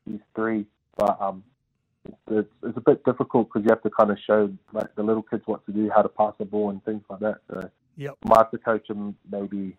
he's 0.09 0.21
three, 0.35 0.67
but 0.97 1.21
um, 1.21 1.43
it's 2.05 2.17
it's, 2.31 2.49
it's 2.63 2.77
a 2.77 2.81
bit 2.81 3.05
difficult 3.05 3.49
because 3.49 3.65
you 3.65 3.71
have 3.71 3.83
to 3.83 3.91
kind 3.91 4.11
of 4.11 4.19
show 4.27 4.51
like 4.73 4.95
the 4.95 5.03
little 5.03 5.23
kids 5.23 5.43
what 5.47 5.65
to 5.67 5.73
do, 5.73 5.91
how 5.95 6.03
to 6.03 6.09
pass 6.09 6.35
the 6.39 6.45
ball, 6.45 6.71
and 6.71 6.85
things 6.85 7.03
like 7.11 7.21
that. 7.21 7.39
So 7.51 7.69
Yep. 7.97 8.15
I 8.25 8.29
might 8.29 8.39
have 8.39 8.51
to 8.53 8.59
coach 8.59 8.89
him 8.89 9.15
maybe 9.31 9.77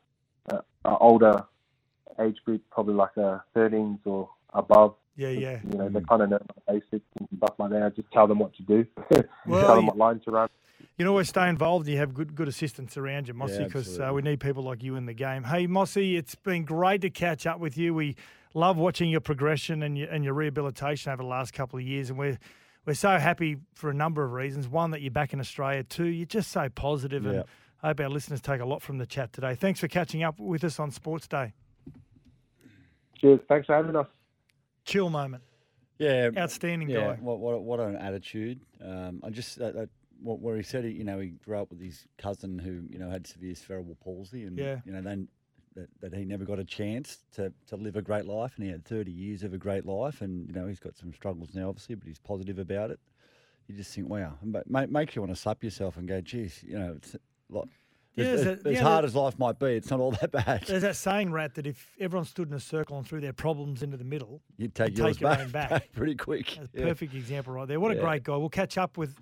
uh, 0.51 0.59
an 0.85 0.97
older 0.99 1.45
age 2.21 2.37
group, 2.45 2.61
probably 2.71 2.93
like 2.95 3.15
a 3.17 3.43
13s 3.55 3.99
or 4.05 4.29
above. 4.53 4.95
Yeah, 5.15 5.29
yeah. 5.29 5.59
You 5.69 5.77
know, 5.77 5.89
they 5.89 6.01
kind 6.01 6.21
of 6.23 6.29
know 6.31 6.39
the 6.39 6.73
basics 6.73 7.05
and 7.19 7.27
stuff 7.37 7.53
like 7.59 7.69
that. 7.71 7.83
I 7.83 7.89
just 7.89 8.11
tell 8.11 8.27
them 8.27 8.39
what 8.39 8.53
to 8.55 8.63
do, 8.63 8.85
Well, 9.45 9.61
tell 9.61 9.75
them 9.75 9.85
you- 9.85 9.87
what 9.87 9.97
line 9.97 10.19
to 10.21 10.31
run. 10.31 10.49
You 10.79 11.05
can 11.05 11.07
always 11.07 11.29
stay 11.29 11.49
involved. 11.49 11.87
You 11.87 11.97
have 11.97 12.13
good 12.13 12.35
good 12.35 12.47
assistants 12.47 12.97
around 12.97 13.27
you, 13.27 13.33
Mossy, 13.33 13.59
Yeah, 13.61 13.63
because 13.65 13.99
uh, 13.99 14.11
we 14.13 14.21
need 14.21 14.39
people 14.39 14.61
like 14.63 14.83
you 14.83 14.95
in 14.95 15.07
the 15.07 15.13
game. 15.13 15.43
Hey, 15.43 15.65
Mossy, 15.65 16.17
it's 16.17 16.35
been 16.35 16.65
great 16.65 17.01
to 17.01 17.09
catch 17.09 17.47
up 17.47 17.59
with 17.59 17.77
you. 17.79 17.95
We 17.95 18.15
love 18.53 18.77
watching 18.77 19.09
your 19.09 19.21
progression 19.21 19.81
and 19.81 19.97
your, 19.97 20.07
and 20.09 20.23
your 20.23 20.35
rehabilitation 20.35 21.11
over 21.11 21.23
the 21.23 21.27
last 21.29 21.51
couple 21.53 21.79
of 21.79 21.85
years, 21.85 22.11
and 22.11 22.19
we're 22.19 22.37
we're 22.85 22.93
so 22.93 23.17
happy 23.17 23.57
for 23.73 23.89
a 23.89 23.93
number 23.93 24.23
of 24.23 24.33
reasons. 24.33 24.67
One, 24.67 24.91
that 24.91 25.01
you're 25.01 25.09
back 25.09 25.33
in 25.33 25.39
Australia. 25.39 25.83
Two, 25.83 26.05
you're 26.05 26.27
just 26.27 26.51
so 26.51 26.69
positive, 26.69 27.25
and 27.25 27.35
Yeah. 27.37 27.43
I 27.81 27.87
hope 27.87 27.99
our 28.01 28.09
listeners 28.09 28.41
take 28.41 28.61
a 28.61 28.65
lot 28.65 28.83
from 28.83 28.99
the 28.99 29.07
chat 29.07 29.33
today. 29.33 29.55
Thanks 29.55 29.79
for 29.79 29.87
catching 29.87 30.21
up 30.21 30.39
with 30.39 30.63
us 30.63 30.79
on 30.79 30.91
Sports 30.91 31.27
Day. 31.27 31.53
Cheers. 33.23 33.39
Thanks 33.47 33.67
for 33.67 33.75
having 33.75 33.95
us. 33.95 34.07
Chill 34.83 35.09
moment. 35.09 35.43
Yeah, 35.97 36.29
Outstanding 36.37 36.89
yeah, 36.89 37.15
guy. 37.15 37.17
What, 37.21 37.39
what, 37.39 37.63
what 37.63 37.79
an 37.79 37.95
attitude! 37.95 38.59
Um, 38.83 39.21
I 39.23 39.29
just 39.29 39.57
that, 39.59 39.73
that, 39.75 39.89
what, 40.21 40.39
where 40.39 40.57
he 40.57 40.63
said, 40.63 40.83
he, 40.83 40.91
you 40.91 41.05
know, 41.05 41.19
he 41.19 41.29
grew 41.29 41.57
up 41.57 41.69
with 41.69 41.79
his 41.79 42.05
cousin 42.17 42.59
who, 42.59 42.81
you 42.89 42.99
know, 42.99 43.09
had 43.09 43.25
severe 43.25 43.55
cerebral 43.55 43.95
palsy, 44.03 44.43
and 44.43 44.57
Yeah. 44.57 44.79
you 44.85 44.91
know, 44.91 45.01
then 45.01 45.29
that, 45.75 45.87
that 46.01 46.13
he 46.13 46.25
never 46.25 46.43
got 46.43 46.59
a 46.59 46.65
chance 46.65 47.19
to, 47.35 47.53
to 47.67 47.77
live 47.77 47.95
a 47.95 48.01
great 48.01 48.25
life, 48.25 48.53
and 48.57 48.65
he 48.65 48.71
had 48.71 48.83
thirty 48.83 49.11
years 49.11 49.43
of 49.43 49.53
a 49.53 49.57
great 49.57 49.85
life, 49.85 50.21
and 50.21 50.45
you 50.49 50.53
know, 50.53 50.67
he's 50.67 50.79
got 50.81 50.97
some 50.97 51.13
struggles 51.13 51.49
now, 51.53 51.69
obviously, 51.69 51.95
but 51.95 52.07
he's 52.07 52.19
positive 52.19 52.59
about 52.59 52.91
it. 52.91 52.99
You 53.67 53.75
just 53.75 53.93
think, 53.95 54.09
wow, 54.09 54.33
and 54.41 54.51
ma- 54.51 54.61
ma- 54.67 54.87
makes 54.87 55.15
you 55.15 55.21
want 55.21 55.33
to 55.33 55.39
slap 55.39 55.63
yourself 55.63 55.95
and 55.95 56.07
go, 56.09 56.19
geez, 56.19 56.61
you 56.67 56.77
know, 56.77 56.95
it's 56.97 57.15
like. 57.49 57.69
Yeah, 58.15 58.25
as, 58.25 58.45
as- 58.45 58.59
yeah, 58.65 58.81
hard 58.81 59.03
that- 59.03 59.07
as 59.07 59.15
life 59.15 59.39
might 59.39 59.57
be, 59.59 59.67
it's 59.75 59.89
not 59.89 59.99
all 59.99 60.11
that 60.11 60.31
bad. 60.31 60.63
There's 60.67 60.83
that 60.83 60.95
saying, 60.95 61.31
Rat, 61.31 61.55
that 61.55 61.65
if 61.65 61.87
everyone 61.99 62.25
stood 62.25 62.47
in 62.47 62.53
a 62.53 62.59
circle 62.59 62.97
and 62.97 63.07
threw 63.07 63.19
their 63.19 63.33
problems 63.33 63.81
into 63.81 63.97
the 63.97 64.03
middle, 64.03 64.41
You'd 64.57 64.75
take 64.75 64.97
yours 64.97 65.17
own 65.23 65.49
back. 65.49 65.69
back 65.69 65.91
pretty 65.93 66.15
quick. 66.15 66.55
That's 66.57 66.69
Yeah. 66.73 66.85
perfect 66.85 67.15
example 67.15 67.53
right 67.53 67.67
there. 67.67 67.79
What 67.79 67.91
a 67.91 67.95
great 67.95 68.23
guy. 68.23 68.35
We'll 68.37 68.49
catch 68.49 68.77
up 68.77 68.97
with 68.97 69.15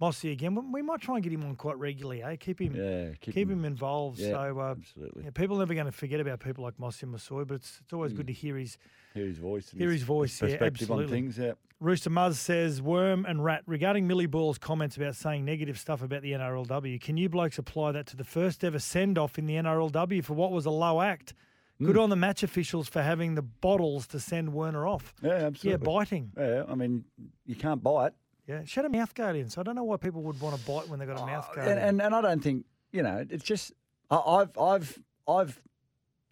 Mossy 0.00 0.30
again. 0.32 0.54
We- 0.72 0.82
might 0.82 1.00
try 1.00 1.16
and 1.16 1.24
get 1.24 1.32
him 1.32 1.42
on 1.44 1.56
quite 1.56 1.76
regularly, 1.78 2.22
eh? 2.22 2.36
Keep 2.36 2.60
him, 2.60 2.74
Yeah, 2.76 3.10
keep, 3.20 3.34
keep 3.34 3.50
him, 3.50 3.50
him- 3.60 3.64
involved. 3.64 4.18
yeah, 4.18 4.30
so, 4.30 4.60
uh, 4.60 4.74
absolutely. 4.78 5.24
yeah, 5.24 5.30
people 5.30 5.56
are 5.56 5.58
never 5.60 5.74
going 5.74 5.86
to 5.86 5.92
forget 5.92 6.20
about 6.20 6.40
people 6.40 6.62
like 6.64 6.78
Mossy 6.78 7.04
Masoe, 7.06 7.46
but 7.46 7.54
it's 7.56 7.80
it's 7.82 7.92
always 7.92 8.12
good 8.12 8.26
Mm. 8.26 8.28
to 8.28 8.32
hear 8.32 8.56
his 8.56 8.78
Hear 9.14 9.26
his 9.26 9.38
voice. 9.38 9.72
and 9.72 9.80
hear 9.80 9.90
his 9.90 10.02
voice. 10.04 10.40
Yeah, 10.40 10.48
perspective 10.48 10.90
on 10.90 11.00
absolutely. 11.02 11.16
things. 11.16 11.38
Yeah. 11.38 11.52
Rooster 11.80 12.10
Muzz 12.10 12.34
says, 12.34 12.82
Worm 12.82 13.24
and 13.24 13.44
Rat, 13.44 13.62
regarding 13.66 14.06
Millie 14.08 14.26
Boyle's 14.26 14.58
comments 14.58 14.96
about 14.96 15.14
saying 15.14 15.44
negative 15.44 15.78
stuff 15.78 16.02
about 16.02 16.22
the 16.22 16.32
NRLW, 16.32 16.98
can 17.00 17.16
you 17.16 17.28
blokes 17.28 17.56
apply 17.58 17.92
that 17.92 18.06
to 18.08 18.16
the 18.16 18.24
first 18.24 18.64
ever 18.64 18.78
send 18.80 19.16
off 19.16 19.38
in 19.38 19.46
the 19.46 19.54
NRLW 19.56 20.22
for 20.24 20.34
what 20.34 20.50
was 20.52 20.66
a 20.66 20.70
low 20.70 21.00
act? 21.00 21.34
Good 21.80 21.94
Mm. 21.94 22.02
on 22.04 22.10
the 22.10 22.16
match 22.16 22.42
officials 22.42 22.88
for 22.88 23.02
having 23.02 23.36
the 23.36 23.42
bottles 23.42 24.08
to 24.08 24.18
send 24.18 24.52
Werner 24.52 24.86
off. 24.88 25.14
Yeah, 25.22 25.30
absolutely. 25.34 25.70
Yeah, 25.70 25.76
biting. 25.98 26.32
Yeah, 26.36 26.64
I 26.68 26.74
mean, 26.74 27.04
you 27.46 27.54
can't 27.54 27.80
bite. 27.82 28.12
Yeah, 28.48 28.62
she 28.64 28.76
had 28.76 28.86
a 28.86 28.88
mouth 28.88 29.14
guard 29.14 29.36
in, 29.36 29.50
so 29.50 29.60
I 29.60 29.64
don't 29.64 29.74
know 29.76 29.84
why 29.84 29.98
people 29.98 30.22
would 30.22 30.40
want 30.40 30.58
to 30.58 30.66
bite 30.66 30.88
when 30.88 30.98
they've 30.98 31.08
got 31.08 31.20
a 31.22 31.26
mouth 31.26 31.46
guard. 31.54 31.68
Oh, 31.68 31.70
and, 31.70 31.78
in. 31.80 31.84
and 31.88 32.02
and 32.02 32.14
I 32.14 32.20
don't 32.22 32.42
think 32.42 32.64
you 32.92 33.02
know. 33.02 33.24
It's 33.28 33.44
just 33.44 33.72
I, 34.10 34.16
I've 34.16 34.56
I've 34.58 34.98
I've 35.28 35.60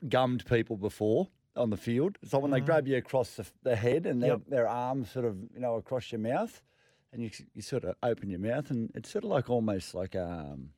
gummed 0.09 0.47
people 0.47 0.77
before 0.77 1.29
on 1.57 1.71
the 1.71 1.77
field. 1.77 2.17
So 2.27 2.39
when 2.39 2.51
they 2.51 2.61
Mm. 2.61 2.67
grab 2.67 2.89
you 2.89 2.97
across 2.97 3.35
the, 3.37 3.47
the 3.63 3.77
head 3.77 4.07
and 4.07 4.23
their 4.23 4.31
Yep. 4.31 4.41
their 4.49 4.69
arms 4.69 5.11
sort 5.11 5.25
of 5.27 5.37
you 5.53 5.61
know 5.61 5.75
across 5.77 6.11
your 6.11 6.19
mouth, 6.21 6.63
and 7.13 7.23
you 7.23 7.31
you 7.55 7.61
sort 7.63 7.85
of 7.85 7.95
open 8.03 8.31
your 8.31 8.41
mouth 8.41 8.71
and 8.71 8.91
it's 8.95 9.11
sort 9.11 9.25
of 9.25 9.31
like 9.31 9.51
almost 9.51 9.95
like 9.95 10.17
um 10.17 10.71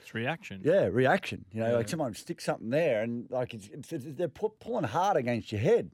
It's 0.00 0.12
reaction. 0.14 0.60
yeah 0.64 0.86
reaction. 0.86 1.44
You 1.52 1.60
know, 1.60 1.68
Yeah. 1.70 1.76
like 1.76 1.88
someone 1.88 2.14
sticks 2.14 2.44
something 2.44 2.70
there 2.70 3.02
and 3.02 3.30
like 3.30 3.54
it's, 3.54 3.68
it's, 3.68 3.92
it's 3.92 4.04
they're 4.18 4.28
pu- 4.28 4.54
pulling 4.58 4.84
hard 4.84 5.16
against 5.16 5.52
your 5.52 5.60
head. 5.60 5.90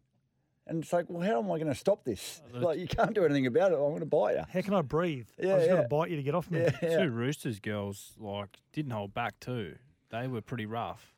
And 0.68 0.82
it's 0.84 0.92
like, 0.92 1.06
well, 1.08 1.22
how 1.26 1.38
am 1.38 1.46
I 1.50 1.56
going 1.58 1.66
to 1.72 1.74
stop 1.74 2.04
this? 2.04 2.42
Like, 2.52 2.78
you 2.78 2.86
can't 2.86 3.14
do 3.14 3.24
anything 3.24 3.46
about 3.46 3.72
it. 3.72 3.76
I'm 3.76 3.80
going 3.88 4.00
to 4.00 4.06
bite 4.06 4.36
you. 4.36 4.44
How 4.52 4.60
can 4.60 4.74
I 4.74 4.82
breathe? 4.82 5.26
Yeah, 5.38 5.54
I 5.54 5.56
was 5.56 5.64
going 5.66 5.76
yeah. 5.76 5.82
to 5.82 5.88
bite 5.88 6.10
you 6.10 6.16
to 6.16 6.22
get 6.22 6.34
off 6.34 6.50
me. 6.50 6.60
Yeah, 6.82 6.98
Two 7.04 7.08
Roosters 7.10 7.58
girls 7.58 8.12
like 8.18 8.58
didn't 8.74 8.90
hold 8.92 9.14
back 9.14 9.40
too. 9.40 9.76
They 10.10 10.26
were 10.28 10.42
pretty 10.42 10.66
rough. 10.66 11.14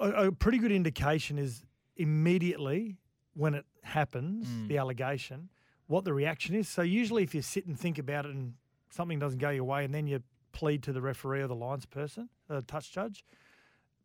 A, 0.00 0.26
a 0.26 0.32
pretty 0.32 0.58
good 0.58 0.72
indication 0.72 1.38
is 1.38 1.62
immediately 1.96 2.96
when 3.34 3.54
it 3.54 3.64
happens, 3.84 4.46
Mm. 4.48 4.68
the 4.68 4.78
allegation, 4.78 5.48
what 5.86 6.04
the 6.04 6.12
reaction 6.12 6.54
is. 6.56 6.68
So 6.68 6.82
usually, 6.82 7.22
if 7.22 7.34
you 7.34 7.42
sit 7.42 7.66
and 7.66 7.78
think 7.78 7.98
about 7.98 8.26
it 8.26 8.32
and 8.34 8.54
something 8.90 9.18
doesn't 9.20 9.38
go 9.38 9.50
your 9.50 9.64
way, 9.64 9.84
and 9.84 9.94
then 9.94 10.06
you 10.08 10.22
plead 10.52 10.82
to 10.82 10.92
the 10.92 11.00
referee 11.00 11.40
or 11.42 11.46
the 11.46 11.54
lines 11.54 11.86
person, 11.86 12.28
the 12.48 12.62
touch 12.62 12.90
judge, 12.92 13.24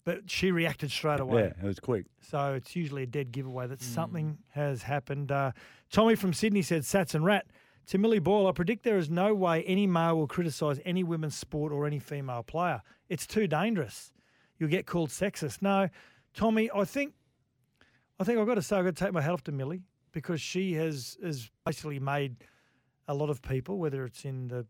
but 0.05 0.29
she 0.29 0.51
reacted 0.51 0.91
straight 0.91 1.19
away. 1.19 1.43
Yeah, 1.43 1.63
it 1.63 1.67
was 1.67 1.79
quick. 1.79 2.05
So 2.19 2.53
it's 2.53 2.75
usually 2.75 3.03
a 3.03 3.07
dead 3.07 3.31
giveaway 3.31 3.67
that 3.67 3.81
something 3.81 4.37
has 4.49 4.83
happened. 4.83 5.31
Uh, 5.31 5.51
Tommy 5.91 6.15
from 6.15 6.33
Sydney 6.33 6.61
said, 6.61 6.81
Sats 6.81 7.15
and 7.15 7.25
Rat. 7.25 7.45
To 7.87 7.97
Millie 7.97 8.19
Boyle, 8.19 8.47
I 8.47 8.53
predict 8.53 8.83
there 8.83 8.97
is 8.97 9.09
no 9.09 9.33
way 9.33 9.61
any 9.63 9.87
male 9.87 10.17
will 10.17 10.27
criticise 10.27 10.79
any 10.85 11.03
women's 11.03 11.35
sport 11.35 11.73
or 11.73 11.85
any 11.85 11.99
female 11.99 12.41
player. 12.41 12.81
It's 13.09 13.27
too 13.27 13.45
dangerous. 13.45 14.13
You'll 14.57 14.69
get 14.69 14.85
called 14.85 15.09
sexist. 15.09 15.61
No, 15.61 15.89
Tommy, 16.33 16.69
I 16.73 16.85
think 16.85 17.13
I 18.19 18.23
think 18.23 18.39
I've 18.39 18.47
got 18.47 18.55
to 18.55 18.61
say 18.61 18.77
I've 18.77 18.85
got 18.85 18.95
to 18.95 19.03
take 19.03 19.13
my 19.13 19.21
hat 19.21 19.33
off 19.33 19.43
to 19.43 19.51
Millie 19.51 19.83
because 20.13 20.39
she 20.39 20.73
has 20.73 21.17
has 21.21 21.49
basically 21.65 21.99
made 21.99 22.37
a 23.09 23.13
lot 23.13 23.29
of 23.29 23.41
people, 23.41 23.79
whether 23.79 24.05
it's 24.05 24.23
in 24.23 24.47
the 24.47 24.65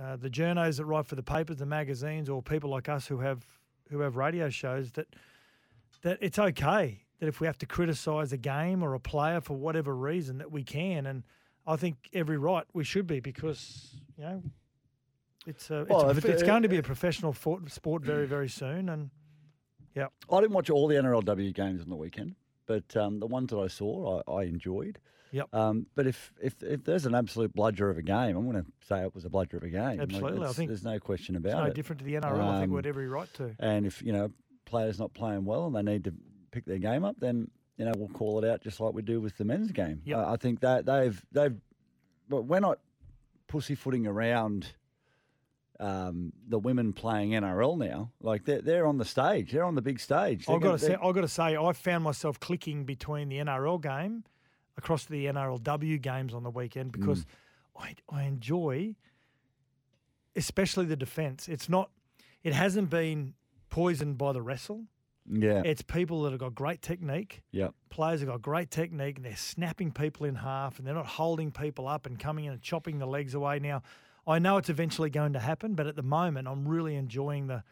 uh, 0.00 0.16
the 0.16 0.30
journos 0.30 0.76
that 0.76 0.84
write 0.84 1.06
for 1.06 1.16
the 1.16 1.22
papers, 1.22 1.56
the 1.56 1.66
magazines, 1.66 2.28
or 2.28 2.40
people 2.40 2.70
like 2.70 2.88
us 2.88 3.06
who 3.06 3.18
have 3.18 3.46
who 3.90 4.00
have 4.00 4.16
radio 4.16 4.48
shows, 4.50 4.92
that 4.92 5.06
that 6.02 6.18
it's 6.20 6.38
okay 6.38 7.00
that 7.20 7.26
if 7.28 7.40
we 7.40 7.46
have 7.46 7.58
to 7.58 7.66
criticise 7.66 8.32
a 8.32 8.36
game 8.36 8.82
or 8.82 8.94
a 8.94 9.00
player 9.00 9.40
for 9.40 9.54
whatever 9.56 9.94
reason 9.94 10.38
that 10.38 10.50
we 10.50 10.62
can, 10.62 11.06
and 11.06 11.22
I 11.66 11.76
think 11.76 11.96
every 12.12 12.36
right 12.38 12.64
we 12.72 12.84
should 12.84 13.06
be 13.06 13.20
because 13.20 13.94
you 14.18 14.24
know 14.24 14.42
it's 15.46 15.70
a, 15.70 15.80
it's, 15.82 15.90
Well, 15.90 16.08
a- 16.08 16.14
it's 16.14 16.24
it- 16.42 16.46
going 16.46 16.62
to 16.62 16.68
be 16.68 16.78
a 16.78 16.82
professional 16.82 17.32
for- 17.32 17.60
sport 17.68 18.02
very 18.02 18.26
very 18.26 18.48
soon, 18.48 18.88
and 18.88 19.10
yeah, 19.94 20.08
I 20.30 20.40
didn't 20.40 20.52
watch 20.54 20.70
all 20.70 20.88
the 20.88 20.96
NRLW 20.96 21.54
games 21.54 21.82
on 21.82 21.88
the 21.88 21.96
weekend. 21.96 22.34
but 22.66 22.96
um, 22.96 23.20
the 23.20 23.26
ones 23.26 23.50
that 23.50 23.58
I 23.58 23.66
saw, 23.68 24.22
I, 24.26 24.32
I 24.32 24.42
enjoyed. 24.44 24.98
Yep. 25.34 25.52
Um, 25.52 25.86
but 25.96 26.06
if, 26.06 26.32
if 26.40 26.62
if 26.62 26.84
there's 26.84 27.06
an 27.06 27.14
absolute 27.16 27.52
bludger 27.52 27.90
of 27.90 27.98
a 27.98 28.02
game, 28.02 28.36
I'm 28.36 28.48
going 28.48 28.64
to 28.64 28.70
say 28.86 29.02
it 29.02 29.12
was 29.16 29.24
a 29.24 29.28
bludger 29.28 29.56
of 29.56 29.64
a 29.64 29.68
game. 29.68 29.98
Like, 29.98 30.02
Absolutely, 30.02 30.46
I 30.46 30.52
think 30.52 30.68
there's 30.68 30.84
no 30.84 31.00
question 31.00 31.34
about 31.34 31.54
no 31.54 31.64
it. 31.64 31.68
No 31.68 31.72
different 31.72 31.98
to 31.98 32.04
the 32.04 32.14
NRL. 32.14 32.40
I 32.40 32.52
think 32.60 32.64
Um, 32.66 32.70
we 32.70 32.76
had 32.76 32.86
every 32.86 33.08
right 33.08 33.28
to. 33.34 33.50
And 33.58 33.84
if 33.84 34.00
you 34.00 34.12
know 34.12 34.30
players 34.64 35.00
not 35.00 35.12
playing 35.12 35.44
well 35.44 35.66
and 35.66 35.74
they 35.74 35.82
need 35.82 36.04
to 36.04 36.14
pick 36.52 36.66
their 36.66 36.78
game 36.78 37.04
up, 37.04 37.16
then 37.18 37.50
you 37.76 37.84
know 37.84 37.90
we'll 37.96 38.06
call 38.10 38.44
it 38.44 38.48
out 38.48 38.60
just 38.62 38.78
like 38.78 38.94
we 38.94 39.02
do 39.02 39.20
with 39.20 39.36
the 39.36 39.44
men's 39.44 39.72
game. 39.72 40.02
Yep. 40.04 40.18
I 40.18 40.32
I 40.34 40.36
think 40.36 40.60
that 40.60 40.86
they've 40.86 41.20
they've, 41.32 41.56
but 42.28 42.42
we're 42.42 42.60
not 42.60 42.78
pussyfooting 43.48 44.06
around. 44.06 44.68
Um, 45.80 46.32
the 46.46 46.60
women 46.60 46.92
playing 46.92 47.30
NRL 47.30 47.76
now, 47.76 48.12
like 48.20 48.44
they're 48.44 48.62
they're 48.62 48.86
on 48.86 48.98
the 48.98 49.04
stage, 49.04 49.50
they're 49.50 49.64
on 49.64 49.74
the 49.74 49.82
big 49.82 49.98
stage. 49.98 50.46
They're 50.46 50.54
I've 50.54 50.62
got 50.62 50.68
gonna- 50.68 50.78
say, 50.78 50.94
I've 50.94 51.14
got 51.16 51.22
to 51.22 51.28
say, 51.28 51.56
I 51.56 51.72
found 51.72 52.04
myself 52.04 52.38
clicking 52.38 52.84
between 52.84 53.28
the 53.28 53.38
NRL 53.38 53.82
game 53.82 54.22
across 54.76 55.04
to 55.04 55.12
the 55.12 55.26
NRLW 55.26 56.00
games 56.02 56.34
on 56.34 56.42
the 56.42 56.50
weekend 56.50 56.92
Mm. 56.92 57.00
because 57.00 57.26
I, 57.78 57.94
I 58.08 58.24
enjoy, 58.24 58.94
especially 60.36 60.84
the 60.86 60.96
defence. 60.96 61.48
It's 61.48 61.68
not, 61.68 61.90
it 62.42 62.52
hasn't 62.52 62.90
been 62.90 63.34
poisoned 63.70 64.18
by 64.18 64.32
the 64.32 64.42
wrestle. 64.42 64.84
Yeah. 65.30 65.62
It's 65.64 65.80
people 65.82 66.22
that 66.22 66.32
have 66.32 66.40
got 66.40 66.54
great 66.54 66.82
technique. 66.82 67.42
Yep. 67.52 67.74
Players 67.88 68.20
have 68.20 68.28
got 68.28 68.42
great 68.42 68.70
technique 68.70 69.16
and 69.16 69.24
they're 69.24 69.36
snapping 69.36 69.90
people 69.90 70.26
in 70.26 70.34
half 70.34 70.78
and 70.78 70.86
they're 70.86 70.94
not 70.94 71.06
holding 71.06 71.50
people 71.50 71.88
up 71.88 72.04
and 72.06 72.18
coming 72.18 72.44
in 72.44 72.52
and 72.52 72.60
chopping 72.62 72.98
the 72.98 73.06
legs 73.06 73.34
away. 73.34 73.58
Now, 73.58 73.82
I 74.26 74.38
know 74.38 74.56
it's 74.58 74.68
eventually 74.68 75.10
going 75.10 75.32
to 75.34 75.38
happen, 75.38 75.74
but 75.74 75.86
at 75.86 75.96
the 75.96 76.02
moment, 76.02 76.46
I'm 76.48 76.66
really 76.68 76.96
enjoying 76.96 77.46
the 77.46 77.62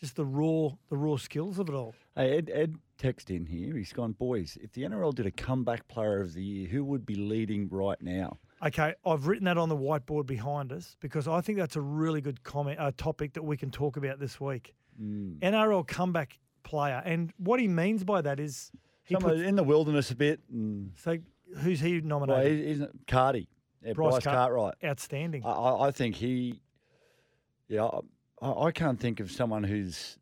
just 0.00 0.14
the 0.16 0.24
raw 0.24 0.70
the 0.90 0.96
raw 0.96 1.16
skills 1.16 1.58
of 1.58 1.68
it 1.68 1.74
all. 1.74 1.94
Hey, 2.14 2.38
Ed, 2.38 2.50
Ed 2.54 2.76
text 2.98 3.30
in 3.30 3.46
here. 3.46 3.76
He's 3.76 3.92
gone, 3.92 4.12
boys. 4.12 4.58
If 4.60 4.72
the 4.72 4.82
NRL 4.82 5.14
did 5.14 5.26
a 5.26 5.30
comeback 5.30 5.88
player 5.88 6.20
of 6.20 6.34
the 6.34 6.42
year, 6.42 6.68
who 6.68 6.84
would 6.84 7.06
be 7.06 7.14
leading 7.14 7.68
right 7.70 8.00
now? 8.02 8.38
Okay, 8.64 8.94
I've 9.06 9.28
written 9.28 9.44
that 9.44 9.56
on 9.56 9.68
the 9.68 9.76
whiteboard 9.76 10.26
behind 10.26 10.72
us 10.72 10.96
because 11.00 11.28
I 11.28 11.40
think 11.40 11.58
that's 11.58 11.76
a 11.76 11.80
really 11.80 12.20
good 12.20 12.42
comment, 12.42 12.78
uh, 12.80 12.90
topic 12.96 13.34
that 13.34 13.42
we 13.42 13.56
can 13.56 13.70
talk 13.70 13.96
about 13.96 14.18
this 14.18 14.40
week. 14.40 14.74
Mm. 15.00 15.38
NRL 15.38 15.86
comeback 15.86 16.38
player, 16.64 17.00
and 17.04 17.32
what 17.38 17.60
he 17.60 17.68
means 17.68 18.02
by 18.02 18.20
that 18.20 18.40
is 18.40 18.72
he 19.04 19.14
puts, 19.14 19.40
in 19.40 19.54
the 19.54 19.62
wilderness 19.62 20.10
a 20.10 20.16
bit. 20.16 20.40
And, 20.50 20.90
so 20.96 21.18
who's 21.58 21.78
he 21.78 22.00
well, 22.00 22.20
nominated? 22.20 22.66
he's 22.66 22.86
Cardi. 23.06 23.48
Yeah, 23.84 23.92
Bryce 23.92 24.14
Bryce, 24.14 24.24
Car- 24.24 24.34
Cartwright. 24.34 24.74
Outstanding. 24.84 25.44
I, 25.44 25.50
I, 25.50 25.88
I 25.88 25.90
think 25.92 26.16
he. 26.16 26.60
Yeah, 27.68 27.88
I, 28.42 28.50
I 28.50 28.70
can't 28.72 28.98
think 28.98 29.20
of 29.20 29.30
someone 29.30 29.62
who's 29.62 30.18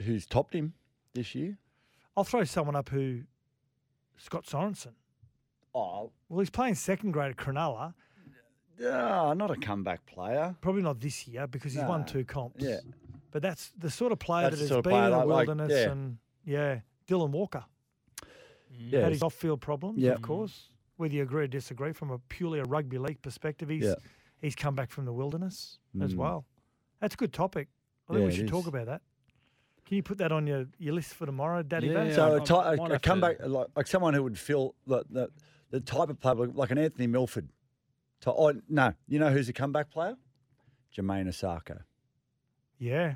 who's 0.00 0.24
topped 0.24 0.54
him 0.54 0.74
this 1.18 1.34
year. 1.34 1.58
I'll 2.16 2.24
throw 2.24 2.44
someone 2.44 2.74
up 2.76 2.88
who 2.88 3.22
Scott 4.16 4.46
Sorensen. 4.46 4.92
Oh, 5.74 6.10
well, 6.28 6.40
he's 6.40 6.50
playing 6.50 6.74
second 6.76 7.12
grade 7.12 7.30
at 7.30 7.36
Cronulla. 7.36 7.94
Yeah, 8.78 9.34
not 9.36 9.50
a 9.50 9.56
comeback 9.56 10.06
player. 10.06 10.54
Probably 10.60 10.82
not 10.82 11.00
this 11.00 11.26
year 11.26 11.46
because 11.46 11.72
he's 11.74 11.82
won 11.84 12.00
No. 12.02 12.06
two 12.06 12.24
comps. 12.24 12.62
Yeah. 12.64 12.78
but 13.30 13.42
that's 13.42 13.72
the 13.76 13.90
sort 13.90 14.10
of 14.10 14.18
player 14.18 14.44
That's 14.44 14.56
that 14.56 14.60
has 14.62 14.68
sort 14.70 14.78
of 14.78 14.84
been 14.84 14.92
player 14.92 15.04
in 15.04 15.10
the 15.10 15.16
like- 15.18 15.26
like- 15.26 15.46
wilderness 15.48 15.70
yeah. 15.84 15.90
and 15.92 16.18
yeah, 16.44 16.80
Dylan 17.06 17.30
Walker. 17.30 17.64
Yeah. 18.70 19.00
had 19.02 19.12
his 19.12 19.22
off-field 19.22 19.60
problems, 19.60 19.98
Yeah. 19.98 20.12
of 20.12 20.22
course. 20.22 20.70
Whether 20.96 21.14
you 21.14 21.22
agree 21.24 21.44
or 21.44 21.46
disagree, 21.46 21.92
from 21.92 22.10
a 22.10 22.18
purely 22.18 22.58
a 22.58 22.64
rugby 22.64 22.96
league 22.98 23.20
perspective, 23.22 23.68
he's 23.68 23.84
Yeah. 23.84 23.94
he's 24.40 24.54
come 24.54 24.74
back 24.74 24.90
from 24.90 25.04
the 25.04 25.12
wilderness 25.12 25.78
as 26.00 26.14
Mm. 26.14 26.18
well. 26.18 26.46
That's 27.00 27.14
a 27.14 27.16
good 27.18 27.32
topic. 27.32 27.68
I 28.08 28.12
think 28.14 28.20
Yeah, 28.20 28.26
we 28.28 28.32
it 28.32 28.36
should 28.36 28.48
talk 28.48 28.66
about 28.66 28.86
that. 28.86 29.02
Can 29.88 29.96
you 29.96 30.02
put 30.02 30.18
that 30.18 30.30
on 30.32 30.46
your, 30.46 30.66
your 30.78 30.92
list 30.92 31.14
for 31.14 31.24
tomorrow, 31.24 31.62
Daddy? 31.62 31.88
Vance? 31.88 32.14
So 32.14 32.34
a, 32.36 32.40
ty- 32.44 32.74
a, 32.74 32.82
a 32.94 32.98
comeback 32.98 33.38
like, 33.40 33.68
like 33.74 33.86
someone 33.86 34.12
who 34.12 34.22
would 34.22 34.38
feel 34.38 34.74
the, 34.86 35.02
the 35.08 35.30
the 35.70 35.80
type 35.80 36.10
of 36.10 36.20
player 36.20 36.34
like- 36.34 36.50
like 36.54 36.70
an 36.70 36.76
Anthony 36.78 37.06
Milford. 37.06 37.48
To, 38.22 38.32
oh 38.32 38.52
no, 38.68 38.92
you 39.06 39.18
know 39.18 39.30
who's 39.30 39.48
a 39.48 39.54
comeback 39.54 39.90
player? 39.90 40.16
Jamayne 40.94 41.26
Isaako. 41.28 41.78
Yeah, 42.78 43.14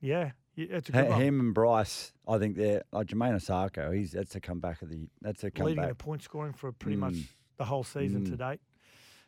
yeah, 0.00 0.30
yeah 0.54 0.66
that's 0.70 0.88
a 0.90 0.92
good 0.92 1.06
Ha- 1.08 1.18
him 1.18 1.40
and 1.40 1.52
Bryce, 1.54 2.12
I 2.28 2.38
think 2.38 2.56
they're 2.56 2.82
like 2.92 3.08
Jamayne 3.08 3.34
Isaako. 3.34 3.92
He's 3.94 4.12
that's 4.12 4.36
a 4.36 4.40
comeback 4.40 4.82
of 4.82 4.90
the 4.90 5.08
that's 5.20 5.42
a 5.42 5.46
leading 5.46 5.64
comeback. 5.76 5.88
the 5.88 5.94
point 5.96 6.22
scoring 6.22 6.52
for 6.52 6.70
pretty 6.70 6.96
much 6.98 7.14
Mm. 7.14 7.28
the 7.58 7.64
whole 7.64 7.82
season 7.84 8.24
to 8.26 8.32
Mm. 8.32 8.38
date. 8.38 8.60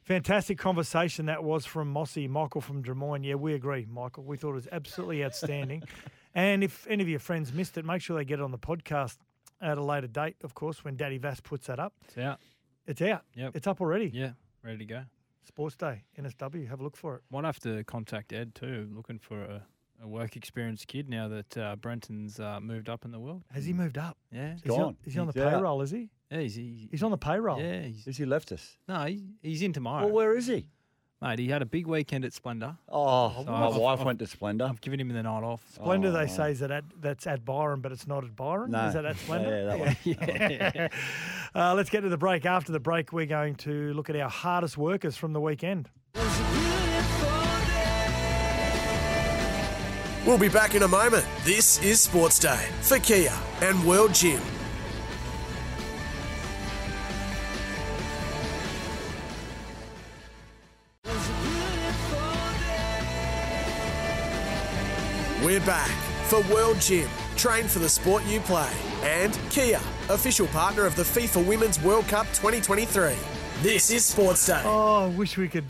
Fantastic 0.03 0.59
conversation 0.59 1.27
that 1.27 1.43
was 1.45 1.65
from 1.65 1.93
Mossy, 1.93 2.29
Michael 2.29 2.61
from 2.61 2.83
Des 2.83 2.95
Moines. 2.95 3.25
Yeah, 3.25 3.35
we 3.37 3.55
agree, 3.55 3.87
Michael. 3.89 4.25
We 4.25 4.37
thought 4.37 4.51
it 4.51 4.55
was 4.55 4.69
absolutely 4.73 5.25
outstanding. 5.25 5.83
and 6.35 6.63
if 6.65 6.87
any 6.89 7.03
of 7.03 7.09
your 7.09 7.19
friends 7.21 7.53
missed 7.53 7.77
it, 7.79 7.85
make 7.85 8.03
sure 8.03 8.17
they 8.17 8.25
get 8.25 8.39
it 8.41 8.43
on 8.43 8.51
the 8.51 8.59
podcast 8.59 9.17
at 9.61 9.79
a 9.79 9.83
later 9.83 10.07
date, 10.09 10.37
of 10.43 10.55
course, 10.55 10.85
when 10.85 10.97
Daddy 10.97 11.19
Vass 11.19 11.41
puts 11.41 11.67
that 11.69 11.79
up. 11.79 11.93
It's 12.09 12.19
out. 12.19 12.41
It's 12.87 13.03
out. 13.03 13.23
Yep. 13.37 13.57
It's 13.57 13.67
up 13.67 13.81
already. 13.81 14.11
Yeah, 14.13 14.31
ready 14.65 14.79
to 14.79 14.85
go. 14.85 15.03
Sports 15.45 15.77
Day, 15.77 16.05
NSW. 16.21 16.69
Have 16.69 16.81
a 16.81 16.83
look 16.85 16.97
for 16.97 17.17
it. 17.17 17.23
Might 17.31 17.45
have 17.45 17.61
to 17.61 17.85
contact 17.85 18.33
Ed 18.33 18.55
too, 18.55 18.89
looking 18.95 19.19
for 19.19 19.41
a, 19.43 19.63
a 20.03 20.09
work 20.09 20.37
experience 20.37 20.85
kid 20.85 21.09
now 21.09 21.29
that 21.29 21.59
uh, 21.59 21.77
Brenton's 21.77 22.41
uh, 22.41 22.59
moved 22.61 22.89
up 22.89 23.05
in 23.05 23.11
the 23.13 23.21
world. 23.21 23.43
Has 23.53 23.65
he 23.65 23.73
moved 23.73 23.99
up? 23.99 24.17
Yeah, 24.33 24.55
Is 24.55 24.63
he 24.65 24.71
on, 24.71 24.97
is 25.05 25.15
he 25.15 25.21
on 25.21 25.27
the 25.27 25.33
He's 25.33 25.43
out. 25.43 25.53
payroll, 25.53 25.83
is 25.83 25.91
he? 25.91 26.11
Yeah, 26.31 26.41
he's, 26.41 26.55
he, 26.55 26.89
He's 26.91 27.03
on 27.03 27.11
the 27.11 27.19
payroll. 27.19 27.61
Yeah, 27.61 27.83
he's, 27.83 28.07
Is 28.07 28.17
he 28.17 28.25
left 28.25 28.51
us? 28.53 28.77
no, 28.89 29.05
he, 29.05 29.23
he's 29.43 29.63
in 29.63 29.73
tomorrow. 29.73 30.07
Well, 30.07 30.15
where 30.15 30.37
is 30.37 30.47
he? 30.47 30.69
Mate, 31.23 31.39
he 31.39 31.47
had 31.49 31.63
a 31.63 31.67
big 31.67 31.87
weekend 31.87 32.25
at 32.25 32.33
Splendour. 32.33 32.77
Oh, 32.89 33.33
So 33.37 33.45
my 33.45 33.69
I've- 33.69 33.79
wife 33.79 34.01
I've- 34.01 34.07
went 34.07 34.19
to 34.19 34.27
Splendour. 34.27 34.67
I've 34.69 34.81
given 34.81 34.99
him 34.99 35.09
the 35.11 35.23
night 35.23 35.45
off. 35.45 35.63
Splendour, 35.73 36.11
Oh, 36.11 36.15
they 36.15 36.27
say, 36.27 36.51
is 36.51 36.59
that 36.59 36.73
at, 36.73 36.83
that's 37.01 37.29
at 37.29 37.45
Byron, 37.45 37.81
but 37.81 37.93
it's 37.93 38.09
not 38.09 38.25
at 38.25 38.35
Byron. 38.35 38.73
No. 38.73 38.87
Is 38.89 38.95
that 38.95 39.05
at 39.05 39.17
Splendour? 39.17 39.57
Yeah, 39.57 39.65
that 39.67 39.79
one. 39.79 39.97
Yeah. 40.05 40.89
uh, 41.55 41.75
let's 41.75 41.91
get 41.91 42.01
to 42.01 42.09
the 42.09 42.19
break. 42.19 42.45
After 42.45 42.73
the 42.73 42.81
break, 42.81 43.13
we're 43.13 43.27
going 43.27 43.55
to 43.57 43.93
look 43.95 44.11
at 44.11 44.17
our 44.17 44.29
hardest 44.29 44.77
workers 44.77 45.17
from 45.17 45.33
the 45.33 45.41
weekend. 45.41 45.89
We'll 50.27 50.39
be 50.39 50.49
back 50.49 50.75
in 50.75 50.83
a 50.83 50.89
moment. 50.89 51.25
This 51.45 51.81
is 51.85 52.01
Sports 52.01 52.41
Day 52.41 52.69
for 52.81 52.99
Kia 52.99 53.33
and 53.61 53.85
World 53.87 54.13
Gym. 54.15 54.41
We're 65.45 65.61
back 65.61 65.91
for 66.29 66.41
World 66.55 66.81
Gym. 66.81 67.09
Train 67.37 67.67
for 67.67 67.79
the 67.81 67.89
sport 67.89 68.25
you 68.27 68.41
play. 68.41 68.71
And 69.03 69.37
Kia, 69.51 69.79
official 70.09 70.47
partner 70.49 70.87
of 70.87 70.95
the 70.95 71.03
FIFA 71.03 71.47
Women's 71.47 71.81
World 71.83 72.07
Cup 72.07 72.27
2023. 72.29 73.15
This 73.63 73.91
is 73.91 74.05
Sports 74.05 74.47
Day. 74.47 74.63
Oh, 74.65 75.05
I 75.07 75.09
wish 75.09 75.37
we 75.37 75.49
could. 75.49 75.65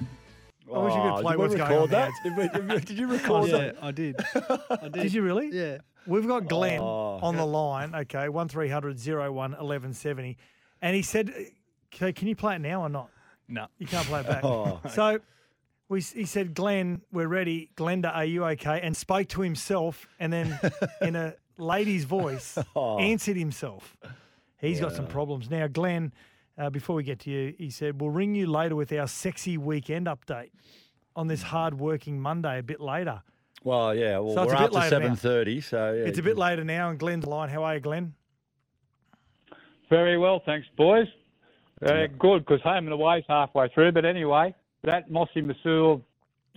I 0.73 0.79
wish 0.79 0.93
we 0.95 1.01
Oh, 1.01 1.15
could 1.17 1.23
play 1.23 1.33
did 1.33 1.39
we 1.39 1.43
what's 1.45 1.55
going 1.55 1.71
record 1.71 1.83
on. 1.83 1.89
that? 1.91 2.11
Did, 2.23 2.37
we, 2.37 2.49
did, 2.49 2.69
we- 2.73 2.81
did 2.81 2.99
you 2.99 3.07
record 3.07 3.43
oh, 3.43 3.47
yeah, 3.47 3.59
that? 3.59 3.77
I 3.83 3.91
did. 3.93 4.17
I 4.71 4.77
did. 4.89 4.93
Did 4.93 5.15
you 5.15 5.23
really? 5.23 5.49
Yeah. 5.53 5.79
We've 6.07 6.27
got 6.27 6.49
Glenn 6.49 6.81
Oh. 6.81 7.19
on 7.23 7.37
the 7.37 7.47
line, 7.47 7.95
okay, 7.95 8.29
01 8.29 8.49
1170. 8.49 10.37
And 10.83 10.97
he 10.97 11.03
said, 11.03 11.33
can 11.91 12.27
you 12.29 12.35
play 12.37 12.57
it 12.57 12.61
now 12.61 12.83
or 12.83 12.89
not? 12.89 13.09
No. 13.49 13.67
You 13.79 13.87
can't 13.87 14.07
play 14.07 14.21
it 14.21 14.27
back. 14.27 14.45
Oh. 14.45 14.81
So 14.91 15.21
we, 15.89 16.01
he 16.01 16.25
said, 16.25 16.55
Glenn, 16.55 17.03
we're 17.13 17.29
ready. 17.29 17.71
Glenda, 17.77 18.15
are 18.15 18.25
you 18.25 18.45
okay? 18.47 18.81
And 18.83 18.97
spoke 18.97 19.29
to 19.29 19.43
himself 19.43 20.07
and 20.19 20.33
then 20.33 20.59
in 21.03 21.17
a 21.17 21.35
lady's 21.59 22.05
voice 22.05 22.57
Oh. 22.75 22.99
answered 22.99 23.37
himself. 23.37 23.97
He's 24.59 24.81
got 24.81 24.93
some 24.95 25.07
problems. 25.07 25.51
Now, 25.51 25.67
Glenn, 25.67 26.13
uh, 26.57 26.71
before 26.71 26.97
we 26.97 27.03
get 27.03 27.19
to 27.21 27.31
you, 27.31 27.55
he 27.59 27.69
said, 27.71 28.01
we'll 28.01 28.11
ring 28.11 28.35
you 28.35 28.47
later 28.47 28.77
with 28.77 28.93
our 28.93 29.09
sexy 29.09 29.59
weekend 29.59 30.07
update 30.07 30.51
on 31.17 31.27
this 31.27 31.43
hard 31.43 31.75
working 31.79 32.21
Monday 32.21 32.59
a 32.59 32.63
bit 32.63 32.81
later. 32.81 33.21
Well, 33.65 33.95
yeah. 33.95 34.19
Well, 34.19 34.35
So 34.35 34.43
it's 34.45 34.53
we're 34.53 34.57
a 34.57 34.59
bit 34.59 34.65
up 34.67 34.71
to 34.73 34.79
later 34.79 34.91
now. 34.99 35.03
seven 35.05 35.17
thirty. 35.17 35.61
So 35.61 35.93
yeah, 35.93 36.05
It's 36.05 36.19
a 36.19 36.23
bit 36.23 36.37
later 36.39 36.65
now, 36.65 36.91
and 36.91 36.99
Glenn's 36.99 37.27
line. 37.27 37.49
How 37.49 37.63
are 37.65 37.75
you, 37.75 37.81
Glenn? 37.81 38.15
Very 39.91 40.17
well, 40.19 40.43
thanks, 40.47 40.67
boys. 40.77 41.07
Uh, 41.85 42.07
Good, 42.19 42.47
because 42.47 42.61
home 42.63 42.85
and 42.87 42.93
away's 42.93 43.25
halfway 43.29 43.69
through. 43.69 43.93
But 43.93 44.05
anyway, 44.05 44.55
that 44.85 45.11
Mossy 45.11 45.43
Masoe 45.43 46.03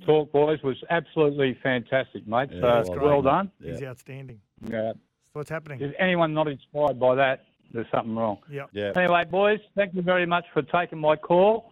talk, 0.05 0.31
boys, 0.31 0.61
was 0.63 0.77
absolutely 0.89 1.57
fantastic, 1.61 2.27
mate. 2.27 2.49
Yeah, 2.51 2.83
so 2.83 2.91
well, 2.97 3.21
great. 3.21 3.31
done. 3.31 3.51
He's 3.63 3.83
outstanding. 3.83 4.39
Yeah. 4.67 4.93
So 4.93 5.31
what's 5.33 5.49
happening? 5.49 5.81
If 5.81 5.93
anyone 5.99 6.33
not 6.33 6.47
inspired 6.47 6.99
by 6.99 7.15
that, 7.15 7.45
there's 7.73 7.87
something 7.91 8.15
wrong. 8.15 8.39
Yep. 8.49 8.69
Yeah. 8.73 8.91
Anyway, 8.95 9.25
boys, 9.25 9.59
thank 9.75 9.93
you 9.93 10.01
very 10.01 10.25
much 10.25 10.45
for 10.53 10.61
taking 10.61 10.99
my 10.99 11.15
call. 11.15 11.71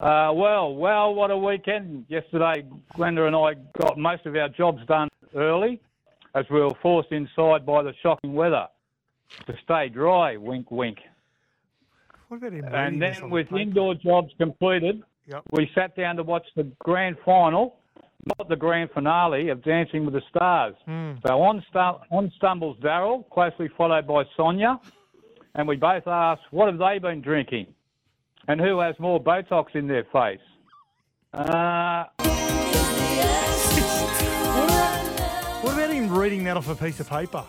Uh, 0.00 0.32
well, 0.34 0.74
well, 0.74 1.14
what 1.14 1.30
a 1.30 1.36
weekend. 1.36 2.06
Yesterday, 2.08 2.64
Glenda 2.96 3.26
and 3.26 3.36
I 3.36 3.54
got 3.78 3.96
most 3.98 4.26
of 4.26 4.34
our 4.34 4.48
jobs 4.48 4.84
done 4.86 5.08
early 5.34 5.80
as 6.34 6.44
we 6.50 6.60
were 6.60 6.74
forced 6.82 7.12
inside 7.12 7.64
by 7.64 7.82
the 7.82 7.92
shocking 8.02 8.34
weather 8.34 8.66
to 9.46 9.54
stay 9.62 9.88
dry, 9.88 10.36
wink, 10.36 10.70
wink. 10.70 10.98
What 12.28 12.38
about 12.38 12.74
And 12.74 13.00
then 13.00 13.30
with 13.30 13.50
the 13.50 13.58
indoor 13.58 13.94
jobs 13.94 14.32
completed, 14.38 15.02
Yep. 15.26 15.42
we 15.52 15.70
sat 15.74 15.94
down 15.96 16.16
to 16.16 16.22
watch 16.22 16.44
the 16.56 16.64
grand 16.80 17.16
final 17.24 17.76
not 18.38 18.48
the 18.48 18.54
grand 18.56 18.88
finale 18.94 19.48
of 19.48 19.64
Dancing 19.64 20.04
with 20.04 20.14
the 20.14 20.22
Stars. 20.30 20.76
Hmm. 20.84 21.14
So 21.26 21.42
on, 21.42 21.60
stu- 21.68 22.14
on 22.16 22.30
stumbles 22.36 22.76
Daryl, 22.78 23.28
closely 23.30 23.68
followed 23.76 24.06
by 24.06 24.22
Sonia, 24.36 24.78
and 25.56 25.66
we 25.66 25.74
both 25.74 26.06
asked, 26.06 26.42
what 26.52 26.68
have 26.70 26.78
they 26.78 27.00
been 27.00 27.20
drinking? 27.20 27.66
And 28.46 28.60
who 28.60 28.78
has 28.78 28.94
more 29.00 29.20
Botox 29.20 29.74
in 29.74 29.88
their 29.88 30.04
face? 30.12 30.38
Uh, 31.34 32.04
What 35.62 35.74
about 35.74 35.90
him 35.90 36.12
reading 36.14 36.44
that 36.44 36.56
off 36.56 36.68
a 36.68 36.74
piece 36.74 37.00
of 37.00 37.08
paper? 37.08 37.44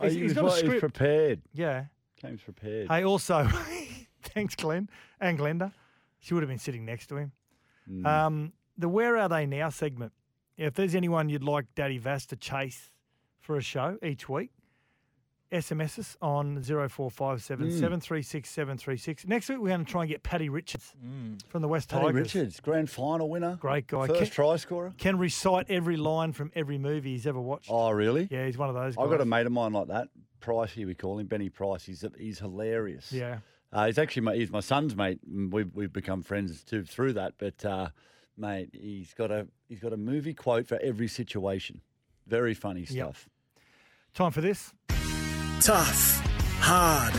Oh, 0.00 0.08
he 0.08 0.22
was, 0.22 0.34
what, 0.34 0.62
he 0.62 0.68
was 0.68 0.80
prepared. 0.80 1.40
Yeah. 1.54 1.84
James 2.20 2.40
prepared. 2.42 2.88
Hey, 2.88 3.04
also, 3.04 3.46
thanks, 4.22 4.54
Glenn 4.54 4.88
and 5.20 5.38
Glenda. 5.38 5.72
She 6.22 6.32
would 6.34 6.42
have 6.42 6.48
been 6.48 6.58
sitting 6.58 6.84
next 6.86 7.08
to 7.08 7.16
him. 7.16 7.32
Mm. 7.90 8.06
Um, 8.06 8.52
the 8.78 8.88
Where 8.88 9.18
Are 9.18 9.28
They 9.28 9.44
Now 9.44 9.68
segment. 9.68 10.12
If 10.56 10.72
there's 10.74 10.94
anyone 10.94 11.28
you'd 11.28 11.42
like 11.44 11.66
Daddy 11.74 11.98
Vass 11.98 12.24
to 12.26 12.36
chase 12.36 12.90
for 13.40 13.56
a 13.56 13.60
show 13.62 13.98
each 14.02 14.28
week, 14.28 14.50
SMS 15.50 15.98
us 15.98 16.16
on 16.22 16.62
0457 16.62 17.66
Mm. 17.68 17.72
736 17.72 18.48
736. 18.48 19.26
Next 19.26 19.48
week, 19.50 19.58
we're 19.58 19.68
going 19.68 19.84
to 19.84 19.90
try 19.90 20.02
and 20.02 20.08
get 20.10 20.22
Paddy 20.22 20.48
Richards 20.48 20.94
from 21.48 21.60
the 21.60 21.68
West 21.68 21.90
Paddy 21.90 22.06
Tigers. 22.06 22.34
Richards, 22.34 22.60
grand 22.60 22.88
final 22.88 23.28
winner. 23.28 23.56
Great 23.60 23.86
guy. 23.86 24.06
First 24.06 24.20
Can- 24.20 24.30
try 24.30 24.56
scorer. 24.56 24.94
Can 24.96 25.18
recite 25.18 25.66
every 25.68 25.98
line 25.98 26.32
from 26.32 26.50
every 26.54 26.78
movie 26.78 27.10
he's 27.10 27.26
ever 27.26 27.40
watched. 27.40 27.68
Oh, 27.70 27.90
really? 27.90 28.28
Yeah, 28.30 28.46
he's 28.46 28.56
one 28.56 28.70
of 28.70 28.74
those 28.74 28.96
guys. 28.96 29.04
I've 29.04 29.10
got 29.10 29.20
a 29.20 29.26
mate 29.26 29.44
of 29.44 29.52
mine 29.52 29.72
like 29.72 29.88
that. 29.88 30.08
Pricey, 30.40 30.86
we 30.86 30.94
call 30.94 31.18
him 31.18 31.26
Benny 31.26 31.50
Price. 31.50 31.84
He's 31.84 32.04
he's 32.18 32.38
hilarious. 32.38 33.12
Yeah. 33.12 33.38
Uh, 33.72 33.86
he's 33.86 33.98
actually 33.98 34.22
my, 34.22 34.34
he's 34.34 34.50
my 34.50 34.60
son's 34.60 34.94
mate. 34.94 35.20
We've 35.26 35.74
we've 35.74 35.92
become 35.92 36.22
friends 36.22 36.62
too 36.62 36.84
through 36.84 37.14
that. 37.14 37.34
But 37.38 37.64
uh, 37.64 37.88
mate, 38.36 38.70
he's 38.72 39.14
got 39.14 39.30
a 39.30 39.48
he's 39.68 39.80
got 39.80 39.92
a 39.92 39.96
movie 39.96 40.34
quote 40.34 40.66
for 40.66 40.78
every 40.82 41.08
situation. 41.08 41.80
Very 42.26 42.54
funny 42.54 42.84
stuff. 42.84 43.28
Time 44.14 44.30
for 44.30 44.42
this. 44.42 44.74
Tough, 45.60 46.20
hard, 46.60 47.14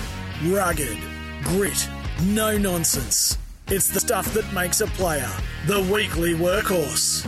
rugged, 0.46 0.98
grit, 1.44 1.90
no 2.26 2.58
nonsense. 2.58 3.38
It's 3.68 3.88
the 3.90 4.00
stuff 4.00 4.34
that 4.34 4.52
makes 4.54 4.82
a 4.82 4.88
player. 4.88 5.30
The 5.66 5.82
weekly 5.92 6.34
workhorse. 6.34 7.28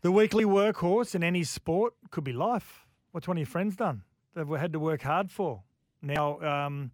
The 0.00 0.10
weekly 0.10 0.44
workhorse 0.44 1.14
in 1.14 1.22
any 1.22 1.44
sport 1.44 1.94
could 2.10 2.24
be 2.24 2.32
life. 2.32 2.86
What's 3.12 3.28
one 3.28 3.36
of 3.36 3.40
your 3.40 3.46
friends 3.46 3.76
done? 3.76 4.02
They've 4.34 4.48
had 4.48 4.72
to 4.72 4.80
work 4.80 5.02
hard 5.02 5.30
for. 5.30 5.62
Now, 6.02 6.40
um, 6.40 6.90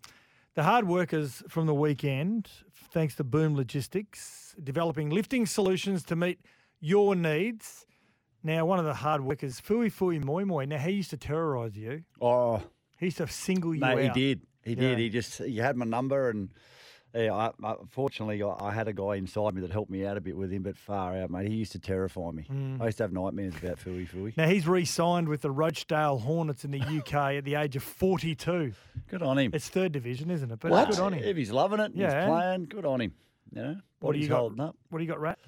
the 0.55 0.63
hard 0.63 0.87
workers 0.87 1.43
from 1.49 1.67
the 1.67 1.75
weekend, 1.75 2.49
thanks 2.93 3.15
to 3.17 3.25
Boom 3.25 3.57
Logistics, 3.57 4.55
developing 4.63 5.11
lifting 5.11 5.47
solutions 5.47 6.03
to 6.05 6.17
meet 6.17 6.41
your 6.81 7.15
needs. 7.15 7.87
Now, 8.43 8.67
one 8.67 8.79
of 8.79 8.85
the 8.85 8.95
hard 8.95 9.23
workers, 9.23 9.61
Fui 9.61 9.89
Fui 9.89 10.19
Moi 10.19 10.45
Moi. 10.45 10.65
Now, 10.65 10.79
he 10.79 10.93
used 10.93 11.11
to 11.11 11.17
terrorise 11.17 11.77
you. 11.77 12.03
Oh, 12.21 12.63
he 12.99 13.07
used 13.07 13.19
to 13.19 13.29
single 13.29 13.75
you 13.75 13.81
Mate, 13.81 14.13
he 14.15 14.21
did. 14.21 14.41
He 14.65 14.75
did. 14.75 14.99
He 14.99 15.09
just 15.09 15.39
he 15.39 15.57
had 15.57 15.77
my 15.77 15.85
number, 15.85 16.29
and 16.31 16.51
yeah, 17.15 17.33
I, 17.35 17.51
I, 17.63 17.75
fortunately, 17.91 18.43
I, 18.43 18.55
I 18.61 18.73
had 18.73 18.89
a 18.89 18.93
guy 18.93 19.17
inside 19.17 19.55
me 19.55 19.61
that 19.63 19.71
helped 19.71 19.91
me 19.91 20.07
out 20.07 20.17
a 20.17 20.21
bit 20.21 20.37
with 20.37 20.51
him. 20.53 20.63
But 20.63 20.77
far 20.79 21.17
out, 21.17 21.31
mate. 21.31 21.49
He 21.49 21.55
used 21.57 21.73
to 21.73 21.79
terrify 21.79 22.31
me. 22.31 22.47
Mm. 22.51 22.81
I 22.81 22.87
used 22.87 22.99
to 22.99 23.05
have 23.05 23.13
nightmares 23.13 23.55
about 23.63 23.79
Fui 23.79 24.05
Fui. 24.07 24.33
Now, 24.37 24.47
he's 24.49 24.67
re 24.67 24.85
signed 24.85 25.29
with 25.29 25.43
the 25.43 25.51
Rochdale 25.51 26.19
Hornets 26.19 26.65
in 26.65 26.71
the 26.71 26.81
UK 26.81 27.15
at 27.37 27.45
the 27.45 27.55
age 27.57 27.77
of 27.77 27.83
42. 27.83 28.73
Good 29.09 29.23
on 29.23 29.39
him. 29.39 29.51
It's 29.55 29.69
third 29.69 29.93
division, 29.93 30.31
isn't 30.31 30.51
it? 30.51 30.59
But 30.61 30.71
What? 30.71 30.91
good 30.91 31.01
on 31.01 31.13
him. 31.15 31.25
If 31.25 31.37
he's 31.37 31.51
loving 31.51 31.81
it, 31.81 31.93
and 31.93 31.97
Yeah. 31.97 32.21
he's 32.23 32.29
playing, 32.31 32.65
good 32.67 32.85
on 32.87 33.01
him. 33.01 33.13
You 33.55 33.63
know, 33.63 33.77
What 34.01 34.13
do 34.15 34.19
you 34.19 34.29
got? 34.29 34.39
holding 34.39 34.61
up. 34.61 34.77
What 34.89 34.99
do 34.99 35.05
you 35.05 35.11
got, 35.11 35.21
Rat? 35.21 35.39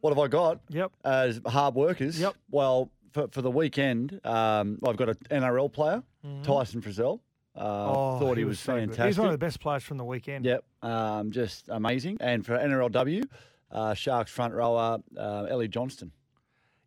What 0.00 0.10
have 0.10 0.18
I 0.18 0.26
got? 0.28 0.60
Yep. 0.70 0.92
As 1.04 1.40
hard 1.46 1.74
workers. 1.74 2.18
Yep. 2.18 2.34
Well, 2.50 2.90
for, 3.12 3.28
for 3.28 3.42
the 3.42 3.50
weekend, 3.50 4.18
um, 4.24 4.78
I've 4.86 4.96
got 4.96 5.10
an 5.10 5.16
NRL 5.30 5.68
player, 5.70 6.02
Mhm. 6.26 6.42
Tyson 6.44 6.80
Frizell. 6.80 7.20
Uh, 7.54 7.60
Oh, 7.94 8.18
thought 8.18 8.38
he, 8.38 8.44
was, 8.44 8.58
so 8.58 8.74
fantastic. 8.76 9.06
He's 9.06 9.18
one 9.18 9.26
of 9.28 9.32
the 9.32 9.38
best 9.38 9.60
players 9.60 9.82
from 9.82 9.98
the 9.98 10.04
weekend. 10.04 10.44
Yep, 10.46 10.64
um, 10.82 11.30
just 11.30 11.68
amazing. 11.68 12.16
And 12.20 12.44
for 12.46 12.56
NRLW, 12.56 13.24
uh, 13.70 13.94
Sharks 13.94 14.30
front 14.30 14.54
rower 14.54 14.98
uh, 15.18 15.44
Ellie 15.50 15.68
Johnston. 15.68 16.12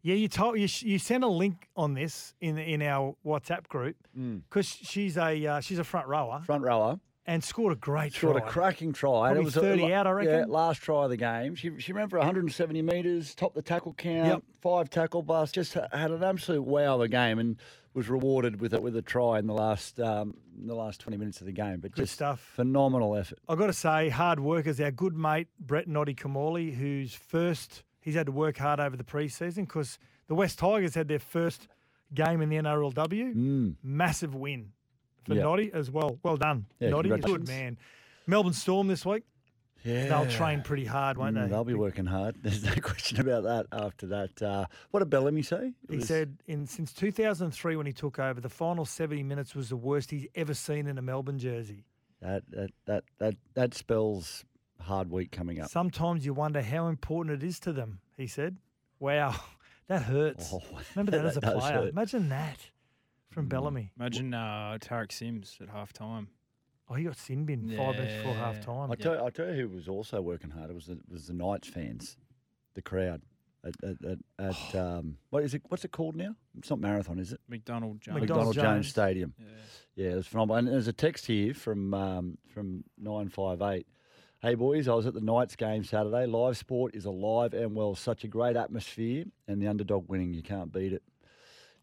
Yeah, 0.01 0.15
you 0.15 0.27
told 0.27 0.57
you, 0.59 0.67
you 0.81 0.99
sent 0.99 1.23
a 1.23 1.27
link 1.27 1.67
on 1.75 1.93
this 1.95 2.33
in 2.41 2.57
in 2.59 2.81
our 2.83 3.15
WhatsApp 3.25 3.67
group 3.67 3.95
Mm. 4.17 4.41
because 4.49 4.67
she's 4.67 5.17
a 5.17 5.45
uh, 5.47 5.59
she's 5.61 5.79
a 5.79 5.83
front 5.83 6.07
rower 6.07 6.41
Front 6.45 6.63
rower. 6.63 6.99
and 7.25 7.43
scored 7.43 7.73
a 7.73 7.75
great 7.75 8.13
Scored 8.13 8.37
try. 8.37 8.47
a 8.47 8.49
cracking 8.51 8.93
try. 8.93 9.29
Probably 9.29 9.41
it 9.41 9.45
was 9.45 9.57
a- 9.57 9.61
30 9.61 9.93
out, 9.93 10.05
I 10.07 10.11
reckon. 10.11 10.33
Yeah, 10.33 10.45
last 10.47 10.81
try 10.83 11.05
of 11.05 11.09
the 11.09 11.17
game. 11.17 11.55
She 11.55 11.71
she 11.79 11.91
ran 11.91 12.07
for 12.09 12.17
170 12.19 12.81
metres, 12.83 13.33
topped 13.33 13.55
the 13.55 13.63
tackle 13.63 13.93
count, 13.95 14.27
Yep. 14.27 14.43
five 14.61 14.89
tackle 14.91 15.23
busts. 15.23 15.53
Just 15.53 15.73
had 15.73 16.11
an 16.11 16.23
absolute 16.23 16.63
wow 16.63 16.95
of 16.95 17.01
a 17.01 17.07
game 17.07 17.39
and 17.39 17.57
was 17.95 18.09
rewarded 18.09 18.59
with 18.61 18.73
a, 18.73 18.81
with 18.81 18.95
a 18.95 19.01
try 19.01 19.39
in 19.39 19.47
the 19.47 19.53
last 19.53 19.99
um, 19.99 20.35
in 20.59 20.67
the 20.67 20.75
last 20.75 20.99
20 20.99 21.17
minutes 21.17 21.39
of 21.39 21.47
the 21.47 21.51
game. 21.53 21.79
But 21.79 21.91
Good 21.93 22.03
just 22.03 22.13
stuff. 22.13 22.39
phenomenal 22.55 23.15
effort. 23.15 23.39
I've 23.49 23.57
got 23.57 23.67
to 23.67 23.73
say, 23.73 24.09
hard 24.09 24.39
work 24.39 24.65
workers. 24.65 24.79
Our 24.79 24.91
good 24.91 25.15
mate 25.17 25.47
Brett 25.59 25.87
Noddy 25.87 26.13
Kimmorley, 26.13 26.75
who's 26.75 27.13
first, 27.15 27.83
he's 28.01 28.15
had 28.15 28.25
to 28.27 28.31
work 28.31 28.57
hard 28.57 28.79
over 28.79 28.95
the 28.97 29.03
preseason 29.03 29.61
because 29.61 29.97
the 30.27 30.35
West 30.35 30.59
Tigers 30.59 30.93
had 30.93 31.07
their 31.07 31.19
first 31.19 31.67
game 32.13 32.41
in 32.41 32.49
the 32.49 32.57
NRLW. 32.57 33.33
Mm. 33.35 33.75
Massive 33.81 34.35
win 34.35 34.71
for 35.25 35.33
Yeah. 35.35 35.43
Noddy 35.43 35.71
as 35.73 35.89
well. 35.89 36.19
Well 36.23 36.37
done, 36.37 36.65
Yeah, 36.79 36.89
Noddy. 36.89 37.09
Good 37.09 37.47
man. 37.47 37.77
Melbourne 38.27 38.53
Storm 38.53 38.87
this 38.87 39.05
week. 39.05 39.23
Yeah. 39.85 40.07
They'll 40.09 40.29
train 40.31 40.61
pretty 40.63 40.85
hard, 40.85 41.17
won't 41.17 41.35
Mm, 41.35 41.43
they? 41.43 41.49
They'll 41.49 41.63
be 41.63 41.73
working 41.75 42.05
hard. 42.07 42.35
There's 42.41 42.63
no 42.63 42.73
question 42.81 43.19
about 43.21 43.43
that. 43.43 43.67
After 43.71 44.07
that, 44.07 44.41
uh, 44.41 44.65
what 44.91 44.99
did 45.01 45.09
Bellamy 45.11 45.43
say? 45.43 45.67
It 45.83 45.91
He 45.91 45.95
was- 45.97 46.07
said 46.07 46.37
in 46.47 46.65
since 46.65 46.91
2003 46.91 47.75
when 47.75 47.85
he 47.85 47.93
took 47.93 48.17
over, 48.19 48.41
the 48.41 48.49
final 48.49 48.83
70 48.85 49.21
minutes 49.23 49.53
was 49.55 49.69
the 49.69 49.77
worst 49.77 50.11
he's 50.11 50.27
ever 50.35 50.53
seen 50.53 50.87
in 50.87 50.97
a 50.97 51.01
Melbourne 51.01 51.37
jersey. 51.39 51.85
that 52.21 52.43
that 52.49 52.71
that 52.85 53.03
that 53.19 53.35
that 53.53 53.73
spells 53.75 54.43
hard 54.81 55.09
week 55.11 55.31
coming 55.31 55.59
up. 55.61 55.69
Sometimes 55.69 56.25
you 56.25 56.33
wonder 56.33 56.61
how 56.61 56.87
important 56.87 57.41
it 57.43 57.45
is 57.47 57.59
to 57.59 57.71
them. 57.73 57.99
He 58.17 58.25
said, 58.27 58.57
"Wow, 58.99 59.35
that 59.87 60.03
hurts." 60.03 60.51
Oh, 60.51 60.61
Remember 60.95 61.11
that, 61.11 61.25
as 61.25 61.37
a 61.37 61.41
player. 61.41 61.73
hurt. 61.73 61.89
Imagine 61.89 62.29
that 62.29 62.57
Mm. 62.57 63.33
from 63.33 63.47
Bellamy. 63.49 63.91
Imagine 63.99 64.33
uh, 64.33 64.77
Tariq 64.79 65.11
Sims 65.11 65.57
at 65.61 65.69
half 65.69 65.91
time. 65.93 66.29
Oh, 66.89 66.93
he 66.93 67.03
got 67.03 67.17
sin 67.17 67.45
bin 67.45 67.67
five 67.75 67.95
minutes 67.95 68.17
before 68.17 68.35
half 68.35 68.61
time. 68.61 68.91
I 68.91 68.95
tell, 68.95 69.25
I 69.25 69.29
tell 69.29 69.47
you 69.47 69.67
who 69.67 69.75
was 69.75 69.87
also 69.87 70.21
working 70.21 70.51
hard. 70.51 70.69
It 70.69 70.75
was 70.75 70.85
the, 70.85 70.93
it 70.93 71.11
was 71.11 71.27
the 71.27 71.33
Knights 71.33 71.67
fans, 71.67 72.17
the 72.75 72.81
crowd 72.81 73.21
at, 73.65 73.73
at, 73.83 74.05
at, 74.05 74.17
at 74.39 74.75
um, 74.79 75.17
what 75.29 75.43
is 75.43 75.53
it? 75.53 75.63
What's 75.69 75.83
it 75.83 75.91
called 75.91 76.15
now? 76.15 76.35
It's 76.57 76.69
not 76.69 76.79
marathon, 76.79 77.19
is 77.19 77.33
it? 77.33 77.39
McDonald 77.47 78.01
Jones. 78.01 78.19
McDonald, 78.19 78.55
Jones. 78.55 78.65
Jones. 78.65 78.87
Stadium. 78.89 79.33
Yeah, 79.95 80.11
it 80.11 80.15
was 80.15 80.27
phenomenal. 80.27 80.57
And 80.57 80.67
there's 80.67 80.87
a 80.87 80.93
text 80.93 81.25
here 81.25 81.53
from 81.53 81.93
um, 81.93 82.37
from 82.53 82.83
nine 82.97 83.29
five 83.29 83.61
eight. 83.61 83.87
Hey 84.41 84.53
boys, 84.53 84.87
I 84.87 84.93
was 84.93 85.07
at 85.07 85.13
the 85.13 85.21
Knights 85.21 85.55
game 85.55 85.83
Saturday. 85.83 86.25
Live 86.25 86.57
sport 86.57 86.95
is 86.95 87.05
alive 87.05 87.53
and 87.53 87.75
well. 87.75 87.95
Such 87.95 88.23
a 88.23 88.27
great 88.27 88.55
atmosphere, 88.55 89.25
and 89.47 89.61
the 89.61 89.67
underdog 89.67 90.07
winning, 90.09 90.33
you 90.33 90.43
can't 90.43 90.71
beat 90.71 90.93
it. 90.93 91.03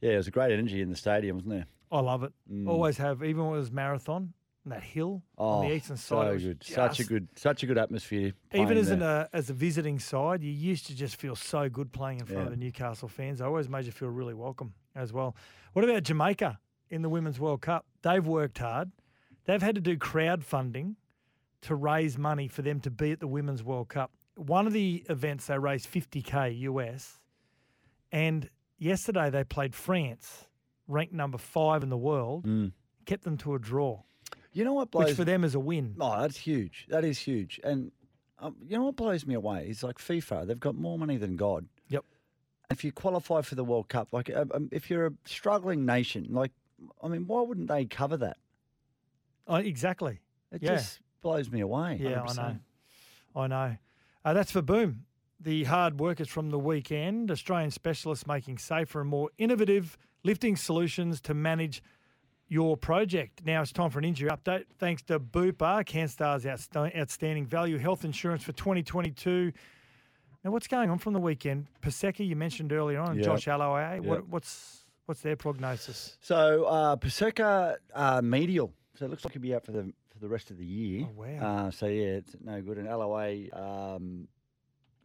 Yeah, 0.00 0.12
it 0.12 0.16
was 0.16 0.28
a 0.28 0.32
great 0.32 0.52
energy 0.52 0.80
in 0.80 0.90
the 0.90 0.96
stadium, 0.96 1.36
wasn't 1.36 1.54
there? 1.54 1.66
I 1.90 2.00
love 2.00 2.22
it. 2.22 2.32
Mm. 2.50 2.68
Always 2.68 2.96
have, 2.98 3.22
even 3.22 3.44
when 3.44 3.56
it 3.56 3.60
was 3.60 3.70
marathon, 3.70 4.32
and 4.64 4.72
that 4.72 4.82
hill 4.82 5.22
Oh, 5.38 5.48
on 5.60 5.68
the 5.68 5.74
eastern 5.74 5.96
side. 5.96 6.40
so 6.40 6.46
good. 6.46 6.62
Such 6.64 7.00
a 7.00 7.04
good, 7.04 7.28
such 7.36 7.62
a 7.62 7.66
good 7.66 7.78
atmosphere. 7.78 8.32
Even 8.54 8.76
as 8.78 8.90
an, 8.90 9.02
uh, 9.02 9.26
as 9.32 9.50
a 9.50 9.52
visiting 9.52 9.98
side, 9.98 10.42
you 10.42 10.52
used 10.52 10.86
to 10.86 10.94
just 10.94 11.16
feel 11.16 11.34
so 11.34 11.68
good 11.68 11.92
playing 11.92 12.20
in 12.20 12.26
front 12.26 12.42
of 12.44 12.50
the 12.50 12.56
Newcastle 12.56 13.08
fans. 13.08 13.40
They 13.40 13.44
always 13.44 13.68
made 13.68 13.86
you 13.86 13.92
feel 13.92 14.08
really 14.08 14.34
welcome 14.34 14.74
as 14.94 15.12
well. 15.12 15.34
What 15.72 15.84
about 15.84 16.04
Jamaica 16.04 16.58
in 16.90 17.02
the 17.02 17.08
Women's 17.08 17.40
World 17.40 17.60
Cup? 17.62 17.86
They've 18.02 18.24
worked 18.26 18.58
hard. 18.58 18.92
They've 19.44 19.62
had 19.62 19.74
to 19.74 19.80
do 19.80 19.96
crowdfunding 19.96 20.94
to 21.62 21.74
raise 21.74 22.16
money 22.18 22.46
for 22.48 22.62
them 22.62 22.80
to 22.80 22.90
be 22.90 23.10
at 23.12 23.20
the 23.20 23.26
Women's 23.26 23.62
World 23.64 23.88
Cup. 23.88 24.12
One 24.36 24.66
of 24.66 24.72
the 24.72 25.04
events 25.08 25.46
they 25.46 25.58
raised 25.58 25.86
50k 25.92 26.60
US, 26.60 27.18
and 28.10 28.48
yesterday 28.78 29.30
they 29.30 29.44
played 29.44 29.74
France, 29.74 30.46
ranked 30.86 31.12
number 31.14 31.38
five 31.38 31.82
in 31.82 31.88
the 31.88 31.96
world, 31.96 32.44
Mm. 32.46 32.72
kept 33.06 33.24
them 33.24 33.36
to 33.38 33.54
a 33.54 33.58
draw. 33.58 34.02
You 34.52 34.64
know 34.64 34.74
what 34.74 34.90
blows 34.90 35.08
Which 35.08 35.16
for 35.16 35.24
them 35.24 35.44
is 35.44 35.54
a 35.54 35.60
win. 35.60 35.96
Oh, 36.00 36.20
that's 36.20 36.36
huge. 36.36 36.86
That 36.88 37.04
is 37.04 37.18
huge. 37.18 37.58
And 37.64 37.90
um, 38.38 38.56
you 38.66 38.76
know 38.76 38.84
what 38.84 38.96
blows 38.96 39.26
me 39.26 39.34
away 39.34 39.66
is 39.68 39.82
like 39.82 39.98
FIFA. 39.98 40.46
They've 40.46 40.60
got 40.60 40.74
more 40.74 40.98
money 40.98 41.16
than 41.16 41.36
God. 41.36 41.66
Yep. 41.88 42.04
If 42.70 42.84
you 42.84 42.92
qualify 42.92 43.40
for 43.42 43.54
the 43.54 43.64
World 43.64 43.88
Cup, 43.88 44.08
like 44.12 44.30
um, 44.34 44.50
um, 44.54 44.68
if 44.72 44.90
you're 44.90 45.06
a 45.06 45.12
struggling 45.24 45.86
nation, 45.86 46.26
like 46.30 46.52
I 47.02 47.08
mean, 47.08 47.26
why 47.26 47.40
wouldn't 47.42 47.68
they 47.68 47.84
cover 47.86 48.16
that? 48.18 48.36
Oh, 49.46 49.56
exactly. 49.56 50.20
It 50.50 50.62
Yeah. 50.62 50.74
just 50.76 51.00
blows 51.22 51.50
me 51.50 51.60
away. 51.60 51.98
Yeah, 52.00 52.22
100%. 52.22 52.38
I 52.38 52.46
know. 52.52 52.58
I 53.34 53.46
know. 53.46 53.76
Uh, 54.24 54.32
that's 54.34 54.52
for 54.52 54.62
Boom. 54.62 55.04
The 55.40 55.64
hard 55.64 55.98
workers 55.98 56.28
from 56.28 56.50
the 56.50 56.58
weekend, 56.58 57.30
Australian 57.30 57.70
specialists 57.72 58.26
making 58.26 58.58
safer 58.58 59.00
and 59.00 59.10
more 59.10 59.30
innovative 59.38 59.96
lifting 60.22 60.54
solutions 60.56 61.20
to 61.22 61.34
manage 61.34 61.82
your 62.52 62.76
project. 62.76 63.40
Now 63.46 63.62
it's 63.62 63.72
time 63.72 63.88
for 63.88 63.98
an 63.98 64.04
injury 64.04 64.28
update. 64.28 64.64
Thanks 64.78 65.02
to 65.04 65.18
Bupa, 65.18 65.84
CanStar's 65.86 66.44
outstanding 66.46 67.46
value 67.46 67.78
health 67.78 68.04
insurance 68.04 68.44
for 68.44 68.52
2022. 68.52 69.52
Now, 70.44 70.50
what's 70.50 70.66
going 70.66 70.90
on 70.90 70.98
from 70.98 71.14
the 71.14 71.20
weekend? 71.20 71.66
Paseka, 71.80 72.26
you 72.26 72.36
mentioned 72.36 72.72
earlier 72.72 72.98
on, 73.00 73.12
and 73.12 73.20
Yeah. 73.20 73.24
Josh 73.24 73.46
Alloway. 73.46 74.00
Yeah. 74.02 74.10
What, 74.10 74.28
what's 74.28 74.84
what's 75.06 75.22
their 75.22 75.36
prognosis? 75.36 76.18
So 76.20 76.64
uh, 76.64 76.96
Paseka 76.96 77.76
uh, 77.94 78.20
medial. 78.22 78.74
So 78.98 79.06
it 79.06 79.08
looks 79.08 79.24
like 79.24 79.32
he'll 79.32 79.40
be 79.42 79.54
out 79.54 79.64
for 79.64 79.72
the 79.72 79.92
for 80.12 80.18
the 80.18 80.28
rest 80.28 80.50
of 80.50 80.58
the 80.58 80.66
year. 80.66 81.06
Oh, 81.08 81.22
wow. 81.22 81.66
Uh, 81.66 81.70
so 81.70 81.86
yeah, 81.86 82.20
it's 82.20 82.36
no 82.44 82.60
good. 82.60 82.76
And 82.76 82.86
LOA 82.86 83.48
um, 83.54 84.28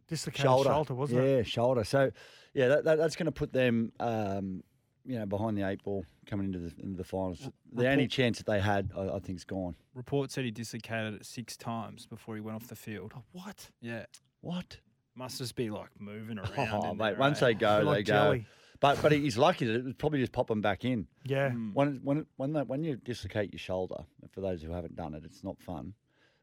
Dislocated 0.08 0.44
shoulder, 0.44 0.70
shoulder, 0.70 0.94
wasn't 0.94 1.22
yeah, 1.22 1.28
it? 1.28 1.36
Yeah, 1.36 1.42
shoulder. 1.44 1.84
So 1.84 2.10
yeah, 2.52 2.68
that, 2.68 2.84
that, 2.84 2.98
that's 2.98 3.16
going 3.16 3.26
to 3.26 3.32
put 3.32 3.52
them, 3.52 3.92
um, 4.00 4.64
you 5.04 5.18
know, 5.18 5.26
behind 5.26 5.56
the 5.56 5.66
eight 5.66 5.82
ball 5.82 6.04
coming 6.26 6.46
into 6.46 6.58
the 6.58 6.72
into 6.82 6.96
the 6.96 7.04
finals. 7.04 7.48
The 7.72 7.88
only 7.88 8.06
chance 8.08 8.38
that 8.38 8.46
they 8.46 8.60
had, 8.60 8.90
I, 8.96 9.08
I 9.08 9.18
think, 9.18 9.38
is 9.38 9.44
gone. 9.44 9.74
Report 9.94 10.30
said 10.30 10.44
he 10.44 10.50
dislocated 10.50 11.14
it 11.14 11.26
six 11.26 11.56
times 11.56 12.06
before 12.06 12.34
he 12.34 12.40
went 12.40 12.56
off 12.56 12.68
the 12.68 12.76
field. 12.76 13.12
what? 13.32 13.70
Yeah. 13.80 14.04
What? 14.40 14.78
Must 15.14 15.38
just 15.38 15.56
be 15.56 15.68
like 15.68 15.90
moving 15.98 16.38
around. 16.38 16.84
Oh, 16.84 16.94
mate, 16.94 17.10
there, 17.10 17.18
once 17.18 17.42
eh? 17.42 17.46
they 17.46 17.54
go, 17.54 17.80
Like 17.84 17.96
they 17.96 18.02
go. 18.12 18.40
But 18.80 19.02
but 19.02 19.10
he's 19.10 19.36
lucky 19.36 19.66
that 19.66 19.74
it 19.74 19.84
was 19.84 19.94
probably 19.94 20.20
just 20.20 20.32
pop 20.32 20.46
them 20.46 20.60
back 20.60 20.84
in. 20.84 21.08
Yeah. 21.24 21.50
When 21.50 22.00
when 22.04 22.26
when 22.36 22.52
that, 22.52 22.68
when 22.68 22.84
you 22.84 22.96
dislocate 22.96 23.52
your 23.52 23.58
shoulder, 23.58 24.04
for 24.30 24.40
those 24.40 24.62
who 24.62 24.70
haven't 24.70 24.94
done 24.94 25.14
it, 25.14 25.24
it's 25.24 25.42
not 25.42 25.60
fun. 25.60 25.94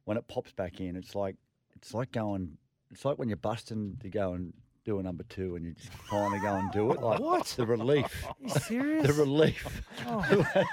When 0.03 0.18
it 0.18 0.27
pops 0.27 0.52
back 0.52 0.82
in, 0.82 0.95
it's 0.95 1.15
like 1.15 1.36
it's 1.76 1.94
like 1.94 2.11
going. 2.11 2.57
It's 2.91 3.06
like 3.06 3.18
when 3.18 3.30
you're 3.30 3.38
busting 3.38 3.98
to 4.02 4.10
go 4.10 4.34
and 4.34 4.53
do 4.85 4.99
a 4.99 5.03
number 5.03 5.23
two, 5.23 5.55
and 5.55 5.65
you 5.65 5.73
just 5.73 5.91
finally 6.09 6.39
go 6.39 6.53
and 6.53 6.71
do 6.71 6.91
it. 6.91 7.01
Like 7.01 7.19
What? 7.19 7.47
The 7.57 7.65
relief. 7.65 8.23
you 8.39 8.49
serious? 8.49 9.07
The 9.07 9.13
relief. 9.13 9.81
Oh. 10.07 10.23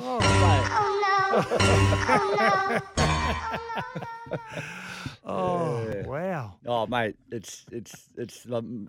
Oh, 0.00 0.20
oh, 0.22 1.44
oh 2.50 2.80
Yeah. 5.28 6.06
wow. 6.06 6.54
Oh 6.66 6.86
mate, 6.86 7.16
it's 7.30 7.66
it's 7.70 8.08
it's 8.16 8.46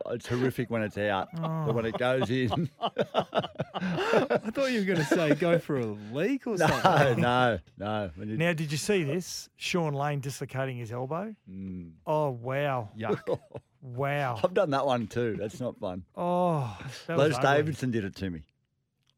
it's 0.08 0.28
horrific 0.28 0.70
when 0.70 0.82
it's 0.84 0.98
out, 0.98 1.28
but 1.36 1.74
when 1.76 1.86
it 1.86 1.96
Oh. 1.96 1.98
goes 1.98 2.30
in, 2.30 2.70
I 2.82 4.52
thought 4.52 4.72
you 4.72 4.80
were 4.80 4.86
going 4.86 5.00
to 5.00 5.06
say 5.06 5.36
go 5.36 5.60
for 5.60 5.78
a 5.80 5.86
leak 6.14 6.48
or 6.48 6.56
no, 6.58 6.68
something. 6.68 7.22
no, 7.22 7.60
no. 7.78 8.10
You- 8.18 8.38
Now, 8.38 8.54
did 8.54 8.72
you 8.72 8.78
see 8.78 9.04
this? 9.04 9.50
Shaun 9.58 9.94
Lane 9.94 10.20
dislocating 10.20 10.78
his 10.78 10.92
elbow. 10.92 11.36
Mm. 11.50 11.92
Oh, 12.06 12.30
wow. 12.32 12.90
Yuck. 12.98 13.40
Wow. 13.82 14.40
I've 14.44 14.54
done 14.54 14.72
that 14.72 14.86
one 14.86 15.08
too. 15.08 15.36
That's 15.40 15.60
not 15.60 15.78
fun. 15.80 16.04
Oh, 16.16 16.78
that 17.08 17.18
Les. 17.18 17.38
Davidson 17.40 17.92
did 17.92 18.04
it 18.06 18.16
to 18.18 18.30
me. 18.30 18.44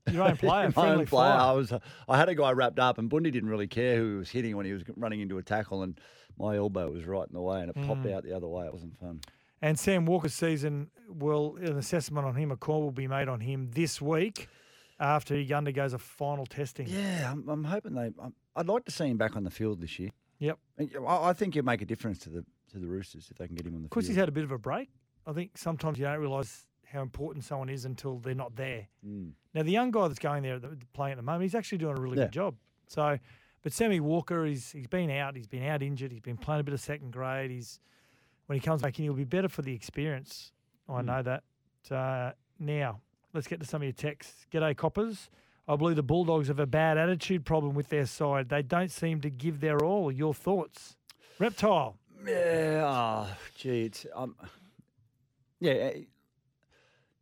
Your 0.09 0.23
own 0.23 0.37
player, 0.37 0.71
My 0.75 0.89
own 0.93 1.05
player. 1.05 1.31
I 1.31 1.51
was. 1.51 1.73
I 2.07 2.17
had 2.17 2.29
a 2.29 2.35
guy 2.35 2.51
wrapped 2.51 2.79
up, 2.79 2.97
and 2.97 3.09
Bundy 3.09 3.29
didn't 3.31 3.49
really 3.49 3.67
care 3.67 3.97
who 3.97 4.11
he 4.13 4.17
was 4.17 4.29
hitting 4.29 4.55
when 4.57 4.65
he 4.65 4.73
was 4.73 4.83
running 4.95 5.21
into 5.21 5.37
a 5.37 5.43
tackle, 5.43 5.83
and 5.83 5.99
my 6.39 6.55
elbow 6.57 6.89
was 6.91 7.05
right 7.05 7.27
in 7.27 7.33
the 7.33 7.41
way, 7.41 7.61
and 7.61 7.69
it 7.69 7.75
popped 7.87 8.03
Mm. 8.03 8.13
out 8.15 8.23
the 8.23 8.35
other 8.35 8.47
way. 8.47 8.65
It 8.65 8.73
wasn't 8.73 8.97
fun. 8.97 9.21
And 9.61 9.77
Sam 9.79 10.05
Walker's 10.07 10.33
season 10.33 10.89
will 11.07 11.57
an 11.57 11.77
assessment 11.77 12.25
on 12.25 12.35
him, 12.35 12.51
a 12.51 12.57
call 12.57 12.81
will 12.81 12.91
be 12.91 13.07
made 13.07 13.27
on 13.27 13.41
him 13.41 13.69
this 13.71 14.01
week 14.01 14.47
after 14.99 15.35
he 15.35 15.53
undergoes 15.53 15.93
a 15.93 15.99
final 15.99 16.45
testing. 16.47 16.87
Yeah, 16.87 17.31
I'm, 17.31 17.47
I'm 17.47 17.63
hoping 17.63 17.93
they. 17.93 18.11
I'm, 18.19 18.33
I'd 18.55 18.67
like 18.67 18.85
to 18.85 18.91
see 18.91 19.05
him 19.07 19.17
back 19.17 19.35
on 19.35 19.43
the 19.43 19.51
field 19.51 19.79
this 19.81 19.99
year. 19.99 20.09
Yep. 20.39 20.57
I, 21.07 21.29
I 21.29 21.33
think 21.33 21.53
he'll 21.53 21.63
make 21.63 21.81
a 21.83 21.85
difference 21.85 22.17
to 22.19 22.29
the 22.29 22.43
to 22.71 22.79
the 22.79 22.87
Roosters 22.87 23.27
if 23.29 23.37
they 23.37 23.45
can 23.45 23.55
get 23.55 23.65
him 23.67 23.75
on 23.75 23.83
the 23.83 23.83
field. 23.83 23.85
Of 23.85 23.89
course, 23.91 24.05
field. 24.05 24.15
he's 24.15 24.19
had 24.19 24.29
a 24.29 24.31
bit 24.31 24.43
of 24.45 24.51
a 24.51 24.57
break. 24.57 24.89
I 25.27 25.33
think 25.33 25.57
sometimes 25.57 25.99
you 25.99 26.05
don't 26.05 26.19
realise 26.19 26.65
how 26.91 27.01
important 27.03 27.43
someone 27.45 27.69
is 27.69 27.85
until 27.85 28.17
they're 28.17 28.33
not 28.33 28.55
there. 28.55 28.87
Mm. 29.05 29.33
Now, 29.53 29.63
the 29.63 29.71
young 29.71 29.91
guy 29.91 30.07
that's 30.07 30.19
going 30.19 30.43
there, 30.43 30.59
the- 30.59 30.77
playing 30.93 31.13
at 31.13 31.17
the 31.17 31.23
moment, 31.23 31.43
he's 31.43 31.55
actually 31.55 31.77
doing 31.79 31.97
a 31.97 32.01
really 32.01 32.17
Yeah. 32.17 32.25
good 32.25 32.33
job. 32.33 32.55
So, 32.87 33.19
but 33.63 33.73
Sammy 33.73 33.99
Walker, 33.99 34.45
he's 34.45 34.71
he's 34.71 34.87
been 34.87 35.09
out, 35.11 35.35
he's 35.35 35.47
been 35.47 35.63
out 35.63 35.81
injured, 35.81 36.11
he's 36.11 36.21
been 36.21 36.37
playing 36.37 36.61
a 36.61 36.63
bit 36.63 36.73
of 36.73 36.79
second 36.79 37.11
grade. 37.11 37.51
He's 37.51 37.79
when 38.47 38.57
he 38.59 38.63
comes 38.65 38.81
back 38.81 38.97
in, 38.99 39.03
he'll 39.05 39.13
be 39.13 39.23
better 39.23 39.47
for 39.49 39.61
the 39.61 39.73
experience. 39.73 40.51
I 40.89 41.01
Mm. 41.01 41.05
know 41.05 41.21
that. 41.21 41.43
Uh, 41.93 42.33
now, 42.59 43.01
let's 43.33 43.47
get 43.47 43.59
to 43.61 43.65
some 43.65 43.81
of 43.81 43.85
your 43.85 43.93
texts. 43.93 44.45
G'day, 44.51 44.75
coppers. 44.75 45.29
I 45.67 45.75
believe 45.77 45.95
the 45.95 46.03
Bulldogs 46.03 46.47
have 46.49 46.59
a 46.59 46.65
bad 46.65 46.97
attitude 46.97 47.45
problem 47.45 47.75
with 47.75 47.89
their 47.89 48.05
side. 48.05 48.49
They 48.49 48.61
don't 48.61 48.91
seem 48.91 49.21
to 49.21 49.29
give 49.29 49.61
their 49.61 49.83
all. 49.83 50.11
Your 50.11 50.33
thoughts? 50.33 50.97
Reptile. 51.39 51.97
Yeah, 52.25 52.83
oh, 52.85 53.37
gee, 53.55 53.83
it's 53.85 54.05
um, 54.13 54.35
yeah, 55.59 55.71
eh, 55.71 56.01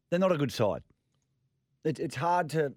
they're 0.09 0.19
not 0.19 0.31
a 0.31 0.37
good 0.37 0.51
side. 0.51 0.81
It, 1.83 1.99
it's 1.99 2.15
hard 2.15 2.49
to, 2.51 2.73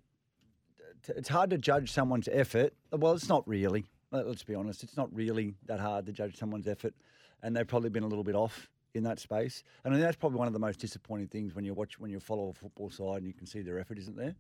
it's 1.09 1.29
hard 1.29 1.51
to 1.51 1.59
judge 1.59 1.91
someone's 1.91 2.29
effort. 2.31 2.73
Well, 2.93 3.13
it's 3.13 3.29
not 3.29 3.47
really. 3.49 3.85
Let- 4.11 4.27
Let's 4.29 4.45
be 4.45 4.55
honest. 4.55 4.83
It's 4.83 4.97
not 4.97 5.13
really 5.15 5.55
that 5.67 5.81
hard 5.81 6.07
to 6.07 6.13
judge 6.13 6.37
someone's 6.37 6.69
effort, 6.69 6.95
and 7.43 7.57
they've 7.57 7.67
probably 7.67 7.91
been 7.91 8.03
a 8.05 8.07
little 8.09 8.25
bit 8.25 8.35
off 8.35 8.69
in 8.95 9.03
that 9.05 9.19
space. 9.19 9.63
And 9.85 9.93
I 9.93 9.97
think 9.97 10.05
that's 10.05 10.17
probably 10.19 10.39
one 10.39 10.47
of 10.47 10.53
the 10.53 10.59
most 10.59 10.79
disappointing 10.79 11.29
things 11.29 11.55
when 11.55 11.65
you 11.65 11.73
watch 11.75 11.99
when 11.99 12.11
you 12.11 12.21
follow 12.21 12.51
a 12.51 12.53
football 12.53 12.91
side 12.91 13.19
and 13.19 13.27
you 13.27 13.33
can 13.33 13.47
see 13.47 13.63
their 13.63 13.79
effort 13.79 13.99
isn't 13.99 14.17
there, 14.17 14.35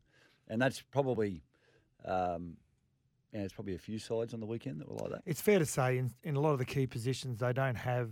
and 0.48 0.60
that's 0.60 0.80
probably. 0.82 1.42
Um, 2.04 2.56
yeah, 3.32 3.38
there's 3.40 3.52
probably 3.54 3.74
a 3.74 3.78
few 3.78 3.98
sides 3.98 4.34
on 4.34 4.40
the 4.40 4.46
weekend 4.46 4.78
that 4.82 4.88
were 4.90 4.96
like 4.96 5.10
that. 5.12 5.22
It's 5.24 5.40
fair 5.40 5.58
to 5.58 5.64
say 5.64 5.96
in, 5.96 6.12
in 6.22 6.36
a 6.36 6.40
lot 6.40 6.52
of 6.52 6.58
the 6.58 6.66
key 6.66 6.86
positions, 6.86 7.38
they 7.38 7.54
don't 7.54 7.76
have 7.76 8.10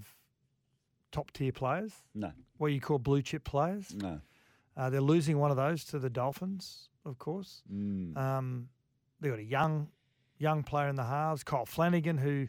top 1.12 1.30
tier 1.32 1.52
players. 1.52 1.92
No. 2.14 2.32
What 2.56 2.68
you 2.68 2.80
call 2.80 2.98
blue 2.98 3.20
chip 3.20 3.44
players. 3.44 3.94
No. 3.94 4.22
Uh, 4.76 4.90
they're 4.90 5.00
losing 5.00 5.38
one 5.38 5.50
of 5.50 5.56
those 5.56 5.84
to 5.86 5.98
the 5.98 6.10
Dolphins, 6.10 6.88
of 7.04 7.18
course. 7.18 7.62
Mm. 7.72 8.16
Um, 8.16 8.68
they've 9.20 9.32
got 9.32 9.40
a 9.40 9.44
young, 9.44 9.88
young 10.38 10.62
player 10.62 10.88
in 10.88 10.96
the 10.96 11.04
halves, 11.04 11.42
Kyle 11.44 11.66
Flanagan, 11.66 12.18
who 12.18 12.46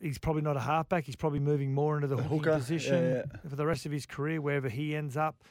he's 0.00 0.18
probably 0.18 0.42
not 0.42 0.56
a 0.56 0.60
halfback. 0.60 1.04
He's 1.04 1.16
probably 1.16 1.40
moving 1.40 1.72
more 1.72 1.96
into 1.96 2.06
the 2.06 2.16
hooker, 2.16 2.54
position 2.54 3.04
yeah. 3.16 3.48
for 3.48 3.56
the 3.56 3.66
rest 3.66 3.86
of 3.86 3.92
his 3.92 4.06
career, 4.06 4.40
wherever 4.40 4.68
he 4.68 4.94
ends 4.94 5.16
up. 5.16 5.42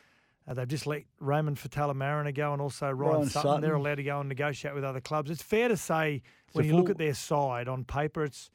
Uh, 0.48 0.54
they've 0.54 0.68
just 0.68 0.86
let 0.86 1.04
Raymond 1.20 1.58
Faitala-Mariner 1.58 2.32
go 2.34 2.52
and 2.52 2.62
also 2.62 2.90
Ryan, 2.90 3.16
Ryan 3.16 3.30
Sutton. 3.30 3.62
They're 3.62 3.76
allowed 3.76 3.96
to 3.96 4.04
go 4.04 4.20
and 4.20 4.28
negotiate 4.28 4.76
with 4.76 4.84
other 4.84 5.00
clubs. 5.00 5.32
It's 5.32 5.42
fair 5.42 5.70
to 5.70 5.78
say 5.78 6.22
when 6.52 6.66
a 6.66 6.68
you 6.68 6.76
look 6.76 6.90
at 6.90 6.98
their 6.98 7.14
side 7.14 7.68
on 7.68 7.86
paper, 7.86 8.24
it's 8.24 8.50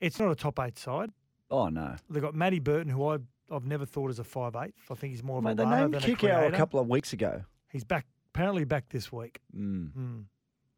it's 0.00 0.18
not 0.18 0.30
a 0.30 0.34
top 0.34 0.58
eight 0.60 0.78
side. 0.78 1.10
Oh 1.50 1.68
no. 1.68 1.96
They've 2.10 2.22
got 2.22 2.34
Matty 2.34 2.58
Burton, 2.58 2.90
who 2.90 3.08
I 3.08 3.18
I've 3.50 3.64
never 3.66 3.84
thought 3.86 4.10
as 4.10 4.18
a 4.18 4.24
five 4.24 4.54
eight. 4.56 4.74
I 4.90 4.94
think 4.94 5.12
he's 5.12 5.22
more 5.22 5.38
of 5.38 5.44
Mate, 5.44 5.52
a 5.52 5.54
they 5.56 5.64
named 5.64 5.94
than 5.94 6.02
a 6.02 6.06
Kick 6.06 6.24
out 6.24 6.38
creator. 6.40 6.54
a 6.54 6.56
couple 6.56 6.80
of 6.80 6.88
weeks 6.88 7.12
ago. 7.12 7.44
He's 7.70 7.84
back, 7.84 8.06
apparently 8.34 8.64
back 8.64 8.88
this 8.90 9.10
week. 9.12 9.40
Mm. 9.56 9.92
Mm. 9.96 10.24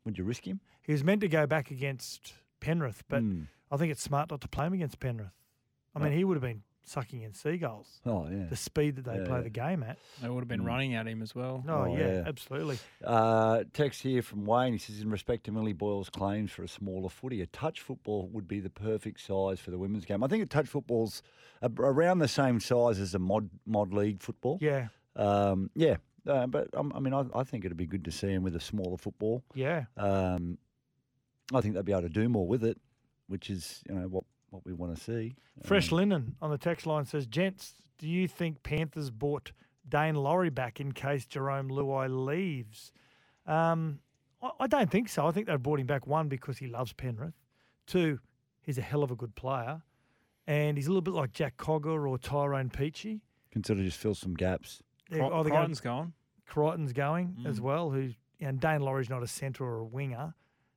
Would 0.05 0.19
you 0.19 0.25
risk 0.25 0.47
him? 0.47 0.61
He 0.83 0.93
was 0.93 1.05
meant 1.05 1.21
to 1.23 1.29
go 1.29 1.47
back 1.47 1.71
against 1.71 2.33
Penrith, 2.61 3.03
but 3.09 3.23
Mm. 3.23 3.47
I 3.71 3.77
think 3.77 3.93
it's 3.93 4.03
smart 4.03 4.31
not 4.31 4.41
to 4.43 4.49
play 4.49 4.67
him 4.67 4.73
against 4.73 4.99
Penrith. 5.01 5.33
I 5.95 5.99
mean, 5.99 6.13
he 6.13 6.25
would 6.25 6.35
have 6.35 6.43
been 6.43 6.63
sucking 6.85 7.23
in 7.23 7.33
seagulls. 7.35 8.01
Oh 8.05 8.27
yeah. 8.29 8.47
The 8.49 8.57
speed 8.57 8.97
that 8.97 9.05
they 9.05 9.19
Yeah, 9.19 9.25
play 9.27 9.37
yeah. 9.39 9.43
the 9.43 9.51
game 9.51 9.83
at. 9.83 9.97
They 10.21 10.29
would 10.29 10.41
have 10.41 10.49
been 10.49 10.63
Mm. 10.63 10.67
running 10.67 10.95
at 10.95 11.07
him 11.07 11.23
as 11.23 11.35
well. 11.35 11.63
Oh, 11.69 11.73
Oh, 11.73 11.97
yeah, 11.97 12.07
yeah. 12.15 12.23
absolutely. 12.27 12.79
Uh, 13.05 13.65
text 13.73 14.03
here 14.03 14.23
from 14.23 14.45
Wayne. 14.45 14.73
He 14.73 14.79
says, 14.79 15.01
in 15.01 15.11
respect 15.11 15.45
to 15.45 15.53
Millie 15.53 15.73
Boyle's 15.73 16.11
claims 16.11 16.51
for 16.51 16.63
a 16.65 16.69
smaller 16.69 17.09
footy, 17.09 17.41
a 17.43 17.47
touch 17.47 17.81
football 17.81 18.29
would 18.33 18.49
be 18.49 18.59
the 18.61 18.71
perfect 18.71 19.21
size 19.21 19.61
for 19.61 19.71
the 19.71 19.79
women's 19.79 20.05
game. 20.05 20.25
I 20.25 20.27
think 20.27 20.43
a 20.43 20.47
touch 20.47 20.67
football's 20.69 21.23
around 21.63 22.19
the 22.19 22.29
same 22.29 22.59
size 22.61 22.99
as 22.99 23.15
a 23.15 23.19
mod 23.19 23.51
mod 23.67 23.93
league 23.93 24.21
football. 24.23 24.59
Yeah, 24.61 24.89
Um, 25.17 25.71
yeah. 25.75 25.97
Uh, 26.27 26.47
but 26.47 26.69
um, 26.77 26.93
I 26.95 27.01
mean, 27.01 27.15
I, 27.15 27.25
I 27.35 27.45
think 27.45 27.65
it'd 27.65 27.77
be 27.77 27.87
good 27.87 28.05
to 28.05 28.11
see 28.13 28.29
him 28.29 28.43
with 28.43 28.55
a 28.57 28.61
smaller 28.61 28.97
football. 28.99 29.43
yeah. 29.55 29.85
Um, 29.97 30.59
I 31.53 31.61
think 31.61 31.75
they'd 31.75 31.85
be 31.85 31.93
able 31.93 32.03
to 32.03 32.09
do 32.09 32.29
more 32.29 32.47
with 32.47 32.63
it, 32.63 32.79
which 33.27 33.49
is 33.51 33.83
you 33.89 33.95
know 33.95 34.07
what 34.09 34.25
what 34.51 34.65
we 34.65 34.73
want 34.73 34.95
to 34.97 35.03
see. 35.03 35.35
Fresh 35.65 35.93
Um, 35.93 35.97
Linen 35.99 36.37
on 36.43 36.51
the 36.51 36.59
text 36.59 36.87
line 36.87 37.05
says, 37.05 37.27
Gents, 37.27 37.75
do 37.99 38.09
you 38.09 38.29
think 38.29 38.63
Panthers 38.63 39.11
bought 39.11 39.53
Daine 39.89 40.17
Laurie 40.17 40.51
back 40.51 40.81
in 40.81 40.93
case 40.93 41.27
Jarome 41.27 41.71
Luai 41.71 42.09
leaves? 42.09 42.93
Um, 43.47 44.01
I, 44.43 44.51
I 44.61 44.67
don't 44.67 44.91
think 44.91 45.09
so. 45.09 45.27
I 45.27 45.31
think 45.31 45.47
they 45.47 45.57
brought 45.57 45.81
him 45.81 45.87
back, 45.87 46.07
one, 46.07 46.29
because 46.29 46.59
he 46.59 46.67
loves 46.67 46.93
Penrith. 46.93 47.35
Two, 47.87 48.19
he's 48.63 48.79
a 48.79 48.83
hell 48.83 49.03
of 49.03 49.11
a 49.11 49.17
good 49.17 49.35
player. 49.35 49.83
And 50.47 50.77
he's 50.77 50.87
a 50.87 50.91
little 50.91 51.03
bit 51.03 51.15
like 51.15 51.33
Jack 51.33 51.57
Cogger 51.57 52.09
or 52.09 52.19
Tyrone 52.19 52.71
Peachey. 52.71 53.21
can 53.53 53.65
sort 53.65 53.79
of 53.81 53.85
just 53.85 53.99
fill 53.99 54.15
some 54.15 54.35
gaps. 54.35 54.81
They're 55.11 55.19
Cri- 55.21 55.27
either 55.29 55.49
going- 55.51 55.59
Crichton's 55.61 55.81
gone. 55.81 56.13
Crichton's 56.47 56.93
going 56.93 57.37
as 57.47 57.59
Mm. 57.59 57.63
well, 57.63 57.91
who's 57.91 58.15
and 58.41 58.59
Daine 58.61 58.81
Laurie's 58.81 59.11
not 59.11 59.23
a 59.23 59.27
centre 59.27 59.65
or 59.65 59.79
a 59.81 59.85
winger. 59.85 60.35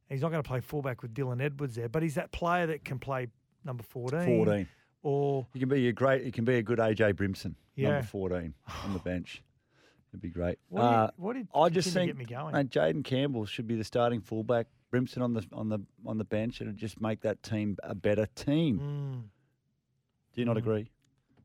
He's 0.10 0.22
not 0.22 0.32
going 0.32 0.44
to 0.44 0.48
play 0.48 0.60
fullback 0.60 1.02
with 1.02 1.14
Dylan 1.14 1.42
Edwards 1.42 1.76
there, 1.76 1.88
but 1.88 2.04
he's 2.04 2.16
that 2.16 2.32
player 2.32 2.66
that 2.68 2.84
can 2.84 3.00
play 3.00 3.28
number 3.64 3.84
14. 3.84 4.26
14. 4.46 4.68
Or 5.02 5.46
You 5.54 5.60
can 5.60 5.70
be 5.70 5.88
a 5.90 5.94
great. 5.94 6.24
You 6.24 6.32
can 6.32 6.46
be 6.46 6.56
a 6.56 6.64
good 6.64 6.80
AJ 6.80 7.14
Brimson, 7.14 7.56
Yeah. 7.76 7.90
number 7.90 8.08
fourteen 8.08 8.54
on 8.86 8.94
the 8.94 9.00
bench. 9.00 9.44
It'd 10.12 10.22
be 10.22 10.30
great. 10.30 10.60
What 10.70 10.82
Uh, 10.82 11.12
what 11.18 11.34
did 11.34 11.48
I 11.54 11.68
just 11.70 11.92
think 11.94 12.10
to 12.12 12.14
get 12.14 12.18
me 12.18 12.26
going? 12.26 12.54
mate, 12.54 12.70
Jayden 12.70 13.04
Campbell 13.04 13.46
should 13.46 13.68
be 13.68 13.76
the 13.76 13.84
starting 13.84 14.22
fullback. 14.22 14.68
Brimson 14.94 15.22
on 15.22 15.34
the 15.34 15.46
on 15.52 15.68
the 15.70 15.80
on 16.06 16.18
the 16.20 16.24
bench. 16.24 16.62
It'd 16.62 16.78
just 16.78 17.02
make 17.02 17.20
that 17.22 17.44
team 17.44 17.76
a 17.84 17.94
better 17.96 18.28
team. 18.28 18.80
Mm. 18.80 19.22
Do 20.34 20.42
you 20.42 20.46
not 20.46 20.56
Mm. 20.56 20.60
agree? 20.60 20.92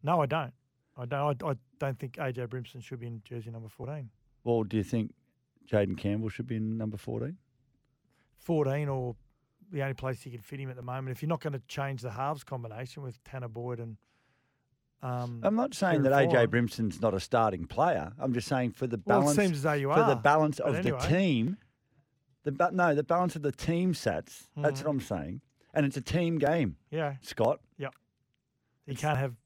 No, 0.04 0.20
I 0.20 0.26
don't. 0.26 0.52
I 0.96 1.06
don't. 1.06 1.42
I, 1.42 1.50
I 1.50 1.56
don't 1.80 1.98
think 1.98 2.16
AJ 2.18 2.46
Brimson 2.46 2.80
should 2.82 3.00
be 3.00 3.06
in 3.08 3.22
jersey 3.24 3.50
number 3.50 3.68
14. 3.68 4.08
Or 4.44 4.64
do 4.64 4.76
you 4.76 4.84
think 4.84 5.14
Jayden 5.66 5.96
Campbell 5.98 6.28
should 6.28 6.46
be 6.46 6.56
in 6.56 6.76
number 6.78 6.96
fourteen? 6.96 7.38
14 8.38 8.88
or 8.88 9.16
the 9.70 9.82
only 9.82 9.94
place 9.94 10.24
you 10.24 10.32
can 10.32 10.40
fit 10.40 10.60
him 10.60 10.70
at 10.70 10.76
the 10.76 10.82
moment. 10.82 11.10
If 11.10 11.22
you're 11.22 11.28
not 11.28 11.40
going 11.40 11.52
to 11.52 11.62
change 11.68 12.02
the 12.02 12.10
halves 12.10 12.44
combination 12.44 13.02
with 13.02 13.22
Tanah 13.24 13.52
Boyd 13.52 13.80
and 13.80 13.96
Um, 15.00 15.40
I'm 15.44 15.54
not 15.54 15.74
saying 15.74 16.02
that 16.02 16.12
AJ 16.12 16.30
forward. 16.32 16.50
Brimson's 16.50 17.00
not 17.00 17.14
a 17.14 17.20
starting 17.20 17.66
player. 17.66 18.12
I'm 18.18 18.32
just 18.34 18.48
saying 18.48 18.72
for 18.72 18.86
the 18.88 19.00
Well, 19.04 19.20
balance. 19.20 19.36
seems 19.38 19.52
as 19.58 19.62
though 19.62 19.72
you 19.74 19.92
for 19.92 20.02
the 20.04 20.16
balance 20.16 20.58
but 20.58 20.68
of 20.70 20.74
anyway. 20.76 20.98
the 21.00 21.06
team. 21.06 21.56
The 22.42 22.50
ba- 22.52 22.70
no, 22.72 22.94
the 22.96 23.04
balance 23.04 23.36
of 23.36 23.42
the 23.42 23.52
team 23.52 23.92
sats. 23.92 24.48
That's 24.56 24.80
Mhm. 24.80 24.84
what 24.84 24.90
I'm 24.90 25.00
saying. 25.00 25.40
And 25.74 25.86
it's 25.86 25.96
a 25.96 26.00
team 26.00 26.38
game. 26.38 26.76
Yeah. 26.90 27.16
Scott. 27.20 27.60
Yep. 27.76 27.94
You 28.86 28.96
can't 28.96 29.18
have 29.18 29.36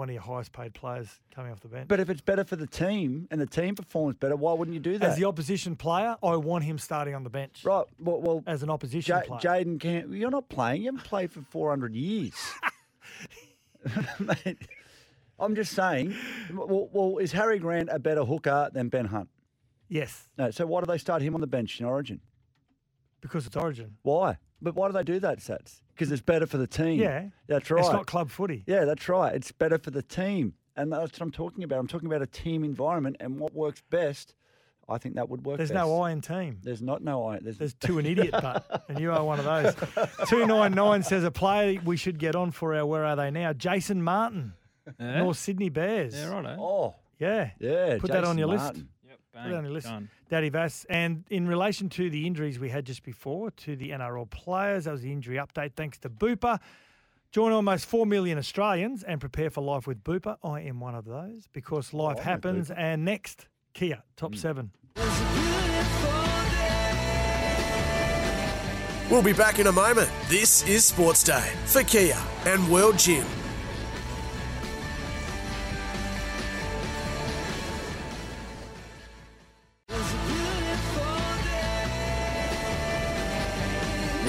one 0.00 0.08
of 0.08 0.14
your 0.14 0.22
highest 0.22 0.52
paid 0.52 0.72
players 0.72 1.20
coming 1.34 1.52
off 1.52 1.60
the 1.60 1.68
bench. 1.68 1.86
But 1.86 2.00
if 2.00 2.08
it's 2.08 2.22
better 2.22 2.42
for 2.42 2.56
the 2.56 2.66
team 2.66 3.28
and 3.30 3.38
the 3.38 3.44
team 3.44 3.74
performs 3.74 4.16
better, 4.16 4.34
why 4.34 4.54
wouldn't 4.54 4.72
you 4.74 4.80
do 4.80 4.96
that? 4.96 5.10
As 5.10 5.16
the 5.18 5.26
opposition 5.26 5.76
player, 5.76 6.16
I 6.22 6.36
want 6.36 6.64
him 6.64 6.78
starting 6.78 7.14
on 7.14 7.22
the 7.22 7.28
bench. 7.28 7.60
Right. 7.66 7.84
Well, 7.98 8.22
well 8.22 8.42
as 8.46 8.62
an 8.62 8.70
opposition 8.70 9.14
Ja- 9.14 9.22
player. 9.24 9.40
Jayden 9.40 9.78
can't. 9.78 10.10
You're 10.10 10.30
not 10.30 10.48
playing. 10.48 10.80
You 10.80 10.86
haven't 10.88 11.04
played 11.04 11.30
for 11.30 11.42
400 11.42 11.94
years. 11.94 12.32
Mate, 14.18 14.56
I'm 15.38 15.54
just 15.54 15.72
saying. 15.72 16.14
Well, 16.50 16.88
well, 16.92 17.18
is 17.18 17.32
Harry 17.32 17.58
Grant 17.58 17.90
a 17.92 17.98
better 17.98 18.24
hooker 18.24 18.70
than 18.72 18.88
Ben 18.88 19.04
Hunt? 19.04 19.28
Yes. 19.90 20.28
No. 20.38 20.50
So 20.50 20.64
why 20.64 20.80
do 20.80 20.86
they 20.86 20.98
start 20.98 21.20
him 21.20 21.34
on 21.34 21.42
the 21.42 21.46
bench 21.46 21.78
in 21.78 21.84
Origin? 21.84 22.20
Because 23.20 23.46
it's 23.46 23.56
Origin. 23.56 23.96
Why? 24.00 24.38
But 24.62 24.74
why 24.74 24.88
do 24.88 24.94
they 24.94 25.02
do 25.02 25.20
that, 25.20 25.40
Sats? 25.40 25.82
Because 26.00 26.12
it's 26.12 26.22
better 26.22 26.46
for 26.46 26.56
the 26.56 26.66
team. 26.66 26.98
Yeah. 26.98 27.26
That's 27.46 27.70
right. 27.70 27.80
It's 27.84 27.92
not 27.92 28.06
club 28.06 28.30
footy. 28.30 28.64
Yeah, 28.66 28.86
that's 28.86 29.06
right. 29.08 29.34
It's 29.34 29.52
better 29.52 29.76
for 29.78 29.90
the 29.90 30.00
team. 30.02 30.54
And 30.76 30.90
that's 30.90 31.12
what 31.12 31.20
I'm 31.20 31.30
talking 31.30 31.62
about. 31.62 31.78
I'm 31.78 31.86
talking 31.88 32.06
about 32.06 32.22
a 32.22 32.26
team 32.26 32.64
environment 32.64 33.16
and 33.20 33.38
what 33.38 33.52
works 33.52 33.82
best. 33.90 34.34
I 34.88 34.96
think 34.96 35.16
that 35.16 35.28
would 35.28 35.44
work 35.44 35.58
There's 35.58 35.68
best. 35.68 35.76
no 35.76 36.00
I 36.00 36.10
in 36.10 36.22
team. 36.22 36.58
There's 36.62 36.80
not 36.80 37.02
no 37.02 37.26
I. 37.28 37.38
There's, 37.38 37.58
There's 37.58 37.74
two 37.74 37.98
an 37.98 38.06
idiot 38.12 38.30
but, 38.32 38.84
and 38.88 38.98
you 38.98 39.12
are 39.12 39.22
one 39.22 39.38
of 39.38 39.44
those. 39.44 39.74
299 40.28 41.02
says 41.02 41.22
a 41.22 41.30
player 41.30 41.78
we 41.84 41.96
should 41.98 42.18
get 42.18 42.34
on 42.34 42.50
for 42.50 42.74
our 42.74 42.86
Where 42.86 43.04
Are 43.04 43.14
They 43.14 43.30
Now? 43.30 43.52
Jason 43.52 44.02
Martin, 44.02 44.54
Yeah. 44.98 45.18
North 45.18 45.36
Sydney 45.38 45.68
Bears. 45.68 46.14
Yeah, 46.14 46.28
righto. 46.30 46.56
Oh. 46.58 46.94
Yeah. 47.18 47.50
Yeah, 47.60 47.98
Put 48.00 48.10
that 48.12 48.24
on 48.24 48.38
your 48.38 48.48
Martin. 48.48 48.66
list. 48.74 48.86
Yep, 49.06 49.18
Put 49.44 49.52
it 49.52 49.54
on 49.54 49.64
your 49.64 49.72
list. 49.74 49.86
done. 49.86 50.08
Daddy 50.30 50.48
Vass. 50.48 50.86
And 50.88 51.24
in 51.28 51.46
relation 51.46 51.90
to 51.90 52.08
the 52.08 52.26
injuries 52.26 52.58
we 52.58 52.70
had 52.70 52.86
just 52.86 53.02
before 53.02 53.50
to 53.50 53.76
the 53.76 53.90
NRL 53.90 54.30
players, 54.30 54.84
that 54.84 54.92
was 54.92 55.02
the 55.02 55.12
injury 55.12 55.36
update. 55.36 55.74
Thanks 55.74 55.98
to 55.98 56.08
Bupa. 56.08 56.60
Join 57.32 57.52
almost 57.52 57.86
4 57.86 58.06
million 58.06 58.38
Australians 58.38 59.02
and 59.02 59.20
prepare 59.20 59.50
for 59.50 59.60
life 59.60 59.86
with 59.86 60.02
Bupa. 60.02 60.36
I 60.42 60.62
am 60.62 60.80
one 60.80 60.94
of 60.94 61.04
those 61.04 61.48
because 61.52 61.92
life 61.92 62.18
I'm 62.18 62.24
happens. 62.24 62.70
And 62.70 63.04
next, 63.04 63.46
Kia, 63.74 64.02
top 64.16 64.34
seven. 64.34 64.70
We'll 69.10 69.22
be 69.22 69.32
back 69.32 69.58
in 69.58 69.66
a 69.66 69.72
moment. 69.72 70.08
This 70.28 70.66
is 70.68 70.84
Sports 70.84 71.24
Day 71.24 71.52
for 71.66 71.82
Kia 71.82 72.18
and 72.46 72.70
World 72.70 72.96
Gym. 72.98 73.26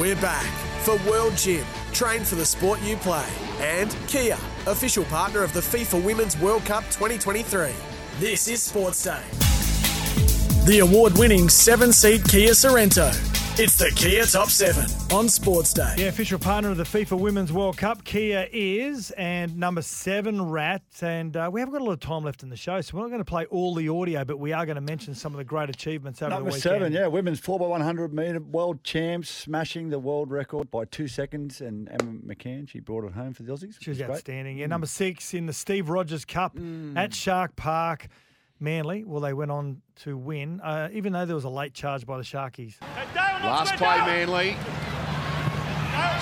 We're 0.01 0.15
back 0.15 0.51
for 0.81 0.95
World 1.07 1.37
Gym. 1.37 1.63
Train 1.93 2.23
for 2.23 2.33
the 2.33 2.43
sport 2.43 2.81
you 2.81 2.95
play. 2.95 3.29
And 3.59 3.95
Kia, 4.07 4.33
official 4.65 5.03
partner 5.03 5.43
of 5.43 5.53
the 5.53 5.59
FIFA 5.59 6.03
Women's 6.03 6.35
World 6.39 6.65
Cup 6.65 6.83
2023. 6.85 7.69
This 8.17 8.47
is 8.47 8.63
Sports 8.63 9.03
Day. 9.03 9.21
The 10.65 10.79
award 10.79 11.19
winning 11.19 11.49
seven 11.49 11.93
seat 11.93 12.27
Kia 12.27 12.49
Sorento. 12.53 13.13
It's 13.57 13.75
the 13.75 13.91
Kia 13.95 14.23
Top 14.25 14.47
7 14.49 14.85
on 15.15 15.27
Sports 15.27 15.73
Day. 15.73 15.93
Yeah, 15.97 16.05
official 16.05 16.39
partner 16.39 16.71
of 16.71 16.77
the 16.77 16.83
FIFA 16.83 17.19
Women's 17.19 17.51
World 17.51 17.77
Cup, 17.77 18.03
Kia 18.05 18.47
is, 18.51 19.11
and 19.11 19.55
number 19.57 19.81
seven, 19.81 20.41
Rat. 20.49 20.81
And 21.01 21.35
uh, 21.35 21.49
we 21.51 21.59
haven't 21.59 21.73
got 21.73 21.81
a 21.81 21.83
lot 21.83 21.91
of 21.91 21.99
time 21.99 22.23
left 22.23 22.43
in 22.43 22.49
the 22.49 22.55
show, 22.55 22.79
so 22.81 22.95
we're 22.95 23.03
not 23.03 23.09
going 23.09 23.19
to 23.19 23.25
play 23.25 23.45
all 23.47 23.75
the 23.75 23.89
audio, 23.89 24.23
but 24.23 24.39
we 24.39 24.53
are 24.53 24.65
going 24.65 24.75
to 24.77 24.81
mention 24.81 25.13
some 25.13 25.33
of 25.33 25.37
the 25.37 25.43
great 25.43 25.69
achievements 25.69 26.21
over 26.21 26.29
Number 26.31 26.49
the 26.49 26.55
weekend. 26.55 26.61
seven, 26.61 26.93
yeah, 26.93 27.07
women's 27.07 27.39
four 27.41 27.59
by 27.59 27.67
one 27.67 27.81
hundred 27.81 28.13
meter 28.13 28.39
world 28.39 28.83
champs, 28.83 29.29
smashing 29.29 29.89
the 29.89 29.99
world 29.99 30.31
record 30.31 30.71
by 30.71 30.85
two 30.85 31.07
seconds. 31.09 31.59
And 31.61 31.89
Emma 31.89 32.13
McKeon, 32.25 32.69
she 32.69 32.79
brought 32.79 33.03
it 33.03 33.11
home 33.11 33.33
for 33.33 33.43
the 33.43 33.51
Aussies. 33.51 33.59
She 33.59 33.67
was 33.67 33.77
which 33.79 33.87
is 33.89 33.97
great. 33.97 34.09
outstanding. 34.11 34.55
Mm. 34.57 34.59
Yeah, 34.61 34.67
number 34.67 34.87
six 34.87 35.33
in 35.33 35.45
the 35.45 35.53
Steve 35.53 35.89
Rogers 35.89 36.23
Cup 36.25 36.57
at 36.95 37.13
Shark 37.13 37.55
Park. 37.57 38.07
Manly, 38.61 39.03
well, 39.03 39.21
they 39.21 39.33
went 39.33 39.49
on 39.49 39.81
to 40.03 40.15
win, 40.15 40.61
uh, 40.61 40.87
even 40.93 41.13
though 41.13 41.25
there 41.25 41.35
was 41.35 41.45
a 41.45 41.49
late 41.49 41.73
charge 41.73 42.05
by 42.05 42.17
the 42.17 42.23
Sharkies. 42.23 42.75
Last 43.15 43.75
play, 43.75 43.97
Manly. 43.97 44.55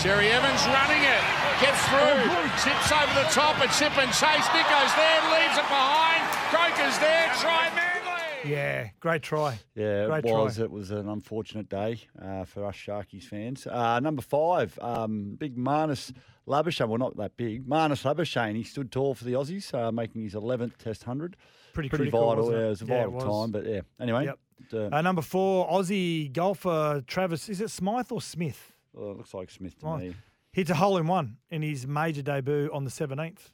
Jerry 0.01 0.29
Evans 0.29 0.65
running 0.67 1.03
it. 1.03 1.21
Gets 1.59 1.83
through. 1.89 2.23
Zips 2.63 2.91
over 2.93 3.13
the 3.19 3.27
top 3.31 3.57
A 3.61 3.69
Sip 3.73 3.91
and 3.97 4.09
Chase. 4.13 4.47
Nico's 4.55 4.95
there. 4.95 5.19
Leaves 5.35 5.57
it 5.57 5.67
behind. 5.67 6.23
Croker's 6.49 6.97
there. 6.99 7.29
Try 7.35 7.69
Manly. 7.75 8.49
Yeah, 8.49 8.87
great 9.01 9.21
try. 9.21 9.59
Yeah, 9.75 10.05
Great 10.05 10.23
it 10.23 10.29
try. 10.29 10.41
was. 10.41 10.59
It 10.59 10.71
was 10.71 10.91
an 10.91 11.09
unfortunate 11.09 11.67
day 11.67 11.99
uh, 12.21 12.45
for 12.45 12.63
us 12.63 12.75
Sharkies 12.77 13.23
fans. 13.23 13.67
Uh, 13.67 13.99
number 13.99 14.21
five, 14.21 14.79
um, 14.81 15.35
big 15.37 15.57
Marnus 15.57 16.13
Labuschagne. 16.47 16.87
Well, 16.87 16.97
not 16.99 17.17
that 17.17 17.35
big. 17.35 17.67
Marnus 17.67 18.03
Labuschagne. 18.05 18.55
He 18.55 18.63
stood 18.63 18.93
tall 18.93 19.13
for 19.13 19.25
the 19.25 19.33
Aussies, 19.33 19.73
uh, 19.73 19.91
making 19.91 20.23
his 20.23 20.35
11th 20.35 20.77
Test 20.77 21.05
100. 21.05 21.35
Pretty 21.73 21.89
Pretty 21.89 22.03
critical, 22.11 22.27
vital. 22.29 22.45
wasn't 22.45 22.57
it? 22.57 22.59
Yeah, 22.61 22.65
it 22.65 22.69
was 22.69 22.81
a 22.81 22.85
Yeah, 22.85 22.97
vital 22.97 23.11
was. 23.13 23.23
time. 23.23 23.51
But 23.51 23.65
yeah, 23.65 23.81
anyway. 23.99 24.25
Yep. 24.25 24.39
uh, 24.73 24.95
Uh, 24.95 25.01
number 25.01 25.21
four, 25.21 25.69
Aussie 25.69 26.31
golfer 26.33 27.03
Travis, 27.07 27.49
is 27.49 27.61
it 27.61 27.69
Smythe 27.69 28.11
or 28.11 28.21
Smith? 28.21 28.73
well, 28.93 29.11
it 29.11 29.17
looks 29.17 29.33
like 29.33 29.49
Smith 29.51 29.73
to 29.75 29.79
Smythe. 29.81 30.01
me. 30.01 30.15
Hits 30.51 30.69
a 30.69 30.75
hole 30.75 30.97
in 30.97 31.07
one 31.07 31.37
in 31.51 31.61
his 31.61 31.85
major 31.87 32.21
debut 32.21 32.69
on 32.73 32.83
the 32.83 32.89
17th. 32.91 33.51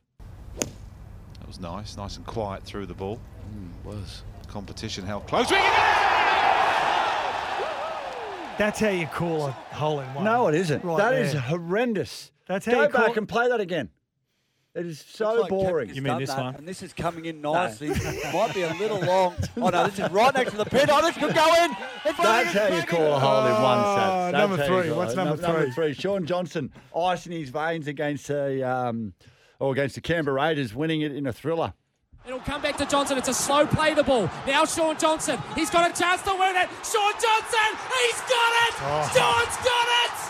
That 0.59 1.47
was 1.47 1.59
nice, 1.59 1.97
nice 1.97 2.15
and 2.17 2.25
quiet 2.25 2.63
through 2.63 2.85
the 2.87 2.93
ball. 2.93 3.19
Mm, 3.53 3.85
was. 3.85 4.23
Competition 4.47 5.05
held 5.05 5.27
close. 5.27 5.51
We 5.51 5.57
That's 8.57 8.79
how 8.79 8.87
you 8.89 9.05
call 9.07 9.47
a 9.47 9.51
hole 9.51 9.99
in 9.99 10.13
one. 10.13 10.23
No, 10.23 10.47
it 10.47 10.55
isn't. 10.55 10.83
Right 10.85 10.97
That 10.97 11.13
is 11.15 11.33
there. 11.33 11.41
horrendous. 11.41 12.31
That's 12.47 12.65
how 12.65 12.71
Go 12.71 12.81
you 12.83 12.87
back 12.89 13.05
call- 13.07 13.17
and 13.17 13.27
play 13.27 13.49
that 13.49 13.59
again. 13.59 13.89
It 14.75 14.85
is 14.85 14.99
so 15.07 15.33
like 15.41 15.49
boring. 15.49 15.89
Koepka's 15.89 16.03
done 16.03 16.23
that, 16.25 16.37
one? 16.37 16.55
And 16.55 16.67
this 16.67 16.83
is 16.83 16.91
coming 16.91 17.25
in 17.25 17.39
nicely. 17.41 17.87
Might 18.33 18.51
be 18.53 18.63
a 18.63 18.73
little 18.73 18.99
long. 18.99 19.35
Oh 19.57 19.69
no, 19.69 19.85
this 19.87 19.97
is 19.97 20.11
right 20.11 20.33
next 20.35 20.51
to 20.51 20.57
the 20.57 20.65
pin. 20.65 20.89
Oh, 20.91 21.01
this 21.01 21.15
could 21.15 21.33
go 21.33 21.63
in. 21.63 21.71
It's 22.03 22.17
That's 22.17 22.51
how 22.53 22.67
you 22.75 22.83
call 22.83 23.13
a 23.13 23.19
hole 23.19 23.45
in 23.45 23.53
one 23.53 23.77
Sats. 23.77 24.31
That's 24.31 24.33
number 24.33 24.65
three. 24.67 24.91
What's 24.91 25.13
it. 25.13 25.15
number 25.15 25.35
Num- 25.37 25.41
Number 25.41 25.63
three? 25.71 25.73
three. 25.73 25.93
Shaun 25.93 26.25
Johnson, 26.25 26.71
ice 26.95 27.25
in 27.25 27.31
his 27.31 27.49
veins 27.49 27.87
against 27.87 28.27
the 28.27 28.67
um, 28.69 29.13
or 29.59 29.71
against 29.71 29.95
the 29.95 30.01
Canberra 30.01 30.35
Raiders, 30.35 30.75
winning 30.75 31.01
it 31.01 31.15
in 31.15 31.25
a 31.25 31.31
thriller. 31.33 31.73
It'll 32.27 32.39
come 32.39 32.61
back 32.61 32.75
to 32.77 32.85
Johnson. 32.85 33.17
It's 33.17 33.29
a 33.29 33.33
slow 33.33 33.65
play 33.65 33.93
the 33.93 34.03
ball. 34.03 34.29
Now 34.45 34.65
Shaun 34.65 34.97
Johnson. 34.97 35.39
He's 35.55 35.69
got 35.69 35.89
a 35.89 35.93
chance 35.99 36.21
to 36.23 36.31
win 36.31 36.55
it. 36.57 36.69
Shaun 36.83 37.13
Johnson. 37.13 37.71
He's 38.01 38.19
got 38.21 38.51
it. 38.67 38.73
Oh. 38.81 39.11
Shaun's 39.15 39.55
got 39.63 39.87
it. 40.03 40.24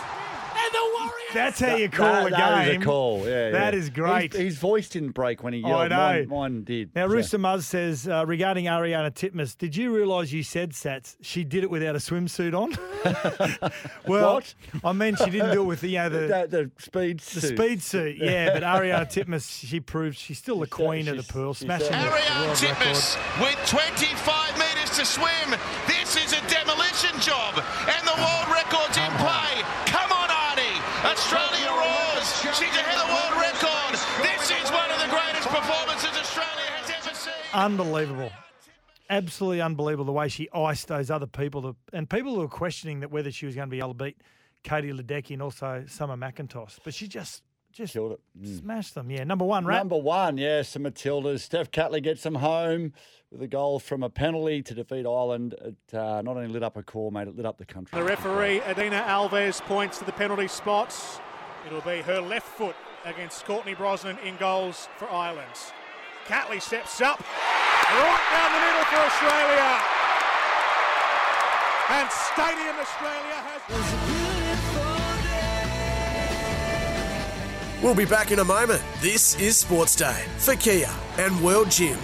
And 0.66 0.74
the 0.74 0.92
Warriors. 0.94 1.12
That's 1.34 1.60
how 1.60 1.76
you 1.76 1.88
call 1.88 2.06
That- 2.24 2.26
a 2.26 2.30
that 2.30 2.66
is 2.66 2.72
game. 2.72 2.82
a 2.82 2.84
call. 2.84 3.18
Yeah, 3.26 3.50
That 3.50 3.74
yeah. 3.74 3.78
is 3.78 3.90
great. 3.90 4.32
His, 4.32 4.40
his 4.42 4.58
voice 4.58 4.88
didn't 4.88 5.10
break 5.10 5.42
when 5.42 5.52
he 5.52 5.60
yelled. 5.60 5.92
I 5.92 6.16
yelled. 6.16 6.28
know. 6.30 6.36
Mine, 6.36 6.54
mine 6.54 6.64
did. 6.64 6.94
Now, 6.96 7.06
So- 7.08 7.14
Rooster 7.14 7.38
Muzz 7.38 7.62
says 7.64 8.08
uh, 8.08 8.24
regarding 8.26 8.64
Ariarne 8.66 9.10
Titmus, 9.12 9.56
did 9.56 9.76
you 9.76 9.94
realise 9.94 10.32
you 10.32 10.42
said 10.42 10.72
Sats? 10.72 11.16
She 11.20 11.44
did 11.44 11.62
it 11.62 11.70
without 11.70 11.94
a 11.94 11.98
swimsuit 11.98 12.54
on. 12.54 12.72
well, 14.06 14.34
What? 14.34 14.54
I 14.84 14.92
mean, 14.92 15.16
she 15.16 15.30
didn't 15.30 15.52
do 15.52 15.62
it 15.62 15.66
with 15.66 15.80
the, 15.82 15.88
you 15.88 15.98
know, 15.98 16.08
the, 16.08 16.18
the, 16.18 16.46
the 16.48 16.70
speed 16.82 17.20
suit. 17.20 17.40
the 17.42 17.46
speed 17.62 17.82
suit. 17.82 18.16
Yeah, 18.18 18.52
but 18.54 18.62
Ariarne 18.62 19.06
Titmus, 19.06 19.66
she 19.66 19.80
proved 19.80 20.16
she's 20.16 20.38
still 20.38 20.60
the 20.60 20.66
queen 20.66 21.08
of 21.08 21.16
the 21.16 21.22
she's- 21.22 21.32
pool, 21.32 21.54
she's 21.54 21.66
smashing 21.66 21.88
the 21.90 21.96
Ariarne 21.96 22.46
world 22.46 22.56
Titmus 22.56 23.16
record. 23.38 23.58
with 23.58 23.68
25 23.70 24.58
metres 24.58 24.96
to 24.98 25.04
swim. 25.04 25.58
This 25.86 26.16
is 26.16 26.32
a 26.32 26.40
demolition 26.48 27.18
job, 27.20 27.54
and 27.86 28.06
the 28.06 28.16
world 28.16 28.48
record's 28.48 28.96
in 28.96 29.05
Australia 31.16 31.70
roars. 31.72 32.28
She's 32.44 32.60
ahead 32.60 32.92
of 32.92 33.00
the 33.00 33.08
world 33.08 33.40
record. 33.40 33.92
This 34.20 34.50
is 34.50 34.70
one 34.70 34.90
of 34.90 35.00
the 35.00 35.08
greatest 35.08 35.48
performances 35.48 36.12
Australia 36.12 36.68
has 36.76 36.90
ever 36.90 37.14
seen. 37.16 37.32
Unbelievable. 37.54 38.30
Absolutely 39.08 39.62
unbelievable 39.62 40.04
the 40.04 40.12
way 40.12 40.28
she 40.28 40.46
iced 40.52 40.88
those 40.88 41.10
other 41.10 41.26
people. 41.26 41.74
And 41.94 42.08
people 42.10 42.34
who 42.34 42.40
were 42.40 42.48
questioning 42.48 43.00
that 43.00 43.10
whether 43.10 43.30
she 43.32 43.46
was 43.46 43.54
going 43.54 43.68
to 43.68 43.70
be 43.70 43.78
able 43.78 43.94
to 43.94 44.04
beat 44.04 44.18
Katie 44.62 44.92
Ledecky 44.92 45.30
and 45.30 45.40
also 45.40 45.84
Summer 45.88 46.18
McIntosh. 46.18 46.78
But 46.84 46.92
she 46.92 47.08
just 47.08 47.42
just 47.76 47.92
Killed 47.92 48.12
it. 48.12 48.20
Mm. 48.40 48.60
smashed 48.60 48.94
them. 48.94 49.10
Yeah, 49.10 49.24
number 49.24 49.44
one, 49.44 49.64
right? 49.64 49.78
Number 49.78 49.98
one, 49.98 50.38
yes, 50.38 50.72
the 50.72 50.78
Matildas. 50.80 51.40
Steph 51.40 51.70
Catley 51.70 52.02
gets 52.02 52.22
them 52.22 52.36
home 52.36 52.92
with 53.30 53.42
a 53.42 53.46
goal 53.46 53.78
from 53.78 54.02
a 54.02 54.08
penalty 54.10 54.62
to 54.62 54.74
defeat 54.74 55.04
Ireland. 55.06 55.54
It 55.60 55.94
uh, 55.94 56.22
not 56.22 56.36
only 56.36 56.48
lit 56.48 56.62
up 56.62 56.76
a 56.76 56.82
core, 56.82 57.12
mate, 57.12 57.28
it 57.28 57.36
lit 57.36 57.46
up 57.46 57.58
the 57.58 57.66
country. 57.66 57.98
The 57.98 58.04
referee, 58.04 58.60
Edina 58.60 59.04
Alves, 59.06 59.60
points 59.62 59.98
to 59.98 60.04
the 60.04 60.12
penalty 60.12 60.48
spots. 60.48 61.20
It'll 61.66 61.80
be 61.82 62.00
her 62.02 62.20
left 62.20 62.46
foot 62.46 62.76
against 63.04 63.44
Courtney 63.44 63.74
Brosnan 63.74 64.18
in 64.24 64.36
goals 64.36 64.88
for 64.96 65.10
Ireland. 65.10 65.50
Catley 66.26 66.60
steps 66.60 67.00
up, 67.00 67.20
right 67.20 68.26
down 68.32 68.52
the 68.52 68.60
middle 68.66 68.84
for 68.84 68.98
Australia. 68.98 69.80
And 71.88 72.10
Stadium 72.10 72.76
Australia 72.80 73.36
has. 73.46 74.15
We'll 77.86 77.94
be 77.94 78.04
back 78.04 78.32
in 78.32 78.40
a 78.40 78.44
moment. 78.44 78.82
This 79.00 79.38
is 79.38 79.56
Sports 79.56 79.94
Day 79.94 80.24
for 80.38 80.56
Kia 80.56 80.92
and 81.18 81.40
World 81.40 81.70
Gym. 81.70 81.96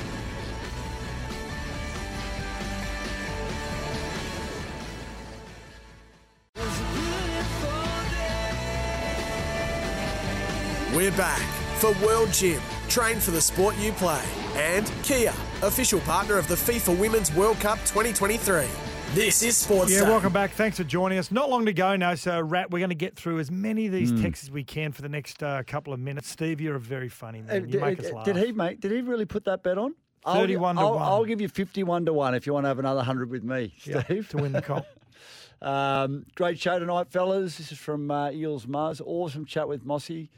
We're 10.94 11.10
back 11.16 11.42
for 11.80 11.90
World 12.06 12.32
Gym. 12.32 12.62
Train 12.88 13.18
for 13.18 13.32
the 13.32 13.40
sport 13.40 13.76
you 13.78 13.90
play. 13.90 14.22
And 14.54 14.88
Kia, 15.02 15.34
official 15.62 15.98
partner 16.02 16.38
of 16.38 16.46
the 16.46 16.54
FIFA 16.54 16.96
Women's 16.96 17.32
World 17.34 17.58
Cup 17.58 17.80
2023. 17.80 18.91
This 19.14 19.42
is 19.42 19.56
Sports 19.58 19.92
Yeah, 19.92 20.04
Day. 20.04 20.08
welcome 20.10 20.32
back. 20.32 20.52
Thanks 20.52 20.78
for 20.78 20.84
joining 20.84 21.18
us. 21.18 21.30
Not 21.30 21.50
long 21.50 21.66
to 21.66 21.72
go 21.74 21.96
now, 21.96 22.14
so 22.14 22.40
Rat, 22.40 22.70
we're 22.70 22.78
going 22.78 22.88
to 22.90 22.94
get 22.94 23.14
through 23.14 23.40
as 23.40 23.50
many 23.50 23.86
of 23.86 23.92
these 23.92 24.10
Hmm. 24.10 24.22
texts 24.22 24.46
as 24.46 24.50
we 24.50 24.64
can 24.64 24.90
for 24.92 25.02
the 25.02 25.08
next 25.08 25.42
uh, 25.42 25.62
couple 25.66 25.92
of 25.92 26.00
minutes. 26.00 26.28
Steve, 26.30 26.60
you're 26.62 26.76
a 26.76 26.80
very 26.80 27.10
funny 27.10 27.42
man. 27.42 27.50
Uh, 27.64 27.66
You 27.66 27.80
make 27.80 27.98
did, 27.98 28.06
us 28.06 28.12
laugh. 28.12 28.24
did 28.24 28.36
he 28.36 28.52
make? 28.52 28.80
Did 28.80 28.90
he 28.90 29.02
really 29.02 29.26
put 29.26 29.44
that 29.44 29.62
bet 29.62 29.76
on? 29.76 29.94
I'll 30.24 30.36
31 30.36 30.76
to 30.76 30.80
I'll, 30.80 30.94
1. 30.94 31.02
I'll 31.02 31.24
give 31.24 31.40
you 31.40 31.48
fifty-one 31.48 32.06
to 32.06 32.12
one 32.12 32.34
if 32.34 32.46
you 32.46 32.54
want 32.54 32.64
to 32.64 32.68
have 32.68 32.78
another 32.78 33.02
hundred 33.02 33.28
with 33.28 33.42
me, 33.42 33.74
Yeah, 33.84 34.02
Steve, 34.04 34.28
to 34.30 34.36
win 34.38 34.52
the 34.52 34.62
comp. 34.62 34.86
um, 35.62 36.24
great 36.36 36.58
show 36.60 36.78
tonight, 36.78 37.10
fellas. 37.10 37.58
This 37.58 37.72
is 37.72 37.78
from 37.78 38.08
uh, 38.10 38.30
Eels 38.30 38.66
Mars. 38.68 39.02
Awesome 39.04 39.44
chat 39.44 39.68
with 39.68 39.84
Mossy. 39.84 40.30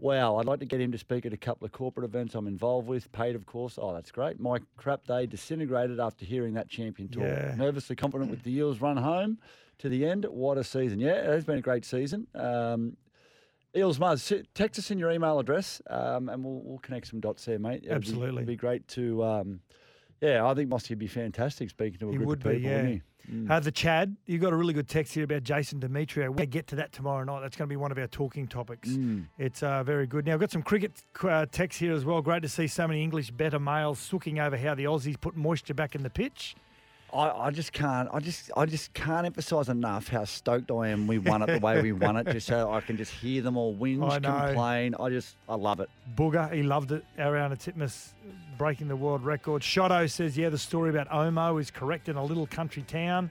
Wow, 0.00 0.36
I'd 0.36 0.46
like 0.46 0.60
to 0.60 0.66
get 0.66 0.80
him 0.80 0.92
to 0.92 0.98
speak 0.98 1.26
at 1.26 1.32
a 1.32 1.36
couple 1.36 1.64
of 1.64 1.72
corporate 1.72 2.04
events 2.04 2.34
I'm 2.36 2.46
involved 2.46 2.86
with, 2.86 3.10
paid, 3.10 3.34
of 3.34 3.46
course. 3.46 3.78
Oh, 3.82 3.92
that's 3.92 4.12
great. 4.12 4.38
My 4.38 4.58
crap 4.76 5.04
day 5.06 5.26
disintegrated 5.26 5.98
after 5.98 6.24
hearing 6.24 6.54
that 6.54 6.68
champion 6.68 7.08
talk. 7.08 7.24
Yeah. 7.24 7.54
Nervously 7.56 7.96
confident 7.96 8.30
with 8.30 8.42
the 8.44 8.54
Eels 8.56 8.80
run 8.80 8.96
home 8.96 9.38
to 9.78 9.88
the 9.88 10.06
end. 10.06 10.24
What 10.30 10.56
a 10.56 10.62
season. 10.62 11.00
Yeah, 11.00 11.14
it 11.14 11.26
has 11.26 11.44
been 11.44 11.58
a 11.58 11.62
great 11.62 11.84
season. 11.84 12.28
Um, 12.34 12.96
Eels 13.76 14.00
s- 14.00 14.32
text 14.54 14.78
us 14.78 14.90
in 14.92 14.98
your 15.00 15.10
email 15.10 15.38
address 15.40 15.82
um, 15.90 16.28
and 16.28 16.44
we'll, 16.44 16.62
we'll 16.64 16.78
connect 16.78 17.08
some 17.08 17.18
dots 17.20 17.44
there, 17.44 17.58
mate. 17.58 17.78
It'd 17.84 17.88
be- 17.88 17.90
Absolutely. 17.90 18.36
it'd 18.42 18.46
be 18.46 18.56
great 18.56 18.86
to. 18.88 19.24
Um, 19.24 19.60
yeah, 20.20 20.46
I 20.46 20.54
think 20.54 20.68
Mossy 20.68 20.90
would 20.94 20.98
be 20.98 21.06
fantastic 21.08 21.70
speaking 21.70 21.98
to 22.00 22.08
a 22.08 22.12
He 22.12 22.16
group 22.18 22.30
of 22.30 22.38
be, 22.44 22.50
people, 22.54 22.70
yeah. 22.70 22.76
wouldn't 22.76 22.94
he? 22.94 23.02
Mm. 23.30 23.50
Uh, 23.50 23.60
the 23.60 23.70
Chad, 23.70 24.16
you 24.26 24.38
got 24.38 24.52
a 24.52 24.56
really 24.56 24.72
good 24.72 24.88
text 24.88 25.14
here 25.14 25.24
about 25.24 25.42
Jason 25.42 25.80
Demetriou. 25.80 26.28
We're 26.28 26.28
going 26.28 26.36
to 26.38 26.46
get 26.46 26.66
to 26.68 26.76
that 26.76 26.92
tomorrow 26.92 27.24
night. 27.24 27.40
That's 27.40 27.56
going 27.56 27.68
to 27.68 27.72
be 27.72 27.76
one 27.76 27.92
of 27.92 27.98
our 27.98 28.06
talking 28.06 28.46
topics. 28.46 28.88
Mm. 28.88 29.26
It's 29.38 29.62
uh, 29.62 29.82
very 29.82 30.06
good. 30.06 30.26
Now, 30.26 30.34
I've 30.34 30.40
got 30.40 30.50
some 30.50 30.62
cricket 30.62 30.92
uh, 31.22 31.46
text 31.50 31.78
here 31.78 31.92
as 31.92 32.04
well. 32.04 32.22
Great 32.22 32.42
to 32.42 32.48
see 32.48 32.66
so 32.66 32.88
many 32.88 33.02
English 33.02 33.30
better 33.30 33.58
males 33.58 33.98
sooking 33.98 34.38
over 34.38 34.56
how 34.56 34.74
the 34.74 34.84
Aussies 34.84 35.20
put 35.20 35.36
moisture 35.36 35.74
back 35.74 35.94
in 35.94 36.02
the 36.02 36.10
pitch. 36.10 36.54
I, 37.12 37.30
I 37.30 37.50
just 37.50 37.72
can't. 37.72 38.08
I 38.12 38.20
just 38.20 38.50
I 38.56 38.66
just 38.66 38.92
can't 38.92 39.26
emphasise 39.26 39.68
enough 39.68 40.08
how 40.08 40.24
stoked 40.24 40.70
I 40.70 40.88
am 40.88 41.06
we 41.06 41.18
won 41.18 41.42
it 41.42 41.46
the 41.46 41.58
way 41.58 41.80
we 41.80 41.92
won 41.92 42.16
it. 42.16 42.26
Just 42.26 42.46
so 42.46 42.70
I 42.70 42.80
can 42.80 42.96
just 42.96 43.12
hear 43.12 43.40
them 43.42 43.56
all 43.56 43.74
whinge, 43.74 44.08
I 44.08 44.20
complain. 44.20 44.94
I 45.00 45.08
just 45.08 45.36
I 45.48 45.54
love 45.54 45.80
it. 45.80 45.88
Booger, 46.16 46.52
he 46.52 46.62
loved 46.62 46.92
it. 46.92 47.04
Ariarne 47.18 47.56
Titmus 47.56 48.12
breaking 48.58 48.88
the 48.88 48.96
world 48.96 49.24
record. 49.24 49.62
Shotto 49.62 50.10
says, 50.10 50.36
yeah, 50.36 50.48
the 50.48 50.58
story 50.58 50.90
about 50.90 51.08
Omo 51.08 51.60
is 51.60 51.70
correct 51.70 52.08
in 52.08 52.16
a 52.16 52.24
little 52.24 52.46
country 52.46 52.82
town. 52.82 53.30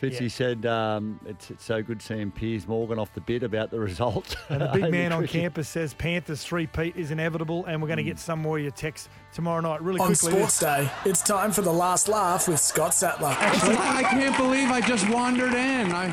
Fitzy 0.00 0.22
Yeah. 0.22 0.28
said 0.28 0.64
um, 0.66 1.20
it's, 1.26 1.50
it's 1.50 1.64
so 1.64 1.82
good 1.82 2.00
seeing 2.00 2.30
Piers 2.30 2.66
Morgan 2.66 2.98
off 2.98 3.12
the 3.12 3.20
bit 3.20 3.42
about 3.42 3.70
the 3.70 3.78
result. 3.78 4.34
And 4.48 4.62
the 4.62 4.68
big 4.72 4.90
man 4.98 5.12
on 5.12 5.26
campus 5.26 5.68
says 5.68 5.92
Panthers 5.94 6.42
three 6.44 6.66
Pete 6.66 6.96
is 6.96 7.10
inevitable, 7.10 7.66
and 7.66 7.80
we're 7.82 7.88
going 7.88 7.98
to 7.98 8.02
get 8.02 8.18
some 8.18 8.38
more 8.40 8.56
of 8.56 8.62
your 8.62 8.72
texts 8.72 9.08
tomorrow 9.32 9.60
night. 9.60 9.82
Really 9.82 10.00
On 10.00 10.06
quickly, 10.08 10.32
Sports 10.32 10.58
Day, 10.60 10.90
it's 11.04 11.22
time 11.22 11.52
for 11.52 11.62
the 11.62 11.72
last 11.72 12.08
laugh 12.08 12.48
with 12.48 12.58
Scott 12.60 12.94
Sattler. 12.94 13.34
I 13.38 14.02
can't 14.10 14.36
believe 14.36 14.70
I 14.70 14.80
just 14.80 15.08
wandered 15.08 15.54
in. 15.54 15.92
I, 15.92 16.08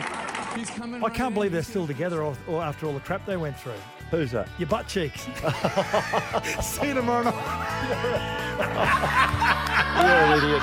he's 0.58 0.70
coming. 0.70 1.04
I 1.04 1.10
can't 1.10 1.34
believe 1.34 1.52
they're 1.52 1.64
still 1.64 1.88
together 1.88 2.22
or, 2.24 2.36
or 2.48 2.62
after 2.62 2.86
all 2.86 2.94
the 2.94 3.00
crap 3.00 3.26
they 3.26 3.38
went 3.38 3.58
through. 3.58 3.74
Who's 4.12 4.32
that? 4.32 4.48
Your 4.58 4.70
butt 4.70 4.88
cheeks. 4.88 5.22
See 6.62 6.88
you 6.88 6.94
tomorrow 6.94 7.24
night. 7.24 7.34
You're 9.98 10.08
an 10.08 10.44
idiot. 10.44 10.62